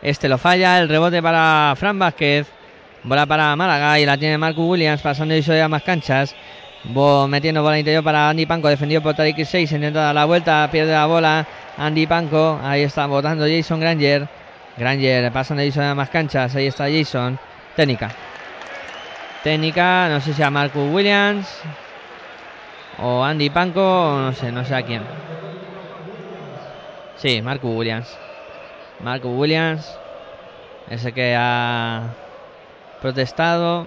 Este 0.00 0.28
lo 0.28 0.38
falla, 0.38 0.78
el 0.78 0.88
rebote 0.88 1.22
para 1.22 1.74
Fran 1.76 1.98
Vázquez. 1.98 2.46
Bola 3.02 3.26
para 3.26 3.54
Málaga 3.54 4.00
y 4.00 4.06
la 4.06 4.16
tiene 4.16 4.38
Marcus 4.38 4.66
Williams 4.66 5.02
pasando 5.02 5.36
y 5.36 5.60
a 5.60 5.68
más 5.68 5.82
canchas. 5.82 6.34
metiendo 7.28 7.62
bola 7.62 7.78
interior 7.78 8.02
para 8.02 8.30
Andy 8.30 8.46
Panko, 8.46 8.68
defendido 8.68 9.02
por 9.02 9.14
Tariq 9.14 9.44
6, 9.44 9.72
intenta 9.72 10.00
dar 10.00 10.14
la 10.14 10.24
vuelta, 10.24 10.66
pierde 10.72 10.92
la 10.92 11.04
bola. 11.04 11.46
Andy 11.76 12.06
Panko, 12.06 12.58
ahí 12.62 12.82
está 12.82 13.04
votando 13.04 13.46
Jason 13.46 13.78
Granger. 13.78 14.43
Granger 14.76 15.30
pasando 15.32 15.62
y 15.62 15.72
a 15.78 15.94
más 15.94 16.10
canchas, 16.10 16.54
ahí 16.56 16.66
está 16.66 16.84
Jason. 16.90 17.38
Técnica. 17.76 18.10
Técnica, 19.42 20.08
no 20.08 20.20
sé 20.20 20.32
si 20.32 20.42
a 20.42 20.50
Marcus 20.50 20.92
Williams 20.92 21.46
o 22.98 23.22
Andy 23.22 23.50
Panko, 23.50 24.18
no 24.20 24.32
sé, 24.32 24.50
no 24.50 24.64
sé 24.64 24.74
a 24.74 24.82
quién. 24.82 25.02
Sí, 27.16 27.40
Marcus 27.42 27.76
Williams. 27.76 28.18
Marcus 29.00 29.30
Williams, 29.32 29.98
ese 30.88 31.12
que 31.12 31.36
ha 31.38 32.08
protestado. 33.00 33.86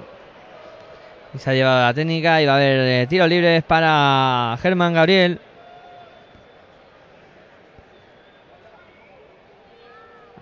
Y 1.34 1.40
se 1.40 1.50
ha 1.50 1.54
llevado 1.54 1.86
la 1.86 1.94
técnica 1.94 2.42
y 2.42 2.46
va 2.46 2.54
a 2.54 2.56
haber 2.56 2.80
eh, 2.80 3.08
tiros 3.08 3.28
libres 3.28 3.64
para 3.64 4.58
Germán 4.62 4.94
Gabriel. 4.94 5.40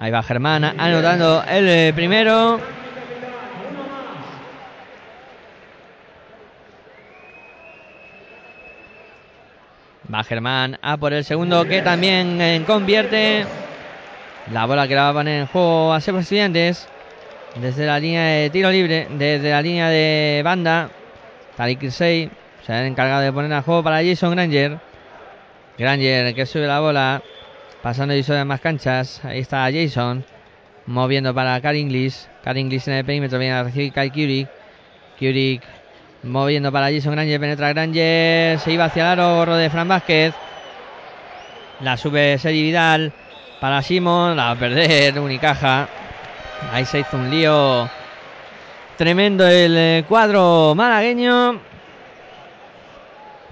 Ahí 0.05 0.11
va 0.11 0.21
Germán 0.21 0.63
anotando 0.63 1.43
el 1.49 1.67
eh, 1.67 1.91
primero. 1.95 2.59
Va 10.13 10.23
Germán 10.23 10.77
a 10.83 10.97
por 10.97 11.11
el 11.11 11.23
segundo 11.23 11.65
que 11.65 11.81
también 11.81 12.39
eh, 12.39 12.63
convierte. 12.67 13.47
La 14.53 14.67
bola 14.67 14.87
que 14.87 14.93
la 14.93 15.05
va 15.05 15.09
a 15.09 15.13
poner 15.13 15.41
en 15.41 15.47
juego 15.47 15.91
a 15.91 15.97
Estudiantes. 15.97 16.87
Desde 17.55 17.87
la 17.87 17.99
línea 17.99 18.25
de 18.25 18.51
tiro 18.51 18.69
libre, 18.69 19.07
desde 19.09 19.49
la 19.49 19.63
línea 19.63 19.89
de 19.89 20.43
banda, 20.45 20.91
Tariq 21.57 21.89
6 21.89 22.29
se 22.63 22.71
ha 22.71 22.85
encargado 22.85 23.23
de 23.23 23.33
poner 23.33 23.51
a 23.53 23.63
juego 23.63 23.81
para 23.81 24.03
Jason 24.03 24.35
Granger. 24.35 24.77
Granger 25.79 26.35
que 26.35 26.45
sube 26.45 26.67
la 26.67 26.79
bola, 26.79 27.23
pasando 27.85 28.15
y 28.15 28.23
de 28.23 28.45
más 28.45 28.61
canchas. 28.61 29.23
Ahí 29.23 29.41
está 29.41 29.69
Jason, 29.71 30.25
moviendo 30.87 31.35
para 31.35 31.61
Car 31.61 31.75
Inglis. 31.75 32.27
Car 32.43 32.57
Inglis 32.57 32.87
en 32.87 32.95
el 32.95 33.05
perímetro, 33.05 33.37
viene 33.37 33.53
a 33.53 33.61
recibir 33.61 33.93
Kai 33.93 34.09
Kurik. 34.09 34.49
Kurik 35.19 35.61
moviendo 36.23 36.71
para 36.71 36.91
Jason 36.91 37.11
Granger, 37.11 37.39
penetra 37.39 37.73
Granger, 37.73 38.57
se 38.57 38.71
iba 38.71 38.85
hacia 38.85 39.13
el 39.13 39.19
aro, 39.19 39.55
de 39.55 39.69
Fran 39.69 39.87
Vázquez. 39.87 40.33
La 41.81 41.95
sube 41.95 42.39
Sergi 42.39 42.63
Vidal 42.63 43.13
para 43.61 43.83
Simon, 43.83 44.35
la 44.35 44.45
va 44.45 44.51
a 44.51 44.55
perder 44.55 45.19
Unicaja. 45.19 45.87
Ahí 46.73 46.85
se 46.85 47.01
hizo 47.01 47.17
un 47.17 47.29
lío 47.29 47.87
tremendo 48.97 49.45
el 49.47 49.77
eh, 49.77 50.05
cuadro 50.09 50.73
malagueño. 50.73 51.59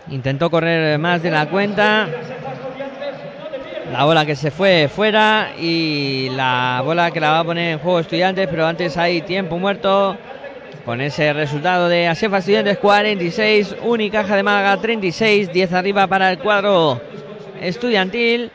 Intentó 0.10 0.50
correr 0.50 0.98
más 0.98 1.22
de 1.22 1.30
la 1.30 1.46
cuenta. 1.46 2.08
La 3.94 4.06
bola 4.06 4.26
que 4.26 4.36
se 4.36 4.50
fue 4.50 4.90
fuera 4.90 5.52
y 5.56 6.28
la 6.32 6.82
bola 6.84 7.12
que 7.12 7.20
la 7.20 7.30
va 7.30 7.40
a 7.42 7.44
poner 7.44 7.74
en 7.74 7.78
juego 7.78 8.00
Estudiantes, 8.00 8.48
pero 8.50 8.66
antes 8.66 8.98
hay 8.98 9.22
tiempo 9.22 9.60
muerto. 9.60 10.18
Con 10.84 11.00
ese 11.00 11.32
resultado 11.32 11.88
de 11.88 12.08
Asefa 12.08 12.40
Estudiantes 12.40 12.80
46, 12.80 13.76
Unicaja 13.84 14.36
de 14.36 14.42
Málaga 14.42 14.78
36, 14.78 15.54
10 15.54 15.74
arriba 15.74 16.08
para 16.08 16.32
el 16.32 16.40
cuadro 16.40 17.00
estudiantil, 17.62 18.50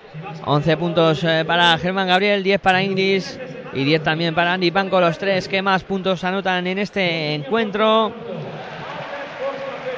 11 0.44 0.76
puntos 0.76 1.22
eh, 1.22 1.44
para 1.46 1.78
Germán 1.78 2.08
Gabriel, 2.08 2.42
10 2.42 2.60
para 2.60 2.82
Inglis, 2.82 3.38
y 3.72 3.84
10 3.84 4.02
también 4.02 4.34
para 4.34 4.54
Andy 4.54 4.72
Panko, 4.72 5.00
los 5.00 5.18
tres 5.18 5.46
que 5.46 5.62
más 5.62 5.84
puntos 5.84 6.24
anotan 6.24 6.66
en 6.66 6.80
este 6.80 7.34
encuentro. 7.34 8.12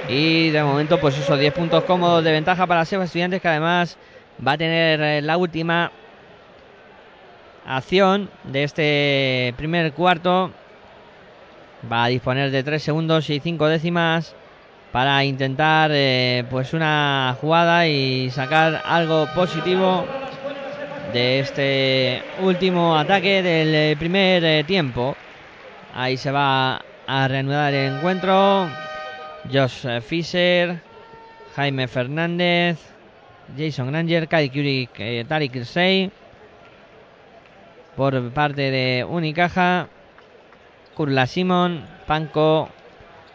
Y 0.06 0.50
de 0.50 0.62
momento, 0.62 1.00
pues 1.00 1.16
eso, 1.16 1.34
10 1.34 1.54
puntos 1.54 1.84
cómodos 1.84 2.22
de 2.22 2.30
ventaja 2.30 2.66
para 2.66 2.84
Seba 2.84 3.04
Estudiantes, 3.04 3.40
que 3.40 3.48
además 3.48 3.96
va 4.46 4.52
a 4.52 4.58
tener 4.58 5.00
eh, 5.00 5.22
la 5.22 5.36
última 5.36 5.92
acción 7.66 8.30
de 8.44 8.64
este 8.64 9.54
primer 9.56 9.92
cuarto. 9.92 10.50
Va 11.90 12.04
a 12.04 12.08
disponer 12.08 12.50
de 12.50 12.62
3 12.62 12.82
segundos 12.82 13.30
y 13.30 13.40
5 13.40 13.66
décimas 13.68 14.34
para 14.92 15.24
intentar 15.24 15.90
eh, 15.92 16.44
pues 16.50 16.74
una 16.74 17.36
jugada 17.40 17.86
y 17.86 18.30
sacar 18.30 18.82
algo 18.84 19.26
positivo 19.34 20.04
de 21.12 21.40
este 21.40 22.22
último 22.40 22.96
ataque 22.96 23.42
del 23.42 23.74
eh, 23.74 23.96
primer 23.98 24.64
tiempo. 24.66 25.16
Ahí 25.94 26.16
se 26.16 26.30
va 26.30 26.82
a 27.06 27.28
reanudar 27.28 27.72
el 27.72 27.94
encuentro. 27.94 28.68
Josh 29.50 29.86
Fisher, 30.02 30.82
Jaime 31.56 31.88
Fernández, 31.88 32.78
Jason 33.56 33.88
Granger, 33.88 34.28
Kai 34.28 34.50
Kurik, 34.50 35.26
Tarik 35.28 35.64
Sey. 35.64 36.10
Por 37.96 38.30
parte 38.30 38.70
de 38.70 39.04
Unicaja, 39.08 39.88
Kurla 40.94 41.26
Simon, 41.26 41.84
Panko, 42.06 42.68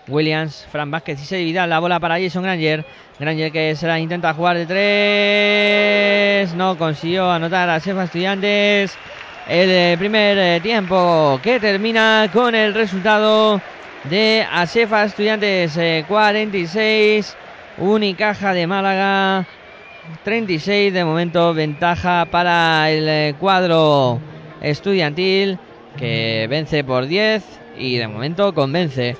Williams, 0.07 0.67
Fran 0.71 0.91
Vázquez 0.91 1.21
y 1.21 1.25
se 1.25 1.37
divide 1.37 1.65
la 1.67 1.79
bola 1.79 1.99
para 1.99 2.19
Jason 2.19 2.43
Granger. 2.43 2.85
Granger 3.19 3.51
que 3.51 3.75
se 3.75 3.87
la 3.87 3.99
intenta 3.99 4.33
jugar 4.33 4.57
de 4.57 4.65
tres. 4.65 6.53
No 6.55 6.77
consiguió 6.77 7.31
anotar 7.31 7.69
a 7.69 7.79
Sefa 7.79 8.03
Estudiantes. 8.05 8.97
El 9.47 9.69
eh, 9.69 9.95
primer 9.99 10.37
eh, 10.37 10.59
tiempo 10.59 11.39
que 11.43 11.59
termina 11.59 12.29
con 12.33 12.55
el 12.55 12.73
resultado 12.73 13.61
de 14.05 14.45
Asefa 14.51 15.05
Estudiantes 15.05 15.77
46, 16.07 17.29
eh, 17.29 17.81
Unicaja 17.81 18.53
de 18.53 18.65
Málaga 18.65 19.45
36. 20.23 20.93
De 20.93 21.05
momento 21.05 21.53
ventaja 21.53 22.25
para 22.25 22.89
el 22.91 23.35
cuadro 23.35 24.19
estudiantil 24.61 25.59
que 25.97 26.47
vence 26.49 26.83
por 26.83 27.05
10 27.05 27.43
y 27.77 27.97
de 27.97 28.07
momento 28.07 28.53
convence. 28.53 29.15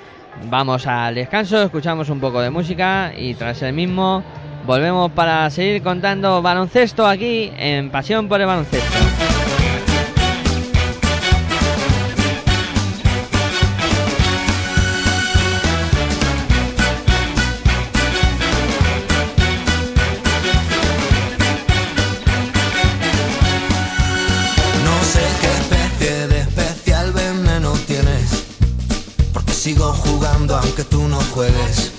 Vamos 0.49 0.85
al 0.85 1.15
descanso, 1.15 1.63
escuchamos 1.63 2.09
un 2.09 2.19
poco 2.19 2.41
de 2.41 2.49
música 2.49 3.13
y 3.17 3.35
tras 3.35 3.61
el 3.61 3.73
mismo 3.73 4.23
volvemos 4.65 5.11
para 5.11 5.49
seguir 5.49 5.81
contando 5.81 6.41
baloncesto 6.41 7.07
aquí 7.07 7.51
en 7.57 7.89
Pasión 7.89 8.27
por 8.27 8.41
el 8.41 8.47
Baloncesto. 8.47 9.44
jueves. 31.35 31.94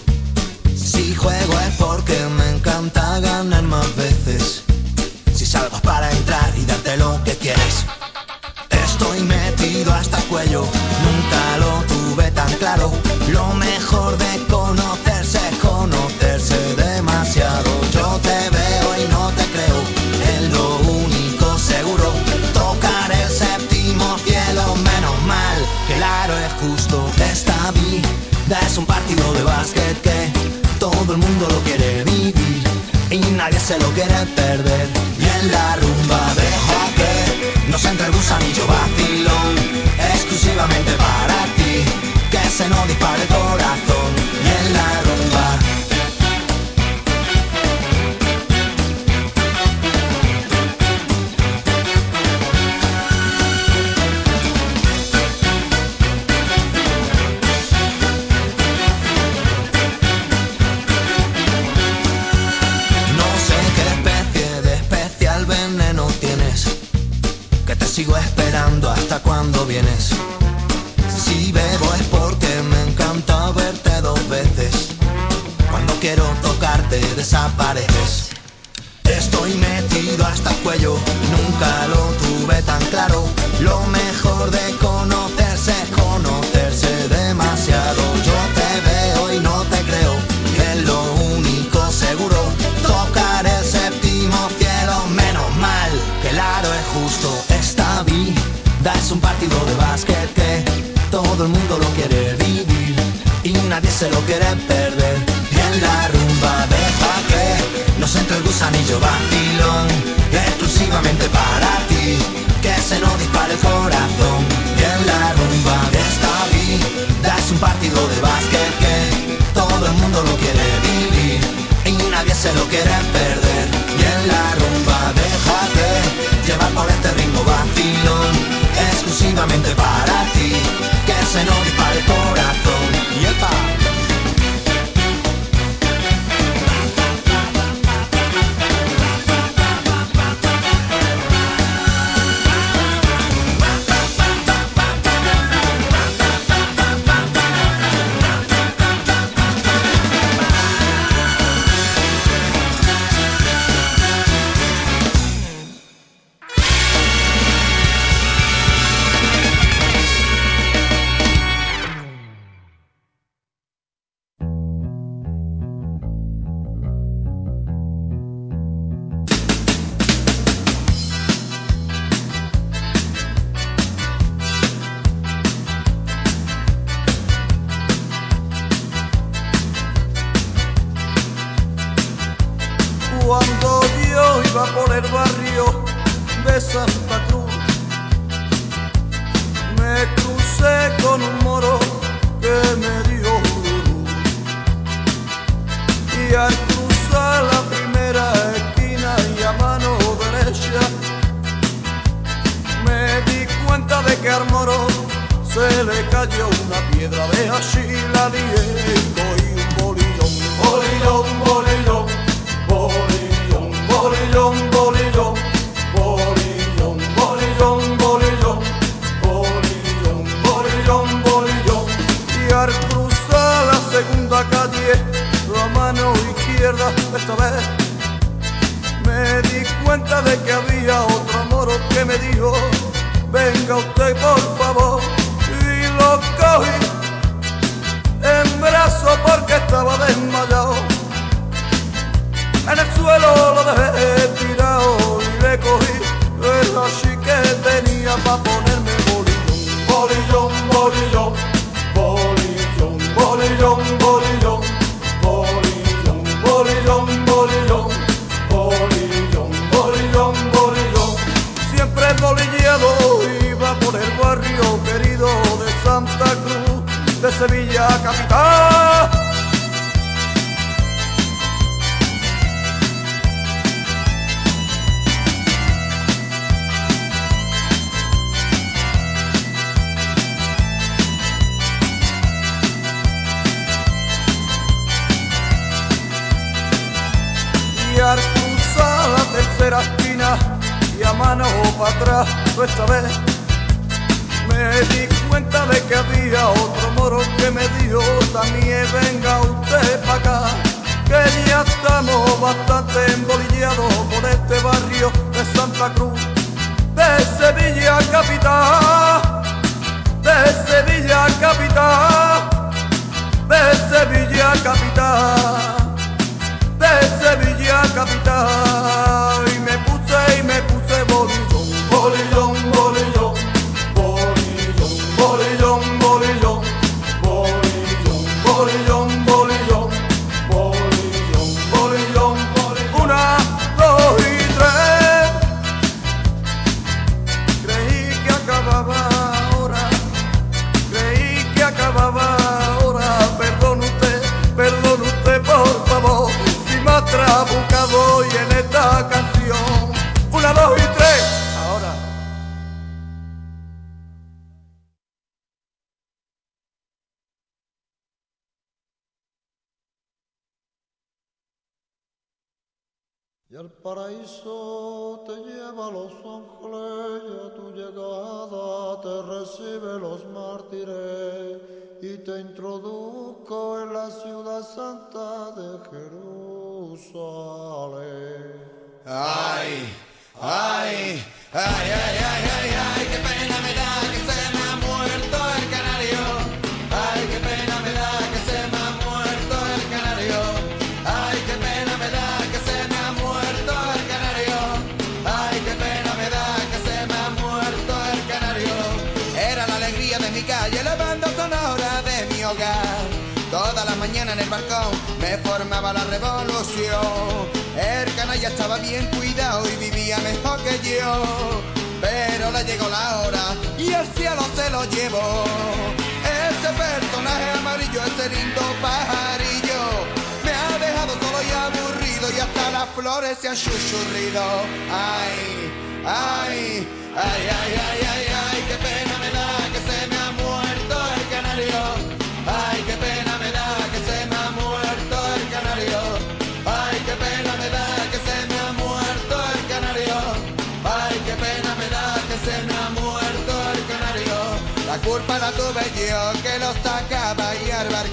nadie 33.46 33.60
se 33.60 33.78
lo 33.78 33.88
quiere 33.92 34.26
perder. 34.34 34.88
Y 35.18 35.24
en 35.24 35.52
la 35.52 35.76
rumba 35.76 36.34
dejo 36.34 36.78
que 36.96 37.70
nos 37.70 37.84
entre 37.84 38.06
el 38.06 38.12
gusanillo 38.12 38.66
va. 38.66 38.95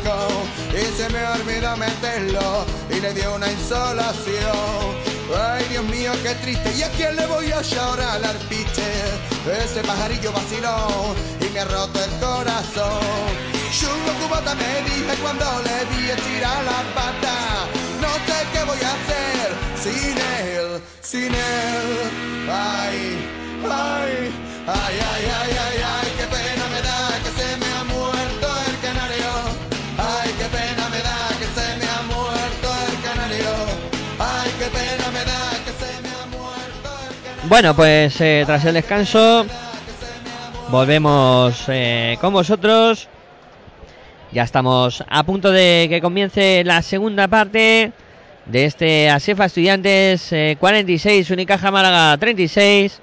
Y 0.04 0.97
se 0.97 1.10
me 1.10 1.26
olvidó 1.26 1.78
meterlo 1.78 2.66
y 2.89 2.99
le 2.99 3.14
dio 3.14 3.36
una 3.36 3.49
insolación. 3.49 5.04
Ay, 5.34 5.66
Dios 5.70 5.84
mío, 5.86 6.12
qué 6.24 6.36
triste. 6.36 6.74
¿Y 6.78 6.84
a 6.84 6.89
quién 6.89 7.16
le 7.16 7.26
voy 7.28 7.51
a 7.51 7.62
llorar 7.62 8.24
al 8.24 8.38
piche? 8.49 8.91
Ese 9.64 9.82
pajarillo 9.82 10.32
vaciló 10.34 11.16
y 11.39 11.49
me 11.54 11.60
ha 11.62 11.66
roto 11.66 12.04
el 12.04 12.12
corazón. 12.20 13.54
Chungo 13.72 14.14
cubata 14.22 14.54
me 14.56 14.82
dije 14.84 15.16
cuando 15.22 15.45
le 15.64 15.86
vi 15.95 16.10
estirar 16.10 16.64
la 16.66 16.84
pata. 16.93 17.66
No 18.01 18.14
sé 18.28 18.45
qué 18.51 18.64
voy 18.66 18.80
a 18.82 18.91
hacer 18.91 19.47
sin 19.82 20.18
él, 20.18 20.82
sin 21.01 21.34
él. 21.34 22.12
Ay, 22.49 23.18
ay, 23.64 24.32
ay, 24.68 24.99
ay, 24.99 25.26
ay, 25.32 25.82
ay, 25.86 26.12
Bueno, 37.50 37.76
pues 37.76 38.20
eh, 38.22 38.44
tras 38.46 38.64
el 38.64 38.76
descanso 38.76 39.46
volvemos 40.70 41.66
eh, 41.68 42.18
con 42.22 42.32
vosotros. 42.32 43.10
Ya 44.32 44.44
estamos 44.44 45.04
a 45.08 45.24
punto 45.24 45.52
de 45.52 45.88
que 45.89 46.02
comience 46.02 46.64
la 46.64 46.82
segunda 46.82 47.28
parte 47.28 47.91
de 48.46 48.66
este 48.66 49.10
Asefa 49.10 49.46
Estudiantes 49.46 50.32
eh, 50.32 50.56
46, 50.58 51.30
Unicaja 51.32 51.70
Málaga 51.70 52.18
36. 52.18 53.02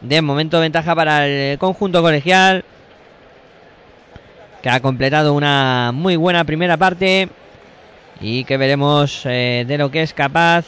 De 0.00 0.20
momento 0.20 0.58
ventaja 0.58 0.94
para 0.94 1.26
el 1.26 1.58
conjunto 1.58 2.02
colegial 2.02 2.64
que 4.62 4.68
ha 4.68 4.80
completado 4.80 5.34
una 5.34 5.92
muy 5.94 6.16
buena 6.16 6.44
primera 6.44 6.76
parte 6.76 7.28
y 8.20 8.44
que 8.44 8.56
veremos 8.56 9.22
eh, 9.24 9.64
de 9.66 9.78
lo 9.78 9.90
que 9.90 10.02
es 10.02 10.12
capaz 10.12 10.66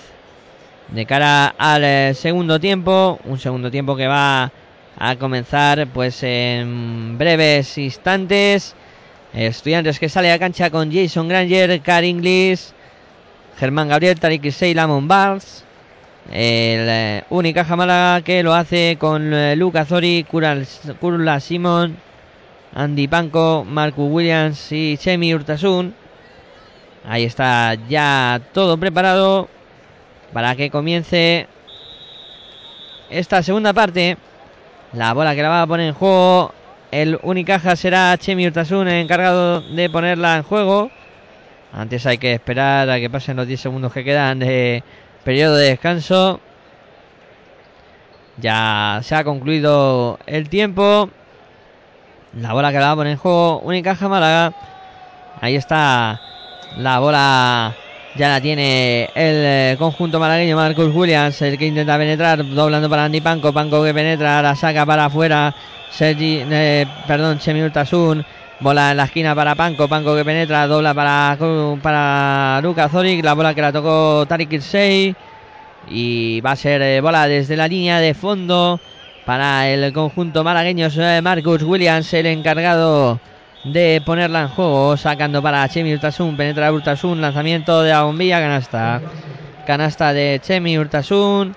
de 0.93 1.07
cara 1.07 1.55
al 1.57 1.85
eh, 1.85 2.13
segundo 2.15 2.61
tiempo, 2.61 3.19
un 3.25 3.39
segundo 3.39 3.71
tiempo 3.71 3.97
que 3.97 4.07
va 4.07 4.53
a 4.99 5.17
comenzar 5.17 5.87
pues 5.89 6.23
en 6.23 7.17
breves 7.17 7.79
instantes. 7.79 8.75
Estudiantes 9.33 9.99
que 9.99 10.11
sale 10.11 10.31
a 10.31 10.39
cancha 10.39 10.69
con 10.69 10.93
Jason 10.93 11.29
Granger, 11.29 11.81
Car 11.81 12.05
Inglis, 12.05 12.75
Germán 13.59 13.89
Gabriel, 13.89 14.21
Tariq 14.21 14.45
Isey, 14.45 14.75
Lamont 14.75 15.09
Barnes. 15.09 15.65
El 16.31 16.87
eh, 16.89 17.25
Unicaja 17.31 18.23
que 18.23 18.43
lo 18.43 18.55
hace 18.55 18.97
con 19.01 19.33
eh, 19.33 19.57
Luca 19.57 19.87
Zori, 19.87 20.25
Kurla 20.25 21.41
Simon, 21.41 21.97
Andy 22.75 23.09
Panko, 23.09 23.65
Marco 23.67 24.05
Williams 24.05 24.71
y 24.71 24.99
Chemi 24.99 25.35
Urtasun. 25.35 25.95
Ahí 27.09 27.25
está 27.25 27.75
ya 27.89 28.41
todo 28.53 28.77
preparado 28.77 29.49
para 30.33 30.57
que 30.57 30.71
comience 30.71 31.47
esta 33.11 33.43
segunda 33.43 33.73
parte. 33.73 34.17
La 34.93 35.13
bola 35.15 35.35
que 35.35 35.43
la 35.43 35.49
va 35.49 35.63
a 35.63 35.67
poner 35.67 35.89
en 35.89 35.95
juego 35.95 36.53
el 36.91 37.19
Unicaja 37.23 37.75
será 37.75 38.17
Chemi 38.19 38.47
Urtasun 38.47 38.87
el 38.87 39.03
encargado 39.03 39.63
de 39.63 39.89
ponerla 39.89 40.37
en 40.37 40.43
juego. 40.43 40.91
Antes 41.73 42.05
hay 42.05 42.19
que 42.19 42.35
esperar 42.35 42.91
a 42.91 43.01
que 43.01 43.09
pasen 43.09 43.37
los 43.37 43.47
10 43.47 43.61
segundos 43.61 43.93
que 43.95 44.05
quedan 44.05 44.39
de 44.39 44.85
periodo 45.25 45.57
de 45.57 45.71
descanso. 45.71 46.41
Ya 48.37 49.01
se 49.03 49.15
ha 49.15 49.25
concluido 49.25 50.19
el 50.27 50.51
tiempo. 50.51 51.09
La 52.39 52.53
bola 52.53 52.71
que 52.73 52.79
la 52.79 52.87
va 52.87 52.93
a 52.93 52.97
poner 52.97 53.13
en 53.13 53.19
juego 53.19 53.61
Unicaja 53.61 54.09
Málaga. 54.09 54.53
Ahí 55.41 55.57
está 55.57 56.21
la 56.77 56.99
bola. 56.99 57.75
Ya 58.15 58.29
la 58.29 58.43
tiene 58.43 59.05
el 59.05 59.11
eh, 59.15 59.77
conjunto 59.79 60.21
malagueño 60.21 60.55
Marcus 60.55 60.95
Williams, 60.95 61.41
el 61.41 61.57
que 61.57 61.67
intenta 61.67 61.97
penetrar, 61.97 62.47
doblando 62.47 62.91
para 62.91 63.07
Andy 63.07 63.23
Panco, 63.23 63.55
Panco 63.55 63.83
que 63.83 63.95
penetra, 63.95 64.43
la 64.43 64.55
saca 64.55 64.85
para 64.85 65.07
afuera, 65.07 65.55
Sergi, 65.91 66.43
eh, 66.51 66.87
perdón, 67.07 67.39
Chemi 67.39 67.63
Urtasun, 67.63 68.23
bola 68.61 68.91
en 68.91 68.99
la 68.99 69.05
esquina 69.05 69.35
para 69.35 69.55
Panco, 69.55 69.89
Panco 69.89 70.15
que 70.15 70.27
penetra, 70.27 70.67
dobla 70.67 70.93
para, 70.93 71.39
para 71.81 72.61
Luca 72.63 72.91
Zoric, 72.91 73.25
la 73.25 73.33
bola 73.33 73.55
que 73.55 73.63
la 73.63 73.73
tocó 73.73 74.27
Tarik 74.29 74.53
Irsey, 74.53 75.17
y 75.89 76.43
va 76.43 76.51
a 76.51 76.57
ser 76.57 76.83
eh, 76.83 77.01
bola 77.01 77.27
desde 77.27 77.57
la 77.57 77.67
línea 77.67 77.99
de 77.99 78.13
fondo 78.13 78.79
para 79.25 79.71
el 79.71 79.91
conjunto 79.95 80.45
malagueño. 80.45 80.89
Marcus 81.23 81.63
Williams, 81.63 82.13
el 82.13 82.27
encargado 82.27 83.21
de 83.65 84.03
ponerla 84.05 84.43
en 84.43 84.49
juego, 84.49 84.97
sacando 84.97 85.43
para 85.43 85.69
Chemi 85.69 85.95
Urtasun, 85.95 86.37
penetra 86.37 86.73
Urtasun, 86.73 87.21
lanzamiento 87.21 87.83
de 87.83 87.91
la 87.91 88.03
bombilla, 88.03 88.41
canasta. 88.41 89.01
Canasta 89.67 90.13
de 90.13 90.41
Chemi 90.43 90.79
Urtasun. 90.79 91.55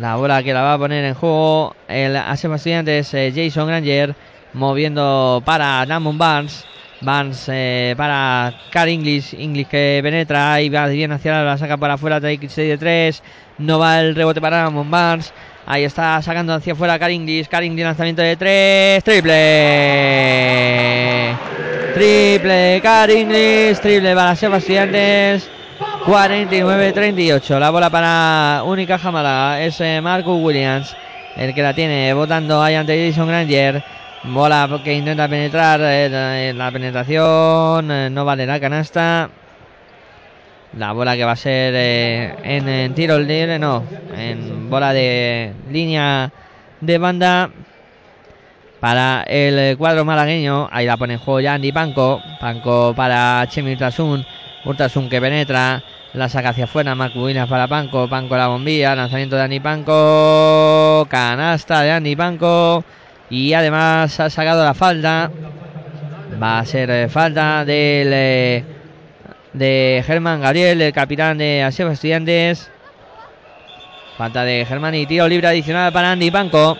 La 0.00 0.16
bola 0.16 0.42
que 0.42 0.52
la 0.52 0.62
va 0.62 0.74
a 0.74 0.78
poner 0.78 1.04
en 1.04 1.14
juego 1.14 1.76
el 1.86 2.16
Asef 2.16 2.52
Estudiantes 2.52 3.14
eh, 3.14 3.32
Jason 3.34 3.68
Granger 3.68 4.16
moviendo 4.52 5.42
para 5.44 5.84
Damon 5.86 6.18
Barnes. 6.18 6.64
Barnes 7.00 7.44
eh, 7.48 7.94
para 7.96 8.54
Car 8.70 8.88
English. 8.88 9.34
English 9.34 9.68
que 9.68 10.00
penetra 10.02 10.60
y 10.62 10.68
va 10.70 10.86
bien 10.86 11.12
hacia 11.12 11.42
la, 11.44 11.58
saca 11.58 11.76
para 11.76 11.94
afuera. 11.94 12.20
Take 12.20 12.48
6 12.48 12.70
de 12.70 12.78
3. 12.78 13.22
No 13.58 13.78
va 13.78 14.00
el 14.00 14.16
rebote 14.16 14.40
para 14.40 14.62
Damon 14.62 14.90
Barnes. 14.90 15.32
Ahí 15.66 15.84
está 15.84 16.20
sacando 16.20 16.52
hacia 16.52 16.74
afuera. 16.74 16.98
Car 16.98 17.10
English 17.10 17.48
lanzamiento 17.50 18.20
de 18.22 18.36
3. 18.36 19.02
Triple. 19.04 19.34
Triple 21.94 22.80
Car 22.82 23.10
English. 23.10 23.80
Triple 23.80 24.14
para 24.14 24.36
Sebastián 24.36 24.92
49-38. 24.92 27.58
La 27.58 27.70
bola 27.70 27.88
para 27.88 28.60
Única 28.64 28.98
Málaga 28.98 29.62
es 29.62 29.80
eh, 29.80 30.02
Marcus 30.02 30.38
Williams. 30.42 30.94
El 31.36 31.54
que 31.54 31.62
la 31.62 31.72
tiene 31.74 32.12
votando 32.12 32.62
ahí 32.62 32.74
ante 32.74 33.08
Jason 33.08 33.26
Granger. 33.26 33.82
Bola 34.24 34.82
que 34.84 34.92
intenta 34.92 35.26
penetrar. 35.28 35.80
Eh, 35.82 36.52
la 36.54 36.70
penetración 36.70 37.90
eh, 37.90 38.10
no 38.10 38.26
vale 38.26 38.44
la 38.44 38.60
canasta. 38.60 39.30
La 40.76 40.92
bola 40.92 41.14
que 41.16 41.24
va 41.24 41.32
a 41.32 41.36
ser 41.36 41.74
en, 42.42 42.94
tiro 42.94 43.18
libre, 43.18 43.58
no. 43.58 43.84
En 44.16 44.68
bola 44.68 44.92
de 44.92 45.52
línea 45.70 46.32
de 46.80 46.98
banda. 46.98 47.50
Para 48.80 49.22
el 49.28 49.78
cuadro 49.78 50.04
malagueño. 50.04 50.68
Ahí 50.70 50.84
la 50.86 50.96
pone 50.96 51.14
en 51.14 51.20
juego 51.20 51.40
ya 51.40 51.54
Andy 51.54 51.72
Panco. 51.72 52.20
Panco 52.40 52.92
para 52.94 53.46
Chemi 53.48 53.72
Urtasun. 53.72 54.26
Urtasun 54.64 55.08
que 55.08 55.20
penetra. 55.20 55.82
La 56.12 56.28
saca 56.28 56.50
hacia 56.50 56.64
afuera. 56.64 56.94
Marco 56.94 57.26
para 57.48 57.68
Panco. 57.68 58.08
Panco 58.08 58.36
la 58.36 58.48
bombilla. 58.48 58.96
Lanzamiento 58.96 59.36
de 59.36 59.42
Andy 59.42 59.60
Panco. 59.60 61.06
Canasta 61.08 61.82
de 61.82 61.92
Andy 61.92 62.16
Panco. 62.16 62.84
Y 63.30 63.54
además 63.54 64.18
ha 64.18 64.28
sacado 64.28 64.64
la 64.64 64.74
falta. 64.74 65.30
Va 66.42 66.58
a 66.58 66.66
ser 66.66 66.90
eh, 66.90 67.08
falta 67.08 67.64
del 67.64 68.10
eh, 68.12 68.64
de 69.54 70.02
Germán 70.06 70.40
Gabriel, 70.40 70.82
el 70.82 70.92
capitán 70.92 71.38
de 71.38 71.62
Aseo 71.62 71.90
Estudiantes. 71.90 72.70
Falta 74.18 74.44
de 74.44 74.64
Germán 74.66 74.94
y 74.94 75.06
tiro 75.06 75.26
libre 75.26 75.48
adicional 75.48 75.92
para 75.92 76.12
Andy 76.12 76.30
Panco. 76.30 76.76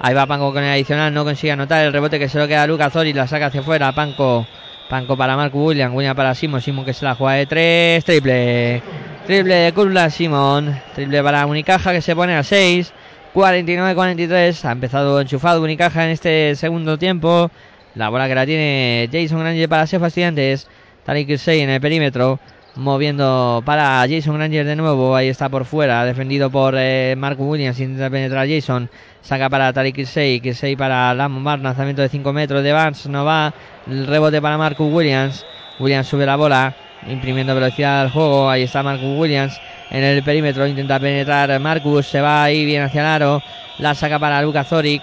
Ahí 0.00 0.14
va 0.14 0.26
Panco 0.26 0.52
con 0.52 0.62
el 0.62 0.70
adicional, 0.70 1.12
no 1.12 1.24
consigue 1.24 1.52
anotar 1.52 1.84
el 1.84 1.92
rebote 1.92 2.18
que 2.18 2.28
se 2.28 2.38
lo 2.38 2.48
queda 2.48 2.62
a 2.62 2.66
Lucas 2.66 2.92
Zori, 2.92 3.12
la 3.12 3.26
saca 3.26 3.46
hacia 3.46 3.60
afuera. 3.60 3.92
Panco 3.92 4.46
Panco 4.88 5.16
para 5.16 5.36
Marco 5.36 5.58
William, 5.58 5.94
William 5.94 6.14
para 6.14 6.34
Simon, 6.34 6.60
Simon 6.60 6.84
que 6.84 6.92
se 6.92 7.04
la 7.04 7.14
juega 7.14 7.38
de 7.38 7.46
tres, 7.46 8.04
triple. 8.04 8.82
Triple 9.26 9.54
de 9.54 9.72
Kurla 9.72 10.10
Simon, 10.10 10.80
triple 10.94 11.22
para 11.22 11.46
Unicaja 11.46 11.92
que 11.92 12.00
se 12.00 12.14
pone 12.14 12.34
a 12.36 12.42
6. 12.42 12.92
49-43, 13.34 14.64
ha 14.64 14.72
empezado 14.72 15.20
enchufado 15.20 15.62
Unicaja 15.62 16.04
en 16.04 16.10
este 16.10 16.54
segundo 16.54 16.98
tiempo. 16.98 17.50
La 17.94 18.08
bola 18.08 18.28
que 18.28 18.34
la 18.34 18.46
tiene 18.46 19.08
Jason 19.12 19.40
Granger 19.40 19.68
para 19.68 19.86
ser 19.86 20.02
Estudiantes. 20.02 20.68
Tariq 21.06 21.38
6 21.38 21.62
en 21.62 21.70
el 21.70 21.80
perímetro. 21.80 22.40
Moviendo 22.74 23.62
para 23.64 24.04
Jason 24.10 24.34
Granger 24.34 24.66
de 24.66 24.74
nuevo. 24.74 25.14
Ahí 25.14 25.28
está 25.28 25.48
por 25.48 25.64
fuera. 25.64 26.04
Defendido 26.04 26.50
por 26.50 26.74
eh, 26.76 27.14
Marco 27.16 27.44
Williams. 27.44 27.78
Intenta 27.78 28.10
penetrar 28.10 28.48
Jason. 28.48 28.90
Saca 29.22 29.48
para 29.48 29.72
Tariq 29.72 29.94
Kirsey. 29.94 30.40
Kirsey 30.40 30.74
para 30.74 31.14
Lamar. 31.14 31.60
Lanzamiento 31.60 32.02
de 32.02 32.08
5 32.08 32.32
metros 32.32 32.62
de 32.64 32.72
Vance. 32.72 33.08
No 33.08 33.24
va. 33.24 33.54
El 33.86 34.06
rebote 34.08 34.42
para 34.42 34.58
Marcus 34.58 34.92
Williams. 34.92 35.46
Williams 35.78 36.08
sube 36.08 36.26
la 36.26 36.34
bola. 36.34 36.74
Imprimiendo 37.06 37.54
velocidad 37.54 38.02
al 38.02 38.10
juego. 38.10 38.50
Ahí 38.50 38.64
está 38.64 38.82
Marcus 38.82 39.16
Williams. 39.16 39.58
En 39.90 40.02
el 40.02 40.24
perímetro 40.24 40.66
intenta 40.66 40.98
penetrar 40.98 41.58
Marcus. 41.60 42.08
Se 42.08 42.20
va 42.20 42.42
ahí 42.42 42.64
bien 42.66 42.82
hacia 42.82 43.00
el 43.02 43.06
aro. 43.06 43.42
La 43.78 43.94
saca 43.94 44.18
para 44.18 44.42
Lucas 44.42 44.68
Zoric. 44.68 45.02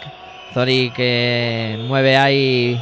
Zoric 0.53 0.93
que 0.93 1.79
mueve 1.87 2.17
ahí. 2.17 2.79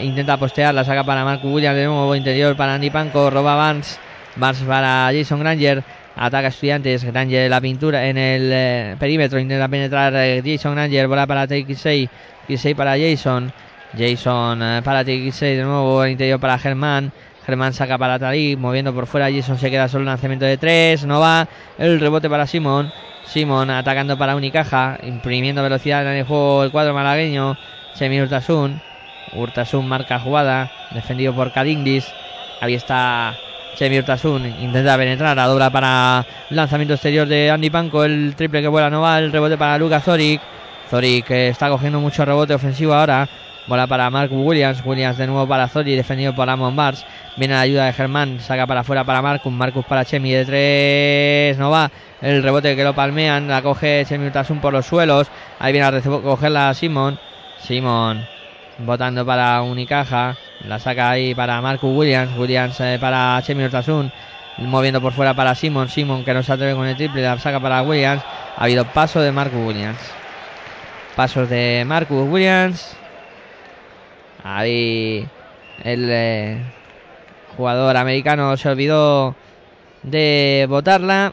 Intenta 0.00 0.36
postear. 0.36 0.74
La 0.74 0.84
saca 0.84 1.04
para 1.04 1.24
Marcus 1.24 1.52
Williams. 1.52 1.76
De 1.76 1.84
nuevo 1.84 2.14
interior 2.14 2.56
para 2.56 2.74
Andy 2.74 2.90
Panco. 2.90 3.30
Roba 3.30 3.54
Vance. 3.54 3.98
Vance 4.36 4.64
para 4.64 5.10
Jason 5.12 5.40
Granger. 5.40 5.82
Ataca 6.16 6.48
Estudiantes. 6.48 7.04
Granger 7.04 7.50
la 7.50 7.60
pintura 7.60 8.06
en 8.06 8.18
el 8.18 8.50
eh, 8.52 8.96
perímetro. 8.98 9.38
Intenta 9.38 9.68
penetrar 9.68 10.14
eh, 10.16 10.42
Jason 10.44 10.74
Granger. 10.74 11.06
Bola 11.06 11.26
para 11.26 11.46
TX6. 11.46 12.08
TX6 12.48 12.74
para 12.74 12.98
Jason. 12.98 13.52
Jason 13.96 14.62
eh, 14.62 14.80
para 14.82 15.04
TX6 15.04 15.40
de 15.40 15.62
nuevo. 15.62 16.06
Interior 16.06 16.40
para 16.40 16.58
Germán. 16.58 17.12
Germán 17.46 17.72
saca 17.72 17.98
para 17.98 18.18
Talib. 18.18 18.58
Moviendo 18.58 18.94
por 18.94 19.06
fuera. 19.06 19.30
Jason 19.30 19.58
se 19.58 19.70
queda 19.70 19.88
solo. 19.88 20.04
Lanzamiento 20.04 20.46
de 20.46 20.56
3. 20.56 21.04
No 21.06 21.20
va. 21.20 21.46
El 21.78 22.00
rebote 22.00 22.30
para 22.30 22.46
Simón. 22.46 22.90
Simón 23.26 23.70
atacando 23.70 24.16
para 24.16 24.34
Unicaja. 24.36 24.98
Imprimiendo 25.02 25.62
velocidad 25.62 26.02
en 26.06 26.18
el 26.18 26.24
juego 26.24 26.64
el 26.64 26.70
cuadro 26.70 26.94
malagueño. 26.94 27.56
Semi 27.94 28.20
Urtasun. 28.20 28.93
Urtasun 29.32 29.86
marca 29.86 30.18
jugada. 30.18 30.70
Defendido 30.90 31.34
por 31.34 31.52
Kadinglis. 31.52 32.12
Ahí 32.60 32.74
está 32.74 33.36
Chemi 33.74 33.98
Urtasun 33.98 34.46
intenta 34.60 34.96
penetrar, 34.96 35.36
la 35.36 35.46
dobla 35.46 35.68
para 35.70 36.24
lanzamiento 36.50 36.94
exterior 36.94 37.26
de 37.26 37.50
Andy 37.50 37.70
Panco, 37.70 38.04
el 38.04 38.34
triple 38.36 38.62
que 38.62 38.68
vuela 38.68 38.88
no 38.88 39.00
va, 39.00 39.18
el 39.18 39.32
rebote 39.32 39.58
para 39.58 39.78
Lucas 39.78 40.04
Zoric. 40.04 40.40
Zoric 40.88 41.26
que 41.26 41.48
está 41.48 41.68
cogiendo 41.68 42.00
mucho 42.00 42.24
rebote 42.24 42.54
ofensivo 42.54 42.94
ahora. 42.94 43.28
Bola 43.66 43.86
para 43.86 44.10
Mark 44.10 44.30
Williams, 44.30 44.82
Williams 44.84 45.16
de 45.16 45.26
nuevo 45.26 45.48
para 45.48 45.66
Zoric, 45.68 45.96
defendido 45.96 46.34
por 46.34 46.48
Amon 46.48 46.76
Bars. 46.76 47.04
Viene 47.36 47.54
la 47.54 47.62
ayuda 47.62 47.86
de 47.86 47.92
Germán, 47.92 48.38
saca 48.40 48.66
para 48.66 48.80
afuera 48.80 49.04
para 49.04 49.22
Marcus, 49.22 49.52
Marcus 49.52 49.84
para 49.86 50.04
Chemi 50.04 50.32
de 50.32 50.44
tres, 50.44 51.58
no 51.58 51.70
va. 51.70 51.90
El 52.20 52.42
rebote 52.42 52.76
que 52.76 52.84
lo 52.84 52.94
palmean, 52.94 53.48
la 53.48 53.62
coge 53.62 54.04
Chemi 54.06 54.26
Urtasun 54.26 54.60
por 54.60 54.72
los 54.72 54.86
suelos. 54.86 55.28
Ahí 55.58 55.72
viene 55.72 55.86
a 55.86 55.90
recogerla 55.90 56.72
Simon. 56.74 57.18
Simon 57.58 58.33
Votando 58.78 59.24
para 59.24 59.62
Unicaja. 59.62 60.36
La 60.66 60.78
saca 60.78 61.10
ahí 61.10 61.34
para 61.34 61.60
Marcus 61.60 61.96
Williams. 61.96 62.36
Williams 62.36 62.80
eh, 62.80 62.98
para 63.00 63.40
Chemi 63.42 63.64
Urtasun. 63.64 64.10
Moviendo 64.58 65.00
por 65.00 65.12
fuera 65.12 65.34
para 65.34 65.54
Simon. 65.54 65.88
Simon 65.88 66.24
que 66.24 66.34
no 66.34 66.42
se 66.42 66.52
atreve 66.52 66.74
con 66.74 66.86
el 66.86 66.96
triple. 66.96 67.22
La 67.22 67.38
saca 67.38 67.60
para 67.60 67.82
Williams. 67.82 68.22
Ha 68.56 68.64
habido 68.64 68.84
paso 68.84 69.20
de 69.20 69.30
Marcus 69.30 69.60
Williams. 69.64 69.98
Pasos 71.14 71.48
de 71.48 71.84
Marcus 71.86 72.28
Williams. 72.28 72.96
Ahí 74.42 75.26
el 75.84 76.08
eh, 76.10 76.58
jugador 77.56 77.96
americano 77.96 78.56
se 78.56 78.68
olvidó 78.68 79.36
de 80.02 80.66
votarla. 80.68 81.32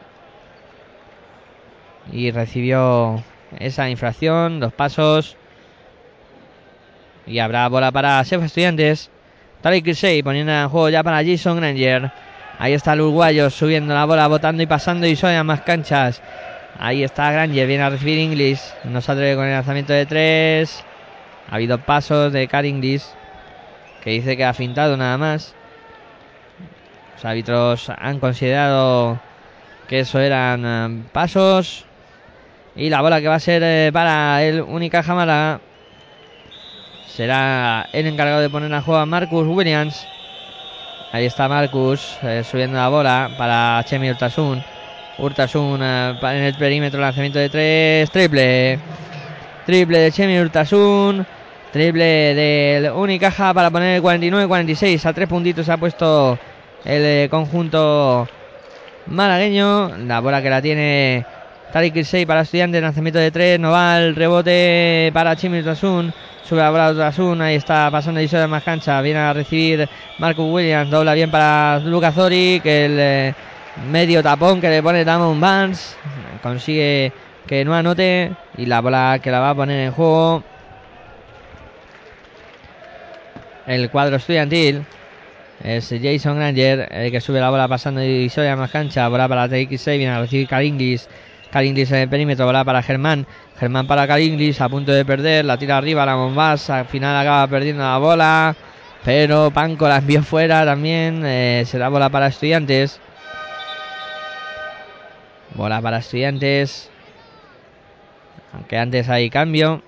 Y 2.12 2.30
recibió 2.30 3.24
esa 3.60 3.90
infracción. 3.90 4.60
Dos 4.60 4.74
pasos. 4.74 5.38
Y 7.26 7.40
habrá 7.40 7.68
bola 7.68 7.92
para 7.92 8.24
Chef 8.24 8.44
Estudiantes. 8.44 9.10
Tariq 9.62 9.86
Kirsey 9.86 10.24
poniendo 10.24 10.52
en 10.52 10.70
juego 10.70 10.90
ya 10.90 11.04
para 11.04 11.24
Jason 11.24 11.58
Granger. 11.58 12.12
Ahí 12.58 12.74
está 12.74 12.94
el 12.94 13.02
uruguayo 13.02 13.50
subiendo 13.50 13.94
la 13.94 14.06
bola, 14.06 14.28
botando 14.28 14.64
y 14.64 14.66
pasando 14.66 15.08
y 15.08 15.18
a 15.24 15.44
más 15.44 15.62
canchas. 15.62 16.22
Ahí 16.80 17.04
está 17.04 17.32
Granger, 17.32 17.68
viene 17.68 17.84
a 17.84 17.90
recibir 17.90 18.18
Inglis. 18.18 18.74
No 18.84 19.02
se 19.02 19.12
atreve 19.12 19.36
con 19.36 19.46
el 19.46 19.52
lanzamiento 19.52 19.94
de 19.94 20.06
tres. 20.06 20.84
Ha 21.50 21.56
habido 21.56 21.78
pasos 21.78 22.34
de 22.34 22.48
Car 22.48 22.66
Inglis. 22.66 23.14
Que 24.04 24.12
dice 24.12 24.36
que 24.36 24.46
ha 24.46 24.54
fintado 24.54 24.98
nada 24.98 25.18
más. 25.18 25.54
Los 27.16 27.26
árbitros 27.26 27.92
han 27.96 28.20
considerado 28.20 29.20
que 29.88 30.00
eso 30.00 30.20
eran 30.20 30.64
eh, 30.66 31.04
pasos. 31.12 31.86
Y 32.76 32.90
la 32.90 33.02
bola 33.02 33.22
que 33.22 33.28
va 33.28 33.36
a 33.36 33.40
ser 33.40 33.62
eh, 33.64 33.92
para 33.94 34.42
el 34.44 34.62
Única 34.62 35.04
Málaga 35.04 35.60
será 37.16 37.90
el 37.92 38.08
encargado 38.08 38.42
de 38.42 38.50
poner 38.50 38.74
a 38.74 38.82
juego 38.82 39.00
a 39.00 39.06
Marcus 39.06 39.48
Williams. 39.48 40.08
Ahí 41.12 41.26
está 41.26 41.48
Marcus 41.50 42.18
eh, 42.24 42.44
subiendo 42.50 42.78
la 42.78 42.88
bola 42.88 43.32
para 43.38 43.84
Chemi 43.86 44.10
Urtasun. 44.10 44.64
Urtasun 45.18 45.80
eh, 45.84 46.16
en 46.22 46.44
el 46.44 46.56
perímetro, 46.56 47.02
lanzamiento 47.02 47.40
de 47.40 47.50
tres, 47.50 48.12
triple. 48.12 48.80
Triple 49.66 50.00
de 50.00 50.12
Chemi 50.12 50.40
Urtasun. 50.40 51.26
Triple 51.72 52.34
del 52.34 52.92
Unicaja 52.92 53.54
para 53.54 53.70
poner 53.70 53.98
el 53.98 54.04
49-46. 54.04 55.06
A 55.06 55.14
tres 55.14 55.28
puntitos 55.28 55.66
se 55.66 55.72
ha 55.72 55.78
puesto 55.78 56.40
el 56.86 57.04
eh, 57.04 57.28
conjunto 57.30 58.28
malagueño. 59.08 59.98
La 59.98 60.22
bola 60.22 60.42
que 60.42 60.50
la 60.50 60.62
tiene 60.62 61.26
Tariq 61.72 61.94
Kirsey 61.94 62.26
para 62.26 62.42
estudiantes. 62.42 62.82
Lanzamiento 62.82 63.20
de 63.20 63.32
tres. 63.32 63.60
No 63.60 63.72
va 63.72 64.00
el 64.00 64.16
rebote 64.16 65.12
para 65.14 65.36
Chemi 65.36 65.60
Urtasun. 65.60 66.14
Sube 66.44 66.70
bola 66.70 66.94
de 66.94 67.44
Ahí 67.44 67.56
está 67.56 67.90
pasando 67.92 68.20
y 68.20 68.28
de 68.28 68.48
más 68.48 68.64
cancha. 68.64 69.02
Viene 69.02 69.20
a 69.20 69.34
recibir 69.34 69.88
Marcus 70.20 70.46
Williams. 70.52 70.90
Dobla 70.90 71.14
bien 71.14 71.32
para 71.32 71.80
Lucas 71.80 72.14
Zori. 72.14 72.60
Que 72.62 72.86
el 72.86 72.98
eh, 73.00 73.34
medio 73.90 74.22
tapón 74.22 74.60
que 74.60 74.70
le 74.70 74.84
pone 74.84 75.06
Damon 75.06 75.40
Barnes. 75.40 75.96
Consigue 76.44 77.14
que 77.48 77.66
no 77.66 77.74
anote 77.74 78.32
y 78.58 78.66
la 78.66 78.82
bola 78.82 79.20
que 79.22 79.32
la 79.32 79.40
va 79.40 79.50
a 79.52 79.56
poner 79.56 79.88
en 79.88 79.92
juego 79.92 80.44
el 83.68 83.90
cuadro 83.90 84.16
estudiantil 84.16 84.86
es 85.64 85.94
Jason 86.02 86.38
Granger 86.38 86.88
el 86.92 87.12
que 87.12 87.22
sube 87.22 87.40
la 87.40 87.50
bola 87.50 87.68
pasando 87.68 88.04
y 88.04 88.32
a 88.36 88.56
más 88.56 88.72
cancha 88.72 89.08
bola 89.08 89.28
para 89.28 89.48
TX6 89.48 89.98
viene 89.98 90.10
a 90.10 90.22
recibir 90.22 90.48
Karinglis 90.48 91.08
Karinglis 91.52 91.92
en 91.92 91.98
el 91.98 92.10
perímetro 92.10 92.46
bola 92.46 92.64
para 92.64 92.82
Germán 92.82 93.28
Germán 93.60 93.88
para 93.88 94.08
Karinglis 94.08 94.62
a 94.62 94.70
punto 94.70 94.92
de 94.92 95.06
perder 95.06 95.46
la 95.46 95.58
tira 95.58 95.78
arriba 95.78 96.06
la 96.06 96.16
Bombas 96.16 96.70
al 96.70 96.86
final 96.86 97.16
acaba 97.16 97.48
perdiendo 97.48 97.84
la 97.84 97.98
bola 97.98 98.56
pero 99.04 99.52
Panco 99.52 99.88
la 99.88 99.98
envió 99.98 100.24
fuera 100.24 100.66
también 100.66 101.24
eh, 101.26 101.64
será 101.66 101.90
bola 101.90 102.10
para 102.10 102.28
estudiantes 102.28 103.00
bola 105.56 105.82
para 105.82 105.98
estudiantes 105.98 106.90
aunque 108.54 108.78
antes 108.78 109.10
hay 109.10 109.30
cambio 109.30 109.84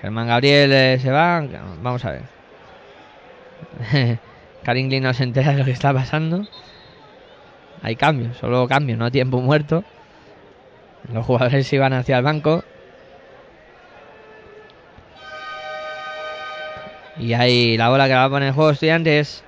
Germán 0.00 0.28
Gabriel 0.28 0.72
eh, 0.72 0.98
se 0.98 1.10
va. 1.10 1.44
Vamos 1.82 2.04
a 2.04 2.12
ver. 2.12 2.22
Karim 4.64 4.88
no 5.02 5.12
se 5.12 5.24
entera 5.24 5.52
de 5.52 5.58
lo 5.58 5.64
que 5.64 5.72
está 5.72 5.92
pasando. 5.92 6.46
Hay 7.82 7.96
cambios, 7.96 8.36
solo 8.36 8.68
cambios, 8.68 8.98
no 8.98 9.10
tiempo 9.10 9.40
muerto. 9.40 9.84
Los 11.12 11.24
jugadores 11.24 11.72
iban 11.72 11.92
hacia 11.92 12.18
el 12.18 12.24
banco. 12.24 12.64
Y 17.18 17.34
ahí 17.34 17.76
la 17.76 17.88
bola 17.88 18.06
que 18.08 18.14
va 18.14 18.24
a 18.24 18.30
poner 18.30 18.48
en 18.48 18.54
juego 18.54 18.70
estudiantes. 18.70 19.44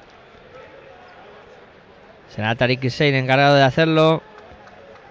Será 2.29 2.55
Tarik 2.55 2.89
Sein 2.91 3.15
encargado 3.15 3.55
de 3.55 3.63
hacerlo. 3.63 4.23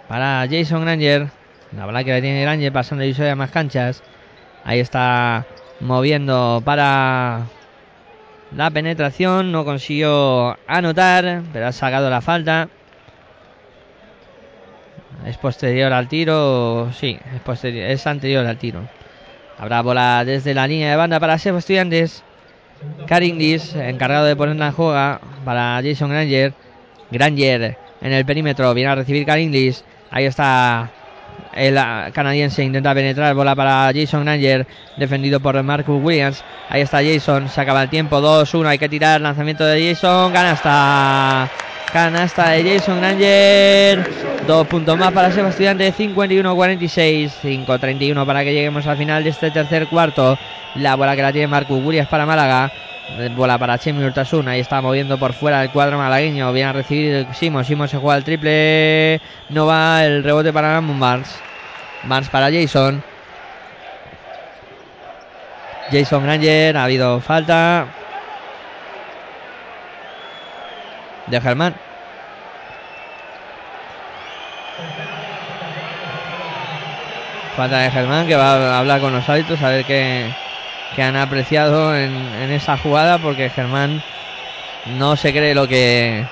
Para 0.07 0.45
Jason 0.49 0.81
Granger. 0.81 1.30
La 1.76 1.85
bola 1.85 2.03
que 2.03 2.22
tiene 2.22 2.41
Granger 2.41 2.73
pasando 2.73 3.03
y 3.03 3.15
a 3.19 3.35
más 3.35 3.52
canchas. 3.52 4.03
Ahí 4.64 4.80
está 4.80 5.45
moviendo 5.80 6.61
para 6.65 7.48
la 8.56 8.69
penetración. 8.72 9.52
No 9.52 9.65
consiguió 9.65 10.57
anotar, 10.68 11.41
pero 11.53 11.68
ha 11.68 11.72
sacado 11.72 12.10
la 12.10 12.22
falta. 12.22 12.68
Es 15.26 15.38
posterior 15.38 15.93
al 15.93 16.07
tiro. 16.07 16.91
Sí, 16.93 17.18
es, 17.34 17.41
posterior, 17.41 17.98
anterior 18.06 18.45
al 18.45 18.57
tiro. 18.57 18.81
Habrá 19.57 19.81
bola 19.81 20.23
desde 20.26 20.53
la 20.53 20.68
línea 20.68 20.89
de 20.89 20.95
banda 20.95 21.19
para 21.19 21.38
Sefo 21.38 21.57
Estudiantes. 21.57 22.23
Caringlis, 23.07 23.76
encargado 23.76 24.26
de 24.26 24.35
ponerla 24.35 24.68
en 24.68 24.73
juego 24.73 25.19
para 25.45 25.81
Jason 25.84 26.10
Granger. 26.10 26.53
Granger 27.11 27.77
en 28.02 28.14
el 28.14 28.26
perímetro. 28.26 28.73
Viene 28.73 28.89
a 28.89 28.95
recibir 28.95 29.26
Caringlis. 29.26 29.84
Ahí 30.10 30.26
está 30.26 30.89
el 31.53 31.76
canadiense 32.14 32.64
intenta 32.64 32.93
penetrar, 32.93 33.35
bola 33.35 33.56
para 33.56 33.91
Jason 33.93 34.23
Granger, 34.23 34.65
defendido 34.98 35.39
por 35.39 35.61
Marcus 35.64 36.02
Williams. 36.02 36.43
Ahí 36.69 36.81
está 36.81 37.03
Jason, 37.03 37.49
se 37.49 37.61
acaba 37.61 37.84
el 37.84 37.89
tiempo, 37.89 38.22
2-1, 38.22 38.68
hay 38.68 38.77
que 38.77 38.89
tirar, 38.89 39.19
lanzamiento 39.19 39.65
de 39.65 39.89
Jason, 39.89 40.31
canasta. 40.31 41.49
Canasta 41.91 42.52
de 42.52 42.80
Jason 42.80 42.99
Granger. 42.99 44.10
Dos 44.48 44.66
puntos 44.68 44.98
más 44.98 45.12
para 45.12 45.32
Sebastián 45.32 45.78
de 45.78 45.94
51-46. 45.94 47.32
5-31 47.44 48.26
para 48.26 48.44
que 48.44 48.53
lleguemos 48.53 48.88
al 48.88 48.98
final 48.98 49.24
de 49.24 49.30
este 49.30 49.52
tercer 49.52 49.88
cuarto. 49.88 50.38
La 50.76 50.95
bola 50.95 51.16
que 51.16 51.22
la 51.22 51.34
tiene 51.34 51.48
Marcus 51.48 51.84
Williams 51.84 52.08
para 52.08 52.26
Málaga. 52.26 52.72
Bola 53.36 53.58
para 53.58 53.78
Chemi 53.78 54.03
Urtasun. 54.06 54.48
Ahí 54.48 54.62
está 54.62 54.82
moviendo 54.82 55.18
por 55.18 55.34
fuera 55.34 55.62
el 55.64 55.70
cuadro 55.72 55.98
malagueño. 55.98 56.52
Viene 56.53 56.70
a 56.70 56.74
recibir 56.74 57.28
Simon. 57.34 57.66
Simon 57.66 57.90
se 57.90 57.98
juega 57.98 58.18
el 58.18 58.24
triple. 58.24 59.20
No 59.49 59.66
va 59.66 60.06
el 60.06 60.24
rebote 60.24 60.53
para 60.53 60.80
Barnes. 60.80 61.36
Barnes 62.03 62.30
para 62.30 62.49
Jason. 62.52 63.03
Jason 65.91 66.24
Granger. 66.24 66.78
Ha 66.78 66.86
habido 66.86 67.20
falta. 67.20 68.01
De 71.27 71.39
Germán. 71.39 71.76
Falta 77.56 77.80
de 77.80 77.91
Germán 77.91 78.27
que 78.27 78.35
va 78.35 78.76
a 78.76 78.80
hablar 78.80 79.02
con 79.02 79.14
los 79.14 79.27
hábitos 79.27 79.61
a 79.61 79.69
ver 79.69 79.85
qué, 79.85 80.31
que 80.95 81.03
han 81.03 81.15
apreciado 81.15 81.95
en, 81.95 82.52
esa 82.52 82.77
jugada 82.77 83.18
porque 83.18 83.49
Germán 83.49 84.02
no 84.98 85.15
se 85.15 85.31
cree 85.31 85.53
lo 85.53 85.68
que 85.68 86.26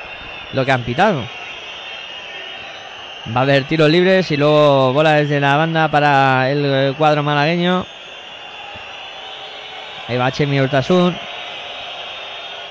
lo 0.53 0.65
que 0.65 0.71
han 0.71 0.83
pitado. 0.83 1.23
Va 3.35 3.41
a 3.41 3.43
haber 3.43 3.65
tiros 3.65 3.89
libres 3.89 4.31
y 4.31 4.37
luego 4.37 4.93
bola 4.93 5.13
desde 5.13 5.39
la 5.39 5.55
banda 5.55 5.89
para 5.89 6.49
el 6.49 6.95
cuadro 6.97 7.21
malagueño. 7.21 7.85
Ahí 10.07 10.17
va 10.17 10.31
Chemi 10.31 10.59
Urtasun. 10.59 11.15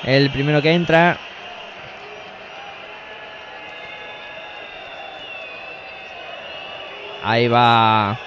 El 0.02 0.30
primero 0.30 0.60
que 0.60 0.72
entra. 0.72 1.18
Ahí 7.20 7.48
va 7.48 8.18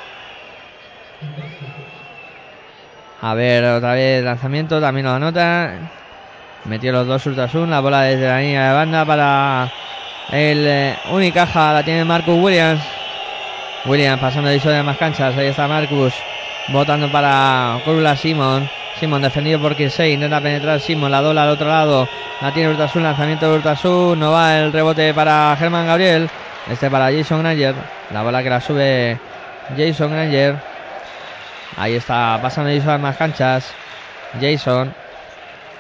A 3.22 3.34
ver, 3.36 3.64
otra 3.66 3.94
vez 3.94 4.24
lanzamiento, 4.24 4.82
también 4.82 5.06
lo 5.06 5.12
anota. 5.12 5.80
Metió 6.64 6.92
los 6.92 7.08
dos 7.08 7.26
ultrasun, 7.28 7.70
la 7.70 7.80
bola 7.82 8.04
desde 8.04 8.28
la 8.28 8.40
línea 8.40 8.70
de 8.70 8.74
banda 8.74 9.06
para 9.06 9.74
el 10.28 10.66
eh, 10.68 10.98
Unicaja, 11.06 11.74
la 11.74 11.84
tiene 11.84 12.06
Marcus 12.06 12.36
Williams. 12.38 12.84
Williams 13.84 14.20
pasando 14.20 14.50
de 14.50 14.60
de 14.60 14.84
más 14.84 14.98
canchas, 14.98 15.38
ahí 15.38 15.48
está 15.48 15.68
Marcus, 15.68 16.26
votando 16.68 17.10
para 17.12 17.80
Corula 17.84 18.16
Simon. 18.16 18.70
Simon 18.94 19.22
defendido 19.22 19.60
por 19.60 19.76
Kirsey, 19.76 20.14
intenta 20.14 20.42
penetrar 20.42 20.82
Simon, 20.82 21.12
la 21.12 21.22
dobla 21.22 21.44
al 21.44 21.50
otro 21.50 21.68
lado, 21.70 22.10
la 22.40 22.52
tiene 22.52 22.70
Urtasun, 22.70 23.04
lanzamiento 23.04 23.50
de 23.50 23.56
Urtasun, 23.58 24.20
no 24.20 24.32
va 24.32 24.60
el 24.60 24.72
rebote 24.74 25.14
para 25.14 25.56
Germán 25.58 25.88
Gabriel, 25.88 26.30
este 26.70 26.90
para 26.90 27.12
Jason 27.12 27.42
Granger, 27.42 27.76
la 28.14 28.24
bola 28.24 28.44
que 28.44 28.50
la 28.50 28.62
sube 28.62 29.20
Jason 29.76 30.12
Granger. 30.12 30.56
Ahí 31.78 31.96
está 31.96 32.40
pasando 32.42 32.70
Jason 32.70 32.90
a 32.90 32.98
más 32.98 33.18
canchas. 33.18 33.74
Jason 34.40 34.94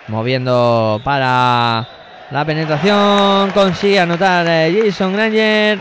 moviendo 0.07 0.99
para 1.03 1.87
la 2.31 2.45
penetración. 2.45 3.51
Consigue 3.51 3.99
anotar 3.99 4.45
eh, 4.47 4.83
Jason 4.85 5.13
Granger. 5.13 5.79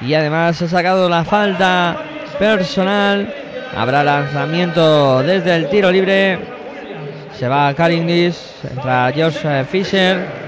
Y 0.00 0.14
además 0.14 0.60
ha 0.62 0.68
sacado 0.68 1.08
la 1.08 1.24
falta 1.24 1.96
personal. 2.38 3.32
Habrá 3.76 4.02
lanzamiento 4.02 5.22
desde 5.22 5.56
el 5.56 5.68
tiro 5.68 5.90
libre. 5.90 6.38
Se 7.38 7.48
va 7.48 7.74
Caringlis. 7.74 8.54
Entra 8.70 9.12
George 9.14 9.40
eh, 9.44 9.64
Fisher. 9.64 10.41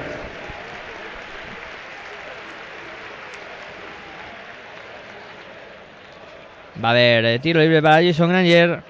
Va 6.85 6.89
a 6.89 6.91
haber 6.91 7.25
eh, 7.25 7.39
tiro 7.39 7.61
libre 7.61 7.81
para 7.81 8.03
Jason 8.03 8.29
Granger. 8.29 8.83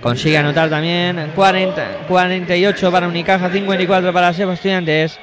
Consigue 0.00 0.38
anotar 0.38 0.70
también 0.70 1.32
40, 1.34 1.86
48 2.06 2.92
para 2.92 3.08
Unicaja, 3.08 3.50
54 3.50 4.12
para 4.12 4.32
Sebo 4.32 4.52
Estudiantes. 4.52 5.18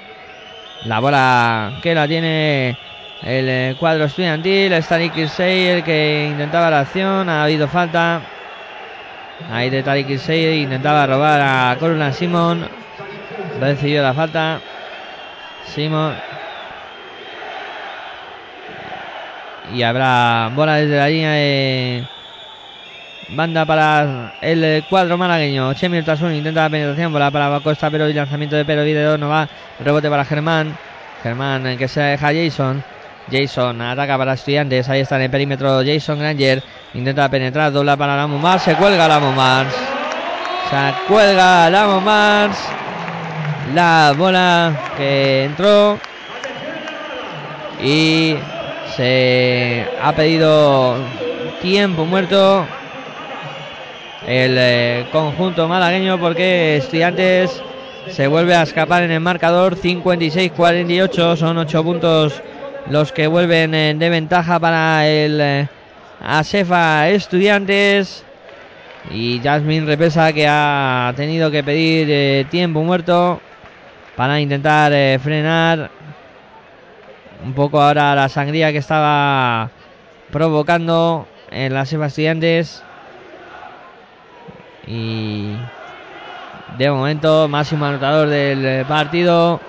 La 0.83 0.99
bola 0.99 1.79
que 1.81 1.95
la 1.95 2.05
tiene 2.05 2.77
el 3.21 3.47
eh, 3.47 3.75
cuadro 3.79 4.03
estudiantil. 4.03 4.73
Está 4.73 4.97
Nick 4.97 5.15
el 5.15 5.83
que 5.85 6.27
intentaba 6.29 6.69
la 6.69 6.81
acción. 6.81 7.29
Ha 7.29 7.45
habido 7.45 7.69
falta. 7.69 8.21
Ahí 9.49 9.69
de 9.69 9.81
Tariq 9.81 10.09
intentaba 10.09 11.07
robar 11.07 11.39
a 11.39 11.77
Corona 11.79 12.11
Simon. 12.11 12.67
Recibió 13.61 14.03
la 14.03 14.13
falta. 14.13 14.59
Simon 15.67 16.13
Y 19.71 19.81
habrá 19.83 20.51
bola 20.53 20.75
desde 20.75 20.97
la 20.97 21.07
línea 21.07 21.31
de 21.31 22.03
banda 23.29 23.65
para 23.65 24.35
el 24.41 24.83
cuadro 24.89 25.17
malagueño. 25.17 25.73
Chemi 25.73 26.01
Tasun 26.01 26.33
intenta 26.33 26.63
la 26.63 26.69
penetración, 26.69 27.13
bola 27.13 27.31
para 27.31 27.59
Costa, 27.61 27.89
pero 27.89 28.05
el 28.05 28.15
lanzamiento 28.15 28.55
de 28.55 28.65
Pero 28.65 28.83
Video 28.83 29.17
no 29.17 29.29
va. 29.29 29.47
Rebote 29.79 30.09
para 30.09 30.25
Germán. 30.25 30.75
Germán 31.23 31.77
que 31.77 31.87
se 31.87 32.01
deja 32.01 32.33
Jason. 32.33 32.83
Jason 33.31 33.81
ataca 33.81 34.17
para 34.17 34.33
estudiantes. 34.33 34.89
Ahí 34.89 35.01
está 35.01 35.15
en 35.15 35.23
el 35.23 35.29
perímetro 35.29 35.81
Jason 35.85 36.19
Granger. 36.19 36.61
Intenta 36.93 37.29
penetrar, 37.29 37.71
dobla 37.71 37.95
para 37.95 38.17
Lamon 38.17 38.41
Mars. 38.41 38.63
Se 38.63 38.75
cuelga 38.75 39.07
Lamon 39.07 39.35
Mars. 39.35 39.73
Se 40.69 41.07
cuelga 41.07 41.69
Lamon 41.69 42.03
Mars. 42.03 42.57
La 43.73 44.13
bola 44.17 44.73
que 44.97 45.45
entró. 45.45 45.97
Y 47.81 48.35
se 48.95 49.85
ha 50.01 50.13
pedido 50.13 50.95
tiempo 51.61 52.05
muerto 52.05 52.65
el 54.27 54.55
eh, 54.57 55.05
conjunto 55.11 55.67
malagueño 55.67 56.19
porque 56.19 56.77
Estudiantes 56.77 57.61
se 58.09 58.27
vuelve 58.27 58.55
a 58.55 58.63
escapar 58.63 59.03
en 59.03 59.11
el 59.11 59.19
marcador 59.19 59.75
56-48 59.75 61.35
son 61.35 61.57
8 61.57 61.83
puntos 61.83 62.41
los 62.89 63.11
que 63.11 63.27
vuelven 63.27 63.71
de 63.71 64.09
ventaja 64.09 64.59
para 64.59 65.07
el 65.07 65.39
eh, 65.41 65.67
Estudiantes. 67.13 68.25
Y 69.11 69.41
Jasmine 69.43 69.85
Repesa 69.85 70.31
que 70.31 70.47
ha 70.47 71.13
tenido 71.15 71.51
que 71.51 71.63
pedir 71.63 72.07
eh, 72.09 72.45
tiempo 72.49 72.83
muerto 72.83 73.41
para 74.15 74.39
intentar 74.39 74.93
eh, 74.93 75.19
frenar 75.21 75.89
un 77.43 77.53
poco 77.53 77.81
ahora 77.81 78.15
la 78.15 78.29
sangría 78.29 78.71
que 78.71 78.77
estaba 78.77 79.69
provocando 80.31 81.27
en 81.51 81.73
las 81.73 81.91
Estudiantes. 81.91 82.83
Y 84.87 85.55
de 86.77 86.91
momento, 86.91 87.47
máximo 87.47 87.85
anotador 87.85 88.29
del 88.29 88.85
partido. 88.85 89.59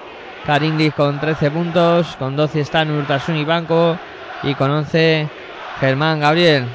Karindis 0.47 0.95
con 0.95 1.19
13 1.19 1.51
puntos. 1.51 2.17
Con 2.17 2.37
12 2.37 2.61
están 2.61 2.91
Urtasun 2.91 3.37
y 3.37 3.45
Banco. 3.45 3.99
Y 4.43 4.55
con 4.55 4.71
11 4.71 5.29
Germán 5.81 6.21
Gabriel. 6.21 6.67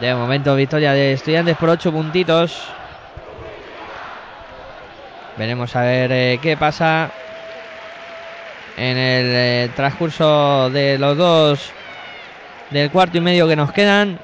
De 0.00 0.14
momento, 0.14 0.54
victoria 0.54 0.92
de 0.92 1.12
Estudiantes 1.12 1.56
por 1.56 1.68
8 1.68 1.92
puntitos. 1.92 2.64
Veremos 5.36 5.74
a 5.74 5.82
ver 5.82 6.12
eh, 6.12 6.38
qué 6.42 6.56
pasa 6.56 7.10
en 8.80 8.96
el 8.96 9.26
eh, 9.26 9.70
transcurso 9.76 10.70
de 10.70 10.96
los 10.96 11.14
dos 11.14 11.70
del 12.70 12.90
cuarto 12.90 13.18
y 13.18 13.20
medio 13.20 13.46
que 13.46 13.54
nos 13.54 13.72
quedan. 13.72 14.18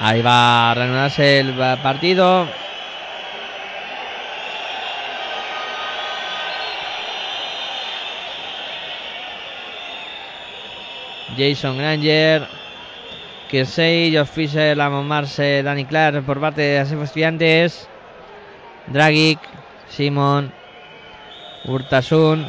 Ahí 0.00 0.20
va 0.22 0.72
a 0.72 0.74
reanudarse 0.74 1.38
el 1.38 1.54
partido. 1.54 2.61
Jason 11.36 11.78
Granger, 11.78 12.46
Kirsey, 13.50 14.14
Josh 14.14 14.28
Fisher, 14.28 14.76
Lamont 14.76 15.06
Marse, 15.06 15.62
Danny 15.62 15.84
Clark 15.84 16.22
por 16.24 16.40
parte 16.40 16.62
de 16.62 16.80
los 16.80 16.90
estudiantes. 16.90 17.88
Dragic, 18.86 19.38
Simon, 19.88 20.52
Urtasun, 21.64 22.46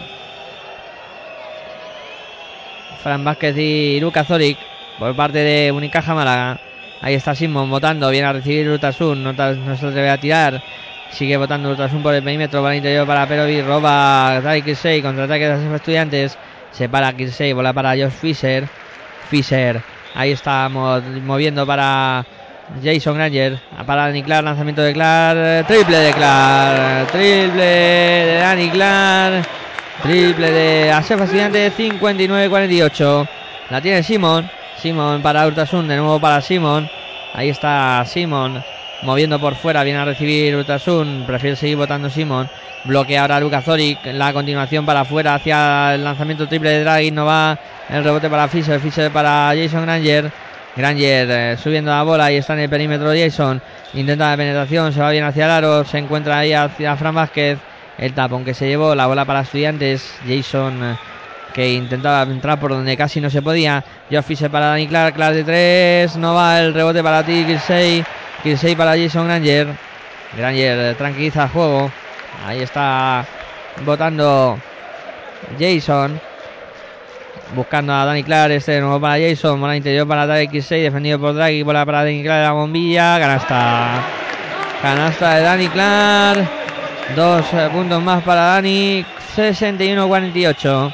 Fran 3.04 3.24
Vázquez 3.24 3.56
y 3.58 4.00
Lucas 4.00 4.28
Zoric 4.28 4.58
por 4.98 5.16
parte 5.16 5.40
de 5.40 5.72
Unicaja 5.72 6.16
Málaga. 6.16 6.60
Ahí 7.02 7.16
está 7.16 7.36
Simon 7.36 7.70
votando, 7.70 8.10
viene 8.10 8.28
a 8.28 8.34
recibir 8.34 8.70
Urtasun, 8.70 9.24
no, 9.24 9.34
no 9.34 9.78
se 9.78 9.92
debe 9.92 10.10
a 10.10 10.18
tirar. 10.18 10.64
Sigue 11.12 11.38
votando 11.38 11.70
Urtasun 11.70 12.02
por 12.02 12.16
el 12.16 12.24
perímetro, 12.24 12.62
para 12.62 12.74
el 12.74 12.78
interior 12.78 13.06
para 13.06 13.28
Perovi, 13.28 13.62
roba 13.62 14.40
Dragic 14.42 14.66
Kirsey, 14.66 15.02
contraataque 15.02 15.48
de 15.48 15.66
los 15.66 15.76
estudiantes. 15.76 16.38
Se 16.74 16.90
para 16.90 17.14
Kirsey, 17.14 17.54
bola 17.54 17.72
para 17.72 17.92
Josh 17.92 18.12
Fisher. 18.12 18.68
Fisher. 19.30 19.82
Ahí 20.16 20.32
está 20.32 20.70
moviendo 20.70 21.66
para 21.68 22.26
Jason 22.84 23.16
Granger. 23.16 23.60
Para 23.86 24.08
Danny 24.08 24.24
Clark, 24.24 24.44
lanzamiento 24.44 24.82
de 24.82 24.94
Clark. 24.94 25.68
Triple 25.68 25.98
de 25.98 26.14
Clark. 26.14 27.12
Triple 27.12 27.64
de 27.64 28.38
Danny 28.40 28.70
Clark. 28.70 29.48
Triple 30.02 30.52
de 30.52 30.92
Asef 30.92 31.22
Estudiante 31.22 31.72
59-48. 31.72 33.28
La 33.70 33.80
tiene 33.80 34.02
Simon. 34.02 34.50
Simon 34.78 35.22
para 35.22 35.46
Urtasun. 35.46 35.88
De 35.88 35.96
nuevo 35.96 36.20
para 36.20 36.42
Simon. 36.42 36.90
Ahí 37.34 37.50
está 37.50 38.04
Simon. 38.06 38.64
Moviendo 39.04 39.40
por 39.40 39.56
fuera. 39.56 39.84
Viene 39.84 40.00
a 40.00 40.06
recibir 40.06 40.56
Urtasun. 40.56 41.24
Prefiere 41.28 41.56
seguir 41.56 41.78
votando 41.78 42.10
Simon. 42.10 42.50
Bloquea 42.86 43.22
ahora 43.22 43.40
Lucas 43.40 43.64
Zoric. 43.64 44.00
La 44.08 44.34
continuación 44.34 44.86
para 44.86 45.02
afuera 45.02 45.36
hacia 45.36 45.96
el 45.96 46.04
lanzamiento 46.04 46.48
triple 46.48 46.70
de 46.72 46.84
Draghi. 46.84 47.12
No 47.12 47.26
va 47.26 47.58
el 47.90 48.04
rebote 48.04 48.30
para 48.30 48.48
Fisher. 48.50 48.80
Fisher 48.80 49.10
para 49.10 49.54
Jason 49.56 49.84
Granger. 49.84 50.30
Granger 50.76 51.28
eh, 51.32 51.58
subiendo 51.58 51.92
la 51.92 52.04
bola 52.04 52.32
y 52.32 52.38
está 52.38 52.54
en 52.54 52.60
el 52.60 52.70
perímetro 52.70 53.14
Jason. 53.16 53.62
Intenta 53.94 54.32
la 54.32 54.38
penetración. 54.38 54.92
Se 54.92 55.00
va 55.00 55.12
bien 55.12 55.24
hacia 55.24 55.46
el 55.46 55.52
aro. 55.52 55.86
Se 55.86 55.98
encuentra 55.98 56.40
ahí 56.40 56.52
hacia 56.52 56.98
Fran 56.98 57.16
Vázquez. 57.16 57.58
El 57.98 58.14
tapón 58.14 58.44
que 58.44 58.54
se 58.54 58.68
llevó. 58.68 58.94
La 58.96 59.08
bola 59.08 59.24
para 59.24 59.42
estudiantes. 59.42 60.14
Jason 60.28 60.84
eh, 60.84 60.96
que 61.54 61.72
intentaba 61.72 62.24
entrar 62.24 62.60
por 62.60 62.72
donde 62.72 62.98
casi 62.98 63.22
no 63.22 63.30
se 63.30 63.42
podía. 63.42 63.82
Josh 64.12 64.24
Fisher 64.24 64.52
para 64.52 64.68
Dani 64.68 64.88
Clark. 64.88 65.16
Clark 65.16 65.36
de 65.36 65.44
tres. 65.46 66.18
No 66.18 66.34
va 66.34 66.60
el 66.60 66.74
rebote 66.74 67.02
para 67.02 67.24
ti. 67.24 67.46
Kirsey. 67.46 68.04
Kirsey 68.44 68.76
para 68.76 68.98
Jason 68.98 69.26
Granger. 69.26 69.68
Granger 70.36 70.80
eh, 70.80 70.96
tranquiliza 70.96 71.44
el 71.44 71.50
juego. 71.50 72.03
Ahí 72.46 72.62
está 72.62 73.26
votando 73.86 74.60
Jason. 75.60 76.20
Buscando 77.56 77.94
a 77.94 78.06
Dani 78.06 78.24
Clark. 78.24 78.52
Este 78.52 78.74
de 78.74 78.82
nuevo 78.82 79.00
para 79.00 79.20
Jason. 79.20 79.60
Bola 79.60 79.76
interior 79.76 80.08
para 80.08 80.26
Draghi 80.26 80.48
X6. 80.48 80.84
Defendido 80.84 81.20
por 81.20 81.34
Draghi. 81.34 81.64
Bola 81.64 81.86
para 81.86 82.00
Dani 82.00 82.24
Clark. 82.24 82.44
La 82.44 82.52
bombilla. 82.52 83.20
Canasta. 83.20 84.04
Canasta 84.82 85.36
de 85.36 85.42
Dani 85.44 85.68
Clark. 85.70 86.50
Dos 87.16 87.46
puntos 87.72 88.02
más 88.02 88.24
para 88.24 88.42
Dani. 88.42 89.06
61-48. 89.36 90.94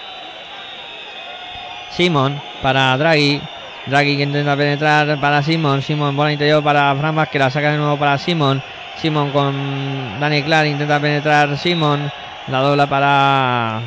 Simon 1.91 2.41
para 2.61 2.97
Draghi. 2.97 3.41
Draghi 3.87 4.17
que 4.17 4.23
intenta 4.23 4.55
penetrar 4.55 5.19
para 5.19 5.41
Simon. 5.41 5.81
Simon 5.81 6.15
bola 6.15 6.31
interior 6.31 6.63
para 6.63 6.95
Fran 6.95 7.25
que 7.31 7.39
la 7.39 7.49
saca 7.49 7.71
de 7.71 7.77
nuevo 7.77 7.97
para 7.97 8.17
Simon. 8.17 8.61
Simon 8.97 9.31
con 9.31 10.19
Dani 10.19 10.43
Clark 10.43 10.67
intenta 10.67 10.99
penetrar 10.99 11.57
Simon. 11.57 12.11
La 12.47 12.59
dobla 12.59 12.87
para 12.87 13.81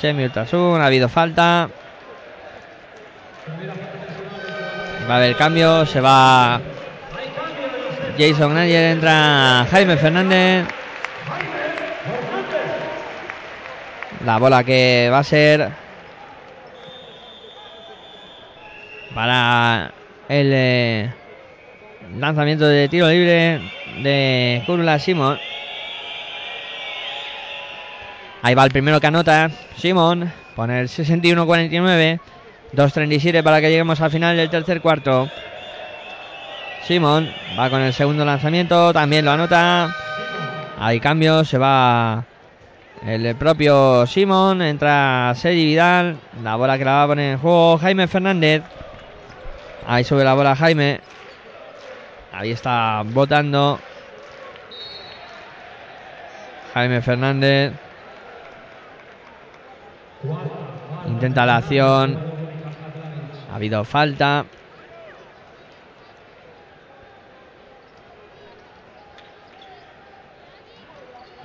Chemi 0.00 0.24
Ultrasun. 0.24 0.80
Ha 0.80 0.86
habido 0.86 1.08
falta. 1.08 1.68
Va 5.08 5.14
a 5.14 5.16
haber 5.16 5.36
cambio. 5.36 5.86
Se 5.86 6.00
va 6.00 6.60
Jason 8.18 8.54
Granger. 8.54 8.92
Entra 8.92 9.66
Jaime 9.70 9.96
Fernández. 9.96 10.66
La 14.24 14.38
bola 14.38 14.62
que 14.64 15.08
va 15.12 15.18
a 15.18 15.24
ser 15.24 15.70
para 19.14 19.92
el 20.28 20.50
eh, 20.52 21.12
lanzamiento 22.18 22.66
de 22.66 22.88
tiro 22.88 23.08
libre 23.08 23.60
de 23.98 24.62
Kurula 24.66 24.98
Simon. 24.98 25.38
Ahí 28.42 28.54
va 28.54 28.64
el 28.64 28.70
primero 28.70 29.00
que 29.00 29.06
anota. 29.06 29.50
Simon 29.76 30.32
pone 30.56 30.80
el 30.80 30.88
61-49. 30.88 32.20
2.37 32.74 33.42
para 33.42 33.60
que 33.60 33.68
lleguemos 33.68 34.00
al 34.00 34.10
final 34.10 34.36
del 34.36 34.50
tercer 34.50 34.80
cuarto. 34.80 35.28
Simon 36.84 37.30
va 37.58 37.70
con 37.70 37.80
el 37.82 37.92
segundo 37.92 38.24
lanzamiento. 38.24 38.92
También 38.92 39.24
lo 39.24 39.30
anota. 39.30 39.94
Hay 40.78 40.98
cambio. 40.98 41.44
Se 41.44 41.58
va 41.58 42.24
el 43.06 43.36
propio 43.36 44.06
Simon. 44.06 44.62
Entra 44.62 45.32
Sergi 45.36 45.64
Vidal. 45.64 46.16
La 46.42 46.56
bola 46.56 46.78
que 46.78 46.84
la 46.84 46.92
va 46.92 47.02
a 47.04 47.06
poner 47.08 47.32
en 47.34 47.38
juego 47.38 47.78
Jaime 47.78 48.08
Fernández. 48.08 48.62
Ahí 49.86 50.02
sube 50.02 50.24
la 50.24 50.34
bola 50.34 50.56
Jaime. 50.56 51.00
Ahí 52.32 52.50
está 52.50 53.02
votando. 53.04 53.78
Jaime 56.72 57.02
Fernández. 57.02 57.74
Intenta 61.06 61.44
la 61.44 61.58
acción. 61.58 62.18
Ha 63.50 63.56
habido 63.56 63.84
falta. 63.84 64.46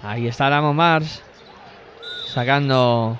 Ahí 0.03 0.27
está 0.27 0.49
Ramos 0.49 0.73
Mars. 0.73 1.21
Sacando 2.27 3.19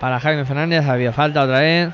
para 0.00 0.18
Jaime 0.18 0.44
Fernández. 0.44 0.84
Ha 0.88 0.92
habido 0.94 1.12
falta 1.12 1.44
otra 1.44 1.60
vez. 1.60 1.90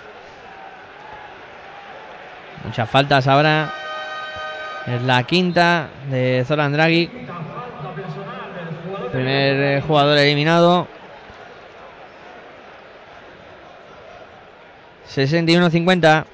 Muchas 2.65 2.89
faltas 2.89 3.29
ahora. 3.29 3.86
Es 4.87 5.03
la 5.03 5.25
quinta 5.25 5.89
de 6.11 6.45
Zoran 6.47 6.73
Draghi. 6.73 7.11
Primer 9.11 9.57
eh, 9.57 9.83
jugador 9.85 10.17
eliminado. 10.19 10.87
61-50. 15.09 16.25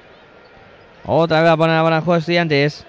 Otra 1.05 1.41
vez 1.41 1.49
a 1.49 1.57
poner 1.57 1.75
la 1.75 1.81
bola 1.81 1.95
en 1.97 2.01
juego 2.03 2.19
estudiantes. 2.19 2.85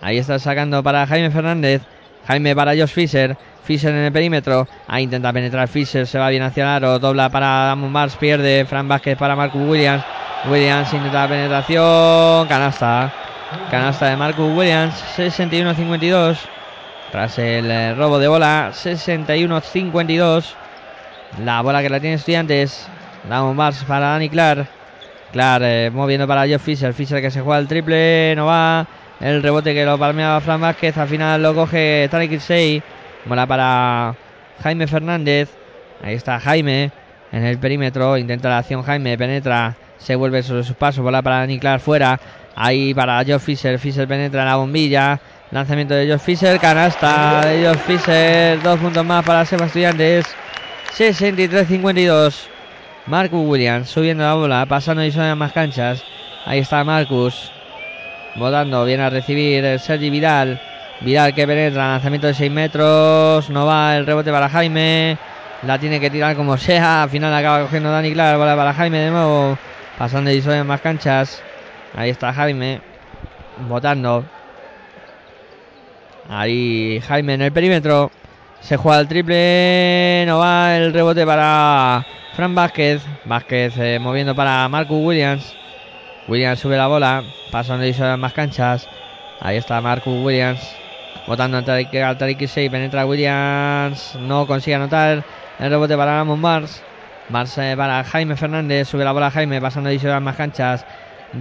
Ahí 0.00 0.18
está 0.18 0.38
sacando 0.38 0.82
para 0.82 1.06
Jaime 1.06 1.30
Fernández. 1.30 1.82
Jaime 2.26 2.56
para 2.56 2.72
Josh 2.72 2.92
Fisher. 2.92 3.36
Fisher 3.64 3.90
en 3.90 4.04
el 4.04 4.12
perímetro. 4.12 4.66
Ahí 4.86 5.04
intenta 5.04 5.32
penetrar 5.32 5.68
Fisher. 5.68 6.06
Se 6.06 6.18
va 6.18 6.30
bien 6.30 6.42
hacia 6.42 6.62
el 6.62 6.68
aro. 6.68 6.98
Dobla 6.98 7.28
para 7.28 7.66
Damon 7.66 7.92
Mars. 7.92 8.16
Pierde. 8.16 8.64
Fran 8.64 8.88
Vázquez 8.88 9.18
para 9.18 9.36
Marcus 9.36 9.68
Williams. 9.68 10.04
Williams 10.50 10.92
intenta 10.94 11.22
la 11.22 11.28
penetración. 11.28 12.48
Canasta. 12.48 13.23
Canasta 13.70 14.06
de 14.06 14.16
Marcus 14.16 14.56
Williams. 14.56 14.94
61-52. 15.16 16.38
Tras 17.10 17.38
el 17.38 17.70
eh, 17.70 17.94
robo 17.94 18.18
de 18.18 18.28
bola. 18.28 18.70
61-52. 18.72 20.54
La 21.42 21.60
bola 21.62 21.82
que 21.82 21.88
la 21.88 22.00
tiene 22.00 22.16
Estudiantes. 22.16 22.88
Damon 23.28 23.56
Mars 23.56 23.84
para 23.86 24.08
Danny 24.08 24.28
Clark. 24.28 24.66
Clark 25.32 25.64
eh, 25.64 25.90
moviendo 25.92 26.26
para 26.26 26.42
Josh 26.42 26.58
Fisher. 26.58 26.94
Fisher 26.94 27.20
que 27.20 27.30
se 27.30 27.40
juega 27.40 27.58
el 27.58 27.68
triple. 27.68 28.34
No 28.36 28.46
va. 28.46 28.86
El 29.20 29.42
rebote 29.42 29.74
que 29.74 29.84
lo 29.84 29.98
palmeaba 29.98 30.40
Fran 30.40 30.60
Vázquez. 30.60 30.96
Al 30.98 31.08
final 31.08 31.42
lo 31.42 31.54
coge 31.54 32.08
Tarek 32.10 32.30
Kirsey. 32.30 32.82
Bola 33.24 33.46
para 33.46 34.14
Jaime 34.62 34.86
Fernández. 34.86 35.50
Ahí 36.02 36.14
está 36.14 36.38
Jaime 36.38 36.92
en 37.32 37.44
el 37.44 37.58
perímetro. 37.58 38.16
Intenta 38.16 38.48
la 38.48 38.58
acción 38.58 38.82
Jaime. 38.82 39.16
Penetra. 39.16 39.76
Se 39.98 40.16
vuelve 40.16 40.42
sobre 40.42 40.64
sus 40.64 40.76
pasos. 40.76 41.02
Bola 41.02 41.22
para 41.22 41.46
Niclar 41.46 41.80
fuera. 41.80 42.20
Ahí 42.56 42.94
para 42.94 43.18
Josh 43.24 43.40
Fisher. 43.40 43.78
Fisher 43.78 44.06
penetra 44.06 44.42
en 44.42 44.48
la 44.48 44.56
bombilla. 44.56 45.20
Lanzamiento 45.50 45.94
de 45.94 46.10
Josh 46.10 46.20
Fisher. 46.20 46.58
Canasta 46.60 47.46
de 47.46 47.66
Josh 47.66 47.78
Fisher. 47.78 48.62
Dos 48.62 48.78
puntos 48.78 49.04
más 49.04 49.24
para 49.24 49.44
Seba 49.44 49.66
Estudiantes. 49.66 50.26
63-52. 50.96 52.46
Marcus 53.06 53.46
Williams 53.46 53.88
subiendo 53.88 54.24
la 54.24 54.34
bola. 54.34 54.66
Pasando 54.66 55.04
y 55.04 55.10
son 55.10 55.36
más 55.36 55.52
canchas. 55.52 56.02
Ahí 56.46 56.60
está 56.60 56.84
Marcus. 56.84 57.50
Votando. 58.36 58.84
Viene 58.84 59.02
a 59.02 59.10
recibir 59.10 59.78
Sergi 59.80 60.10
Vidal. 60.10 60.60
Vidal 61.00 61.34
que 61.34 61.46
penetra. 61.46 61.88
Lanzamiento 61.88 62.28
de 62.28 62.34
6 62.34 62.52
metros. 62.52 63.50
No 63.50 63.66
va 63.66 63.96
el 63.96 64.06
rebote 64.06 64.30
para 64.30 64.48
Jaime. 64.48 65.18
La 65.66 65.78
tiene 65.78 65.98
que 65.98 66.10
tirar 66.10 66.36
como 66.36 66.56
sea. 66.56 67.02
Al 67.02 67.10
final 67.10 67.34
acaba 67.34 67.62
cogiendo 67.62 67.90
Dani 67.90 68.12
Clark. 68.12 68.38
Bola 68.38 68.54
para 68.54 68.72
Jaime 68.74 68.98
de 68.98 69.10
nuevo. 69.10 69.58
Pasando 69.98 70.30
y 70.30 70.40
son 70.40 70.66
más 70.66 70.80
canchas. 70.80 71.42
Ahí 71.94 72.10
está 72.10 72.32
Jaime. 72.32 72.80
Votando. 73.68 74.24
Ahí 76.28 77.00
Jaime 77.06 77.34
en 77.34 77.42
el 77.42 77.52
perímetro. 77.52 78.10
Se 78.60 78.76
juega 78.76 79.00
el 79.00 79.08
triple. 79.08 80.24
No 80.26 80.38
va 80.38 80.76
el 80.76 80.92
rebote 80.92 81.24
para 81.24 82.04
Fran 82.34 82.54
Vázquez. 82.54 83.02
Vázquez 83.24 83.76
eh, 83.78 83.98
moviendo 84.00 84.34
para 84.34 84.68
Marcus 84.68 84.98
Williams. 85.04 85.54
Williams 86.26 86.58
sube 86.58 86.76
la 86.76 86.88
bola. 86.88 87.22
Pasando 87.52 87.86
y 87.86 87.92
son 87.92 88.18
más 88.18 88.32
canchas. 88.32 88.88
Ahí 89.40 89.56
está 89.56 89.80
Marcus 89.80 90.24
Williams. 90.24 90.60
Votando 91.28 91.58
al 91.58 91.64
Tariq 91.64 92.48
6. 92.48 92.70
Penetra 92.70 93.06
Williams. 93.06 94.16
No 94.18 94.46
consigue 94.46 94.74
anotar. 94.74 95.22
El 95.60 95.70
rebote 95.70 95.96
para 95.96 96.16
Ramon 96.16 96.40
Mars. 96.40 96.82
Mars 97.28 97.56
eh, 97.58 97.74
para 97.76 98.02
Jaime 98.02 98.34
Fernández. 98.34 98.88
Sube 98.88 99.04
la 99.04 99.12
bola 99.12 99.30
Jaime. 99.30 99.60
Pasando 99.60 99.96
se 99.96 100.20
más 100.20 100.36
canchas. 100.36 100.84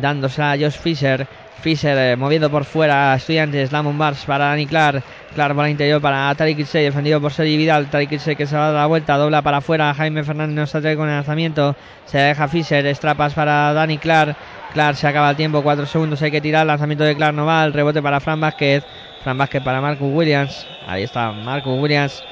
Dándose 0.01 0.41
a 0.41 0.55
Josh 0.57 0.77
Fisher. 0.77 1.27
Fisher 1.61 1.97
eh, 1.97 2.15
moviendo 2.17 2.49
por 2.49 2.65
fuera. 2.65 3.15
Estudiantes. 3.15 3.71
Lamon 3.71 3.95
Mars 3.95 4.25
para 4.25 4.45
Dani 4.45 4.65
Clark. 4.65 5.03
Clark 5.33 5.55
por 5.55 5.65
el 5.65 5.71
interior 5.71 6.01
para 6.01 6.33
Tariq 6.35 6.57
Kirsey. 6.57 6.83
Defendido 6.83 7.21
por 7.21 7.31
Sergi 7.31 7.55
Vidal. 7.55 7.89
Tariq 7.89 8.09
Kirsey 8.09 8.35
que 8.35 8.45
se 8.45 8.55
va 8.55 8.67
a 8.67 8.71
dar 8.71 8.81
la 8.81 8.87
vuelta. 8.87 9.17
Dobla 9.17 9.41
para 9.41 9.57
afuera. 9.57 9.93
Jaime 9.93 10.23
Fernández 10.23 10.55
no 10.55 10.67
se 10.67 10.95
con 10.97 11.07
el 11.07 11.15
lanzamiento. 11.15 11.75
Se 12.05 12.17
deja 12.17 12.47
Fisher. 12.47 12.85
Estrapas 12.85 13.33
para 13.33 13.73
Dani 13.73 13.97
Clark. 13.97 14.35
Clark 14.73 14.97
se 14.97 15.07
acaba 15.07 15.29
el 15.29 15.35
tiempo. 15.35 15.61
Cuatro 15.63 15.85
segundos 15.85 16.21
hay 16.21 16.31
que 16.31 16.41
tirar. 16.41 16.65
Lanzamiento 16.65 17.03
de 17.05 17.15
Clark 17.15 17.33
no 17.33 17.45
va. 17.45 17.63
El 17.63 17.73
rebote 17.73 18.01
para 18.01 18.19
Fran 18.19 18.41
Vázquez. 18.41 18.83
Fran 19.23 19.37
Vázquez 19.37 19.63
para 19.63 19.79
Marcus 19.79 20.09
Williams. 20.11 20.67
Ahí 20.85 21.03
está 21.03 21.31
Marcus 21.31 21.79
Williams. 21.79 22.23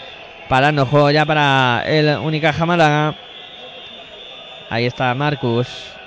Parando 0.50 0.86
juego 0.86 1.10
ya 1.12 1.26
para 1.26 1.84
el 1.86 2.18
Unicaja 2.18 2.66
Málaga. 2.66 3.16
Ahí 4.70 4.86
está 4.86 5.14
Marcus. 5.16 6.01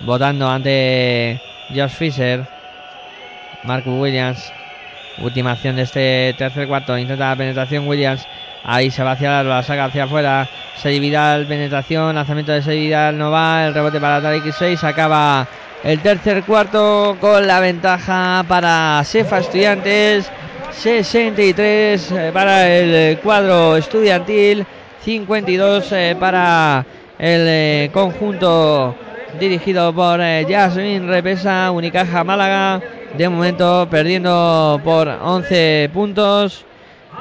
Votando 0.00 0.48
ante 0.48 1.40
Josh 1.74 1.90
Fisher. 1.90 2.46
Marcus 3.64 4.00
Williams. 4.00 4.52
Última 5.18 5.52
acción 5.52 5.76
de 5.76 5.82
este 5.82 6.34
tercer 6.36 6.68
cuarto. 6.68 6.96
Intenta 6.98 7.30
la 7.30 7.36
penetración 7.36 7.86
Williams. 7.86 8.26
Ahí 8.64 8.90
se 8.90 9.02
va 9.02 9.12
hacia 9.12 9.42
la 9.42 9.62
saca 9.62 9.86
hacia 9.86 10.04
afuera. 10.04 10.48
Sey 10.76 10.98
Vidal, 10.98 11.46
penetración. 11.46 12.14
Lanzamiento 12.14 12.52
de 12.52 12.60
Vidal 12.60 13.16
no 13.16 13.30
va. 13.30 13.66
El 13.66 13.74
rebote 13.74 14.00
para 14.00 14.20
Tariq 14.20 14.52
6. 14.52 14.84
Acaba 14.84 15.46
el 15.82 16.00
tercer 16.00 16.42
cuarto 16.44 17.16
con 17.20 17.46
la 17.46 17.60
ventaja 17.60 18.44
para 18.48 19.02
Sefa 19.04 19.38
Estudiantes. 19.38 20.30
63 20.72 22.12
eh, 22.12 22.30
para 22.32 22.68
el 22.68 23.18
cuadro 23.18 23.76
estudiantil. 23.76 24.66
52 25.04 25.92
eh, 25.92 26.16
para 26.18 26.84
el 27.18 27.44
eh, 27.46 27.90
conjunto 27.92 28.96
dirigido 29.38 29.92
por 29.94 30.20
Jasmine 30.20 31.06
Repesa, 31.06 31.70
Unicaja 31.70 32.24
Málaga. 32.24 32.80
De 33.16 33.28
momento 33.28 33.86
perdiendo 33.90 34.80
por 34.84 35.08
11 35.08 35.90
puntos. 35.92 36.64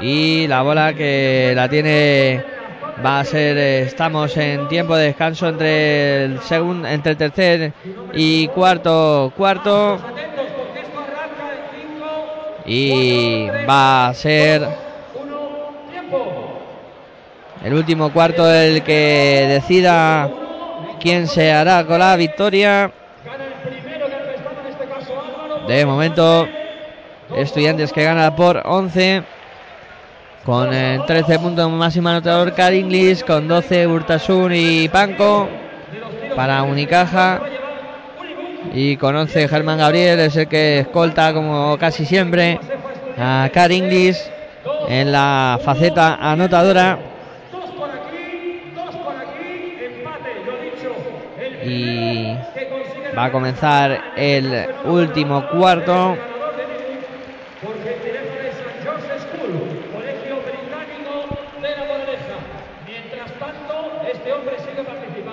Y 0.01 0.47
la 0.47 0.61
bola 0.63 0.93
que 0.93 1.53
la 1.55 1.69
tiene 1.69 2.43
va 3.03 3.19
a 3.19 3.25
ser 3.25 3.57
estamos 3.57 4.35
en 4.37 4.67
tiempo 4.67 4.95
de 4.95 5.05
descanso 5.07 5.47
entre 5.47 6.25
el 6.25 6.39
segundo 6.41 6.87
entre 6.87 7.13
el 7.13 7.17
tercer 7.17 7.73
y 8.13 8.47
cuarto 8.49 9.33
cuarto 9.35 9.99
y 12.65 13.47
va 13.67 14.07
a 14.07 14.13
ser 14.13 14.67
el 17.63 17.73
último 17.73 18.11
cuarto 18.11 18.49
el 18.51 18.83
que 18.83 19.45
decida 19.49 20.29
quién 20.99 21.27
se 21.27 21.51
hará 21.51 21.85
con 21.85 21.99
la 21.99 22.15
victoria 22.15 22.91
de 25.67 25.85
momento 25.85 26.47
estudiantes 27.35 27.91
que 27.93 28.03
gana 28.03 28.35
por 28.35 28.61
11 28.65 29.23
con 30.43 30.69
13 30.69 31.39
puntos 31.39 31.71
máximo 31.71 32.09
anotador 32.09 32.53
Inglis 32.73 33.23
con 33.23 33.47
12 33.47 33.87
Urtasun 33.87 34.51
y 34.53 34.89
Panco 34.89 35.47
para 36.35 36.63
Unicaja. 36.63 37.41
Y 38.73 38.97
con 38.97 39.15
11 39.15 39.47
Germán 39.47 39.77
Gabriel 39.77 40.19
es 40.19 40.35
el 40.35 40.47
que 40.47 40.79
escolta 40.79 41.33
como 41.33 41.77
casi 41.77 42.05
siempre 42.05 42.59
a 43.17 43.49
Inglis 43.69 44.29
en 44.87 45.11
la 45.11 45.59
faceta 45.63 46.15
anotadora 46.15 46.97
y 51.65 52.37
va 53.17 53.25
a 53.25 53.31
comenzar 53.31 54.13
el 54.15 54.67
último 54.85 55.47
cuarto 55.49 56.17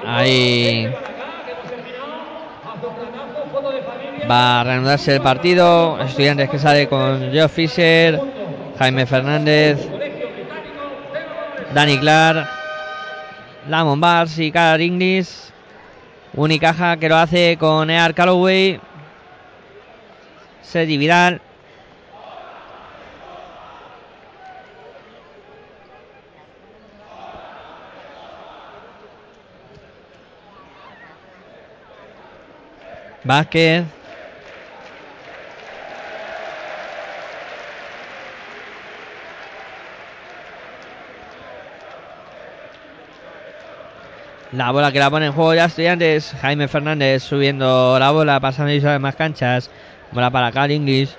Ahí 0.07 0.93
va 4.31 4.61
a 4.61 4.65
reanudarse 4.65 5.15
el 5.15 5.23
partido. 5.23 6.01
Estudiantes 6.01 6.51
que 6.51 6.59
sale 6.59 6.89
con 6.89 7.32
Joe 7.32 7.48
Fisher, 7.48 8.20
Jaime 8.78 9.07
Fernández, 9.07 9.78
Dani 11.74 11.98
Clark, 11.98 12.48
Lamon 13.69 14.01
Bars 14.01 14.39
y 14.39 14.51
Carl 14.51 14.81
Inglis. 14.81 15.49
Unicaja 16.35 16.97
que 16.97 17.09
lo 17.09 17.16
hace 17.16 17.57
con 17.59 17.90
Ear 17.90 18.15
Calloway, 18.15 18.81
Sergi 20.62 20.97
Vidal. 20.97 21.40
Vázquez. 33.24 33.99
La 44.52 44.72
bola 44.72 44.90
que 44.90 44.98
la 44.98 45.10
pone 45.10 45.27
en 45.27 45.32
juego 45.32 45.55
ya 45.55 45.66
estudiantes. 45.66 46.35
Jaime 46.40 46.66
Fernández 46.66 47.22
subiendo 47.22 47.97
la 48.01 48.10
bola, 48.10 48.40
pasando 48.40 48.72
y 48.72 48.98
más 48.98 49.14
canchas. 49.14 49.70
Bola 50.10 50.31
para 50.31 50.51
Car 50.51 50.72
Inglis. 50.72 51.16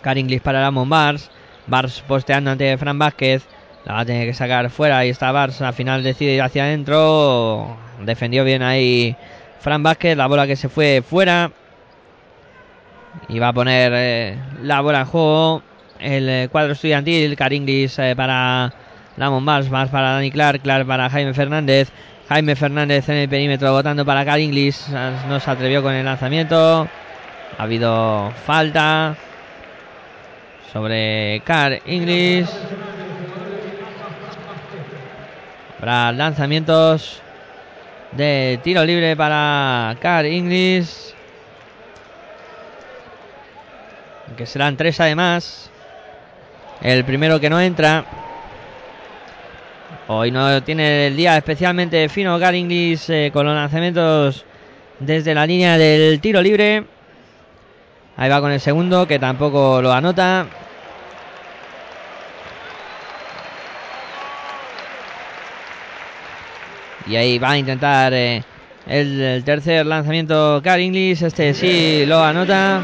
Car 0.00 0.16
para 0.42 0.62
Ramon 0.62 0.88
Bars. 0.88 1.30
Bars 1.66 2.02
posteando 2.06 2.50
ante 2.50 2.78
Fran 2.78 2.98
Vázquez. 2.98 3.46
La 3.84 3.94
va 3.94 4.00
a 4.00 4.04
tener 4.06 4.26
que 4.26 4.32
sacar 4.32 4.70
fuera. 4.70 4.96
Ahí 4.96 5.10
está 5.10 5.30
Bars. 5.30 5.60
Al 5.60 5.74
final 5.74 6.02
decide 6.02 6.32
ir 6.32 6.42
hacia 6.42 6.64
adentro. 6.64 7.76
Defendió 8.00 8.44
bien 8.44 8.62
ahí 8.62 9.14
Fran 9.60 9.82
Vázquez. 9.82 10.16
La 10.16 10.26
bola 10.26 10.46
que 10.46 10.56
se 10.56 10.70
fue 10.70 11.02
fuera. 11.06 11.52
Y 13.28 13.38
va 13.38 13.48
a 13.48 13.52
poner 13.52 13.92
eh, 13.94 14.38
la 14.62 14.80
bola 14.80 15.00
en 15.00 15.06
juego. 15.06 15.62
el 15.98 16.28
eh, 16.30 16.48
cuadro 16.50 16.72
estudiantil. 16.72 17.36
Caringlis 17.36 17.98
eh, 17.98 18.14
para 18.16 18.72
Lamon 19.16 19.44
Mars, 19.44 19.70
más 19.70 19.90
para 19.90 20.12
Dani 20.12 20.30
Clark, 20.30 20.62
Clark 20.62 20.86
para 20.86 21.08
Jaime 21.08 21.34
Fernández. 21.34 21.90
Jaime 22.28 22.56
Fernández 22.56 23.08
en 23.08 23.16
el 23.16 23.28
perímetro 23.28 23.70
votando 23.72 24.04
para 24.04 24.24
Caringlis. 24.24 24.88
No 25.28 25.38
se 25.38 25.50
atrevió 25.50 25.82
con 25.82 25.92
el 25.92 26.04
lanzamiento. 26.04 26.88
Ha 27.56 27.62
habido 27.62 28.32
falta 28.44 29.14
sobre 30.72 31.42
Car 31.44 31.80
English. 31.86 32.48
Habrá 35.78 36.12
lanzamientos 36.12 37.20
de 38.12 38.58
tiro 38.64 38.84
libre 38.84 39.14
para 39.16 39.96
Car 40.00 40.24
English. 40.24 41.14
Que 44.36 44.46
serán 44.46 44.76
tres 44.76 44.98
además. 44.98 45.70
El 46.80 47.04
primero 47.04 47.38
que 47.38 47.50
no 47.50 47.60
entra. 47.60 48.04
Hoy 50.06 50.30
no 50.30 50.62
tiene 50.62 51.06
el 51.06 51.16
día 51.16 51.34
especialmente 51.38 52.10
fino 52.10 52.38
Car 52.38 52.54
English 52.54 53.08
eh, 53.08 53.30
con 53.32 53.46
los 53.46 53.54
lanzamientos 53.54 54.44
desde 55.00 55.34
la 55.34 55.46
línea 55.46 55.78
del 55.78 56.20
tiro 56.20 56.42
libre. 56.42 56.84
Ahí 58.14 58.28
va 58.28 58.38
con 58.42 58.52
el 58.52 58.60
segundo 58.60 59.08
que 59.08 59.18
tampoco 59.18 59.80
lo 59.80 59.90
anota. 59.90 60.46
Y 67.06 67.16
ahí 67.16 67.38
va 67.38 67.52
a 67.52 67.58
intentar 67.58 68.12
eh, 68.12 68.44
el, 68.86 69.42
tercer 69.42 69.86
lanzamiento 69.86 70.60
Car 70.62 70.80
English. 70.80 71.22
Este 71.22 71.54
sí 71.54 72.04
lo 72.04 72.22
anota. 72.22 72.82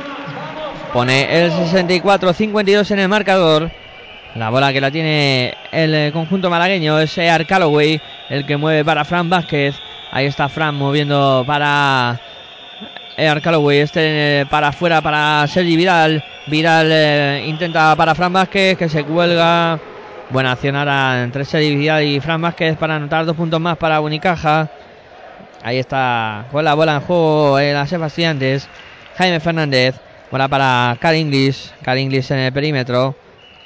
Pone 0.94 1.44
el 1.44 1.52
64-52 1.52 2.90
en 2.92 2.98
el 2.98 3.08
marcador. 3.10 3.70
La 4.36 4.48
bola 4.48 4.72
que 4.72 4.80
la 4.80 4.92
tiene 4.92 5.54
el 5.72 5.92
eh, 5.92 6.10
conjunto 6.12 6.48
malagueño 6.48 7.00
es 7.00 7.18
Ear 7.18 7.46
Calloway, 7.46 8.00
el 8.28 8.46
que 8.46 8.56
mueve 8.56 8.84
para 8.84 9.04
Fran 9.04 9.28
Vázquez. 9.28 9.74
Ahí 10.12 10.26
está 10.26 10.48
Fran 10.48 10.76
moviendo 10.76 11.42
para 11.44 12.20
Ear 13.16 13.42
Calloway. 13.42 13.78
Este 13.78 14.40
eh, 14.42 14.46
para 14.46 14.68
afuera 14.68 15.00
para 15.00 15.44
Sergi 15.48 15.74
Vidal. 15.74 16.22
Vidal 16.46 17.42
intenta 17.44 17.96
para 17.96 18.14
Fran 18.14 18.32
Vázquez 18.32 18.78
que 18.78 18.88
se 18.88 19.02
cuelga. 19.02 19.80
Buena 20.30 20.52
acción 20.52 20.76
ahora 20.76 21.24
entre 21.24 21.44
Sergi 21.44 21.90
y 21.90 22.20
Fran 22.20 22.40
Vázquez 22.40 22.76
para 22.76 22.94
anotar 22.94 23.26
dos 23.26 23.34
puntos 23.34 23.60
más 23.60 23.76
para 23.78 24.00
Unicaja. 24.00 24.70
Ahí 25.62 25.78
está 25.78 26.46
con 26.52 26.64
la 26.64 26.74
bola 26.74 26.94
en 26.94 27.00
juego 27.00 27.58
en 27.58 27.74
las 27.74 27.92
Estudiantes. 27.92 28.68
Jaime 29.16 29.40
Fernández. 29.40 29.96
Bola 30.30 30.46
para 30.46 30.96
Car 31.00 31.16
Inglis. 31.16 31.74
Car 31.82 31.98
Inglis 31.98 32.30
en 32.30 32.38
el 32.38 32.52
perímetro. 32.52 33.16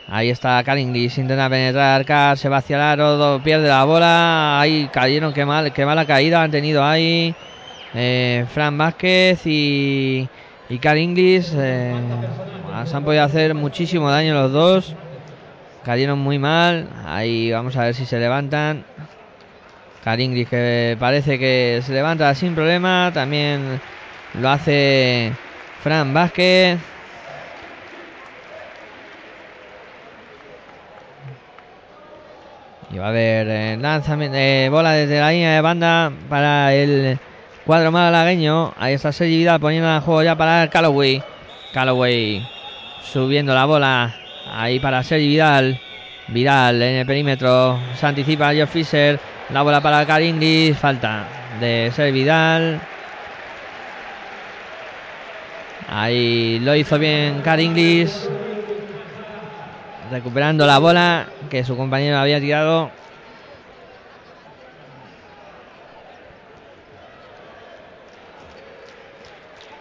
Ahí 0.09 0.31
está 0.31 0.63
Car 0.65 0.79
Inglis. 0.79 1.19
Intenta 1.19 1.49
penetrar. 1.49 2.05
Car 2.05 2.37
se 2.37 2.49
va 2.49 2.59
hacia 2.59 2.77
el 2.77 2.83
aro. 2.83 3.41
Pierde 3.43 3.69
la 3.69 3.85
bola. 3.85 4.61
Ahí 4.61 4.89
cayeron. 4.93 5.33
Qué, 5.33 5.45
mal, 5.45 5.73
qué 5.73 5.87
mala 5.87 6.05
caída 6.07 6.43
han 6.43 6.51
tenido 6.51 6.85
ahí. 6.85 7.35
Eh, 7.95 8.45
Fran 8.53 8.77
Vázquez 8.77 9.47
y, 9.47 10.29
y 10.69 10.79
Car 10.79 10.99
Inglis. 10.99 11.53
Eh, 11.57 11.95
se 12.85 12.97
han 12.97 13.05
podido 13.05 13.23
hacer 13.25 13.55
muchísimo 13.55 14.11
daño 14.11 14.35
los 14.35 14.53
dos. 14.53 14.95
Cayeron 15.85 16.19
muy 16.19 16.39
mal. 16.39 16.89
Ahí 17.07 17.51
vamos 17.53 17.77
a 17.77 17.85
ver 17.85 17.95
si 17.95 18.07
se 18.07 18.19
levantan. 18.19 18.85
Caringlis 20.05 20.49
que 20.51 20.99
parece 21.01 21.39
que 21.39 21.81
se 21.83 21.93
levanta 21.95 22.35
sin 22.35 22.55
problema. 22.55 23.11
También 23.15 23.81
lo 24.35 24.51
hace 24.51 25.33
Fran 25.83 26.13
Vázquez. 26.13 26.79
Y 32.95 32.99
va 32.99 33.07
a 33.07 33.09
haber 33.09 33.49
eh, 33.49 33.77
lanzamiento, 33.77 34.37
eh, 34.39 34.69
bola 34.71 34.93
desde 34.93 35.19
la 35.19 35.33
línea 35.33 35.57
de 35.57 35.61
banda 35.61 36.13
para 36.29 36.73
el 36.73 37.19
cuadro 37.67 37.91
malagueño. 37.91 38.73
Ahí 38.79 38.95
está 38.95 39.11
Sergi 39.11 39.37
Vidal 39.37 39.59
poniendo 39.59 39.93
el 39.93 40.01
juego 40.01 40.23
ya 40.23 40.37
para 40.37 40.71
Calloway. 40.71 41.21
Calloway 41.73 42.47
subiendo 43.03 43.53
la 43.53 43.65
bola 43.65 44.15
Ahí 44.49 44.79
para 44.79 45.03
Sergi 45.03 45.27
Vidal. 45.27 45.81
Vidal 46.29 46.81
en 46.81 46.95
el 46.99 47.07
perímetro. 47.07 47.81
Se 47.99 48.07
anticipa 48.07 48.53
Geoff 48.53 48.71
Fisher. 48.71 49.19
La 49.51 49.63
bola 49.63 49.81
para 49.81 50.07
Car 50.07 50.23
Inglis. 50.23 50.79
Falta 50.79 51.25
de 51.59 51.91
Sergi 51.93 52.13
Vidal. 52.13 52.81
Ahí 55.89 56.61
lo 56.61 56.77
hizo 56.77 56.97
bien 56.97 57.41
Car 57.43 57.59
Inglis. 57.59 58.29
Recuperando 60.15 60.65
la 60.65 60.79
bola 60.79 61.27
que 61.51 61.65
su 61.65 61.77
compañero 61.77 62.19
había 62.19 62.39
tirado. 62.39 62.89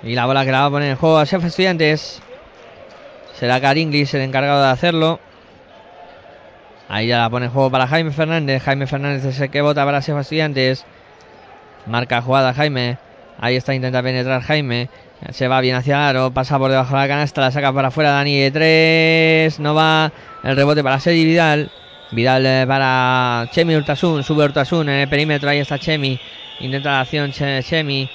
Y 0.02 0.16
la 0.16 0.26
bola 0.26 0.44
que 0.44 0.52
la 0.52 0.62
va 0.62 0.66
a 0.66 0.70
poner 0.72 0.90
en 0.90 0.96
juego 0.96 1.20
a 1.20 1.28
Chef 1.28 1.46
Estudiantes. 1.46 2.20
Será 3.36 3.62
Caringlis 3.62 4.12
el 4.16 4.22
encargado 4.22 4.64
de 4.64 4.70
hacerlo. 4.70 5.20
Ahí 6.90 7.10
ya 7.10 7.20
la 7.20 7.30
pone 7.30 7.46
en 7.46 7.52
juego 7.52 7.70
para 7.70 7.86
Jaime 7.86 8.10
Fernández. 8.10 8.64
Jaime 8.64 8.88
Fernández 8.88 9.26
es 9.26 9.40
el 9.40 9.52
que 9.52 9.62
vota 9.62 9.86
para 9.86 10.02
Sefa 10.02 10.22
Estudiantes. 10.22 10.84
Marca 11.86 12.24
jugada 12.24 12.56
Jaime. 12.56 12.98
Ahí 13.40 13.56
está, 13.56 13.76
intenta 13.76 14.02
penetrar 14.02 14.42
Jaime. 14.42 14.90
Se 15.32 15.48
va 15.48 15.62
bien 15.62 15.76
hacia 15.76 16.10
aro. 16.10 16.32
Pasa 16.32 16.58
por 16.58 16.72
debajo 16.72 16.96
de 16.96 17.02
la 17.02 17.08
canasta. 17.08 17.42
La 17.42 17.52
saca 17.52 17.72
para 17.72 17.88
afuera 17.90 18.12
Dani 18.12 18.40
de 18.40 18.52
3. 18.52 19.60
No 19.60 19.74
va. 19.74 20.12
El 20.44 20.56
rebote 20.56 20.84
para 20.84 21.00
Sergi 21.00 21.24
Vidal. 21.26 21.72
Vidal 22.12 22.46
eh, 22.46 22.66
para 22.68 23.48
Chemi 23.52 23.76
Urtasun. 23.76 24.24
Sube 24.24 24.46
Urtasun 24.46 24.90
en 24.90 25.02
el 25.02 25.08
perímetro. 25.08 25.50
Ahí 25.50 25.60
está 25.60 25.80
Chemi. 25.80 26.20
Intenta 26.60 26.92
la 26.92 27.02
acción 27.02 27.32
Chemi. 27.32 28.10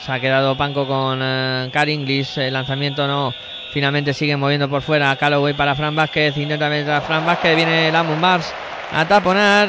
Se 0.00 0.12
ha 0.12 0.20
quedado 0.20 0.56
Panco 0.56 0.86
con 0.86 1.20
uh, 1.20 1.70
El 1.70 2.52
lanzamiento 2.52 3.06
no. 3.06 3.34
Finalmente 3.72 4.14
sigue 4.14 4.36
moviendo 4.36 4.68
por 4.68 4.82
fuera. 4.82 5.14
Calloway 5.16 5.54
para 5.54 5.74
Fran 5.74 5.94
Vázquez. 5.94 6.36
Intenta 6.36 6.68
meter 6.68 7.00
Fran 7.02 7.26
Vázquez. 7.26 7.56
Viene 7.56 7.92
Lamon 7.92 8.20
Bars 8.20 8.52
a 8.92 9.04
taponar. 9.06 9.68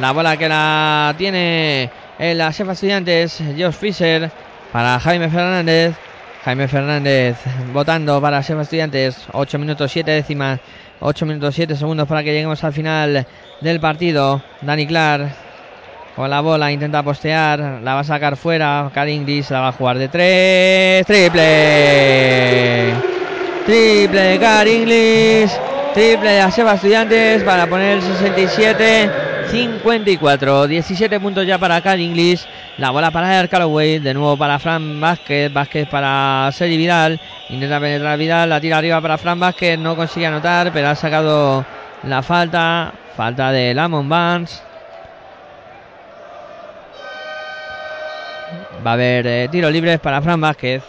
La 0.00 0.12
bola 0.12 0.36
que 0.36 0.48
la 0.48 1.14
tiene 1.16 1.90
en 2.18 2.38
la 2.38 2.52
Sefa 2.52 2.72
Estudiantes. 2.72 3.42
Josh 3.56 3.72
Fisher 3.74 4.30
para 4.72 4.98
Jaime 5.00 5.30
Fernández. 5.30 6.05
Jaime 6.46 6.68
Fernández 6.68 7.36
votando 7.72 8.20
para 8.20 8.40
Sefa 8.40 8.62
Estudiantes. 8.62 9.26
8 9.32 9.58
minutos 9.58 9.90
7 9.90 10.08
décimas. 10.12 10.60
8 11.00 11.26
minutos 11.26 11.52
7 11.56 11.74
segundos 11.74 12.06
para 12.06 12.22
que 12.22 12.32
lleguemos 12.32 12.62
al 12.62 12.72
final 12.72 13.26
del 13.60 13.80
partido. 13.80 14.40
Dani 14.62 14.86
Clark 14.86 15.28
con 16.14 16.30
la 16.30 16.40
bola 16.40 16.70
intenta 16.70 17.02
postear. 17.02 17.80
La 17.82 17.94
va 17.94 18.00
a 18.02 18.04
sacar 18.04 18.36
fuera. 18.36 18.88
Inglis 19.08 19.50
la 19.50 19.58
va 19.58 19.68
a 19.70 19.72
jugar 19.72 19.98
de 19.98 20.06
3. 20.06 21.04
Triple. 21.04 21.34
Triple 23.66 24.38
Car 24.38 24.68
English. 24.68 25.50
Triple 25.94 26.30
de 26.30 26.40
Aseba 26.42 26.74
Estudiantes 26.74 27.42
para 27.42 27.66
poner 27.66 27.96
el 27.96 28.02
67. 28.02 29.10
54, 29.50 30.66
17 30.68 31.20
puntos 31.20 31.44
ya 31.44 31.58
para 31.58 31.80
Car 31.80 31.98
English. 31.98 32.46
La 32.78 32.90
bola 32.90 33.10
para 33.10 33.40
el 33.40 33.48
Calloway. 33.48 33.98
De 34.00 34.12
nuevo 34.12 34.36
para 34.36 34.58
Fran 34.58 35.00
Vázquez. 35.00 35.50
Vázquez 35.52 35.88
para 35.88 36.50
Sergi 36.52 36.76
Vidal. 36.76 37.18
Intenta 37.48 37.80
penetrar 37.80 38.18
Vidal. 38.18 38.50
La 38.50 38.60
tira 38.60 38.76
arriba 38.76 39.00
para 39.00 39.16
Fran 39.16 39.40
Vázquez. 39.40 39.78
No 39.78 39.96
consigue 39.96 40.26
anotar, 40.26 40.70
pero 40.72 40.88
ha 40.88 40.94
sacado 40.94 41.64
la 42.02 42.22
falta. 42.22 42.92
Falta 43.16 43.50
de 43.50 43.72
Lamont 43.72 44.08
Barnes. 44.08 44.62
Va 48.86 48.90
a 48.90 48.94
haber 48.94 49.26
eh, 49.26 49.48
tiros 49.50 49.72
libres 49.72 49.98
para 49.98 50.20
Fran 50.20 50.40
Vázquez. 50.40 50.82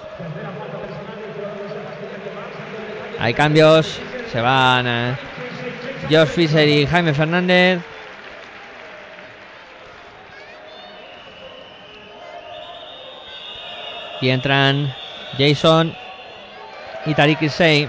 Hay 3.18 3.34
cambios. 3.34 4.00
Se 4.32 4.42
van 4.42 4.86
eh, 4.88 5.16
George 6.10 6.34
Fisher 6.34 6.68
y 6.68 6.86
Jaime 6.86 7.14
Fernández. 7.14 7.80
Y 14.22 14.30
entran 14.30 14.94
Jason 15.38 15.96
y 17.06 17.14
Tariq 17.14 17.42
Isey. 17.42 17.88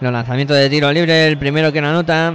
Los 0.00 0.12
lanzamientos 0.12 0.56
de 0.56 0.70
tiro 0.70 0.92
libre, 0.92 1.26
el 1.26 1.36
primero 1.38 1.72
que 1.72 1.80
no 1.80 1.88
anota. 1.88 2.34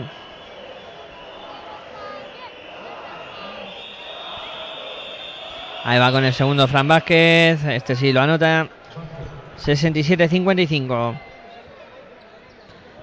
Ahí 5.86 6.00
va 6.00 6.12
con 6.12 6.24
el 6.24 6.34
segundo 6.34 6.68
Fran 6.68 6.88
Vázquez. 6.88 7.64
Este 7.66 7.96
sí 7.96 8.14
lo 8.14 8.22
anota. 8.22 8.68
67-55. 9.60 11.20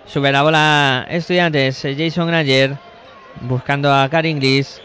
Sube 0.06 0.32
la 0.32 0.42
bola 0.42 1.06
Estudiantes. 1.08 1.86
Jason 1.96 2.26
Granger. 2.26 2.76
Buscando 3.42 3.94
a 3.94 4.08
Caringlis. 4.08 4.80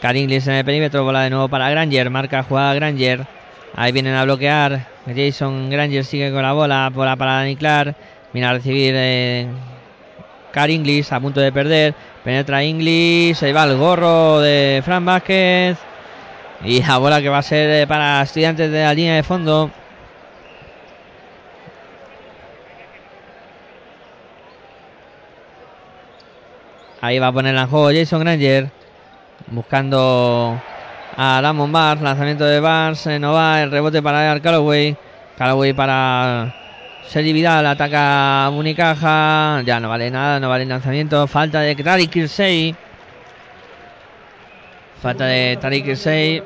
Caringlis 0.00 0.46
en 0.46 0.54
el 0.54 0.64
perímetro. 0.64 1.04
Bola 1.04 1.22
de 1.22 1.30
nuevo 1.30 1.48
para 1.48 1.70
Granger. 1.70 2.10
Marca 2.10 2.42
jugada 2.42 2.74
Granger. 2.74 3.26
Ahí 3.74 3.92
vienen 3.92 4.14
a 4.14 4.24
bloquear 4.24 4.86
Jason 5.14 5.70
Granger 5.70 6.04
sigue 6.04 6.32
con 6.32 6.42
la 6.42 6.52
bola. 6.52 6.90
Bola 6.92 7.16
para 7.16 7.34
Dani 7.34 7.56
Clark. 7.56 7.94
Viene 8.32 8.48
a 8.48 8.52
recibir 8.52 8.94
eh, 8.96 9.46
Car 10.52 10.70
Inglis 10.70 11.12
a 11.12 11.20
punto 11.20 11.40
de 11.40 11.52
perder. 11.52 11.94
Penetra 12.24 12.64
Inglis. 12.64 13.42
Ahí 13.42 13.52
va 13.52 13.64
el 13.64 13.76
gorro 13.76 14.40
de 14.40 14.82
Fran 14.84 15.04
Vázquez. 15.04 15.78
Y 16.64 16.82
la 16.82 16.98
bola 16.98 17.20
que 17.20 17.28
va 17.28 17.38
a 17.38 17.42
ser 17.42 17.70
eh, 17.82 17.86
para 17.86 18.22
estudiantes 18.22 18.70
de 18.70 18.82
la 18.82 18.94
línea 18.94 19.14
de 19.14 19.22
fondo. 19.22 19.70
Ahí 27.00 27.18
va 27.18 27.28
a 27.28 27.32
poner 27.32 27.54
en 27.54 27.66
juego 27.68 27.90
Jason 27.92 28.20
Granger. 28.20 28.70
Buscando 29.48 30.60
a 31.16 31.40
Damon 31.40 31.70
Barnes. 31.70 32.02
Lanzamiento 32.02 32.44
de 32.44 32.60
Barnes. 32.60 33.06
no 33.20 33.32
va. 33.32 33.62
El 33.62 33.70
rebote 33.70 34.02
para 34.02 34.38
Calloway. 34.40 34.96
Calloway 35.38 35.72
para 35.72 36.54
Sergi 37.06 37.32
Vidal. 37.32 37.66
Ataca 37.66 38.50
Unicaja. 38.50 39.62
Ya 39.64 39.78
no 39.78 39.88
vale 39.88 40.10
nada. 40.10 40.40
No 40.40 40.48
vale 40.48 40.64
el 40.64 40.68
lanzamiento. 40.68 41.26
Falta 41.26 41.60
de 41.60 41.76
Tariq 41.76 42.10
Kirsey. 42.10 42.74
Falta 45.00 45.26
de 45.26 45.56
Tariq 45.60 45.84
Kirsey. 45.84 46.42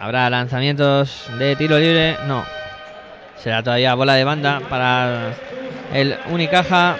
Habrá 0.00 0.28
lanzamientos 0.28 1.30
de 1.38 1.54
tiro 1.54 1.78
libre. 1.78 2.16
No. 2.26 2.44
Será 3.36 3.62
todavía 3.62 3.94
bola 3.94 4.14
de 4.14 4.24
banda 4.24 4.60
para 4.68 5.32
el 5.92 6.16
Unicaja. 6.30 6.96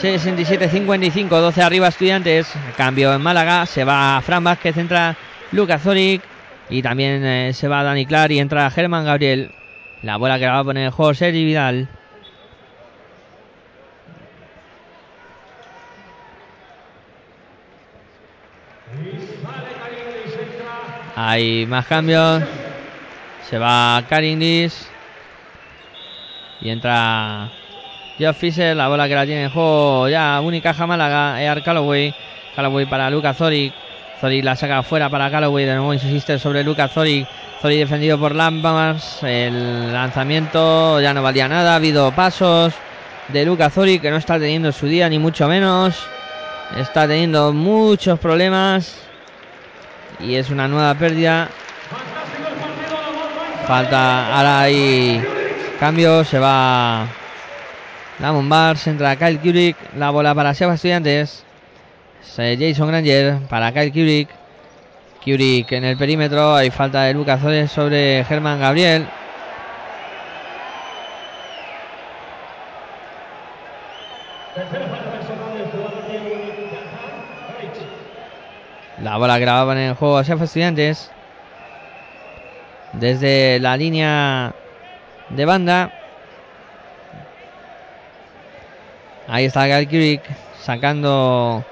67-55, 0.00 1.28
12 1.28 1.62
arriba 1.62 1.88
estudiantes. 1.88 2.52
Cambio 2.76 3.12
en 3.12 3.20
Málaga. 3.20 3.66
Se 3.66 3.84
va 3.84 4.20
Fran 4.24 4.42
Vázquez, 4.42 4.76
entra 4.76 5.16
Lucas 5.52 5.82
Zoric. 5.82 6.22
Y 6.70 6.82
también 6.82 7.24
eh, 7.24 7.52
se 7.52 7.68
va 7.68 7.82
Dani 7.82 8.06
Clar 8.06 8.32
y 8.32 8.38
entra 8.38 8.70
Germán 8.70 9.04
Gabriel. 9.04 9.52
La 10.02 10.16
bola 10.16 10.38
que 10.38 10.46
la 10.46 10.52
va 10.52 10.58
a 10.60 10.64
poner 10.64 10.90
juego 10.90 11.12
Sergi 11.12 11.44
Vidal. 11.44 11.88
Hay 21.16 21.66
más 21.66 21.86
cambios. 21.86 22.42
Se 23.48 23.58
va 23.58 24.02
Carindis. 24.08 24.88
Y 26.62 26.70
entra 26.70 27.50
Jeff 28.20 28.36
Fisher. 28.36 28.76
La 28.76 28.88
bola 28.88 29.08
que 29.08 29.14
la 29.14 29.24
tiene 29.24 29.44
en 29.44 29.50
juego 29.50 30.08
ya. 30.08 30.40
Unicaja 30.40 30.86
Málaga. 30.86 31.42
Ear 31.42 31.62
Calloway. 31.62 32.14
Calloway 32.54 32.84
para 32.84 33.10
Lucas 33.10 33.36
Zoric. 33.36 33.72
Zoric 34.20 34.44
la 34.44 34.54
saca 34.54 34.78
afuera 34.78 35.08
para 35.08 35.30
Calloway. 35.30 35.64
De 35.64 35.74
nuevo 35.74 35.94
insiste 35.94 36.38
sobre 36.38 36.62
Lucas 36.62 36.92
Zoric. 36.92 37.26
Zoric 37.62 37.78
defendido 37.78 38.18
por 38.18 38.34
Lampamars. 38.34 39.22
El 39.22 39.92
lanzamiento 39.92 41.00
ya 41.00 41.14
no 41.14 41.22
valía 41.22 41.48
nada. 41.48 41.72
Ha 41.72 41.76
habido 41.76 42.12
pasos 42.12 42.74
de 43.28 43.46
Lucas 43.46 43.72
Zoric 43.72 44.02
que 44.02 44.10
no 44.10 44.18
está 44.18 44.38
teniendo 44.38 44.70
su 44.70 44.86
día, 44.86 45.08
ni 45.08 45.18
mucho 45.18 45.48
menos. 45.48 45.96
Está 46.76 47.08
teniendo 47.08 47.54
muchos 47.54 48.18
problemas. 48.18 48.96
Y 50.20 50.34
es 50.34 50.50
una 50.50 50.68
nueva 50.68 50.94
pérdida. 50.94 51.48
Falta. 53.66 54.36
Ahora 54.36 54.60
hay 54.60 55.24
cambio. 55.78 56.22
Se 56.24 56.38
va. 56.38 57.06
Damon 58.20 58.48
Bars. 58.48 58.86
Entra 58.86 59.16
Kyle 59.16 59.38
Kurik. 59.38 59.76
La 59.96 60.10
bola 60.10 60.34
para 60.34 60.54
Seba 60.54 60.74
Estudiantes. 60.74 61.44
Jason 62.36 62.88
Granger 62.88 63.38
para 63.48 63.72
Kyle 63.72 63.90
Kurik. 63.90 64.28
Kurik 65.24 65.72
en 65.72 65.84
el 65.84 65.96
perímetro. 65.96 66.54
Hay 66.54 66.70
falta 66.70 67.04
de 67.04 67.14
Lucas 67.14 67.40
sobre 67.70 68.24
Germán 68.24 68.60
Gabriel. 68.60 69.06
La 79.02 79.16
bola 79.16 79.38
grababa 79.38 79.72
en 79.72 79.78
el 79.78 79.94
juego 79.94 80.18
a 80.18 80.22
Estudiantes. 80.22 81.10
Desde 82.92 83.58
la 83.60 83.76
línea 83.78 84.52
de 85.30 85.44
banda. 85.46 85.99
Ahí 89.32 89.44
está 89.44 89.68
Gal 89.68 89.88
sacando 90.60 91.64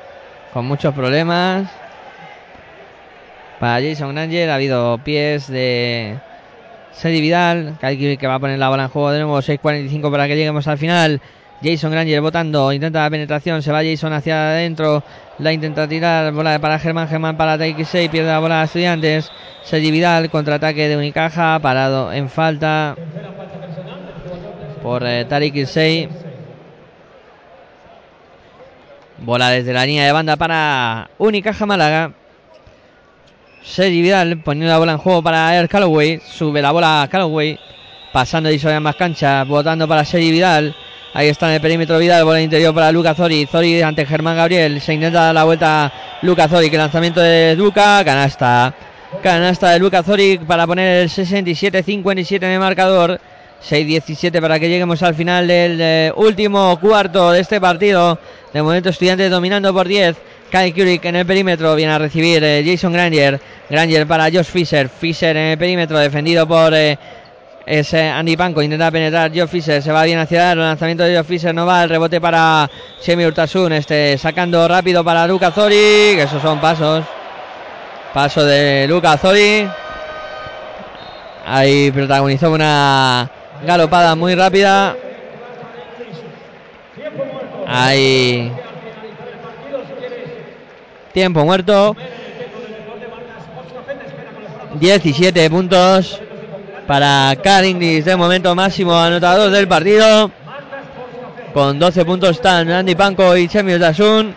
con 0.52 0.64
muchos 0.64 0.94
problemas. 0.94 1.68
Para 3.58 3.82
Jason 3.82 4.14
Granger 4.14 4.48
ha 4.50 4.54
habido 4.54 4.98
pies 4.98 5.48
de 5.48 6.16
Sedi 6.92 7.20
Vidal. 7.20 7.76
que 7.80 8.26
va 8.28 8.36
a 8.36 8.38
poner 8.38 8.60
la 8.60 8.68
bola 8.68 8.84
en 8.84 8.90
juego 8.90 9.10
de 9.10 9.18
nuevo. 9.18 9.38
6.45 9.40 10.08
para 10.08 10.28
que 10.28 10.36
lleguemos 10.36 10.68
al 10.68 10.78
final. 10.78 11.20
Jason 11.60 11.90
Granger 11.90 12.20
votando, 12.20 12.72
intenta 12.72 13.02
la 13.02 13.10
penetración, 13.10 13.60
se 13.60 13.72
va 13.72 13.82
Jason 13.82 14.12
hacia 14.12 14.50
adentro, 14.50 15.02
la 15.40 15.52
intenta 15.52 15.88
tirar, 15.88 16.32
bola 16.32 16.60
para 16.60 16.78
Germán, 16.78 17.08
Germán 17.08 17.36
para 17.36 17.58
Taiki 17.58 17.84
6, 17.84 18.08
pierde 18.10 18.30
la 18.30 18.38
bola 18.38 18.60
a 18.60 18.64
Estudiantes, 18.66 19.32
Sergi 19.64 19.90
Vidal, 19.90 20.30
contraataque 20.30 20.86
de 20.86 20.96
Unicaja, 20.96 21.58
parado 21.58 22.12
en 22.12 22.30
falta 22.30 22.94
por 24.84 25.04
eh, 25.04 25.24
Tariq 25.24 25.66
6. 25.66 26.27
Bola 29.20 29.50
desde 29.50 29.72
la 29.72 29.84
línea 29.84 30.06
de 30.06 30.12
banda 30.12 30.36
para 30.36 31.10
Unicaja 31.18 31.66
Málaga. 31.66 32.12
Sergi 33.64 34.00
Vidal 34.00 34.38
poniendo 34.38 34.72
la 34.72 34.78
bola 34.78 34.92
en 34.92 34.98
juego 34.98 35.22
para 35.22 35.56
Air 35.56 35.68
Calloway. 35.68 36.20
Sube 36.24 36.62
la 36.62 36.70
bola 36.70 37.02
a 37.02 37.08
Calloway. 37.08 37.58
Pasando 38.12 38.50
y 38.50 38.58
sobre 38.60 38.78
más 38.78 38.94
canchas. 38.94 39.46
Votando 39.48 39.88
para 39.88 40.04
Sergi 40.04 40.30
Vidal. 40.30 40.74
Ahí 41.14 41.28
está 41.28 41.48
en 41.48 41.54
el 41.54 41.60
perímetro 41.60 41.98
Vidal, 41.98 42.24
bola 42.24 42.40
interior 42.40 42.72
para 42.72 42.92
Lucas 42.92 43.16
Zori. 43.16 43.46
Zori 43.46 43.82
ante 43.82 44.06
Germán 44.06 44.36
Gabriel. 44.36 44.80
Se 44.80 44.94
intenta 44.94 45.24
dar 45.24 45.34
la 45.34 45.44
vuelta 45.44 45.92
Lucas 46.22 46.48
Zori. 46.48 46.70
Que 46.70 46.78
lanzamiento 46.78 47.20
de 47.20 47.56
Luca. 47.56 48.04
Canasta. 48.04 48.72
Canasta 49.20 49.70
de 49.70 49.80
Lucas 49.80 50.06
Zori 50.06 50.38
para 50.38 50.64
poner 50.64 51.02
el 51.02 51.08
67-57 51.08 52.36
en 52.36 52.52
el 52.52 52.60
marcador. 52.60 53.20
6-17 53.68 54.40
para 54.40 54.60
que 54.60 54.68
lleguemos 54.68 55.02
al 55.02 55.14
final 55.14 55.48
del 55.48 55.78
eh, 55.80 56.12
último 56.14 56.78
cuarto 56.80 57.32
de 57.32 57.40
este 57.40 57.60
partido. 57.60 58.18
De 58.52 58.62
momento, 58.62 58.88
Estudiantes 58.88 59.30
dominando 59.30 59.72
por 59.72 59.86
10. 59.86 60.16
Kyle 60.50 60.72
Kurik 60.72 61.04
en 61.04 61.16
el 61.16 61.26
perímetro. 61.26 61.74
Viene 61.74 61.92
a 61.92 61.98
recibir 61.98 62.42
eh, 62.42 62.62
Jason 62.64 62.92
Granger. 62.92 63.40
Granger 63.68 64.06
para 64.06 64.24
Josh 64.24 64.44
Fisher. 64.44 64.88
Fisher 64.88 65.36
en 65.36 65.46
el 65.50 65.58
perímetro, 65.58 65.98
defendido 65.98 66.46
por. 66.46 66.72
Eh, 66.74 66.98
es 67.68 67.92
Andy 67.92 68.34
Panko, 68.34 68.62
intenta 68.62 68.90
penetrar 68.90 69.30
Joe 69.34 69.46
Fisher, 69.46 69.82
se 69.82 69.92
va 69.92 70.02
bien 70.04 70.18
hacia 70.18 70.52
el 70.52 70.58
lanzamiento 70.58 71.04
de 71.04 71.14
Joe 71.14 71.22
Fisher 71.22 71.54
no 71.54 71.66
va, 71.66 71.82
el 71.82 71.90
rebote 71.90 72.18
para 72.18 72.70
Semi 72.98 73.26
Urtasun, 73.26 73.74
este, 73.74 74.16
sacando 74.16 74.66
rápido 74.66 75.04
para 75.04 75.26
Luca 75.26 75.50
Zori, 75.50 76.16
esos 76.18 76.40
son 76.40 76.62
pasos. 76.62 77.04
Paso 78.14 78.42
de 78.42 78.86
Luca 78.88 79.18
Zori. 79.18 79.68
Ahí 81.46 81.90
protagonizó 81.90 82.50
una 82.50 83.30
galopada 83.66 84.14
muy 84.14 84.34
rápida. 84.34 84.96
Ahí. 87.68 88.50
Tiempo 91.12 91.44
muerto. 91.44 91.94
17 94.74 95.50
puntos 95.50 96.20
para 96.86 97.36
Carindis 97.42 98.06
de 98.06 98.16
momento 98.16 98.54
máximo 98.54 98.96
anotador 98.96 99.50
del 99.50 99.68
partido. 99.68 100.30
Con 101.52 101.78
12 101.78 102.04
puntos 102.06 102.30
están 102.30 102.70
Andy 102.70 102.94
Panko 102.94 103.36
y 103.36 103.48
Chemi 103.48 103.76
Dasun. 103.76 104.34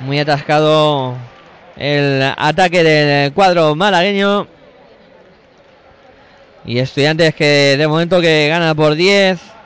Muy 0.00 0.18
atascado 0.18 1.14
el 1.76 2.22
ataque 2.36 2.82
del 2.82 3.32
cuadro 3.32 3.76
malagueño. 3.76 4.48
Y 6.64 6.78
estudiantes 6.80 7.36
que 7.36 7.76
de 7.76 7.86
momento 7.86 8.20
que 8.20 8.48
gana 8.48 8.74
por 8.74 8.96
10. 8.96 9.61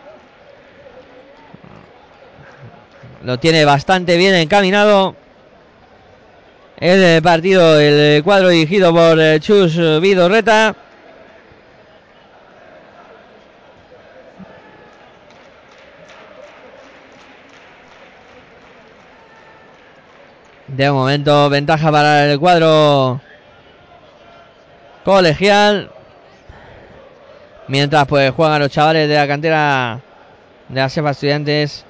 Lo 3.26 3.40
tiene 3.40 3.64
bastante 3.64 4.16
bien 4.16 4.36
encaminado. 4.36 5.16
El 6.76 7.20
partido, 7.22 7.80
el 7.80 8.22
cuadro 8.22 8.50
dirigido 8.50 8.94
por 8.94 9.18
Chus 9.40 9.76
Vidorreta. 10.00 10.76
De 20.68 20.92
momento, 20.92 21.50
ventaja 21.50 21.90
para 21.90 22.30
el 22.30 22.38
cuadro 22.38 23.20
colegial. 25.04 25.90
Mientras 27.66 28.06
pues 28.06 28.30
juegan 28.30 28.60
los 28.60 28.70
chavales 28.70 29.08
de 29.08 29.16
la 29.16 29.26
cantera 29.26 30.00
de 30.68 30.80
la 30.80 30.88
Sefa 30.88 31.10
Estudiantes 31.10 31.84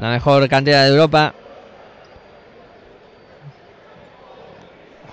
la 0.00 0.08
mejor 0.08 0.48
cantera 0.48 0.84
de 0.84 0.90
Europa. 0.90 1.34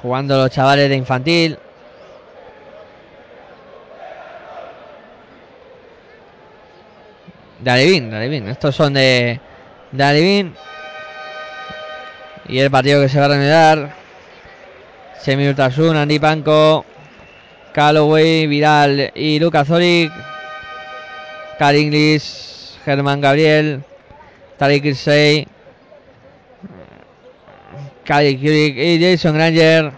Jugando 0.01 0.37
los 0.37 0.49
chavales 0.49 0.89
de 0.89 0.95
infantil. 0.95 1.59
De 7.59 7.71
Alevín. 7.71 8.47
Estos 8.47 8.75
son 8.75 8.93
de, 8.93 9.41
de 9.91 10.51
Y 12.47 12.59
el 12.59 12.71
partido 12.71 13.01
que 13.01 13.09
se 13.09 13.19
va 13.19 13.25
a 13.25 13.29
reanudar. 13.29 13.93
Semi 15.19 15.49
Urtasun, 15.49 15.97
Andy 15.97 16.19
Panco, 16.19 16.85
Calloway, 17.73 18.47
Vidal 18.47 19.11
y 19.15 19.39
Lucas 19.39 19.67
Zoric. 19.67 20.13
Karinglis, 21.59 22.77
Germán 22.85 23.19
Gabriel, 23.19 23.83
Tariq 24.57 24.85
Irsey, 24.85 25.47
Kyle 28.03 28.39
y 28.41 28.99
Jason 29.01 29.35
Granger. 29.35 29.91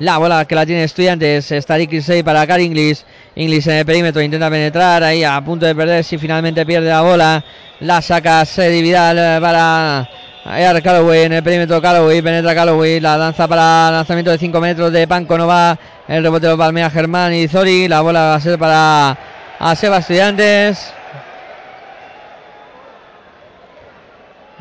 La 0.00 0.16
bola 0.16 0.46
que 0.46 0.54
la 0.54 0.64
tiene 0.64 0.84
Estudiantes. 0.84 1.52
Tariq 1.66 2.24
para 2.24 2.46
Car 2.46 2.60
Inglis. 2.60 3.04
Inglis 3.34 3.66
en 3.66 3.76
el 3.76 3.84
perímetro 3.84 4.22
intenta 4.22 4.48
penetrar 4.48 5.02
ahí 5.02 5.24
a 5.24 5.40
punto 5.42 5.66
de 5.66 5.74
perder 5.74 6.04
si 6.04 6.16
finalmente 6.18 6.64
pierde 6.64 6.88
la 6.88 7.02
bola. 7.02 7.44
La 7.80 8.00
saca 8.00 8.44
Sedi 8.44 8.82
Vidal 8.82 9.40
para 9.42 10.08
Air 10.46 10.82
Calloway 10.82 11.24
en 11.24 11.34
el 11.34 11.42
perímetro. 11.42 11.82
Calloway 11.82 12.22
penetra 12.22 12.54
Calloway. 12.54 13.00
La 13.00 13.18
danza 13.18 13.46
para 13.46 13.90
lanzamiento 13.90 14.30
de 14.30 14.38
5 14.38 14.60
metros 14.60 14.92
de 14.92 15.06
Panco. 15.06 15.36
No. 15.36 15.78
El 16.08 16.22
rebote 16.22 16.46
lo 16.46 16.56
palmea 16.56 16.88
Germán 16.88 17.34
y 17.34 17.46
Zori. 17.46 17.88
La 17.88 18.00
bola 18.00 18.20
va 18.20 18.34
a 18.36 18.40
ser 18.40 18.58
para 18.58 19.18
a 19.58 19.76
Seba 19.76 19.98
Estudiantes. 19.98 20.94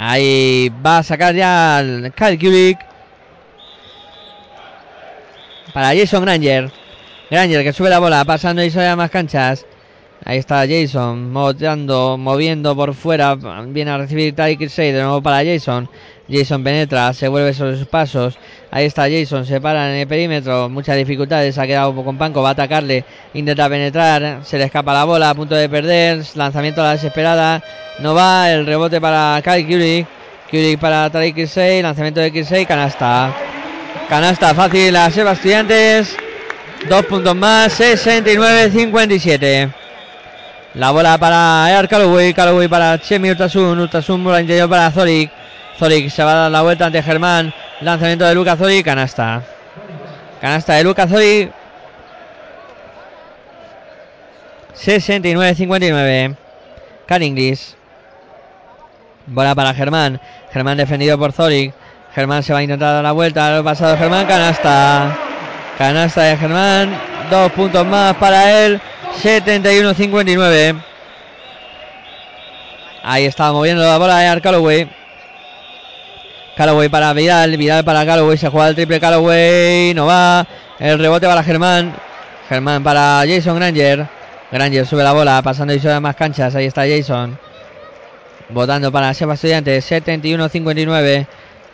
Ahí 0.01 0.71
va 0.83 0.99
a 0.99 1.03
sacar 1.03 1.35
ya 1.35 1.83
Kyle 2.15 2.39
Kubik. 2.39 2.79
Para 5.73 5.93
Jason 5.93 6.23
Granger. 6.23 6.71
Granger 7.29 7.63
que 7.63 7.73
sube 7.73 7.89
la 7.89 7.99
bola, 7.99 8.23
pasando 8.23 8.63
y 8.63 8.71
sale 8.71 8.87
a 8.87 8.95
más 8.95 9.11
canchas. 9.11 9.65
Ahí 10.23 10.37
está 10.37 10.65
Jason, 10.65 11.33
moviendo, 11.33 12.17
moviendo 12.17 12.77
por 12.77 12.93
fuera. 12.93 13.35
Viene 13.35 13.91
a 13.91 13.97
recibir 13.97 14.33
Tyke 14.33 14.69
6 14.69 14.93
de 14.93 15.01
nuevo 15.01 15.21
para 15.21 15.43
Jason. 15.43 15.89
Jason 16.29 16.63
penetra, 16.63 17.11
se 17.13 17.27
vuelve 17.27 17.53
sobre 17.53 17.75
sus 17.75 17.87
pasos. 17.87 18.39
Ahí 18.71 18.85
está 18.85 19.09
Jason, 19.09 19.47
se 19.47 19.59
para 19.59 19.89
en 19.91 20.01
el 20.01 20.07
perímetro. 20.07 20.69
Muchas 20.69 20.95
dificultades, 20.95 21.57
ha 21.57 21.65
quedado 21.65 21.95
con 22.03 22.17
Panco. 22.17 22.43
Va 22.43 22.49
a 22.49 22.51
atacarle, 22.51 23.03
intenta 23.33 23.67
penetrar. 23.67 24.41
Se 24.43 24.59
le 24.59 24.65
escapa 24.65 24.93
la 24.93 25.05
bola, 25.05 25.31
a 25.31 25.35
punto 25.35 25.55
de 25.55 25.67
perder. 25.67 26.23
Lanzamiento 26.35 26.81
a 26.81 26.85
la 26.85 26.91
desesperada. 26.91 27.63
No 27.99 28.13
va, 28.13 28.51
el 28.51 28.67
rebote 28.67 29.01
para 29.01 29.41
Kyle 29.43 29.65
Kurik. 29.65 30.07
Kurik 30.51 30.79
para 30.79 31.09
Tariq 31.09 31.35
Kirsey. 31.35 31.81
Lanzamiento 31.81 32.19
de 32.19 32.31
Kirsey, 32.31 32.65
canasta. 32.65 33.33
Canasta 34.07 34.53
fácil 34.53 34.95
a 34.95 35.09
Seba 35.09 35.31
Estudiantes. 35.31 36.15
Dos 36.87 37.05
puntos 37.05 37.35
más, 37.35 37.79
69-57. 37.79 39.73
La 40.75 40.91
bola 40.91 41.17
para 41.17 41.65
Air 41.71 41.87
Calloway, 41.87 42.33
Calloway 42.33 42.67
para 42.67 42.99
Chemi 42.99 43.31
Urtasun, 43.31 43.79
Urtasun 43.79 44.23
bola 44.23 44.39
interior 44.39 44.69
para 44.69 44.91
Zorik. 44.91 45.38
Zorik 45.79 46.09
se 46.09 46.23
va 46.23 46.31
a 46.33 46.35
dar 46.35 46.51
la 46.51 46.61
vuelta 46.61 46.85
ante 46.85 47.01
Germán. 47.01 47.53
Lanzamiento 47.79 48.25
de 48.25 48.35
Lucas 48.35 48.59
Zorik, 48.59 48.83
canasta. 48.83 49.41
Canasta 50.41 50.73
de 50.73 50.83
Lucas 50.83 51.09
Zorik. 51.09 51.51
69-59. 54.75 56.35
Caringlis. 57.05 57.77
Bola 59.25 59.55
para 59.55 59.73
Germán. 59.73 60.19
Germán 60.51 60.77
defendido 60.77 61.17
por 61.17 61.31
Zorik. 61.31 61.73
Germán 62.13 62.43
se 62.43 62.51
va 62.51 62.59
a 62.59 62.63
intentar 62.63 62.95
dar 62.95 63.03
la 63.03 63.13
vuelta. 63.13 63.55
Lo 63.55 63.63
pasado 63.63 63.95
Germán, 63.95 64.25
canasta. 64.25 65.17
Canasta 65.77 66.23
de 66.23 66.35
Germán. 66.35 66.89
Dos 67.31 67.53
puntos 67.53 67.85
más 67.85 68.17
para 68.17 68.65
él. 68.65 68.81
71-59. 69.21 70.83
Ahí 73.01 73.25
está 73.25 73.53
moviendo 73.53 73.81
la 73.83 73.97
bola 73.97 74.17
de 74.17 74.41
Calloway. 74.41 74.98
Calloway 76.59 76.89
para 76.89 77.13
Vidal. 77.13 77.55
Vidal 77.55 77.85
para 77.85 78.05
Calloway. 78.05 78.37
Se 78.37 78.49
juega 78.49 78.67
el 78.67 78.75
triple 78.75 78.99
Calloway. 78.99 79.93
No 79.93 80.07
va. 80.07 80.45
El 80.77 80.99
rebote 80.99 81.25
para 81.25 81.41
Germán. 81.41 81.95
Germán 82.49 82.83
para 82.83 83.23
Jason 83.25 83.55
Granger. 83.55 84.05
Granger 84.51 84.85
sube 84.85 85.01
la 85.01 85.13
bola. 85.13 85.41
Pasando 85.41 85.73
y 85.73 85.79
sube 85.79 85.97
más 86.01 86.17
canchas. 86.17 86.53
Ahí 86.55 86.65
está 86.65 86.81
Jason. 86.85 87.39
Votando 88.49 88.91
para 88.91 89.13
Seba 89.13 89.35
Estudiantes. 89.35 89.89
71-59. 89.89 91.27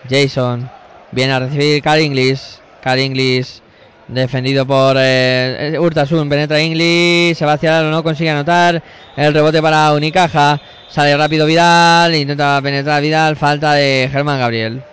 Jason. 0.08 0.70
Viene 1.12 1.34
a 1.34 1.40
recibir 1.40 1.82
Car 1.82 2.00
Inglis. 2.00 2.62
Car 2.84 3.00
Inglis 3.00 3.64
Defendido 4.08 4.68
por 4.68 4.98
eh, 5.00 5.78
Urtasun, 5.80 6.30
penetra 6.30 6.62
Inglis, 6.62 7.36
se 7.36 7.44
va 7.44 7.54
hacia 7.54 7.80
el 7.80 7.90
no 7.90 8.04
consigue 8.04 8.30
anotar. 8.30 8.82
El 9.18 9.34
rebote 9.34 9.62
para 9.62 9.94
Unicaja. 9.94 10.62
Sale 10.88 11.18
rápido 11.18 11.48
Vidal, 11.48 12.14
intenta 12.14 12.62
penetrar 12.62 13.02
Vidal, 13.02 13.36
falta 13.36 13.74
de 13.74 14.08
Germán 14.12 14.40
Gabriel. 14.40 14.84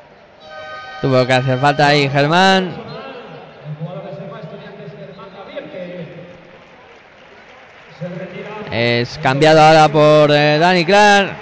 Tuvo 1.03 1.27
que 1.27 1.33
hacer 1.35 1.59
falta 1.59 1.89
ahí 1.89 2.09
Germán. 2.09 2.75
Es 8.71 9.19
cambiado 9.23 9.61
ahora 9.61 9.89
por 9.89 10.31
eh, 10.31 10.59
Dani 10.59 10.85
Clark. 10.87 11.37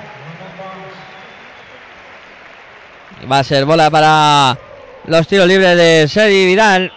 Va 3.30 3.38
a 3.38 3.44
ser 3.44 3.64
bola 3.64 3.88
para 3.90 4.58
los 5.06 5.28
tiros 5.28 5.46
libres 5.46 5.76
de 5.76 6.08
Sergi 6.08 6.46
Vidal. 6.46 6.92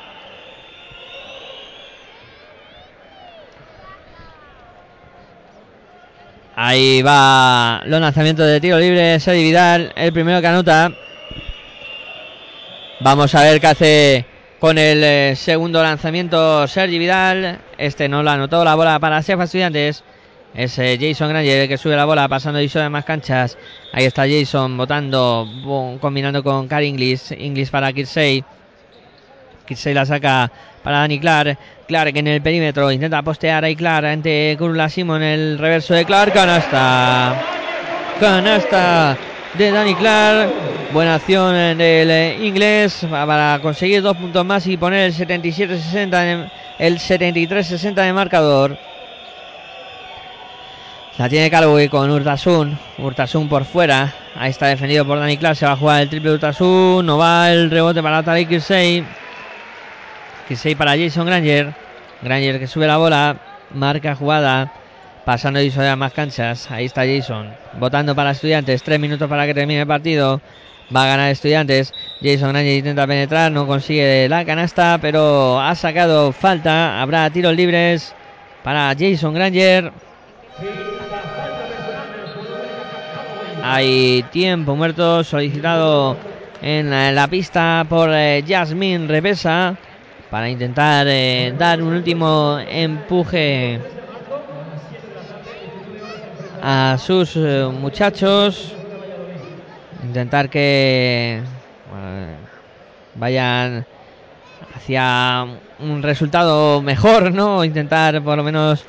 Ahí 6.55 7.01
va 7.01 7.81
los 7.85 7.99
lanzamientos 7.99 8.45
de 8.45 8.61
tiro 8.61 8.77
libre. 8.77 9.19
Sergi 9.19 9.43
Vidal, 9.43 9.91
el 9.95 10.13
primero 10.13 10.39
que 10.39 10.47
anota. 10.47 10.91
Vamos 12.99 13.33
a 13.33 13.41
ver 13.41 13.59
qué 13.59 13.67
hace 13.67 14.25
con 14.59 14.77
el 14.77 15.03
eh, 15.03 15.35
segundo 15.35 15.81
lanzamiento 15.81 16.67
Sergi 16.67 16.99
Vidal. 16.99 17.59
Este 17.77 18.07
no 18.07 18.21
lo 18.21 18.29
anotó 18.29 18.63
la 18.63 18.75
bola 18.75 18.99
para 18.99 19.23
Sefa 19.23 19.45
Estudiantes. 19.45 20.03
Es 20.53 20.77
eh, 20.77 20.99
Jason 21.01 21.29
Granger 21.29 21.67
que 21.67 21.77
sube 21.79 21.95
la 21.95 22.05
bola 22.05 22.27
pasando 22.27 22.61
y 22.61 22.69
sobre 22.69 22.87
más 22.87 23.03
canchas. 23.03 23.57
Ahí 23.91 24.05
está 24.05 24.27
Jason 24.27 24.77
votando, 24.77 25.47
combinando 25.99 26.43
con 26.43 26.67
Car 26.67 26.83
Inglis. 26.83 27.31
Inglis 27.31 27.71
para 27.71 27.91
Kirsey. 27.91 28.43
Kirsey 29.65 29.95
la 29.95 30.05
saca 30.05 30.51
para 30.83 30.99
Dani 30.99 31.19
Clark. 31.19 31.57
Clark 31.87 32.15
en 32.15 32.27
el 32.27 32.41
perímetro 32.41 32.91
intenta 32.91 33.21
postear 33.21 33.63
ahí 33.63 33.75
Clark 33.75 34.05
ante 34.05 34.55
Kurla 34.57 34.89
Simon. 34.89 35.21
El 35.21 35.57
reverso 35.57 35.93
de 35.93 36.05
Clark. 36.05 36.33
Canasta. 36.33 37.41
Canasta 38.19 39.17
de 39.53 39.71
Dani 39.71 39.95
Clark. 39.95 40.51
Buena 40.91 41.15
acción 41.15 41.53
del 41.77 42.11
eh, 42.11 42.37
inglés 42.41 43.05
para 43.09 43.59
conseguir 43.61 44.01
dos 44.01 44.15
puntos 44.15 44.45
más 44.45 44.67
y 44.67 44.77
poner 44.77 45.05
el 45.05 45.13
77-60 45.13 46.51
el 46.79 46.99
73-60 46.99 47.93
de 47.95 48.13
marcador. 48.13 48.77
La 51.17 51.29
tiene 51.29 51.49
Calloway 51.49 51.89
con 51.89 52.09
Urtasun. 52.09 52.77
Urtasun 52.97 53.47
por 53.47 53.65
fuera. 53.65 54.13
Ahí 54.35 54.49
está 54.49 54.67
defendido 54.67 55.05
por 55.05 55.19
Dani 55.19 55.37
Clark. 55.37 55.55
Se 55.55 55.65
va 55.65 55.73
a 55.73 55.77
jugar 55.77 56.01
el 56.01 56.09
triple 56.09 56.31
Urtasun. 56.31 57.05
No 57.05 57.17
va 57.17 57.51
el 57.51 57.69
rebote 57.69 58.01
para 58.01 58.23
Tariq 58.23 58.49
Kirsey. 58.49 59.05
Kirsey 60.47 60.75
para 60.75 60.97
Jason 60.97 61.25
Granger. 61.25 61.73
Granger 62.21 62.59
que 62.59 62.67
sube 62.67 62.87
la 62.87 62.97
bola. 62.97 63.37
Marca 63.73 64.15
jugada. 64.15 64.71
Pasando 65.25 65.61
y 65.61 65.71
a 65.71 65.95
más 65.95 66.13
canchas. 66.13 66.69
Ahí 66.69 66.85
está 66.85 67.01
Jason. 67.05 67.53
Votando 67.79 68.13
para 68.15 68.31
estudiantes. 68.31 68.83
Tres 68.83 68.99
minutos 68.99 69.29
para 69.29 69.45
que 69.45 69.53
termine 69.53 69.81
el 69.81 69.87
partido. 69.87 70.41
Va 70.93 71.05
a 71.05 71.07
ganar 71.07 71.31
estudiantes. 71.31 71.93
Jason 72.21 72.49
Granger 72.49 72.77
intenta 72.77 73.07
penetrar. 73.07 73.51
No 73.51 73.65
consigue 73.65 74.27
la 74.27 74.43
canasta. 74.43 74.97
Pero 75.01 75.59
ha 75.59 75.73
sacado 75.75 76.31
falta. 76.33 77.01
Habrá 77.01 77.29
tiros 77.29 77.55
libres 77.55 78.13
para 78.63 78.93
Jason 78.97 79.33
Granger. 79.33 79.91
Hay 83.63 84.23
tiempo 84.31 84.75
muerto 84.75 85.23
solicitado 85.23 86.17
en 86.61 86.89
la, 86.89 87.27
pista 87.27 87.85
por 87.87 88.09
eh, 88.13 88.43
Jasmine 88.45 89.07
Revesa 89.07 89.77
para 90.33 90.49
intentar 90.49 91.05
eh, 91.07 91.53
dar 91.59 91.79
un 91.79 91.93
último 91.93 92.57
empuje 92.67 93.79
a 96.59 96.97
sus 96.97 97.35
eh, 97.35 97.69
muchachos. 97.71 98.73
Intentar 100.03 100.49
que 100.49 101.39
vayan 103.13 103.85
hacia 104.75 105.45
un 105.77 106.01
resultado 106.01 106.81
mejor, 106.81 107.31
¿no? 107.31 107.63
Intentar 107.63 108.19
por 108.23 108.35
lo 108.35 108.43
menos 108.43 108.83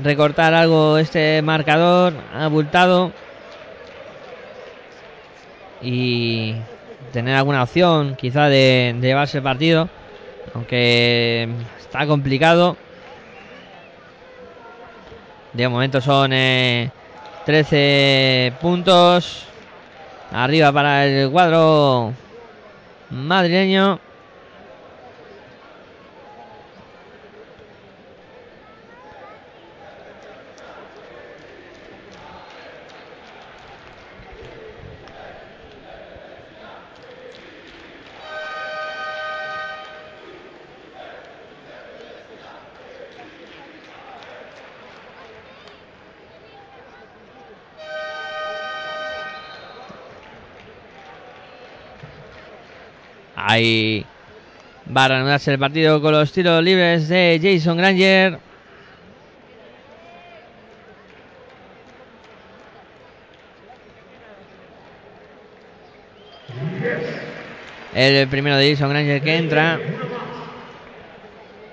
recortar 0.00 0.52
algo 0.52 0.98
este 0.98 1.40
marcador 1.40 2.12
abultado 2.34 3.10
y 5.80 6.56
tener 7.10 7.36
alguna 7.36 7.62
opción 7.62 8.16
quizá 8.16 8.50
de, 8.50 8.94
llevarse 9.00 9.38
el 9.38 9.44
partido, 9.44 9.88
aunque 10.54 11.48
está 11.78 12.06
complicado. 12.06 12.76
De 15.52 15.68
momento 15.68 16.00
son 16.00 16.32
eh, 16.32 16.90
13 17.46 18.52
puntos. 18.60 19.46
Arriba 20.32 20.72
para 20.72 21.06
el 21.06 21.30
cuadro 21.30 22.12
madrileño. 23.10 23.98
Ahí 53.50 54.06
va 54.96 55.06
a 55.06 55.08
reanudarse 55.08 55.50
el 55.50 55.58
partido 55.58 56.00
con 56.00 56.12
los 56.12 56.30
tiros 56.30 56.62
libres 56.62 57.08
de 57.08 57.40
Jason 57.42 57.76
Granger. 57.78 58.38
El 67.92 68.28
primero 68.28 68.56
de 68.56 68.70
Jason 68.70 68.88
Granger 68.88 69.20
que 69.20 69.36
entra. 69.36 69.80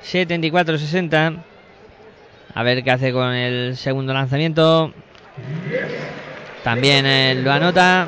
74-60. 0.04 1.44
A 2.56 2.64
ver 2.64 2.84
qué 2.84 2.90
hace 2.90 3.14
con 3.14 3.36
el 3.36 3.78
segundo 3.78 4.16
lanzamiento. 4.16 4.92
También 6.64 7.06
eh, 7.06 7.36
lo 7.36 7.52
anota. 7.52 8.08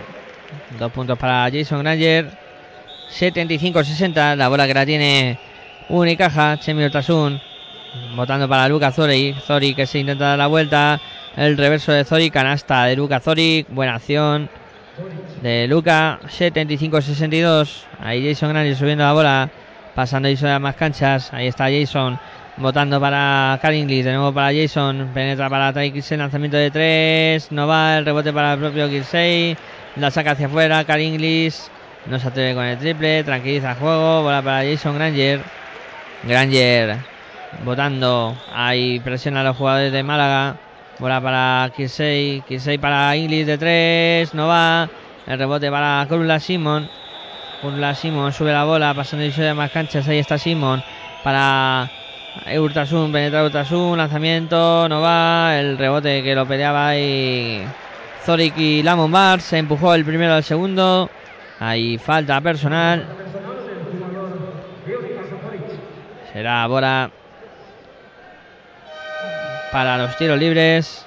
Dos 0.80 0.92
puntos 0.92 1.20
para 1.20 1.52
Jason 1.52 1.84
Granger. 1.84 2.39
75-60. 3.10 4.36
La 4.36 4.48
bola 4.48 4.68
que 4.68 4.74
la 4.74 4.86
tiene 4.86 5.40
Unicaja. 5.90 6.58
Chemi 6.60 6.84
Otasun. 6.84 7.42
Votando 8.16 8.48
para 8.48 8.68
Luca 8.68 8.92
Zori. 8.92 9.36
Zori 9.46 9.74
que 9.74 9.86
se 9.86 10.00
intenta 10.00 10.26
dar 10.26 10.38
la 10.38 10.48
vuelta. 10.48 11.00
El 11.36 11.58
reverso 11.58 11.92
de 11.92 12.06
Zori. 12.06 12.30
Canasta 12.30 12.86
de 12.86 12.96
Luca 12.96 13.20
Zori. 13.20 13.66
Buena 13.70 13.96
acción 13.96 14.50
de 15.42 15.68
Luca. 15.68 16.20
75-62. 16.26 17.84
Ahí 18.00 18.28
Jason 18.28 18.50
Grande 18.50 18.76
subiendo 18.76 19.04
la 19.04 19.14
bola. 19.14 19.50
Pasando 19.96 20.30
Jason 20.30 20.50
a 20.50 20.60
más 20.60 20.76
canchas. 20.76 21.34
Ahí 21.34 21.48
está 21.48 21.66
Jason. 21.66 22.20
Votando 22.58 23.00
para 23.00 23.58
Karinglis. 23.62 24.06
De 24.06 24.14
nuevo 24.14 24.34
para 24.34 24.54
Jason. 24.54 25.10
Penetra 25.14 25.50
para. 25.50 25.70
El 25.70 26.20
lanzamiento 26.20 26.58
de 26.58 26.72
3. 26.72 27.52
No 27.52 27.68
va. 27.68 27.98
El 27.98 28.06
rebote 28.06 28.32
para 28.32 28.54
el 28.54 28.60
propio 28.60 28.88
Kirsey. 28.90 29.58
La 29.96 30.12
saca 30.12 30.32
hacia 30.32 30.46
afuera. 30.46 30.84
Karinglis. 30.84 31.72
No 32.10 32.18
se 32.20 32.28
atreve 32.28 32.56
con 32.56 32.66
el 32.66 32.78
triple. 32.78 33.24
Tranquiliza 33.24 33.72
el 33.72 33.78
juego. 33.78 34.24
Bola 34.24 34.42
para 34.42 34.70
Jason 34.70 34.96
Granger. 34.96 35.42
Granger 36.24 36.98
votando. 37.64 38.36
Ahí 38.54 39.00
presiona 39.00 39.42
a 39.42 39.44
los 39.44 39.58
jugadores 39.58 39.92
de 39.92 40.04
Málaga. 40.04 40.56
Bola 40.98 41.22
para 41.22 41.72
Kirsey. 41.76 42.42
Kirsey 42.48 42.78
para 42.78 43.16
Inglis 43.16 43.46
de 43.46 43.58
3. 43.58 44.34
No 44.34 44.48
va. 44.48 44.90
El 45.28 45.38
rebote 45.38 45.70
para 45.70 46.06
Kurula 46.10 46.40
Simon. 46.40 46.90
Kurula 47.62 47.94
Simon 47.94 48.34
sube 48.34 48.52
la 48.52 48.64
bola. 48.64 48.94
Pasando 48.94 49.26
y 49.26 49.30
de 49.30 49.54
más 49.54 49.72
canchas. 49.72 50.08
Ahí 50.08 50.18
está 50.18 50.38
Simon. 50.38 50.84
Para 51.24 51.90
Urtasun. 52.58 53.12
Penetra 53.12 53.44
Urtasun. 53.44 53.98
Lanzamiento. 53.98 54.90
No 54.90 55.02
va. 55.02 55.60
El 55.60 55.78
rebote 55.78 56.24
que 56.24 56.34
lo 56.34 56.48
peleaba 56.48 56.90
ahí. 56.90 57.64
Zorik 58.26 58.58
y 58.58 58.82
Lamon 58.82 59.12
Bar. 59.12 59.42
Se 59.42 59.60
empujó 59.60 59.94
el 59.94 60.04
primero 60.04 60.34
al 60.34 60.44
segundo. 60.44 61.10
Hay 61.60 61.98
falta 61.98 62.40
personal. 62.40 63.06
Será 66.32 66.64
ahora 66.64 67.12
para 69.72 69.98
los 69.98 70.16
tiros 70.16 70.40
libres 70.40 71.06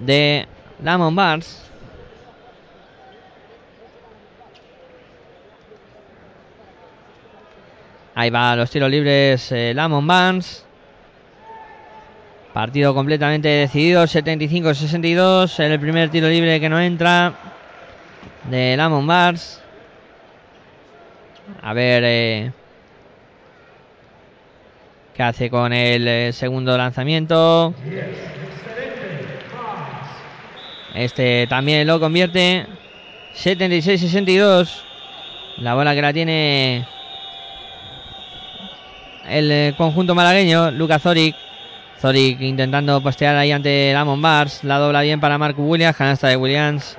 de 0.00 0.46
Lamon 0.82 1.16
Bars. 1.16 1.62
Ahí 8.14 8.30
va 8.30 8.56
los 8.56 8.70
tiros 8.70 8.90
libres 8.90 9.52
eh, 9.52 9.72
Lamon 9.74 10.06
Barnes. 10.06 10.65
Partido 12.56 12.94
completamente 12.94 13.48
decidido, 13.48 14.04
75-62. 14.04 15.62
En 15.62 15.72
el 15.72 15.78
primer 15.78 16.08
tiro 16.08 16.26
libre 16.26 16.58
que 16.58 16.70
no 16.70 16.80
entra 16.80 17.34
de 18.50 18.74
Lamon 18.78 19.06
Bars. 19.06 19.60
A 21.60 21.74
ver 21.74 22.02
eh, 22.06 22.52
qué 25.12 25.22
hace 25.22 25.50
con 25.50 25.74
el 25.74 26.08
eh, 26.08 26.32
segundo 26.32 26.78
lanzamiento. 26.78 27.74
Este 30.94 31.46
también 31.48 31.86
lo 31.86 32.00
convierte. 32.00 32.64
76-62. 33.34 34.80
La 35.58 35.74
bola 35.74 35.94
que 35.94 36.00
la 36.00 36.12
tiene 36.14 36.86
el 39.28 39.52
eh, 39.52 39.74
conjunto 39.76 40.14
malagueño, 40.14 40.70
Lucas 40.70 41.02
Zoric. 41.02 41.45
Zoric 42.00 42.40
intentando 42.40 43.00
postear 43.00 43.36
ahí 43.36 43.52
ante 43.52 43.90
Lamon 43.94 44.20
Bars. 44.20 44.62
La 44.64 44.78
dobla 44.78 45.02
bien 45.02 45.20
para 45.20 45.38
Marco 45.38 45.62
Williams. 45.62 45.96
Canasta 45.96 46.28
de 46.28 46.36
Williams. 46.36 46.96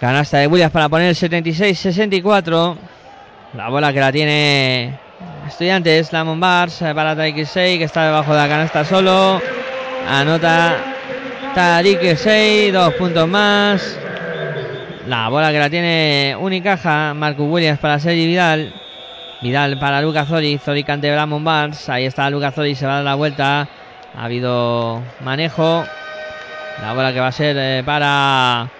Canasta 0.00 0.38
de 0.38 0.46
Williams 0.46 0.72
para 0.72 0.88
poner 0.88 1.14
76-64. 1.14 2.76
La 3.54 3.68
bola 3.68 3.92
que 3.92 4.00
la 4.00 4.12
tiene 4.12 4.98
Estudiantes. 5.48 6.12
Lamon 6.12 6.38
Bars 6.38 6.78
para 6.94 7.16
Tariq 7.16 7.44
6 7.44 7.78
que 7.78 7.84
está 7.84 8.06
debajo 8.06 8.32
de 8.32 8.38
la 8.38 8.48
canasta 8.48 8.84
solo. 8.84 9.40
Anota 10.08 10.76
Tariq 11.54 12.16
6. 12.16 12.72
Dos 12.72 12.94
puntos 12.94 13.28
más. 13.28 13.98
La 15.08 15.28
bola 15.28 15.50
que 15.50 15.58
la 15.58 15.68
tiene 15.68 16.36
Unicaja. 16.38 17.12
Marco 17.12 17.42
Williams 17.44 17.80
para 17.80 17.98
Sergi 17.98 18.26
Vidal. 18.26 18.83
Vidal 19.44 19.78
para 19.78 20.00
Lucas 20.00 20.26
Zori. 20.26 20.56
Zori 20.56 20.86
ante 20.88 21.14
Lamon 21.14 21.44
Bars. 21.44 21.90
Ahí 21.90 22.06
está 22.06 22.30
Lucas 22.30 22.54
Zori. 22.54 22.74
Se 22.74 22.86
va 22.86 22.92
a 22.92 22.94
dar 22.96 23.04
la 23.04 23.14
vuelta. 23.14 23.68
Ha 24.16 24.24
habido 24.24 25.02
manejo. 25.20 25.84
La 26.80 26.94
bola 26.94 27.12
que 27.12 27.20
va 27.20 27.26
a 27.26 27.32
ser 27.32 27.54
eh, 27.58 27.82
para 27.84 28.70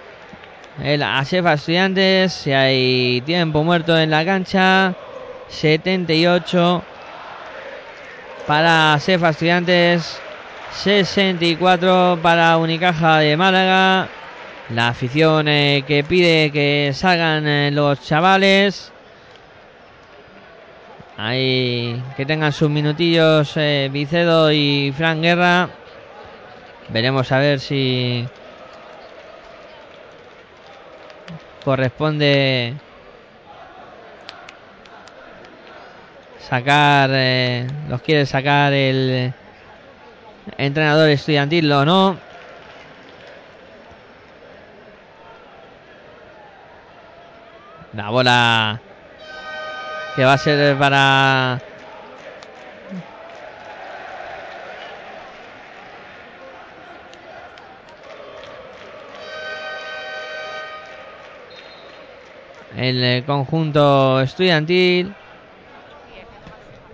el 0.81 1.03
Asefa 1.03 1.53
Estudiantes. 1.53 2.33
Si 2.33 2.51
hay 2.51 3.21
tiempo 3.21 3.63
muerto 3.63 3.95
en 3.95 4.09
la 4.09 4.25
cancha. 4.25 4.95
78 5.49 6.83
para 8.47 8.95
Asefa 8.95 9.29
Estudiantes. 9.29 10.19
64 10.71 12.17
para 12.23 12.57
Unicaja 12.57 13.19
de 13.19 13.37
Málaga. 13.37 14.07
La 14.71 14.87
afición 14.87 15.47
eh, 15.47 15.83
que 15.85 16.03
pide 16.03 16.49
que 16.51 16.89
salgan 16.91 17.47
eh, 17.47 17.69
los 17.71 18.01
chavales. 18.01 18.94
Ahí 21.17 22.03
que 22.17 22.25
tengan 22.25 22.51
sus 22.51 22.69
minutillos 22.69 23.53
eh, 23.55 23.89
Vicedo 23.91 24.51
y 24.51 24.93
Fran 24.95 25.21
Guerra. 25.21 25.69
Veremos 26.89 27.31
a 27.31 27.39
ver 27.39 27.59
si 27.61 28.27
corresponde 31.63 32.75
sacar, 36.39 37.09
eh, 37.13 37.65
los 37.87 38.01
quiere 38.01 38.25
sacar 38.25 38.73
el 38.73 39.33
entrenador 40.57 41.09
estudiantil 41.09 41.71
o 41.71 41.85
no. 41.85 42.17
La 47.93 48.09
bola 48.09 48.81
que 50.15 50.23
va 50.23 50.33
a 50.33 50.37
ser 50.37 50.77
para 50.77 51.59
el 62.77 63.03
eh, 63.03 63.23
conjunto 63.25 64.21
estudiantil. 64.21 65.13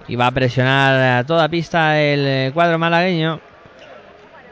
Y 0.07 0.15
va 0.15 0.27
a 0.27 0.31
presionar 0.31 1.19
a 1.19 1.23
toda 1.23 1.47
pista 1.47 1.99
el 2.01 2.25
eh, 2.27 2.51
cuadro 2.53 2.79
malagueño. 2.79 3.39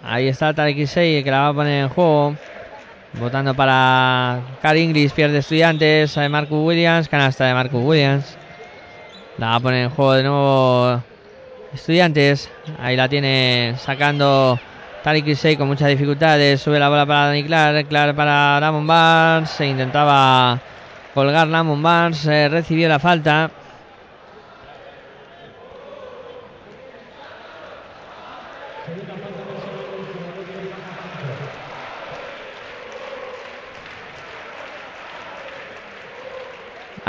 Ahí 0.03 0.27
está 0.27 0.53
Tarek 0.53 0.85
6 0.85 1.23
que 1.23 1.31
la 1.31 1.41
va 1.41 1.47
a 1.49 1.53
poner 1.53 1.83
en 1.83 1.89
juego. 1.89 2.35
Votando 3.13 3.55
para 3.55 4.41
Car 4.61 4.77
Inglis 4.77 5.11
pierde 5.11 5.39
estudiantes. 5.39 6.15
De 6.15 6.29
Marcus 6.29 6.65
Williams 6.65 7.09
canasta 7.09 7.45
de 7.45 7.53
Marcus 7.55 7.83
Williams 7.83 8.38
la 9.39 9.51
va 9.51 9.55
a 9.55 9.59
poner 9.59 9.83
en 9.85 9.89
juego 9.89 10.13
de 10.13 10.23
nuevo 10.23 11.03
Estudiantes. 11.73 12.49
Ahí 12.79 12.97
la 12.97 13.07
tiene 13.07 13.75
sacando 13.77 14.59
Tariq 15.03 15.27
Isei 15.27 15.55
con 15.55 15.67
muchas 15.67 15.87
dificultades. 15.87 16.61
Sube 16.61 16.79
la 16.79 16.89
bola 16.89 17.05
para 17.05 17.27
Dani 17.27 17.43
Clark. 17.43 17.87
Clark 17.87 18.15
para 18.15 18.59
Ramon 18.59 18.85
Barnes. 18.85 19.49
Se 19.49 19.67
intentaba 19.67 20.59
colgar 21.13 21.47
Ramon 21.47 21.81
Barnes. 21.81 22.25
recibió 22.25 22.89
la 22.89 22.99
falta. 22.99 23.49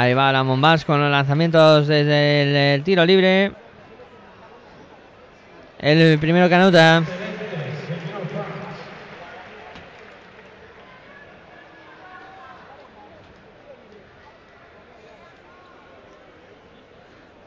Ahí 0.01 0.15
va 0.15 0.33
la 0.33 0.43
Mombas 0.43 0.87
con 0.87 0.99
los 0.99 1.11
lanzamientos 1.11 1.87
desde 1.87 2.75
el, 2.75 2.83
tiro 2.83 3.05
libre. 3.05 3.53
El 5.79 6.19
primero 6.19 6.49
que 6.49 6.55
anota. 6.55 7.03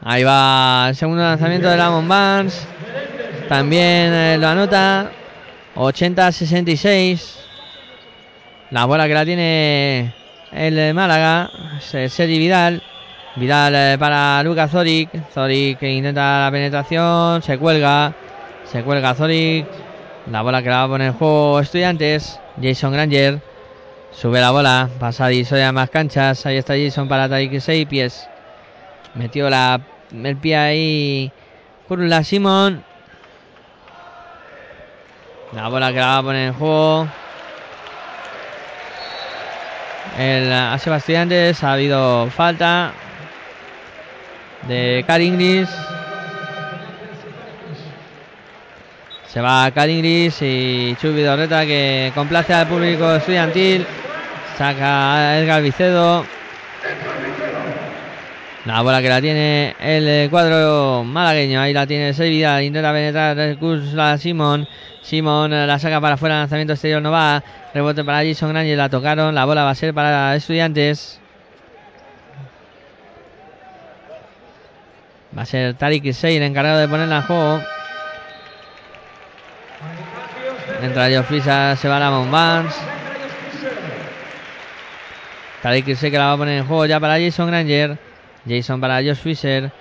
Ahí 0.00 0.22
va 0.22 0.86
el 0.90 0.94
segundo 0.94 1.24
lanzamiento 1.24 1.68
de 1.68 1.76
la 1.76 1.90
Mombans. 1.90 2.68
También 3.48 4.12
eh, 4.14 4.36
lo 4.38 4.46
anota. 4.46 5.10
80-66. 5.74 7.34
La 8.70 8.84
bola 8.84 9.08
que 9.08 9.14
la 9.14 9.24
tiene 9.24 10.23
el 10.54 10.94
Málaga. 10.94 11.50
Sergi 11.80 12.38
Vidal. 12.38 12.82
Vidal 13.36 13.74
eh, 13.74 13.96
para 13.98 14.42
Lucas 14.42 14.70
Zoric. 14.70 15.10
Zoric 15.32 15.78
que 15.78 15.92
intenta 15.92 16.44
la 16.44 16.50
penetración. 16.50 17.42
Se 17.42 17.58
cuelga. 17.58 18.14
Se 18.64 18.82
cuelga 18.82 19.14
Zoric. 19.14 19.66
La 20.30 20.42
bola 20.42 20.62
que 20.62 20.70
la 20.70 20.76
va 20.76 20.82
a 20.84 20.88
poner 20.88 21.08
en 21.08 21.14
juego 21.14 21.60
Estudiantes. 21.60 22.40
Jason 22.62 22.92
Granger. 22.92 23.40
Sube 24.12 24.40
la 24.40 24.52
bola. 24.52 24.88
Pasa 24.98 25.26
a 25.26 25.72
más 25.72 25.90
canchas. 25.90 26.46
Ahí 26.46 26.56
está 26.56 26.74
Jason 26.74 27.08
para 27.08 27.28
Tariq 27.28 27.60
6 27.60 27.86
pies. 27.86 28.28
Metió 29.14 29.50
la, 29.50 29.80
el 30.12 30.36
pie 30.36 30.56
ahí. 30.56 31.32
la 31.88 32.24
Simón. 32.24 32.84
La 35.52 35.68
bola 35.68 35.92
que 35.92 35.98
la 35.98 36.06
va 36.06 36.18
a 36.18 36.22
poner 36.22 36.48
en 36.48 36.54
juego. 36.54 37.08
El, 40.18 40.52
a 40.52 40.78
Sebastián 40.78 41.30
ha 41.32 41.72
habido 41.72 42.30
falta 42.30 42.92
de 44.68 45.04
Caringlis. 45.06 45.68
Se 49.26 49.40
va 49.40 49.70
Caringlis 49.72 50.40
y 50.42 50.96
Chubi 51.00 51.22
Dorreta 51.22 51.66
que 51.66 52.12
complace 52.14 52.54
al 52.54 52.68
público 52.68 53.12
estudiantil. 53.14 53.84
Saca 54.56 55.14
a 55.14 55.38
Edgar 55.40 55.60
Vicedo. 55.62 56.24
La 58.66 58.80
bola 58.82 59.02
que 59.02 59.08
la 59.08 59.20
tiene 59.20 59.74
el 59.80 60.30
cuadro 60.30 61.02
malagueño. 61.02 61.60
Ahí 61.60 61.72
la 61.72 61.88
tiene 61.88 62.14
Sevilla. 62.14 62.62
Intenta 62.62 62.92
penetrar 62.92 63.36
la 63.36 64.16
Simón. 64.16 64.68
Simón 65.02 65.50
la 65.50 65.78
saca 65.80 66.00
para 66.00 66.14
afuera. 66.14 66.38
Lanzamiento 66.38 66.74
exterior 66.74 67.02
no 67.02 67.10
va. 67.10 67.42
Rebote 67.74 68.04
para 68.04 68.24
Jason 68.24 68.50
Granger, 68.50 68.78
la 68.78 68.88
tocaron. 68.88 69.34
La 69.34 69.44
bola 69.44 69.64
va 69.64 69.70
a 69.70 69.74
ser 69.74 69.92
para 69.92 70.36
estudiantes. 70.36 71.20
Va 75.36 75.42
a 75.42 75.46
ser 75.46 75.74
Tariq 75.74 76.04
Isei 76.04 76.36
el 76.36 76.44
encargado 76.44 76.78
de 76.78 76.86
ponerla 76.86 77.16
en 77.16 77.22
juego. 77.22 77.60
Entra 80.82 81.06
Joe 81.06 81.24
Fisher, 81.24 81.76
se 81.76 81.88
va 81.88 81.98
la 81.98 82.10
Vance. 82.10 82.80
Tariq 85.60 85.88
Isei 85.88 86.12
que 86.12 86.18
la 86.18 86.26
va 86.26 86.32
a 86.34 86.36
poner 86.36 86.58
en 86.58 86.66
juego 86.68 86.86
ya 86.86 87.00
para 87.00 87.18
Jason 87.18 87.48
Granger. 87.48 87.98
Jason 88.48 88.80
para 88.80 89.02
Josh 89.02 89.16
Fisher. 89.16 89.72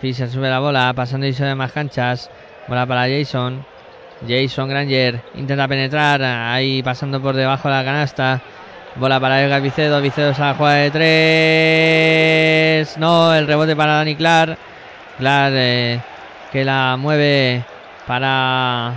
Fisher 0.00 0.30
sube 0.30 0.48
la 0.48 0.60
bola, 0.60 0.92
pasando 0.94 1.26
y 1.26 1.32
de 1.32 1.54
más 1.56 1.72
canchas. 1.72 2.30
Bola 2.68 2.86
para 2.86 3.08
Jason. 3.08 3.66
Jason 4.26 4.68
Granger 4.68 5.22
intenta 5.34 5.66
penetrar 5.66 6.22
ahí 6.22 6.82
pasando 6.82 7.20
por 7.22 7.34
debajo 7.34 7.68
de 7.68 7.74
la 7.74 7.84
canasta. 7.84 8.40
Bola 8.96 9.20
para 9.20 9.42
Edgar 9.42 9.62
Vicedo. 9.62 10.00
Vicedo 10.00 10.34
se 10.34 10.40
la 10.40 10.54
juega 10.54 10.74
de 10.74 10.90
tres. 12.84 12.98
No, 12.98 13.34
el 13.34 13.46
rebote 13.46 13.74
para 13.76 13.94
Dani 13.94 14.16
Clark. 14.16 14.58
Clark 15.18 15.54
eh, 15.56 16.00
que 16.52 16.64
la 16.64 16.96
mueve 16.98 17.64
para 18.06 18.92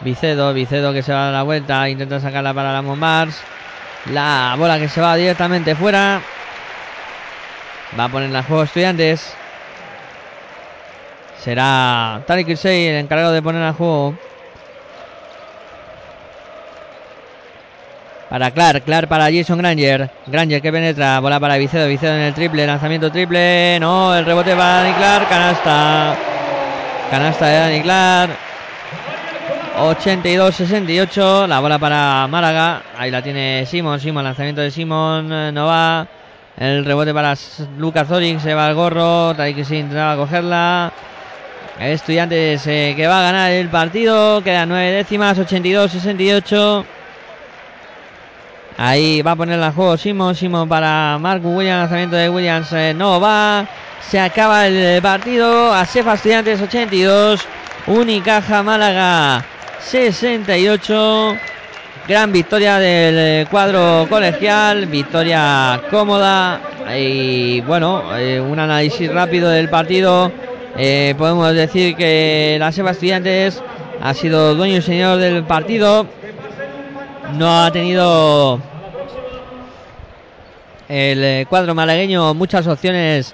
Vicedo. 0.00 0.54
Vicedo 0.54 0.92
que 0.92 1.02
se 1.02 1.12
va 1.12 1.22
a 1.22 1.24
dar 1.24 1.34
la 1.34 1.42
vuelta. 1.42 1.88
Intenta 1.88 2.20
sacarla 2.20 2.54
para 2.54 2.72
la 2.72 2.82
Mars. 2.82 3.42
La 4.12 4.54
bola 4.56 4.78
que 4.78 4.88
se 4.88 5.00
va 5.00 5.16
directamente 5.16 5.74
fuera. 5.74 6.22
Va 7.98 8.04
a 8.04 8.08
poner 8.08 8.30
la 8.30 8.42
juego 8.42 8.62
Estudiantes. 8.62 9.34
Será 11.38 12.22
Tariq 12.26 12.46
Kirsey 12.46 12.86
el 12.86 12.96
encargado 12.96 13.32
de 13.32 13.42
poner 13.42 13.62
a 13.62 13.72
juego. 13.72 14.14
Para 18.30 18.52
Clark, 18.52 18.84
Clark 18.84 19.08
para 19.08 19.24
Jason 19.24 19.58
Granger. 19.58 20.08
Granger 20.28 20.62
que 20.62 20.70
penetra, 20.70 21.18
bola 21.18 21.40
para 21.40 21.56
Vicedo, 21.56 21.88
Vicedo 21.88 22.14
en 22.14 22.20
el 22.20 22.32
triple, 22.32 22.64
lanzamiento 22.64 23.10
triple. 23.10 23.76
No, 23.80 24.14
el 24.14 24.24
rebote 24.24 24.54
para 24.54 24.84
Dani 24.84 24.92
canasta. 25.28 26.16
Canasta 27.10 27.46
de 27.46 27.56
Dani 27.58 27.80
Clark. 27.82 28.30
82-68, 29.80 31.48
la 31.48 31.58
bola 31.58 31.80
para 31.80 32.28
Málaga. 32.28 32.82
Ahí 32.96 33.10
la 33.10 33.20
tiene 33.20 33.66
Simon, 33.66 33.98
Simon, 33.98 34.22
lanzamiento 34.22 34.60
de 34.60 34.70
Simon, 34.70 35.32
eh, 35.32 35.50
no 35.52 35.66
va. 35.66 36.06
El 36.56 36.84
rebote 36.84 37.12
para 37.12 37.34
Lucas 37.78 38.06
Zoric, 38.06 38.38
se 38.38 38.54
va 38.54 38.68
al 38.68 38.76
gorro. 38.76 39.34
que 39.36 39.64
se 39.64 39.76
intentaba 39.76 40.14
cogerla. 40.14 40.92
Estudiantes 41.80 42.64
eh, 42.68 42.92
que 42.94 43.08
va 43.08 43.18
a 43.18 43.22
ganar 43.22 43.50
el 43.50 43.68
partido. 43.70 44.40
Quedan 44.44 44.68
nueve 44.68 44.92
décimas, 44.92 45.36
82-68. 45.36 46.99
Ahí 48.82 49.20
va 49.20 49.32
a 49.32 49.36
poner 49.36 49.58
la 49.58 49.72
juego 49.72 49.98
Simon. 49.98 50.34
Simon 50.34 50.66
para 50.66 51.18
Marco 51.18 51.50
Williams. 51.50 51.80
Lanzamiento 51.80 52.16
de 52.16 52.30
Williams 52.30 52.72
eh, 52.72 52.94
no 52.96 53.20
va. 53.20 53.66
Se 54.00 54.18
acaba 54.18 54.66
el 54.66 55.02
partido. 55.02 55.70
Asefa 55.74 56.14
Estudiantes 56.14 56.62
82. 56.62 57.46
Unicaja 57.88 58.62
Málaga 58.62 59.44
68. 59.80 61.36
Gran 62.08 62.32
victoria 62.32 62.78
del 62.78 63.14
eh, 63.18 63.46
cuadro 63.50 64.06
colegial. 64.08 64.86
Victoria 64.86 65.82
cómoda. 65.90 66.62
Y 66.96 67.60
bueno, 67.60 68.16
eh, 68.16 68.40
un 68.40 68.58
análisis 68.58 69.12
rápido 69.12 69.50
del 69.50 69.68
partido. 69.68 70.32
podemos 71.18 71.52
decir 71.52 71.94
que 71.96 72.56
la 72.58 72.72
Seba 72.72 72.92
Estudiantes 72.92 73.62
ha 74.00 74.14
sido 74.14 74.54
dueño 74.54 74.78
y 74.78 74.80
señor 74.80 75.18
del 75.18 75.44
partido. 75.44 76.06
No 77.36 77.64
ha 77.64 77.70
tenido 77.70 78.69
el 80.90 81.22
eh, 81.22 81.46
cuadro 81.48 81.72
malagueño 81.72 82.34
muchas 82.34 82.66
opciones 82.66 83.32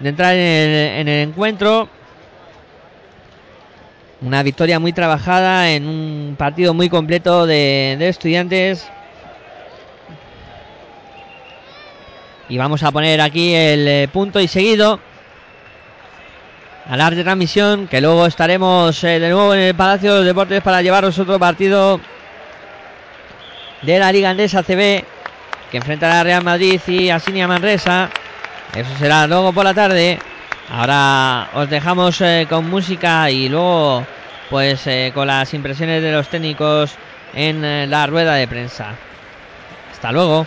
de 0.00 0.08
entrar 0.10 0.34
en 0.34 1.08
el, 1.08 1.28
encuentro. 1.28 1.88
Una 4.20 4.42
victoria 4.42 4.78
muy 4.78 4.92
trabajada 4.92 5.70
en 5.70 5.88
un 5.88 6.34
partido 6.36 6.74
muy 6.74 6.90
completo 6.90 7.46
de, 7.46 7.96
estudiantes. 8.00 8.86
Y 12.50 12.58
vamos 12.58 12.82
a 12.82 12.92
poner 12.92 13.22
aquí 13.22 13.54
el 13.54 13.88
eh, 13.88 14.08
punto 14.12 14.38
y 14.38 14.46
seguido 14.46 15.00
a 16.86 16.96
la 16.98 17.10
transmisión 17.10 17.86
que 17.88 18.02
luego 18.02 18.26
estaremos 18.26 19.02
eh, 19.04 19.20
de 19.20 19.30
nuevo 19.30 19.54
en 19.54 19.60
el 19.60 19.74
Palacio 19.74 20.16
de 20.16 20.24
Deportes 20.24 20.60
para 20.60 20.82
llevaros 20.82 21.18
otro 21.18 21.38
partido 21.38 21.98
de 23.80 23.98
la 23.98 24.12
Liga 24.12 24.30
Andesa 24.30 24.62
CB 24.62 25.19
que 25.70 25.78
enfrentará 25.78 26.20
a 26.20 26.24
Real 26.24 26.44
Madrid 26.44 26.80
y 26.86 27.10
a 27.10 27.18
Sinia 27.18 27.46
Manresa. 27.48 28.10
Eso 28.74 28.90
será 28.98 29.26
luego 29.26 29.52
por 29.52 29.64
la 29.64 29.74
tarde. 29.74 30.18
Ahora 30.70 31.48
os 31.54 31.68
dejamos 31.68 32.20
eh, 32.20 32.46
con 32.48 32.68
música 32.68 33.30
y 33.30 33.48
luego 33.48 34.06
pues 34.48 34.86
eh, 34.86 35.12
con 35.14 35.28
las 35.28 35.54
impresiones 35.54 36.02
de 36.02 36.12
los 36.12 36.28
técnicos 36.28 36.94
en 37.34 37.64
eh, 37.64 37.86
la 37.86 38.06
rueda 38.06 38.34
de 38.34 38.48
prensa. 38.48 38.94
Hasta 39.92 40.12
luego. 40.12 40.46